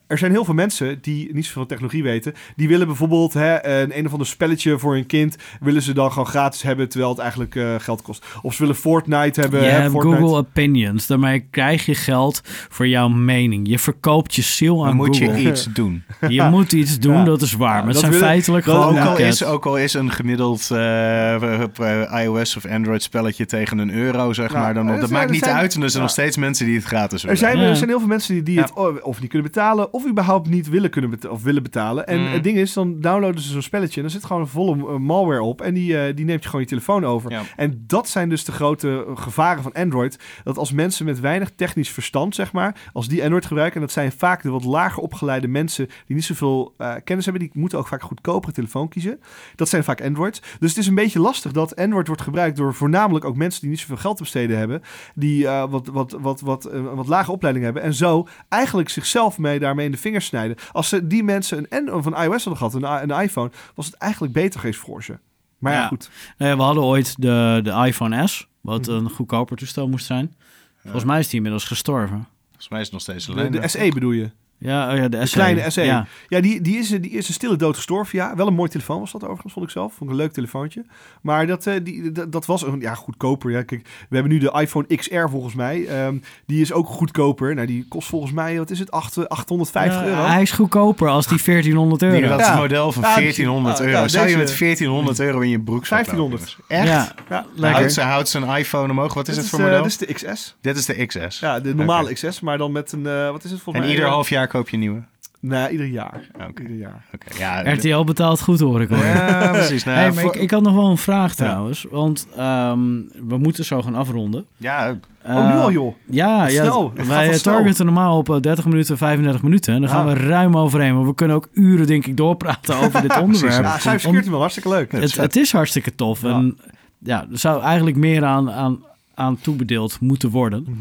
er 0.07 0.17
zijn 0.17 0.31
heel 0.31 0.45
veel 0.45 0.53
mensen 0.53 0.97
die 1.01 1.25
niet 1.33 1.45
zoveel 1.45 1.61
van 1.61 1.67
technologie 1.67 2.03
weten. 2.03 2.33
Die 2.55 2.67
willen 2.67 2.87
bijvoorbeeld 2.87 3.33
hè, 3.33 3.65
een, 3.65 3.97
een 3.97 4.05
of 4.05 4.11
ander 4.11 4.27
spelletje 4.27 4.79
voor 4.79 4.93
hun 4.93 5.05
kind. 5.05 5.35
Willen 5.59 5.81
ze 5.81 5.93
dan 5.93 6.09
gewoon 6.11 6.27
gratis 6.27 6.61
hebben 6.61 6.89
terwijl 6.89 7.11
het 7.11 7.19
eigenlijk 7.19 7.55
eh, 7.55 7.75
geld 7.77 8.01
kost. 8.01 8.25
Of 8.41 8.53
ze 8.53 8.59
willen 8.61 8.75
Fortnite 9.05 9.41
hebben. 9.41 9.59
je 9.61 9.65
hè, 9.65 9.71
hebt 9.79 9.91
Fortnite. 9.91 10.17
Google 10.17 10.37
Opinions. 10.37 11.07
Daarmee 11.07 11.39
krijg 11.51 11.85
je 11.85 11.95
geld 11.95 12.41
voor 12.69 12.87
jouw 12.87 13.07
mening. 13.07 13.67
Je 13.67 13.79
verkoopt 13.79 14.35
je 14.35 14.41
ziel 14.41 14.77
Dan 14.77 14.87
aan 14.87 14.95
moet 14.95 15.17
Google. 15.17 15.41
je 15.41 15.49
iets 15.49 15.63
doen. 15.73 16.03
Je 16.27 16.43
moet 16.43 16.71
iets 16.73 16.99
doen, 16.99 17.13
Ja. 17.17 17.23
dat 17.23 17.41
is 17.41 17.53
waar. 17.53 17.69
Ja, 17.77 17.83
maar 17.83 17.93
het 17.93 18.01
dat 18.01 18.11
zijn 18.11 18.13
feitelijk 18.23 18.65
dat- 18.65 18.75
gewoon 18.83 18.99
ook, 18.99 19.07
al 19.07 19.17
is, 19.17 19.43
ook 19.43 19.65
al 19.65 19.77
is 19.77 19.93
een 19.93 20.11
gemiddeld 20.11 20.71
eh, 20.71 21.33
eh, 21.63 22.21
iOS 22.23 22.55
of 22.57 22.65
Android 22.65 23.03
spelletje 23.03 23.45
tegen 23.45 23.77
een 23.77 23.91
euro, 23.93 24.33
zeg 24.33 24.49
Nou, 24.51 24.63
maar. 24.63 24.73
Dan, 24.73 24.87
er 24.87 24.91
dat 24.91 24.99
zijn- 25.01 25.11
maakt 25.11 25.25
er 25.25 25.31
niet 25.31 25.43
zijn- 25.43 25.55
uit. 25.55 25.75
En 25.75 25.81
er 25.81 25.89
zijn 25.89 26.01
ja. 26.03 26.07
nog 26.07 26.17
steeds 26.17 26.37
mensen 26.37 26.65
die 26.65 26.75
het 26.75 26.83
gratis 26.83 27.21
Er 27.21 27.27
willen. 27.27 27.37
zijn, 27.37 27.57
Ja. 27.57 27.63
er 27.69 27.75
zijn 27.75 27.89
heel 27.89 27.99
veel 27.99 28.07
mensen 28.07 28.33
die, 28.33 28.43
die 28.43 28.55
Ja. 28.55 28.61
het 28.61 29.03
of 29.03 29.19
niet 29.21 29.29
kunnen 29.29 29.47
betalen, 29.51 29.93
of 29.93 30.07
überhaupt 30.07 30.49
niet 30.49 30.69
willen 30.69 30.89
kunnen 30.89 31.09
beta- 31.09 31.29
of 31.29 31.43
willen 31.43 31.63
betalen. 31.63 32.07
En 32.07 32.19
Mm. 32.21 32.27
het 32.31 32.43
ding 32.43 32.57
is, 32.57 32.73
dan 32.73 33.01
downloaden 33.01 33.41
ze 33.41 33.51
zo'n 33.51 33.61
spelletje 33.61 33.99
en 33.99 34.05
er 34.05 34.11
zit 34.11 34.25
gewoon 34.25 34.41
een 34.41 34.47
volle 34.47 34.77
eh, 34.87 34.97
malware 34.97 35.41
op. 35.41 35.61
En 35.61 35.73
die, 35.73 35.97
eh, 35.97 36.15
die 36.15 36.25
neemt 36.25 36.41
je 36.43 36.45
gewoon 36.49 36.61
je 36.61 36.67
telefoon 36.67 37.05
over. 37.05 37.31
Ja. 37.31 37.41
En 37.55 37.83
dat 37.87 38.09
zijn 38.09 38.29
dus 38.29 38.45
de 38.45 38.51
grote 38.51 38.94
eh, 39.07 39.17
gevaren 39.17 39.63
van 39.63 39.73
Android. 39.73 40.19
Dat 40.43 40.57
als 40.57 40.71
mensen 40.71 41.05
met 41.05 41.19
weinig 41.19 41.51
technisch 41.55 41.89
verstand, 41.89 42.35
zeg 42.35 42.51
maar, 42.51 42.89
als 42.93 43.07
die 43.07 43.21
Android 43.23 43.45
gebruiken, 43.45 43.75
en 43.75 43.85
dat 43.85 43.91
zijn 43.95 44.11
vaak 44.11 44.41
de 44.41 44.49
wat 44.49 44.63
lager 44.63 45.03
opgeleide 45.03 45.47
mensen 45.47 45.87
die 46.05 46.15
niet 46.15 46.25
zoveel 46.25 46.73
eh, 46.77 46.93
kennis 47.03 47.25
hebben, 47.25 47.43
die 47.43 47.51
moeten 47.53 47.77
ook 47.79 47.87
vaak 47.87 48.01
een 48.01 48.07
goedkopere 48.07 48.53
telefoon 48.53 48.87
kiezen. 48.87 49.19
Dat 49.55 49.69
zijn 49.69 49.83
vaak 49.83 50.01
Androids. 50.01 50.41
Dus 50.59 50.69
het 50.69 50.77
is 50.77 50.87
een 50.87 50.95
beetje 50.95 51.19
lastig 51.19 51.51
dat 51.51 51.75
Android 51.75 52.07
wordt 52.07 52.21
gebruikt 52.21 52.57
door 52.57 52.73
voornamelijk 52.73 53.25
ook 53.25 53.35
mensen 53.35 53.61
die 53.61 53.69
niet 53.69 53.79
zoveel 53.79 53.97
geld 53.97 54.15
te 54.17 54.23
besteden 54.23 54.57
hebben, 54.57 54.81
die 55.15 55.47
eh, 55.47 55.69
wat, 55.69 55.87
wat, 55.87 56.11
wat, 56.19 56.41
wat, 56.41 56.65
eh, 56.65 56.93
wat 56.93 57.07
lage 57.07 57.31
opleiding 57.31 57.65
hebben. 57.65 57.83
En 57.83 57.93
zo 57.93 58.27
eigenlijk 58.49 58.89
zichzelf 58.89 59.37
mee 59.37 59.59
daarmee 59.59 59.85
in 59.85 59.91
de 59.91 59.97
vingers 59.97 60.25
snijden. 60.25 60.57
Als 60.71 60.89
ze 60.89 61.07
die 61.07 61.23
mensen 61.23 61.65
een, 61.69 61.93
of 61.93 62.05
een 62.05 62.13
iOS 62.13 62.43
hadden 62.45 62.57
gehad, 62.57 62.73
een, 62.73 63.09
een 63.11 63.21
iPhone, 63.21 63.51
was 63.75 63.85
het 63.85 63.95
eigenlijk 63.95 64.33
beter 64.33 64.59
geweest 64.59 64.79
voor 64.79 65.03
ze. 65.03 65.17
Maar 65.59 65.73
ja, 65.73 65.79
Ja. 65.79 65.87
goed. 65.87 66.09
Nee, 66.37 66.55
we 66.55 66.61
hadden 66.61 66.83
ooit 66.83 67.21
de, 67.21 67.59
de 67.63 67.71
iPhone 67.85 68.27
S, 68.27 68.47
wat 68.65 68.87
Mhm. 68.87 68.91
een 68.95 69.09
goedkoper 69.09 69.57
toestel 69.57 69.87
moest 69.87 70.05
zijn. 70.05 70.35
Volgens 70.81 71.03
mij 71.03 71.19
is 71.19 71.25
die 71.27 71.35
inmiddels 71.35 71.63
gestorven. 71.63 72.27
Volgens 72.47 72.69
mij 72.69 72.79
is 72.79 72.85
het 72.85 72.93
nog 72.93 73.01
steeds 73.01 73.25
De, 73.25 73.31
alleen. 73.31 73.51
de 73.51 73.67
SE 73.67 73.91
bedoel 73.93 74.11
je? 74.11 74.29
Ja, 74.57 74.91
oh 74.91 74.97
ja 74.97 75.07
de, 75.07 75.17
De 75.17 75.25
SE. 75.25 75.33
kleine 75.35 75.69
SE. 75.69 75.81
Ja. 75.81 76.05
Ja, 76.27 76.41
die, 76.41 76.61
die, 76.61 76.77
is, 76.77 76.87
die 76.89 77.09
is 77.11 77.27
een 77.27 77.33
stille 77.33 77.55
dood 77.55 77.75
gestorven. 77.75 78.17
Ja, 78.19 78.35
wel 78.35 78.47
een 78.47 78.53
mooi 78.53 78.69
telefoon 78.69 78.99
was 78.99 79.11
dat 79.11 79.23
overigens, 79.23 79.53
vond 79.53 79.65
ik 79.65 79.71
zelf. 79.71 79.93
Vond 79.93 80.09
ik 80.09 80.15
een 80.15 80.21
leuk 80.21 80.31
telefoontje. 80.33 80.85
Maar 81.21 81.47
dat, 81.47 81.67
eh, 81.67 81.73
die, 81.83 82.11
dat, 82.11 82.31
dat 82.31 82.45
was 82.45 82.61
een, 82.63 82.79
ja, 82.79 82.93
goedkoper. 82.95 83.51
Ja, 83.51 83.63
kijk, 83.63 83.81
we 84.09 84.15
hebben 84.15 84.31
nu 84.33 84.39
de 84.39 84.51
iPhone 84.59 84.95
XR 84.95 85.27
volgens 85.29 85.53
mij. 85.53 85.85
Ehm, 85.87 86.17
die 86.45 86.61
is 86.61 86.73
ook 86.73 86.87
goedkoper. 86.87 87.55
Nou, 87.55 87.67
die 87.67 87.85
kost 87.87 88.07
volgens 88.07 88.31
mij, 88.31 88.57
wat 88.57 88.69
is 88.69 88.79
het, 88.79 88.91
Acht- 88.91 89.17
eh, 89.17 89.23
850 89.25 90.01
Ja, 90.01 90.07
euro. 90.07 90.21
Hij 90.25 90.41
is 90.41 90.51
goedkoper 90.51 91.07
als 91.09 91.27
die 91.27 91.41
1400 91.43 92.01
euro. 92.01 92.19
Die, 92.19 92.27
dat 92.27 92.39
Ja. 92.39 92.55
model 92.55 92.91
van 92.91 93.03
Ja, 93.03 93.13
1400 93.15 93.77
ja, 93.77 93.83
euro. 93.85 93.97
ja, 94.01 94.07
Zou 94.07 94.27
je 94.27 94.37
met 94.37 94.57
1400 94.57 95.19
euro 95.19 95.39
in 95.39 95.49
je 95.49 95.59
broek 95.59 95.87
1500. 95.87 96.57
Echt? 96.67 96.87
Ja, 96.87 97.13
Ja, 97.29 97.45
lekker. 97.55 97.79
Houdt, 97.79 97.93
ze, 97.93 98.01
houdt 98.01 98.27
zijn 98.29 98.43
iPhone 98.43 98.91
omhoog. 98.91 99.13
Wat 99.13 99.27
is 99.27 99.33
dit 99.35 99.43
het 99.43 99.53
voor 99.53 99.59
eh, 99.59 99.65
model? 99.65 99.81
dit 99.83 99.91
is 99.91 99.97
de 99.97 100.13
XS. 100.13 100.55
Dit 100.61 100.77
is 100.77 100.85
de 100.85 101.05
XS. 101.05 101.39
Ja, 101.39 101.59
de 101.59 101.75
normale. 101.75 102.13
XS, 102.13 102.39
maar 102.39 102.57
dan 102.57 102.71
met 102.71 102.91
een, 102.91 103.07
eh, 103.07 103.29
wat 103.31 103.43
is 103.43 103.51
het 103.51 103.61
volgens 103.61 103.75
En 103.75 103.81
mij? 103.81 103.89
ieder 103.89 104.05
Eh, 104.05 104.11
half 104.11 104.29
jaar 104.29 104.44
koop 104.47 104.67
je 104.69 104.73
een 104.73 104.79
nieuwe. 104.79 105.01
Nee, 105.39 105.69
ieder 105.69 105.85
jaar. 105.85 106.21
Oké. 106.49 106.61
Ieder 106.61 106.77
jaar. 106.77 107.05
Oké, 107.13 107.37
Ja, 107.37 107.73
RTL 107.73 108.03
betaalt 108.03 108.41
goed 108.41 108.59
hoor 108.59 108.81
ik 108.81 108.89
hoor. 108.89 109.05
ja, 109.05 109.49
precies. 109.51 109.83
Nou, 109.85 109.97
hey, 109.97 110.11
maar 110.11 110.23
voor- 110.23 110.35
ik, 110.35 110.41
ik 110.41 110.51
had 110.51 110.61
nog 110.61 110.73
wel 110.73 110.89
een 110.89 110.97
vraag 110.97 111.35
trouwens. 111.35 111.85
Want 111.91 112.27
ehm, 112.37 112.79
we 113.27 113.37
moeten 113.37 113.65
zo 113.65 113.81
gaan 113.81 113.95
afronden. 113.95 114.45
ja, 114.57 114.95
oh, 115.25 115.47
nu 115.53 115.59
al 115.59 115.71
joh. 115.71 115.95
Ja, 116.05 116.47
ja 116.47 116.63
Snel. 116.63 116.93
Wij 117.07 117.33
snel. 117.33 117.53
targeten 117.55 117.85
normaal 117.85 118.17
op 118.17 118.29
eh, 118.29 118.39
30 118.39 118.65
minuten, 118.65 118.97
35 118.97 119.41
minuten. 119.43 119.73
En 119.73 119.81
dan 119.81 119.89
gaan 119.89 120.05
we 120.05 120.13
ruim 120.13 120.57
overheen. 120.57 120.95
Maar 120.95 121.05
we 121.05 121.15
kunnen 121.15 121.35
ook 121.35 121.47
uren 121.53 121.87
denk 121.87 122.05
ik 122.05 122.17
doorpraten 122.17 122.75
over 122.77 123.01
dit 123.01 123.19
onderwerp. 123.21 123.63
Ja, 123.63 123.77
cybersecurity 123.77 124.29
wel 124.29 124.39
hartstikke 124.39 124.69
leuk. 124.69 124.91
het, 124.91 125.15
het 125.15 125.35
is 125.35 125.51
hartstikke 125.51 125.95
tof. 125.95 126.21
Ja. 126.21 126.29
En 126.29 126.57
ja, 126.99 127.25
er 127.31 127.37
zou 127.39 127.61
eigenlijk 127.61 127.97
meer 127.97 128.23
aan, 128.25 128.51
aan, 128.51 128.83
aan 129.13 129.37
toebedeeld 129.41 129.97
moeten 129.99 130.29
worden. 130.29 130.63
Mhm. 130.67 130.77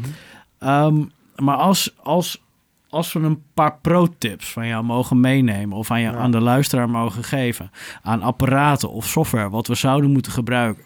Ehm, 0.59 0.95
maar 1.35 1.55
als, 1.57 1.93
als, 2.03 2.41
als 2.95 3.13
we 3.13 3.19
een 3.19 3.41
paar 3.53 3.77
pro-tips 3.81 4.51
van 4.51 4.67
jou 4.67 4.83
mogen 4.83 5.19
meenemen... 5.19 5.77
of 5.77 5.91
aan, 5.91 6.01
je, 6.01 6.09
Ja. 6.11 6.15
aan 6.15 6.31
de 6.31 6.39
luisteraar 6.39 6.89
mogen 6.89 7.23
geven... 7.23 7.71
aan 8.01 8.21
apparaten 8.21 8.91
of 8.91 9.05
software 9.07 9.49
wat 9.49 9.67
we 9.67 9.75
zouden 9.75 10.11
moeten 10.11 10.31
gebruiken... 10.31 10.83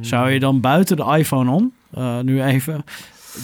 zou 0.00 0.30
je 0.30 0.38
dan 0.40 0.60
buiten 0.60 0.96
de 0.96 1.16
iPhone 1.18 1.50
om, 1.50 1.72
eh, 1.90 2.20
nu 2.20 2.42
even... 2.42 2.84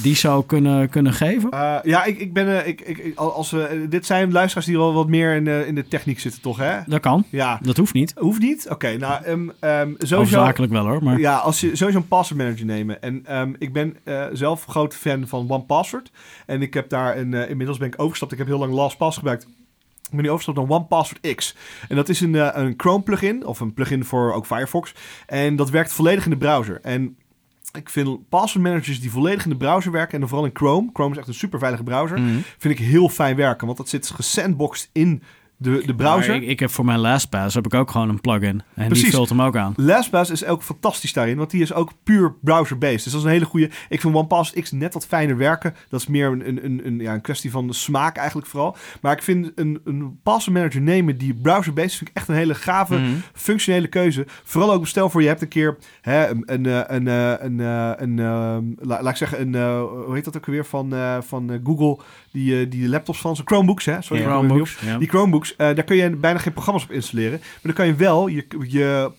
die 0.02 0.14
zou 0.14 0.44
kunnen, 0.46 0.88
kunnen 0.88 1.12
geven? 1.12 1.50
Eh, 1.50 1.76
ja, 1.82 2.04
ik, 2.04 2.18
ik 2.18 2.32
ben. 2.32 2.62
eh, 2.62 2.66
ik, 2.66 2.80
ik, 2.80 3.18
als 3.18 3.50
we, 3.50 3.86
dit 3.88 4.06
zijn 4.06 4.32
luisteraars 4.32 4.66
die 4.66 4.76
wel 4.76 4.92
wat 4.92 5.08
meer 5.08 5.34
in, 5.34 5.44
de 5.44 5.64
in 5.66 5.74
de 5.74 5.88
techniek 5.88 6.20
zitten, 6.20 6.40
toch? 6.40 6.56
Hè? 6.58 6.78
Dat 6.86 7.00
kan. 7.00 7.24
Ja. 7.30 7.58
Dat 7.62 7.76
hoeft 7.76 7.94
niet. 7.94 8.12
Hoeft 8.16 8.40
niet? 8.40 8.66
Oké, 8.68 8.96
nou, 8.96 9.24
ehm 9.24 9.48
ehm 9.60 9.88
sowieso. 9.88 10.16
Hoofdzakelijk 10.16 10.72
wel 10.72 10.86
hoor, 10.86 11.02
maar... 11.04 11.18
Ja, 11.18 11.36
als 11.36 11.60
je 11.60 11.76
sowieso 11.76 11.98
een 11.98 12.08
password 12.08 12.40
manager 12.40 12.64
nemen. 12.66 13.02
En 13.02 13.26
ehm, 13.26 13.52
ik 13.58 13.72
ben 13.72 13.96
eh, 14.04 14.26
zelf 14.32 14.64
groot 14.64 14.94
fan 14.94 15.28
van 15.28 15.50
OnePassword. 15.50 16.10
En 16.46 16.62
ik 16.62 16.74
heb 16.74 16.88
daar 16.88 17.16
een. 17.18 17.34
inmiddels 17.34 17.78
ben 17.78 17.86
ik 17.86 17.94
overgestapt. 17.96 18.32
Ik 18.32 18.38
heb 18.38 18.46
heel 18.46 18.58
lang 18.58 18.72
LastPass 18.72 19.16
gebruikt. 19.16 19.42
Ik 19.42 20.16
ben 20.16 20.24
nu 20.24 20.30
overgestapt 20.30 20.68
naar 20.68 20.78
OnePassword 20.78 21.34
X. 21.34 21.56
En 21.88 21.96
dat 21.96 22.08
is 22.08 22.20
een, 22.20 22.60
een 22.60 22.74
Chrome 22.76 23.02
plugin. 23.02 23.46
Of 23.46 23.60
een 23.60 23.74
plugin 23.74 24.04
voor 24.04 24.32
ook 24.32 24.46
Firefox. 24.46 24.94
En 25.26 25.56
dat 25.56 25.70
werkt 25.70 25.92
volledig 25.92 26.24
in 26.24 26.30
de 26.30 26.36
browser. 26.36 26.78
En 26.82 27.16
ik 27.72 27.88
vind 27.88 28.28
password 28.28 28.64
managers 28.64 29.00
die 29.00 29.10
volledig 29.10 29.44
in 29.44 29.50
de 29.50 29.56
browser 29.56 29.92
werken. 29.92 30.14
En 30.14 30.20
dan 30.20 30.28
vooral 30.28 30.46
in 30.46 30.56
Chrome. 30.56 30.90
Chrome 30.92 31.12
is 31.12 31.18
echt 31.18 31.28
een 31.28 31.34
super 31.34 31.58
veilige 31.58 31.82
browser. 31.82 32.20
Mhm. 32.20 32.38
Vind 32.58 32.78
ik 32.78 32.86
heel 32.86 33.08
fijn 33.08 33.36
werken. 33.36 33.66
Want 33.66 33.78
dat 33.78 33.88
zit 33.88 34.10
gesandboxed 34.10 34.90
in 34.92 35.22
de, 35.62 35.82
de 35.86 35.94
browser. 35.94 36.34
Ik, 36.34 36.42
ik 36.42 36.60
heb 36.60 36.70
voor 36.70 36.84
mijn 36.84 36.98
LastPass 36.98 37.54
heb 37.54 37.66
ik 37.66 37.74
ook 37.74 37.90
gewoon 37.90 38.08
een 38.08 38.20
plugin. 38.20 38.62
En 38.74 38.86
Precies. 38.86 39.04
die 39.04 39.12
vult 39.14 39.28
hem 39.28 39.42
ook 39.42 39.56
aan. 39.56 39.72
LastPass 39.76 40.30
is 40.30 40.44
ook 40.44 40.62
fantastisch 40.62 41.12
daarin, 41.12 41.36
want 41.36 41.50
die 41.50 41.62
is 41.62 41.72
ook 41.72 41.90
puur 42.02 42.34
browser-based. 42.42 43.02
Dus 43.04 43.12
dat 43.12 43.20
is 43.20 43.26
een 43.26 43.32
hele 43.32 43.44
goede. 43.44 43.70
Ik 43.88 44.00
vind 44.00 44.14
OnePass 44.14 44.52
X 44.52 44.70
net 44.70 44.94
wat 44.94 45.06
fijner 45.06 45.36
werken. 45.36 45.74
Dat 45.88 46.00
is 46.00 46.06
meer 46.06 46.26
een, 46.28 46.48
een, 46.48 46.64
een, 46.64 46.80
een, 46.86 46.98
ja, 46.98 47.14
een 47.14 47.20
kwestie 47.20 47.50
van 47.50 47.66
de 47.66 47.72
smaak 47.72 48.16
eigenlijk 48.16 48.48
vooral. 48.48 48.76
Maar 49.00 49.12
ik 49.12 49.22
vind 49.22 49.52
een, 49.54 49.80
een 49.84 50.18
password 50.22 50.56
manager 50.56 50.80
nemen 50.80 51.18
die 51.18 51.34
browser-based 51.34 51.94
vind 51.94 52.10
ik 52.10 52.16
echt 52.16 52.28
een 52.28 52.34
hele 52.34 52.54
gave, 52.54 52.94
Mhm. 52.98 53.10
functionele 53.34 53.86
keuze. 53.88 54.26
Vooral 54.44 54.72
ook 54.72 54.86
stel 54.86 55.10
voor 55.10 55.22
je 55.22 55.28
hebt 55.28 55.42
een 55.42 55.48
keer 55.48 55.76
hè, 56.00 56.28
een, 56.28 56.42
een, 56.46 56.66
eh, 56.66 56.80
een, 56.86 57.08
eh, 57.08 57.32
een, 57.38 57.60
eh, 57.60 57.92
een, 57.96 58.18
eh, 58.18 58.86
la- 58.86 59.02
laat 59.02 59.10
ik 59.10 59.16
zeggen, 59.16 59.40
een, 59.40 59.78
hoe 60.06 60.14
heet 60.14 60.24
dat 60.24 60.36
ook 60.36 60.46
weer 60.46 60.64
van, 60.66 60.94
van 61.22 61.60
Google, 61.64 61.98
die, 62.32 62.68
die 62.68 62.88
laptops 62.88 63.20
van 63.20 63.34
zijn 63.34 63.46
Chromebooks, 63.46 63.84
hè? 63.84 64.02
Sorry. 64.02 64.22
Chromebooks. 64.22 64.78
Die 64.98 65.08
Chromebooks, 65.08 65.49
eh, 65.56 65.66
daar 65.74 65.82
kun 65.84 65.96
je 65.96 66.10
bijna 66.10 66.38
geen 66.38 66.52
programma's 66.52 66.82
op 66.84 66.90
installeren. 66.90 67.38
Maar 67.38 67.58
dan 67.62 67.72
kan 67.72 67.86
je 67.86 67.94
wel 67.94 68.26
je, 68.26 68.46
je 68.68 69.10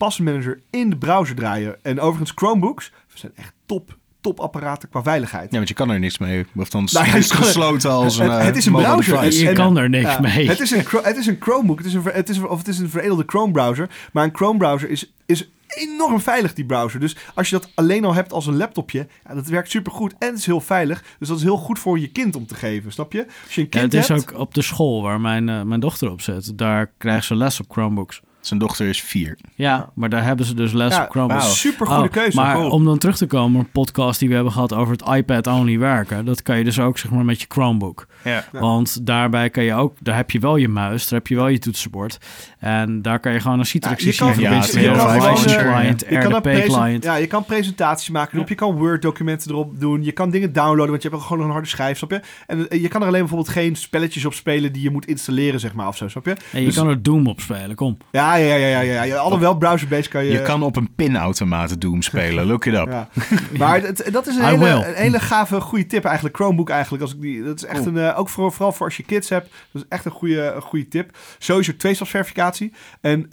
in 0.70 0.90
de 0.90 0.96
browser 0.96 1.34
draaien. 1.36 1.76
En 1.82 2.00
overigens, 2.00 2.32
Chromebooks 2.34 2.92
zijn 3.14 3.32
echt 3.36 3.52
top, 3.66 3.96
top 4.20 4.40
apparaten 4.40 4.88
qua 4.88 5.02
veiligheid. 5.02 5.50
Ja, 5.50 5.56
want 5.56 5.68
je 5.68 5.74
kan 5.74 5.90
er 5.90 5.98
niks 5.98 6.18
mee. 6.18 6.46
Of 6.56 6.68
dan 6.70 6.88
Nou, 6.92 7.06
is 7.06 7.12
het 7.12 7.32
gesloten 7.32 7.90
als 7.90 8.18
een 8.18 8.30
het- 8.30 8.38
eh, 8.40 8.44
het 8.44 8.56
is 8.56 8.66
een 8.66 8.72
mobile 8.72 8.90
browser. 8.90 9.20
device. 9.20 9.42
Je 9.42 9.48
En- 9.48 9.54
kan 9.54 9.76
er 9.78 9.88
niks 9.88 10.10
Ja, 10.10 10.20
mee. 10.20 10.48
Het 10.48 10.60
is 10.60 10.70
een, 10.70 10.84
het 11.02 11.16
is 11.16 11.26
een 11.26 11.36
Chromebook, 11.40 11.78
het 11.78 11.86
is 11.86 11.94
een, 11.94 12.02
het 12.04 12.28
is, 12.28 12.36
een- 12.36 12.48
of 12.48 12.58
het 12.58 12.68
is 12.68 12.78
een 12.78 12.88
veredelde 12.90 13.22
Chrome 13.26 13.52
browser. 13.52 13.88
Maar 14.12 14.24
een 14.24 14.34
Chrome 14.34 14.58
browser 14.58 14.90
is, 14.90 15.12
is 15.26 15.50
enorm 15.74 16.20
veilig, 16.20 16.54
die 16.54 16.66
browser. 16.66 17.00
Dus 17.00 17.16
als 17.34 17.50
je 17.50 17.58
dat 17.58 17.68
alleen 17.74 18.04
al 18.04 18.14
hebt 18.14 18.32
als 18.32 18.46
een 18.46 18.56
laptopje, 18.56 19.06
ja, 19.28 19.34
dat 19.34 19.46
werkt 19.46 19.70
supergoed 19.70 20.14
en 20.18 20.28
het 20.28 20.38
is 20.38 20.46
heel 20.46 20.60
veilig. 20.60 21.04
Dus 21.18 21.28
dat 21.28 21.36
is 21.36 21.42
heel 21.42 21.56
goed 21.56 21.78
voor 21.78 21.98
je 21.98 22.08
kind 22.08 22.36
om 22.36 22.46
te 22.46 22.54
geven, 22.54 22.92
snap 22.92 23.12
je? 23.12 23.26
Als 23.44 23.54
je 23.54 23.60
een 23.60 23.66
Ja, 23.70 23.78
kind 23.78 23.92
het 23.92 24.02
is 24.02 24.08
hebt... 24.08 24.32
ook 24.32 24.38
op 24.40 24.54
de 24.54 24.62
school 24.62 25.02
waar 25.02 25.20
mijn, 25.20 25.48
eh, 25.48 25.62
mijn 25.62 25.80
dochter 25.80 26.10
op 26.10 26.20
zit. 26.20 26.58
Daar 26.58 26.92
krijgt 26.98 27.26
ze 27.26 27.34
les 27.36 27.60
op 27.60 27.70
Chromebooks. 27.70 28.20
Zijn 28.42 28.60
dochter 28.60 28.86
is 28.88 29.02
vier. 29.02 29.38
Ja, 29.54 29.90
maar 29.94 30.08
daar 30.08 30.24
hebben 30.24 30.46
ze 30.46 30.54
dus 30.54 30.72
les 30.72 30.94
Ja, 30.96 31.02
op 31.04 31.10
Chromebooks. 31.10 31.42
wauw. 31.42 31.52
Super 31.54 31.86
goede 31.86 32.02
Oh, 32.02 32.10
keuze. 32.10 32.36
Maar 32.36 32.54
Cool. 32.54 32.70
om 32.70 32.84
dan 32.84 32.98
terug 32.98 33.16
te 33.16 33.26
komen 33.26 33.60
op 33.60 33.66
een 33.66 33.72
podcast 33.72 34.18
die 34.18 34.28
we 34.28 34.34
hebben 34.34 34.52
gehad 34.52 34.72
over 34.74 34.92
het 34.92 35.08
iPad-only 35.08 35.78
werken. 35.78 36.24
Dat 36.24 36.42
kan 36.42 36.58
je 36.58 36.64
dus 36.64 36.80
ook 36.80 36.98
zeg 36.98 37.10
maar 37.10 37.24
met 37.24 37.40
je 37.40 37.46
Chromebook. 37.48 38.06
Ja. 38.24 38.44
Want 38.52 39.06
daarbij 39.06 39.50
kan 39.50 39.64
je 39.64 39.74
ook, 39.74 39.96
daar 40.00 40.16
heb 40.16 40.30
je 40.30 40.38
wel 40.38 40.56
je 40.56 40.68
muis, 40.68 41.08
daar 41.08 41.18
heb 41.18 41.28
je 41.28 41.34
wel 41.34 41.48
je 41.48 41.58
toetsenbord. 41.58 42.18
En 42.58 43.02
daar 43.02 43.20
kan 43.20 43.32
je 43.32 43.40
gewoon 43.40 43.58
een 43.58 43.66
Citrix 43.66 44.02
Ja, 44.04 44.10
je 44.10 44.16
kan- 44.16 44.30
CC 44.32 44.34
ja, 44.40 44.42
je 44.42 44.48
mee 44.48 44.96
kan 44.96 45.12
License 45.30 45.56
eh, 45.56 45.74
Client, 45.74 46.04
Je 46.08 46.18
kan, 46.18 46.40
Client. 46.42 47.04
ja, 47.04 47.14
je 47.14 47.26
kan 47.26 47.44
presentaties 47.44 48.10
maken 48.10 48.34
erop. 48.36 48.48
Je 48.48 48.54
kan 48.54 48.76
Word-documenten 48.76 49.50
erop 49.50 49.80
doen. 49.80 50.04
Je 50.04 50.12
kan 50.12 50.30
dingen 50.30 50.52
downloaden, 50.52 50.90
want 50.90 51.02
je 51.02 51.08
hebt 51.08 51.20
ook 51.20 51.26
gewoon 51.28 51.44
een 51.44 51.50
harde 51.52 51.68
schijf, 51.68 51.98
snap 51.98 52.10
je? 52.10 52.20
En 52.46 52.68
eh, 52.68 52.82
je 52.82 52.88
kan 52.88 53.00
er 53.00 53.06
alleen 53.06 53.20
bijvoorbeeld 53.20 53.50
geen 53.50 53.76
spelletjes 53.76 54.24
op 54.24 54.34
spelen 54.34 54.72
die 54.72 54.82
je 54.82 54.90
moet 54.90 55.06
installeren, 55.06 55.60
zeg 55.60 55.72
maar, 55.72 55.88
of 55.88 55.96
zo, 55.96 56.08
snap 56.08 56.24
je? 56.26 56.36
En 56.52 56.60
je 56.60 56.66
Dus- 56.66 56.74
kan 56.74 56.88
er 56.88 57.02
Doom 57.02 57.26
op 57.26 57.40
spelen, 57.40 57.76
kom. 57.76 57.96
Ja, 58.10 58.31
ja, 58.36 58.54
ja, 58.54 58.66
ja. 58.66 58.80
ja, 58.80 59.02
ja. 59.02 59.16
Alhoewel 59.16 59.56
browser-based 59.56 60.08
kan 60.08 60.24
je... 60.24 60.32
Je 60.32 60.42
kan 60.42 60.62
op 60.62 60.76
een 60.76 60.94
pinautomaat 60.94 61.80
Doom 61.80 62.02
spelen. 62.02 62.46
Look 62.46 62.64
it 62.64 62.74
up. 62.74 62.88
Ja. 62.88 63.08
Maar 63.58 63.82
het, 63.82 64.08
dat 64.12 64.26
is 64.26 64.36
een 64.36 64.44
hele, 64.44 64.68
een 64.68 64.94
hele 64.94 65.20
gave, 65.20 65.60
goede 65.60 65.86
tip 65.86 66.04
eigenlijk. 66.04 66.36
Chromebook 66.36 66.70
eigenlijk. 66.70 67.02
Als 67.02 67.14
ik 67.14 67.20
die, 67.20 67.44
dat 67.44 67.56
is 67.56 67.64
echt 67.64 67.86
een, 67.86 67.98
eh, 67.98 68.18
ook 68.18 68.28
voor, 68.28 68.52
vooral 68.52 68.72
voor 68.72 68.86
als 68.86 68.96
je 68.96 69.02
kids 69.02 69.28
hebt. 69.28 69.50
Dat 69.72 69.82
is 69.82 69.88
echt 69.88 70.04
een 70.04 70.10
goede, 70.10 70.52
een 70.54 70.62
goede 70.62 70.88
tip. 70.88 71.16
Sowieso 71.38 71.76
tweestapsverificatie. 71.76 72.72
En 73.00 73.26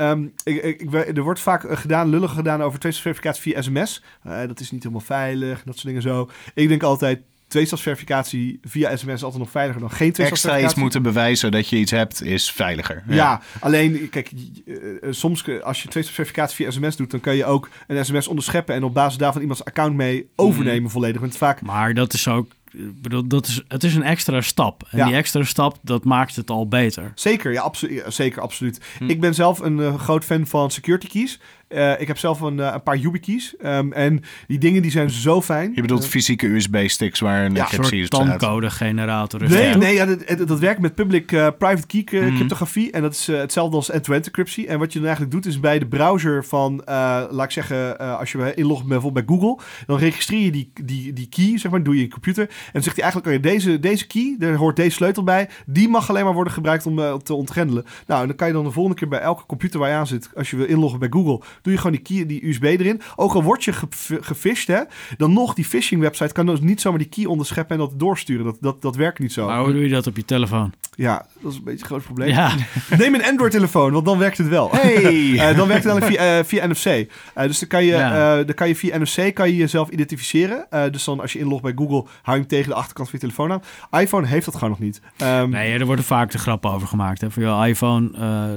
ik, 0.44 0.64
ik, 0.64 0.82
ik, 0.82 1.18
er 1.18 1.24
wordt 1.24 1.40
vaak 1.40 1.64
eh, 1.64 1.78
gedaan, 1.78 2.10
lullig 2.10 2.32
gedaan 2.32 2.64
over 2.64 2.80
tweestapsverificatie 2.80 3.42
via 3.42 3.62
sms. 3.62 4.04
Eh, 4.24 4.40
dat 4.48 4.60
is 4.60 4.72
niet 4.72 4.84
helemaal 4.84 5.06
veilig, 5.06 5.64
dat 5.64 5.74
soort 5.74 5.88
dingen 5.88 6.02
zo. 6.02 6.30
Ik 6.54 6.68
denk 6.68 6.84
altijd, 6.84 7.20
tweestapsverificatie 7.50 8.60
via 8.64 8.96
sms 8.98 9.14
is 9.14 9.24
altijd 9.24 9.42
nog 9.42 9.52
veiliger 9.52 9.82
dan 9.82 9.90
geen 9.92 10.08
Extra 10.08 10.14
tweestapsverificatie. 10.26 10.66
iets 10.76 10.82
moeten 10.84 11.02
bewijzen 11.14 11.52
dat 11.52 11.70
je 11.70 11.78
iets 11.78 11.92
hebt 11.92 12.24
is 12.24 12.52
veiliger. 12.52 13.04
Ja. 13.08 13.42
alleen, 13.60 14.10
kijk, 14.10 14.32
eh, 14.66 14.76
eh, 14.76 14.80
soms 15.10 15.42
kun- 15.42 15.64
als 15.64 15.82
je 15.84 15.88
tweestapsverificatie 15.90 16.56
via 16.56 16.72
sms 16.72 16.96
doet, 16.96 17.12
dan 17.12 17.20
kan 17.20 17.36
je 17.36 17.46
ook 17.46 17.70
een 17.88 18.06
sms 18.06 18.28
onderscheppen 18.28 18.76
en 18.76 18.84
op 18.84 18.94
basis 18.94 19.18
daarvan 19.18 19.42
iemands 19.42 19.66
account 19.66 19.96
mee 19.96 20.30
overnemen 20.36 20.90
volledig. 20.92 21.22
Want 21.22 21.38
vaak 21.38 21.62
Maar 21.62 21.94
dat 21.94 22.14
is 22.14 22.28
ook, 22.28 22.52
ik 22.72 23.02
bedoel, 23.02 23.28
dat 23.28 23.48
is, 23.48 23.64
het 23.68 23.84
is 23.84 23.96
een 23.96 24.04
extra 24.04 24.42
stap. 24.42 24.88
En 24.92 24.98
Ja. 24.98 25.06
die 25.06 25.16
extra 25.16 25.44
stap, 25.44 25.78
dat 25.82 26.04
maakt 26.04 26.36
het 26.36 26.50
al 26.50 26.68
beter. 26.68 27.12
Zeker, 27.16 27.52
ja, 27.52 27.62
absolu 27.62 28.02
zeker, 28.08 28.42
absoluut. 28.42 28.80
Hm. 28.98 29.10
Ik 29.10 29.20
ben 29.20 29.34
zelf 29.34 29.60
een 29.60 29.80
eh, 29.80 30.00
groot 30.00 30.26
fan 30.26 30.48
van 30.48 30.72
security 30.72 31.08
keys. 31.08 31.40
Eh, 31.70 32.02
ik 32.02 32.08
heb 32.08 32.18
zelf 32.18 32.40
een, 32.42 32.60
eh, 32.60 32.72
een 32.74 32.84
paar 32.84 32.98
YubiKeys. 32.98 33.56
Ehm 33.58 33.92
en 33.92 34.22
die 34.48 34.58
dingen 34.58 34.82
die 34.82 34.92
zijn 34.92 35.10
zo 35.10 35.42
fijn. 35.42 35.72
Je 35.76 35.82
bedoelt 35.82 36.04
Eh, 36.04 36.10
fysieke 36.10 36.48
USB-sticks 36.48 37.20
waar 37.20 37.46
een 37.46 37.56
Ja, 37.56 37.66
soort 37.66 38.10
tankcode-generator. 38.10 39.44
is 39.44 39.50
Nee, 39.50 39.72
dat. 39.72 39.82
nee 39.82 39.94
ja, 39.94 40.06
dat, 40.06 40.48
dat 40.48 40.60
werkt 40.60 40.80
met 40.82 40.96
public-private 40.96 41.88
key 41.88 42.04
Mhm. 42.22 42.36
cryptografie. 42.36 42.92
En 42.92 43.02
dat 43.02 43.14
is 43.14 43.28
hetzelfde 43.28 43.76
als 43.76 43.90
end-to-end 43.90 44.26
encryptie. 44.26 44.68
En 44.68 44.80
wat 44.80 44.94
je 44.94 45.00
dan 45.00 45.08
eigenlijk 45.08 45.36
doet, 45.36 45.46
is 45.54 45.60
bij 45.60 45.80
de 45.80 45.88
browser 45.88 46.46
van, 46.46 46.82
eh, 46.86 46.96
laat 47.30 47.46
ik 47.46 47.52
zeggen, 47.52 48.00
eh, 48.00 48.20
als 48.20 48.32
je 48.32 48.54
inlogt 48.54 48.86
bijvoorbeeld 48.86 49.26
bij 49.26 49.36
Google, 49.38 49.64
dan 49.86 49.98
registreer 49.98 50.44
je 50.44 50.52
die, 50.52 50.72
die, 50.84 51.14
die 51.14 51.28
key, 51.30 51.58
zeg 51.58 51.72
maar, 51.72 51.84
doe 51.84 51.94
je 51.94 52.00
in 52.00 52.06
je 52.06 52.12
computer. 52.12 52.44
En 52.50 52.70
dan 52.74 52.84
zegt 52.84 52.96
hij 52.96 53.04
eigenlijk, 53.04 53.36
oh 53.38 53.44
ja, 53.44 53.50
deze, 53.52 53.80
deze 53.80 54.08
key, 54.08 54.36
daar 54.40 54.54
hoort 54.56 54.76
deze 54.76 54.90
sleutel 54.92 55.24
bij, 55.24 55.50
die 55.66 55.90
mag 55.90 56.10
alleen 56.10 56.24
maar 56.24 56.34
worden 56.34 56.54
gebruikt 56.54 56.86
om 56.86 57.24
te 57.24 57.34
ontgrendelen. 57.34 57.86
Nou, 58.08 58.22
en 58.22 58.28
dan 58.28 58.36
kan 58.36 58.48
je 58.48 58.54
dan 58.54 58.64
de 58.64 58.72
volgende 58.72 58.98
keer 59.00 59.08
bij 59.08 59.20
elke 59.20 59.46
computer 59.46 59.80
waar 59.80 59.90
je 59.90 59.96
aan 59.96 60.08
zit, 60.08 60.30
als 60.36 60.50
je 60.50 60.56
wil 60.58 60.66
inloggen 60.66 61.00
bij 61.00 61.10
Google, 61.12 61.42
doe 61.62 61.74
je 61.74 61.80
gewoon 61.80 61.92
die 61.92 62.02
key, 62.02 62.26
die 62.26 62.48
USB 62.48 62.64
erin. 62.64 63.02
Ook 63.16 63.34
al 63.34 63.44
word 63.44 63.64
je 63.64 63.74
ge- 63.74 64.18
gefished, 64.22 64.68
hè, 64.78 64.82
dan 65.18 65.34
nog 65.34 65.54
die 65.54 65.66
phishing 65.66 66.02
website 66.02 66.34
kan 66.34 66.46
dus 66.46 66.60
niet 66.60 66.82
zomaar 66.82 67.00
die 67.00 67.10
key 67.10 67.26
onderscheppen 67.26 67.76
en 67.80 67.82
dat 67.88 68.00
doorsturen. 68.00 68.46
Dat, 68.46 68.58
dat, 68.62 68.82
dat 68.82 68.96
werkt 68.96 69.20
niet 69.20 69.34
zo. 69.34 69.46
Maar 69.46 69.64
hoe 69.64 69.72
doe 69.74 69.82
je 69.84 69.90
dat 69.90 70.08
op 70.08 70.16
je 70.16 70.26
telefoon? 70.26 70.74
Ja, 71.00 71.26
dat 71.42 71.52
is 71.52 71.58
een 71.58 71.64
beetje 71.64 71.80
een 71.80 71.86
groot 71.86 72.04
probleem. 72.04 72.30
Ja, 72.30 72.52
Neem 72.98 73.14
een 73.16 73.24
Android-telefoon, 73.26 73.92
want 73.92 74.06
dan 74.06 74.18
werkt 74.18 74.38
het 74.38 74.48
wel. 74.48 74.70
Hey! 74.72 75.08
Eh, 75.50 75.58
dan 75.58 75.68
werkt 75.68 75.84
het 75.84 76.06
via, 76.06 76.38
eh, 76.38 76.44
via 76.44 76.68
NFC. 76.68 76.86
Eh, 76.86 77.44
dus 77.48 77.60
dan 77.60 77.68
kan, 77.70 77.84
je, 77.86 77.92
Ja. 77.92 78.44
dan 78.44 78.56
kan 78.56 78.68
je 78.68 78.76
via 78.76 78.98
NFC 78.98 79.34
kan 79.34 79.50
je 79.50 79.56
jezelf 79.56 79.90
identificeren. 79.90 80.68
Dus 80.92 81.04
dan 81.04 81.20
als 81.20 81.34
je 81.34 81.40
inlogt 81.40 81.62
bij 81.62 81.72
Google, 81.76 81.96
hou 81.96 82.08
je 82.24 82.32
hem 82.32 82.48
tegen 82.48 82.70
de 82.70 82.76
achterkant 82.76 83.10
van 83.10 83.20
je 83.22 83.26
telefoon 83.26 83.52
aan. 83.92 84.02
iPhone 84.02 84.28
heeft 84.28 84.46
dat 84.46 84.54
gewoon 84.54 84.70
nog 84.70 84.80
niet. 84.80 85.02
Ehm, 85.18 85.50
nee, 85.50 85.80
er 85.80 85.86
worden 85.86 86.06
vaak 86.06 86.32
de 86.32 86.38
grappen 86.38 86.72
over 86.72 86.88
gemaakt. 86.88 87.22
Hè. 87.22 87.32
Voor 87.32 87.44
je 87.44 87.68
iPhone 87.68 88.10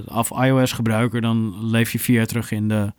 of 0.06 0.30
iOS-gebruiker, 0.30 1.20
dan 1.20 1.54
leef 1.70 1.92
je 1.92 2.12
jaar 2.12 2.26
terug 2.26 2.50
in 2.50 2.68
de, 2.68 2.92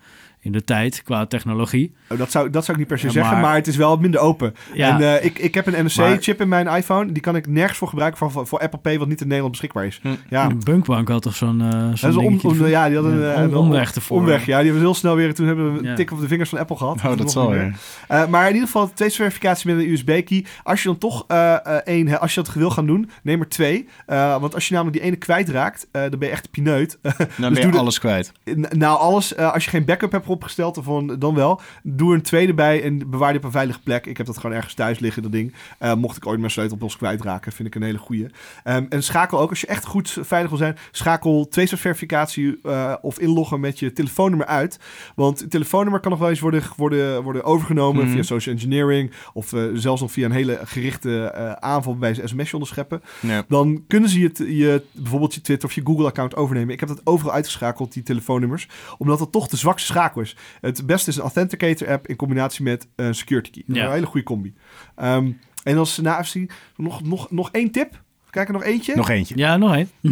in 0.44 0.52
de 0.52 0.64
tijd 0.64 1.04
qua 1.04 1.26
technologie. 1.26 1.94
oh, 2.10 2.18
dat, 2.18 2.32
zou, 2.32 2.50
dat 2.50 2.66
zou 2.66 2.72
ik 2.72 2.78
niet 2.78 2.88
per 2.88 3.00
se 3.00 3.06
Ja, 3.06 3.12
zeggen, 3.12 3.32
maar- 3.34 3.42
maar 3.42 3.56
het 3.56 3.68
is 3.68 3.76
wel 3.76 3.98
minder 3.98 4.20
open. 4.20 4.56
Ja. 4.74 4.90
En 5.00 5.18
eh, 5.20 5.26
ik, 5.26 5.40
ik 5.40 5.54
heb 5.54 5.68
een 5.68 5.86
NFC-chip 5.86 6.42
in 6.42 6.48
mijn 6.48 6.68
iPhone. 6.68 7.12
Die 7.12 7.22
kan 7.22 7.36
ik 7.36 7.48
nergens 7.48 7.78
voor 7.78 7.88
gebruiken 7.88 8.20
voor, 8.20 8.32
voor, 8.32 8.48
voor 8.48 8.60
Apple 8.60 8.80
Pay, 8.80 8.98
wat 9.00 9.08
niet 9.08 9.22
in 9.22 9.26
Nederland 9.28 9.52
beschikbaar 9.52 9.86
is. 9.86 10.00
Hm. 10.02 10.10
Ja, 10.30 10.48
De 10.48 10.56
Bunkbank 10.56 11.08
had 11.08 11.22
toch 11.22 11.36
zo'n 11.36 11.62
eh 11.62 11.68
om, 12.16 12.20
dingetje 12.22 12.48
om- 12.48 12.56
voor- 12.56 12.68
ja, 12.70 12.88
die 12.88 12.96
hadden 12.98 13.20
Ja, 13.22 13.28
een, 13.36 13.36
om- 13.48 13.52
een 13.52 13.56
omweg 13.58 13.96
ervoor. 13.96 14.18
Omweg, 14.18 14.46
ja. 14.46 14.56
Die 14.58 14.66
hebben 14.66 14.82
heel 14.82 14.94
snel 14.94 15.16
weer, 15.16 15.34
toen 15.34 15.48
hebben 15.48 15.74
we 15.74 15.80
een 15.80 15.86
Ja. 15.86 15.96
tik 15.96 16.12
op 16.12 16.20
de 16.20 16.28
vingers 16.28 16.50
van 16.50 16.60
Apple 16.60 16.76
gehad. 16.78 17.02
Oh, 17.06 17.18
dat 17.18 17.32
zal. 17.32 17.54
Eh, 17.54 18.28
maar 18.28 18.48
in 18.48 18.54
ieder 18.54 18.66
geval 18.68 18.92
tweestapsverificatie 18.94 19.74
met 19.76 19.84
een 19.86 19.92
USB-key. 19.92 20.46
Als 20.64 20.82
je 20.82 20.88
dan 20.88 20.98
toch 20.98 21.24
eh, 21.28 21.54
eh, 21.54 21.76
één, 21.84 22.08
hè, 22.08 22.20
als 22.20 22.34
je 22.34 22.42
dat 22.44 22.54
wil 22.54 22.70
gaan 22.70 22.86
doen, 22.86 23.10
neem 23.24 23.40
er 23.42 23.50
twee. 23.50 23.88
Eh, 24.06 24.38
want 24.40 24.54
als 24.54 24.68
je 24.68 24.74
namelijk 24.74 24.98
die 24.98 25.08
ene 25.08 25.16
kwijtraakt, 25.16 25.88
eh 25.92 26.02
dan 26.02 26.20
ben 26.20 26.28
je 26.28 26.34
echt 26.34 26.52
pineut. 26.52 26.98
Dan 27.02 27.14
Dus 27.38 27.50
ben 27.50 27.66
je 27.66 27.72
de- 27.72 27.78
alles 27.78 28.00
kwijt. 28.00 28.32
Nou, 28.70 29.00
alles. 29.00 29.36
eh, 29.36 29.54
als 29.54 29.64
je 29.64 29.70
geen 29.70 29.86
backup 29.86 30.12
hebt 30.12 30.26
opgesteld, 30.34 30.80
van, 30.82 31.16
dan 31.20 31.36
wel. 31.36 31.62
Doe 31.84 32.10
er 32.10 32.16
een 32.16 32.22
tweede 32.22 32.54
bij 32.54 32.84
en 32.84 33.10
bewaar 33.10 33.30
die 33.30 33.38
op 33.38 33.46
een 33.46 33.52
veilige 33.52 33.80
plek. 33.82 34.06
Ik 34.06 34.18
heb 34.18 34.26
dat 34.26 34.38
gewoon 34.38 34.56
ergens 34.56 34.74
thuis 34.74 35.00
liggen, 35.00 35.22
dat 35.24 35.32
ding. 35.32 35.54
Eh, 35.80 35.94
mocht 35.94 36.18
ik 36.18 36.26
ooit 36.28 36.40
mijn 36.40 36.52
sleutelbos 36.52 36.98
kwijtraken, 36.98 37.52
vind 37.52 37.68
ik 37.68 37.76
een 37.76 37.82
hele 37.84 37.98
goeie. 37.98 38.28
Ehm, 38.64 38.86
en 38.90 39.04
schakel 39.04 39.40
ook, 39.40 39.50
als 39.50 39.62
je 39.62 39.68
echt 39.68 39.86
goed 39.86 40.18
veilig 40.22 40.50
wil 40.50 40.60
zijn, 40.60 40.78
schakel 40.92 41.48
tweestapsverificatie 41.48 42.60
eh 42.64 42.94
of 43.02 43.20
inloggen 43.20 43.60
met 43.60 43.80
je 43.80 43.94
telefoonnummer 43.94 44.48
uit. 44.48 44.80
Want 45.16 45.40
het 45.40 45.50
telefoonnummer 45.52 46.00
kan 46.02 46.12
nog 46.12 46.20
wel 46.20 46.30
eens 46.30 46.40
worden, 46.40 46.64
worden, 46.78 47.24
worden 47.24 47.44
overgenomen 47.44 48.04
Mhm. 48.04 48.14
via 48.14 48.24
social 48.24 48.56
engineering. 48.56 49.12
Of 49.34 49.54
eh, 49.54 49.64
zelfs 49.74 50.02
nog 50.02 50.12
via 50.12 50.26
een 50.26 50.32
hele 50.32 50.60
gerichte 50.64 51.34
aanval 51.60 51.98
bij 51.98 52.10
een 52.10 52.28
sms 52.30 52.54
onderscheppen 52.54 53.02
Ja. 53.22 53.44
dan 53.48 53.84
kunnen 53.88 54.10
ze 54.10 54.20
je, 54.20 54.56
je 54.58 54.84
bijvoorbeeld 54.92 55.34
je 55.34 55.42
Twitter 55.42 55.70
of 55.70 55.76
je 55.76 55.82
Google-account 55.84 56.36
overnemen. 56.36 56.74
Ik 56.74 56.80
heb 56.80 56.90
dat 56.90 57.02
overal 57.04 57.34
uitgeschakeld, 57.34 57.94
die 57.94 58.04
telefoonnummers, 58.04 58.68
omdat 58.98 59.20
het 59.20 59.32
toch 59.32 59.48
de 59.48 59.58
zwakste 59.58 59.88
schakel 59.88 60.22
is. 60.22 60.23
Het 60.62 60.86
beste 60.86 61.10
is 61.10 61.16
een 61.16 61.22
Authenticator-app 61.22 62.08
in 62.08 62.16
combinatie 62.16 62.64
met 62.64 62.88
een 62.96 63.16
security 63.16 63.52
key. 63.52 63.64
Dat 63.68 63.76
is 63.76 63.82
Ja. 63.82 63.88
Een 63.88 63.94
hele 63.94 64.06
goede 64.06 64.26
combi. 64.26 64.54
Ehm, 64.96 65.32
en 65.64 65.78
als 65.78 65.98
na 65.98 66.24
FC 66.24 66.36
nog, 66.76 67.04
nog, 67.04 67.32
nog 67.32 67.50
één 67.52 67.72
tip. 67.72 68.02
Kijken 68.30 68.54
nog 68.54 68.64
eentje. 68.64 68.96
Nog 68.96 69.10
eentje. 69.10 69.38
Ja, 69.38 69.58
nog 69.58 69.76
één. 69.76 69.90
Mm, 70.02 70.12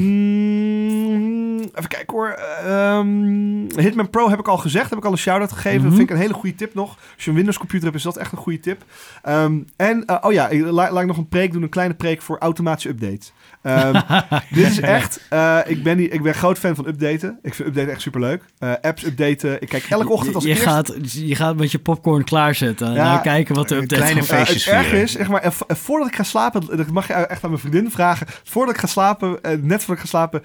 even 1.81 1.89
kijken 1.97 2.17
hoor. 2.17 2.29
Ehm, 2.65 3.79
Hitman 3.81 4.09
Pro 4.09 4.29
heb 4.29 4.39
ik 4.39 4.47
al 4.47 4.57
gezegd. 4.57 4.89
Heb 4.89 4.99
ik 4.99 5.05
al 5.05 5.11
een 5.11 5.17
shout-out 5.17 5.51
gegeven. 5.51 5.77
Mhm. 5.79 5.87
Dat 5.87 5.97
vind 5.97 6.09
ik 6.09 6.15
een 6.15 6.21
hele 6.21 6.33
goede 6.33 6.55
tip 6.55 6.73
nog. 6.73 6.97
Als 7.15 7.23
je 7.23 7.29
een 7.29 7.35
Windows 7.35 7.57
computer 7.57 7.83
hebt, 7.85 7.97
is 7.97 8.03
dat 8.03 8.17
echt 8.17 8.31
een 8.31 8.37
goede 8.37 8.59
tip. 8.59 8.83
Ehm, 9.21 9.59
en, 9.75 10.05
eh, 10.05 10.15
oh 10.21 10.31
ja, 10.31 10.49
laat 10.71 10.99
ik 10.99 11.05
nog 11.05 11.17
een 11.17 11.27
preek 11.27 11.51
doen. 11.51 11.61
Een 11.63 11.69
kleine 11.69 11.93
preek 11.93 12.21
voor 12.21 12.37
automatische 12.37 12.89
updates. 12.89 13.31
Ehm, 13.61 14.01
dit 14.55 14.67
is 14.67 14.79
echt... 14.79 15.21
eh, 15.29 15.57
ik, 15.65 15.83
ben 15.83 16.13
ik 16.13 16.21
ben 16.21 16.33
groot 16.33 16.57
fan 16.57 16.75
van 16.75 16.87
updaten. 16.87 17.39
Ik 17.41 17.53
vind 17.53 17.67
updaten 17.67 17.91
echt 17.91 18.01
superleuk. 18.01 18.43
Eh 18.59 18.71
apps 18.81 19.05
updaten. 19.05 19.61
Ik 19.61 19.69
kijk 19.69 19.83
elke 19.89 20.09
ochtend 20.11 20.35
als 20.35 20.43
je, 20.43 20.49
je, 20.49 20.55
gaat, 20.55 20.93
je 21.11 21.35
gaat 21.35 21.55
met 21.57 21.71
je 21.71 21.79
popcorn 21.79 22.23
klaarzetten 22.23 22.87
en 22.87 22.93
Ja, 22.93 23.17
kijken 23.17 23.55
wat 23.55 23.67
de 23.67 23.75
update 23.75 23.95
kleine 24.01 24.19
gaat- 24.21 24.29
Ja, 24.29 24.35
feestjes 24.35 24.65
het 24.65 24.73
erge 24.73 24.83
vieren. 24.83 25.03
is, 25.03 25.11
zeg 25.11 25.27
maar, 25.29 25.41
en 25.41 25.53
vo- 25.53 25.65
en 25.67 25.77
voordat 25.77 26.07
ik 26.07 26.15
ga 26.15 26.23
slapen, 26.23 26.77
dat 26.77 26.91
mag 26.91 27.07
je 27.07 27.13
echt 27.13 27.43
aan 27.43 27.49
mijn 27.49 27.61
vriendin 27.61 27.91
vragen. 27.91 28.27
Voordat 28.43 28.75
ik 28.75 28.81
ga 28.81 28.87
slapen, 28.87 29.39
net 29.41 29.83
voordat 29.83 29.89
ik 29.89 29.99
ga 29.99 30.05
slapen, 30.05 30.43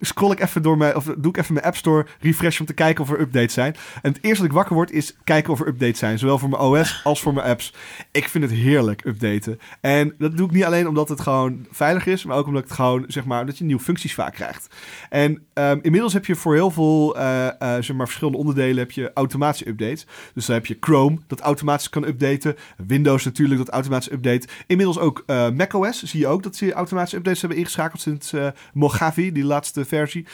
scroll 0.00 0.32
ik 0.32 0.40
even 0.40 0.62
door 0.62 0.76
mijn, 0.76 0.96
of 0.96 1.04
doe 1.04 1.32
ik 1.32 1.36
even 1.36 1.54
mijn 1.54 1.66
App 1.66 1.76
Store 1.76 2.06
refresh 2.20 2.60
om 2.60 2.66
te 2.66 2.72
kijken 2.72 3.04
of 3.04 3.10
er 3.10 3.20
updates 3.20 3.52
zijn. 3.54 3.74
En 4.02 4.12
het 4.12 4.22
eerste 4.22 4.42
dat 4.42 4.50
ik 4.50 4.56
wakker 4.56 4.74
word 4.74 4.90
is 4.90 5.16
kijken 5.24 5.52
of 5.52 5.60
er 5.60 5.66
updates 5.66 5.98
zijn. 5.98 6.18
Zowel 6.18 6.38
voor 6.38 6.48
mijn 6.48 6.62
OS 6.62 7.00
als 7.04 7.20
voor 7.20 7.34
mijn 7.34 7.46
apps. 7.46 7.74
Ik 8.10 8.28
vind 8.28 8.44
het 8.44 8.52
heerlijk 8.52 9.04
updaten. 9.04 9.60
En 9.80 10.14
dat 10.18 10.36
doe 10.36 10.46
ik 10.46 10.52
niet 10.52 10.64
alleen 10.64 10.88
omdat 10.88 11.08
het 11.08 11.20
gewoon 11.20 11.66
veilig 11.70 12.06
is, 12.06 12.24
maar 12.24 12.36
ook 12.36 12.46
omdat 12.46 12.62
het 12.62 12.72
gewoon, 12.72 13.04
zeg 13.06 13.24
maar, 13.24 13.46
dat 13.46 13.58
je 13.58 13.64
nieuwe 13.64 13.82
functies 13.82 14.14
vaak 14.14 14.34
krijgt. 14.34 14.74
En 15.08 15.42
um, 15.54 15.78
inmiddels 15.82 16.12
heb 16.12 16.26
je 16.26 16.34
voor 16.34 16.54
heel 16.54 16.70
veel, 16.70 17.16
uh, 17.16 17.48
zeg 17.58 17.92
maar, 17.92 18.06
verschillende 18.06 18.38
onderdelen 18.38 18.78
heb 18.78 18.90
je 18.90 19.10
automatische 19.14 19.68
updates. 19.68 20.06
Dus 20.34 20.46
dan 20.46 20.54
heb 20.54 20.66
je 20.66 20.76
Chrome 20.80 21.18
dat 21.26 21.40
automatisch 21.40 21.88
kan 21.88 22.04
updaten. 22.04 22.56
Windows 22.86 23.24
natuurlijk 23.24 23.58
dat 23.58 23.68
automatisch 23.68 24.12
update. 24.12 24.48
Inmiddels 24.66 24.98
ook 24.98 25.22
uh, 25.26 25.50
macOS 25.50 26.02
zie 26.02 26.20
je 26.20 26.26
ook 26.26 26.42
dat 26.42 26.56
ze 26.56 26.72
automatische 26.72 27.16
updates 27.16 27.40
hebben 27.40 27.58
ingeschakeld 27.58 28.00
sinds 28.00 28.32
Mojave, 28.72 29.32
die 29.32 29.44
laatste 29.44 29.84
versie. 29.90 30.26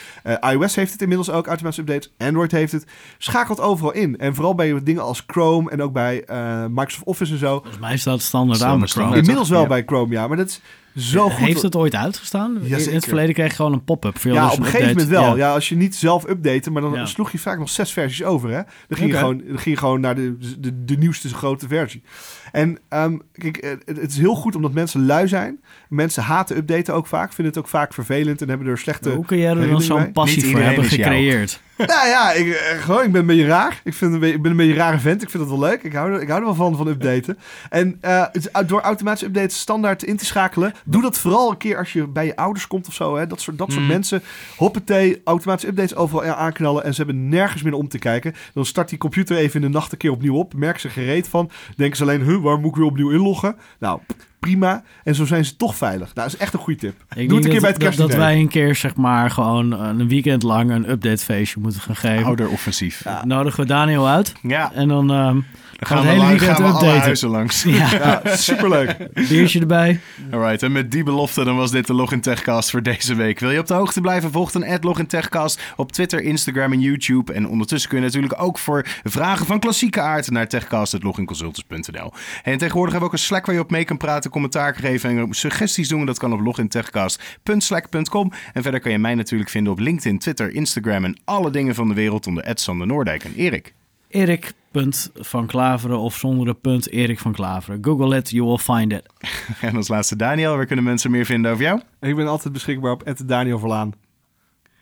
iOS 0.51 0.75
heeft 0.75 0.91
het 0.91 1.01
inmiddels 1.01 1.29
ook, 1.29 1.47
automatische 1.47 1.81
updates. 1.81 2.13
Android 2.17 2.51
heeft 2.51 2.71
het. 2.71 2.85
Schakelt 3.17 3.59
overal 3.59 3.93
in. 3.93 4.17
En 4.17 4.35
vooral 4.35 4.55
bij 4.55 4.83
dingen 4.83 5.03
als 5.03 5.23
Chrome 5.27 5.71
en 5.71 5.81
ook 5.81 5.93
bij 5.93 6.23
Microsoft 6.69 7.05
Office 7.05 7.31
en 7.33 7.39
zo. 7.39 7.53
Volgens 7.59 7.79
mij 7.79 7.97
staat 7.97 8.21
standaard 8.21 8.61
aan 8.61 8.67
Standaard, 8.67 8.91
Chrome. 8.91 9.15
Inmiddels 9.15 9.49
wel 9.49 9.67
bij 9.67 9.83
Chrome, 9.85 10.13
ja. 10.13 10.27
Maar 10.27 10.37
dat 10.37 10.47
is 10.47 10.61
zo 10.97 11.29
goed. 11.29 11.45
Heeft 11.45 11.61
het 11.61 11.75
ooit 11.75 11.95
uitgestaan? 11.95 12.57
in 12.61 12.67
Jazeker. 12.67 12.93
het 12.93 13.05
verleden 13.05 13.33
kreeg 13.33 13.49
je 13.49 13.55
gewoon 13.55 13.73
een 13.73 13.83
pop-up. 13.83 14.19
voor 14.19 14.31
Ja, 14.31 14.51
op 14.51 14.59
een 14.59 14.65
gegeven 14.65 14.87
moment 14.87 15.07
wel. 15.07 15.37
Ja. 15.37 15.53
als 15.53 15.69
je 15.69 15.75
niet 15.75 15.95
zelf 15.95 16.27
updaten, 16.29 16.71
maar 16.71 16.81
dan 16.81 16.93
Ja. 16.93 17.05
sloeg 17.05 17.31
je 17.31 17.39
vaak 17.39 17.59
nog 17.59 17.69
zes 17.69 17.91
versies 17.93 18.23
over. 18.23 18.49
Hè? 18.49 18.61
Dan, 18.87 18.97
ging 18.97 19.11
je 19.11 19.17
gewoon, 19.17 19.37
dan 19.37 19.59
ging 19.59 19.75
je 19.75 19.77
gewoon 19.77 19.99
naar 19.99 20.15
de, 20.15 20.37
de, 20.59 20.83
de 20.85 20.97
nieuwste 20.97 21.29
grote 21.29 21.67
versie. 21.67 22.03
En 22.51 22.77
ehm, 22.89 23.17
kijk, 23.31 23.57
eh, 23.57 23.69
het, 23.69 23.97
het 23.99 24.11
is 24.11 24.17
heel 24.17 24.35
goed 24.35 24.55
omdat 24.55 24.73
mensen 24.73 25.05
lui 25.05 25.27
zijn. 25.27 25.59
Mensen 25.89 26.23
haten 26.23 26.57
updaten 26.57 26.93
ook 26.93 27.07
vaak, 27.07 27.33
vinden 27.33 27.53
het 27.53 27.63
ook 27.63 27.69
vaak 27.69 27.93
vervelend 27.93 28.41
en 28.41 28.49
hebben 28.49 28.67
er 28.67 28.77
slechte... 28.77 29.09
Hoe 29.09 29.25
kun 29.25 29.37
jij 29.37 29.55
er 29.55 29.67
dan 29.69 29.81
zo'n 29.81 30.11
passie 30.11 30.45
voor 30.45 30.59
hebben 30.59 30.85
gecreëerd? 30.85 31.61
Nou 31.93 32.07
ja, 32.07 32.31
ik, 32.31 32.47
eh, 32.53 32.81
gewoon, 32.81 33.03
ik 33.03 33.11
ben 33.11 33.21
een 33.21 33.27
beetje 33.27 33.45
raar. 33.45 33.81
Ik, 33.83 33.93
vind 33.93 34.13
een 34.13 34.19
beetje, 34.19 34.35
ik 34.35 34.41
ben 34.41 34.51
een 34.51 34.57
beetje 34.57 34.71
een 34.71 34.77
rare 34.77 34.99
vent. 34.99 35.21
Ik 35.21 35.29
vind 35.29 35.43
het 35.43 35.51
wel 35.51 35.61
leuk. 35.61 35.83
Ik 35.83 35.93
hou, 35.93 36.13
er- 36.13 36.21
ik 36.21 36.27
hou 36.27 36.39
er 36.39 36.45
wel 36.45 36.55
van, 36.55 36.75
van 36.75 36.87
updaten. 36.87 37.37
En 37.69 37.97
eh, 38.01 38.25
door 38.67 38.81
automatische 38.81 39.25
updates 39.25 39.59
standaard 39.59 40.03
in 40.03 40.17
te 40.17 40.25
schakelen... 40.25 40.73
doe 40.85 41.01
dat 41.01 41.17
vooral 41.19 41.51
een 41.51 41.57
keer 41.57 41.77
als 41.77 41.93
je 41.93 42.07
bij 42.07 42.25
je 42.25 42.35
ouders 42.35 42.67
komt 42.67 42.87
of 42.87 42.93
zo. 42.93 43.15
Hè? 43.17 43.27
Dat 43.27 43.41
soort, 43.41 43.57
dat 43.57 43.67
soort 43.67 43.79
Hmm. 43.83 43.87
mensen. 43.91 44.23
Hoppatee, 44.57 45.21
automatische 45.23 45.69
updates 45.69 45.95
overal 45.95 46.23
aanknallen... 46.35 46.83
en 46.83 46.93
ze 46.93 47.03
hebben 47.03 47.29
nergens 47.29 47.61
meer 47.61 47.73
om 47.73 47.87
te 47.87 47.99
kijken. 47.99 48.35
Dan 48.53 48.65
start 48.65 48.89
die 48.89 48.97
computer 48.97 49.37
even 49.37 49.61
in 49.61 49.71
de 49.71 49.77
nacht 49.77 49.91
een 49.91 49.97
keer 49.97 50.11
opnieuw 50.11 50.35
op. 50.35 50.53
Merken 50.53 50.81
ze 50.81 50.89
gereed 50.89 51.27
van. 51.27 51.49
Denken 51.75 51.97
ze 51.97 52.03
alleen, 52.03 52.21
huh, 52.21 52.41
waar 52.41 52.59
moet 52.59 52.69
ik 52.69 52.75
weer 52.75 52.85
opnieuw 52.85 53.09
inloggen? 53.11 53.55
Nou, 53.79 53.99
prima. 54.39 54.83
En 55.03 55.15
zo 55.15 55.25
zijn 55.25 55.45
ze 55.45 55.55
toch 55.55 55.75
veilig. 55.75 56.13
Nou, 56.13 56.27
dat 56.27 56.33
is 56.33 56.37
echt 56.37 56.53
een 56.53 56.59
goede 56.59 56.79
tip. 56.79 56.95
Ik 57.15 57.29
Doe 57.29 57.37
het 57.37 57.45
een 57.45 57.51
keer 57.51 57.61
bij 57.61 57.69
het 57.69 57.79
dat, 57.79 57.89
dat 57.89 57.97
kerstdiner. 57.97 58.17
wij 58.17 58.39
een 58.39 58.47
keer 58.47 58.75
zeg 58.75 58.95
maar 58.95 59.31
gewoon 59.31 59.71
een 59.71 60.07
weekend 60.07 60.43
lang 60.43 60.71
een 60.71 60.89
update 60.89 61.23
feestje 61.23 61.59
moeten 61.59 61.81
gaan 61.81 61.95
geven. 61.95 62.25
Ouderoffensief. 62.25 63.03
Ja. 63.03 63.11
Ja. 63.11 63.25
Nodigen 63.25 63.59
we 63.59 63.65
Daniel 63.65 64.07
uit 64.07 64.33
ja. 64.41 64.71
en 64.73 64.87
dan 64.87 65.11
ehm 65.11 65.33
Dan 65.33 65.43
gaan 65.79 65.97
gaan 65.97 66.05
we 66.05 66.11
hele 66.11 66.23
lang, 66.23 66.41
gaan 66.41 66.55
we 66.55 66.61
alle 66.63 66.73
updaten. 66.73 66.99
huizen 67.01 67.29
langs. 67.29 67.63
Ja, 67.63 67.91
Ja, 68.23 68.35
superleuk. 68.35 68.95
biertje 69.13 69.59
erbij. 69.59 69.99
Alright, 70.31 70.63
en 70.63 70.71
met 70.71 70.91
die 70.91 71.03
belofte 71.03 71.43
dan 71.43 71.55
was 71.55 71.71
dit 71.71 71.87
de 71.87 71.93
Login 71.93 72.21
Techcast 72.21 72.69
voor 72.69 72.83
deze 72.83 73.15
week. 73.15 73.39
Wil 73.39 73.51
je 73.51 73.59
op 73.59 73.67
de 73.67 73.73
hoogte 73.73 74.01
blijven? 74.01 74.31
Volg 74.31 74.51
dan 74.51 74.77
Login 74.81 75.07
Techcast 75.07 75.61
op 75.75 75.91
Twitter, 75.91 76.21
Instagram 76.21 76.71
en 76.71 76.79
YouTube. 76.79 77.33
En 77.33 77.47
ondertussen 77.47 77.89
kun 77.89 77.99
je 77.99 78.05
natuurlijk 78.05 78.41
ook 78.41 78.57
voor 78.57 78.85
vragen 79.03 79.45
van 79.45 79.59
klassieke 79.59 80.01
aard 80.01 80.29
naar 80.31 80.47
techcast.loginconsultants.nl. 80.47 82.11
En 82.43 82.57
tegenwoordig 82.57 82.91
hebben 82.91 82.99
we 82.99 83.05
ook 83.05 83.11
een 83.13 83.17
Slack 83.19 83.45
waar 83.45 83.55
je 83.55 83.61
op 83.61 83.71
mee 83.71 83.85
kan 83.85 83.97
praten, 83.97 84.31
commentaar 84.31 84.75
geven 84.75 85.09
en 85.17 85.33
suggesties 85.33 85.87
doen. 85.87 86.05
Dat 86.05 86.19
kan 86.19 86.33
op 86.33 86.39
logintechcast.slack.com. 86.39 88.31
En 88.53 88.61
verder 88.61 88.79
kan 88.79 88.91
je 88.91 88.99
mij 88.99 89.15
natuurlijk 89.15 89.49
vinden 89.49 89.71
op 89.73 89.79
LinkedIn, 89.79 90.19
Twitter, 90.19 90.53
Instagram 90.53 91.03
en 91.05 91.17
alle 91.25 91.51
dingen 91.51 91.75
van 91.75 91.87
de 91.87 91.93
wereld 91.93 92.27
onder 92.27 92.51
Sander 92.53 92.87
Noordijk 92.87 93.23
en 93.23 93.33
Erik. 93.35 93.73
Erik 94.09 94.53
punt 94.81 95.11
van 95.13 95.45
Klaveren 95.45 95.99
of 95.99 96.15
zonder 96.15 96.45
de 96.45 96.53
punt 96.53 96.89
Erik 96.91 97.19
van 97.19 97.31
Klaveren. 97.31 97.83
Google 97.83 98.17
it, 98.17 98.29
you 98.29 98.47
will 98.47 98.57
find 98.57 98.91
it. 98.91 99.01
En 99.61 99.75
als 99.75 99.87
laatste 99.87 100.15
Daniel, 100.15 100.55
waar 100.55 100.65
kunnen 100.65 100.85
mensen 100.85 101.11
meer 101.11 101.25
vinden 101.25 101.51
over 101.51 101.63
jou? 101.63 101.81
Ik 101.99 102.15
ben 102.15 102.27
altijd 102.27 102.53
beschikbaar 102.53 102.91
op 102.91 103.13
Daniel 103.25 103.59
Verlaan. 103.59 103.93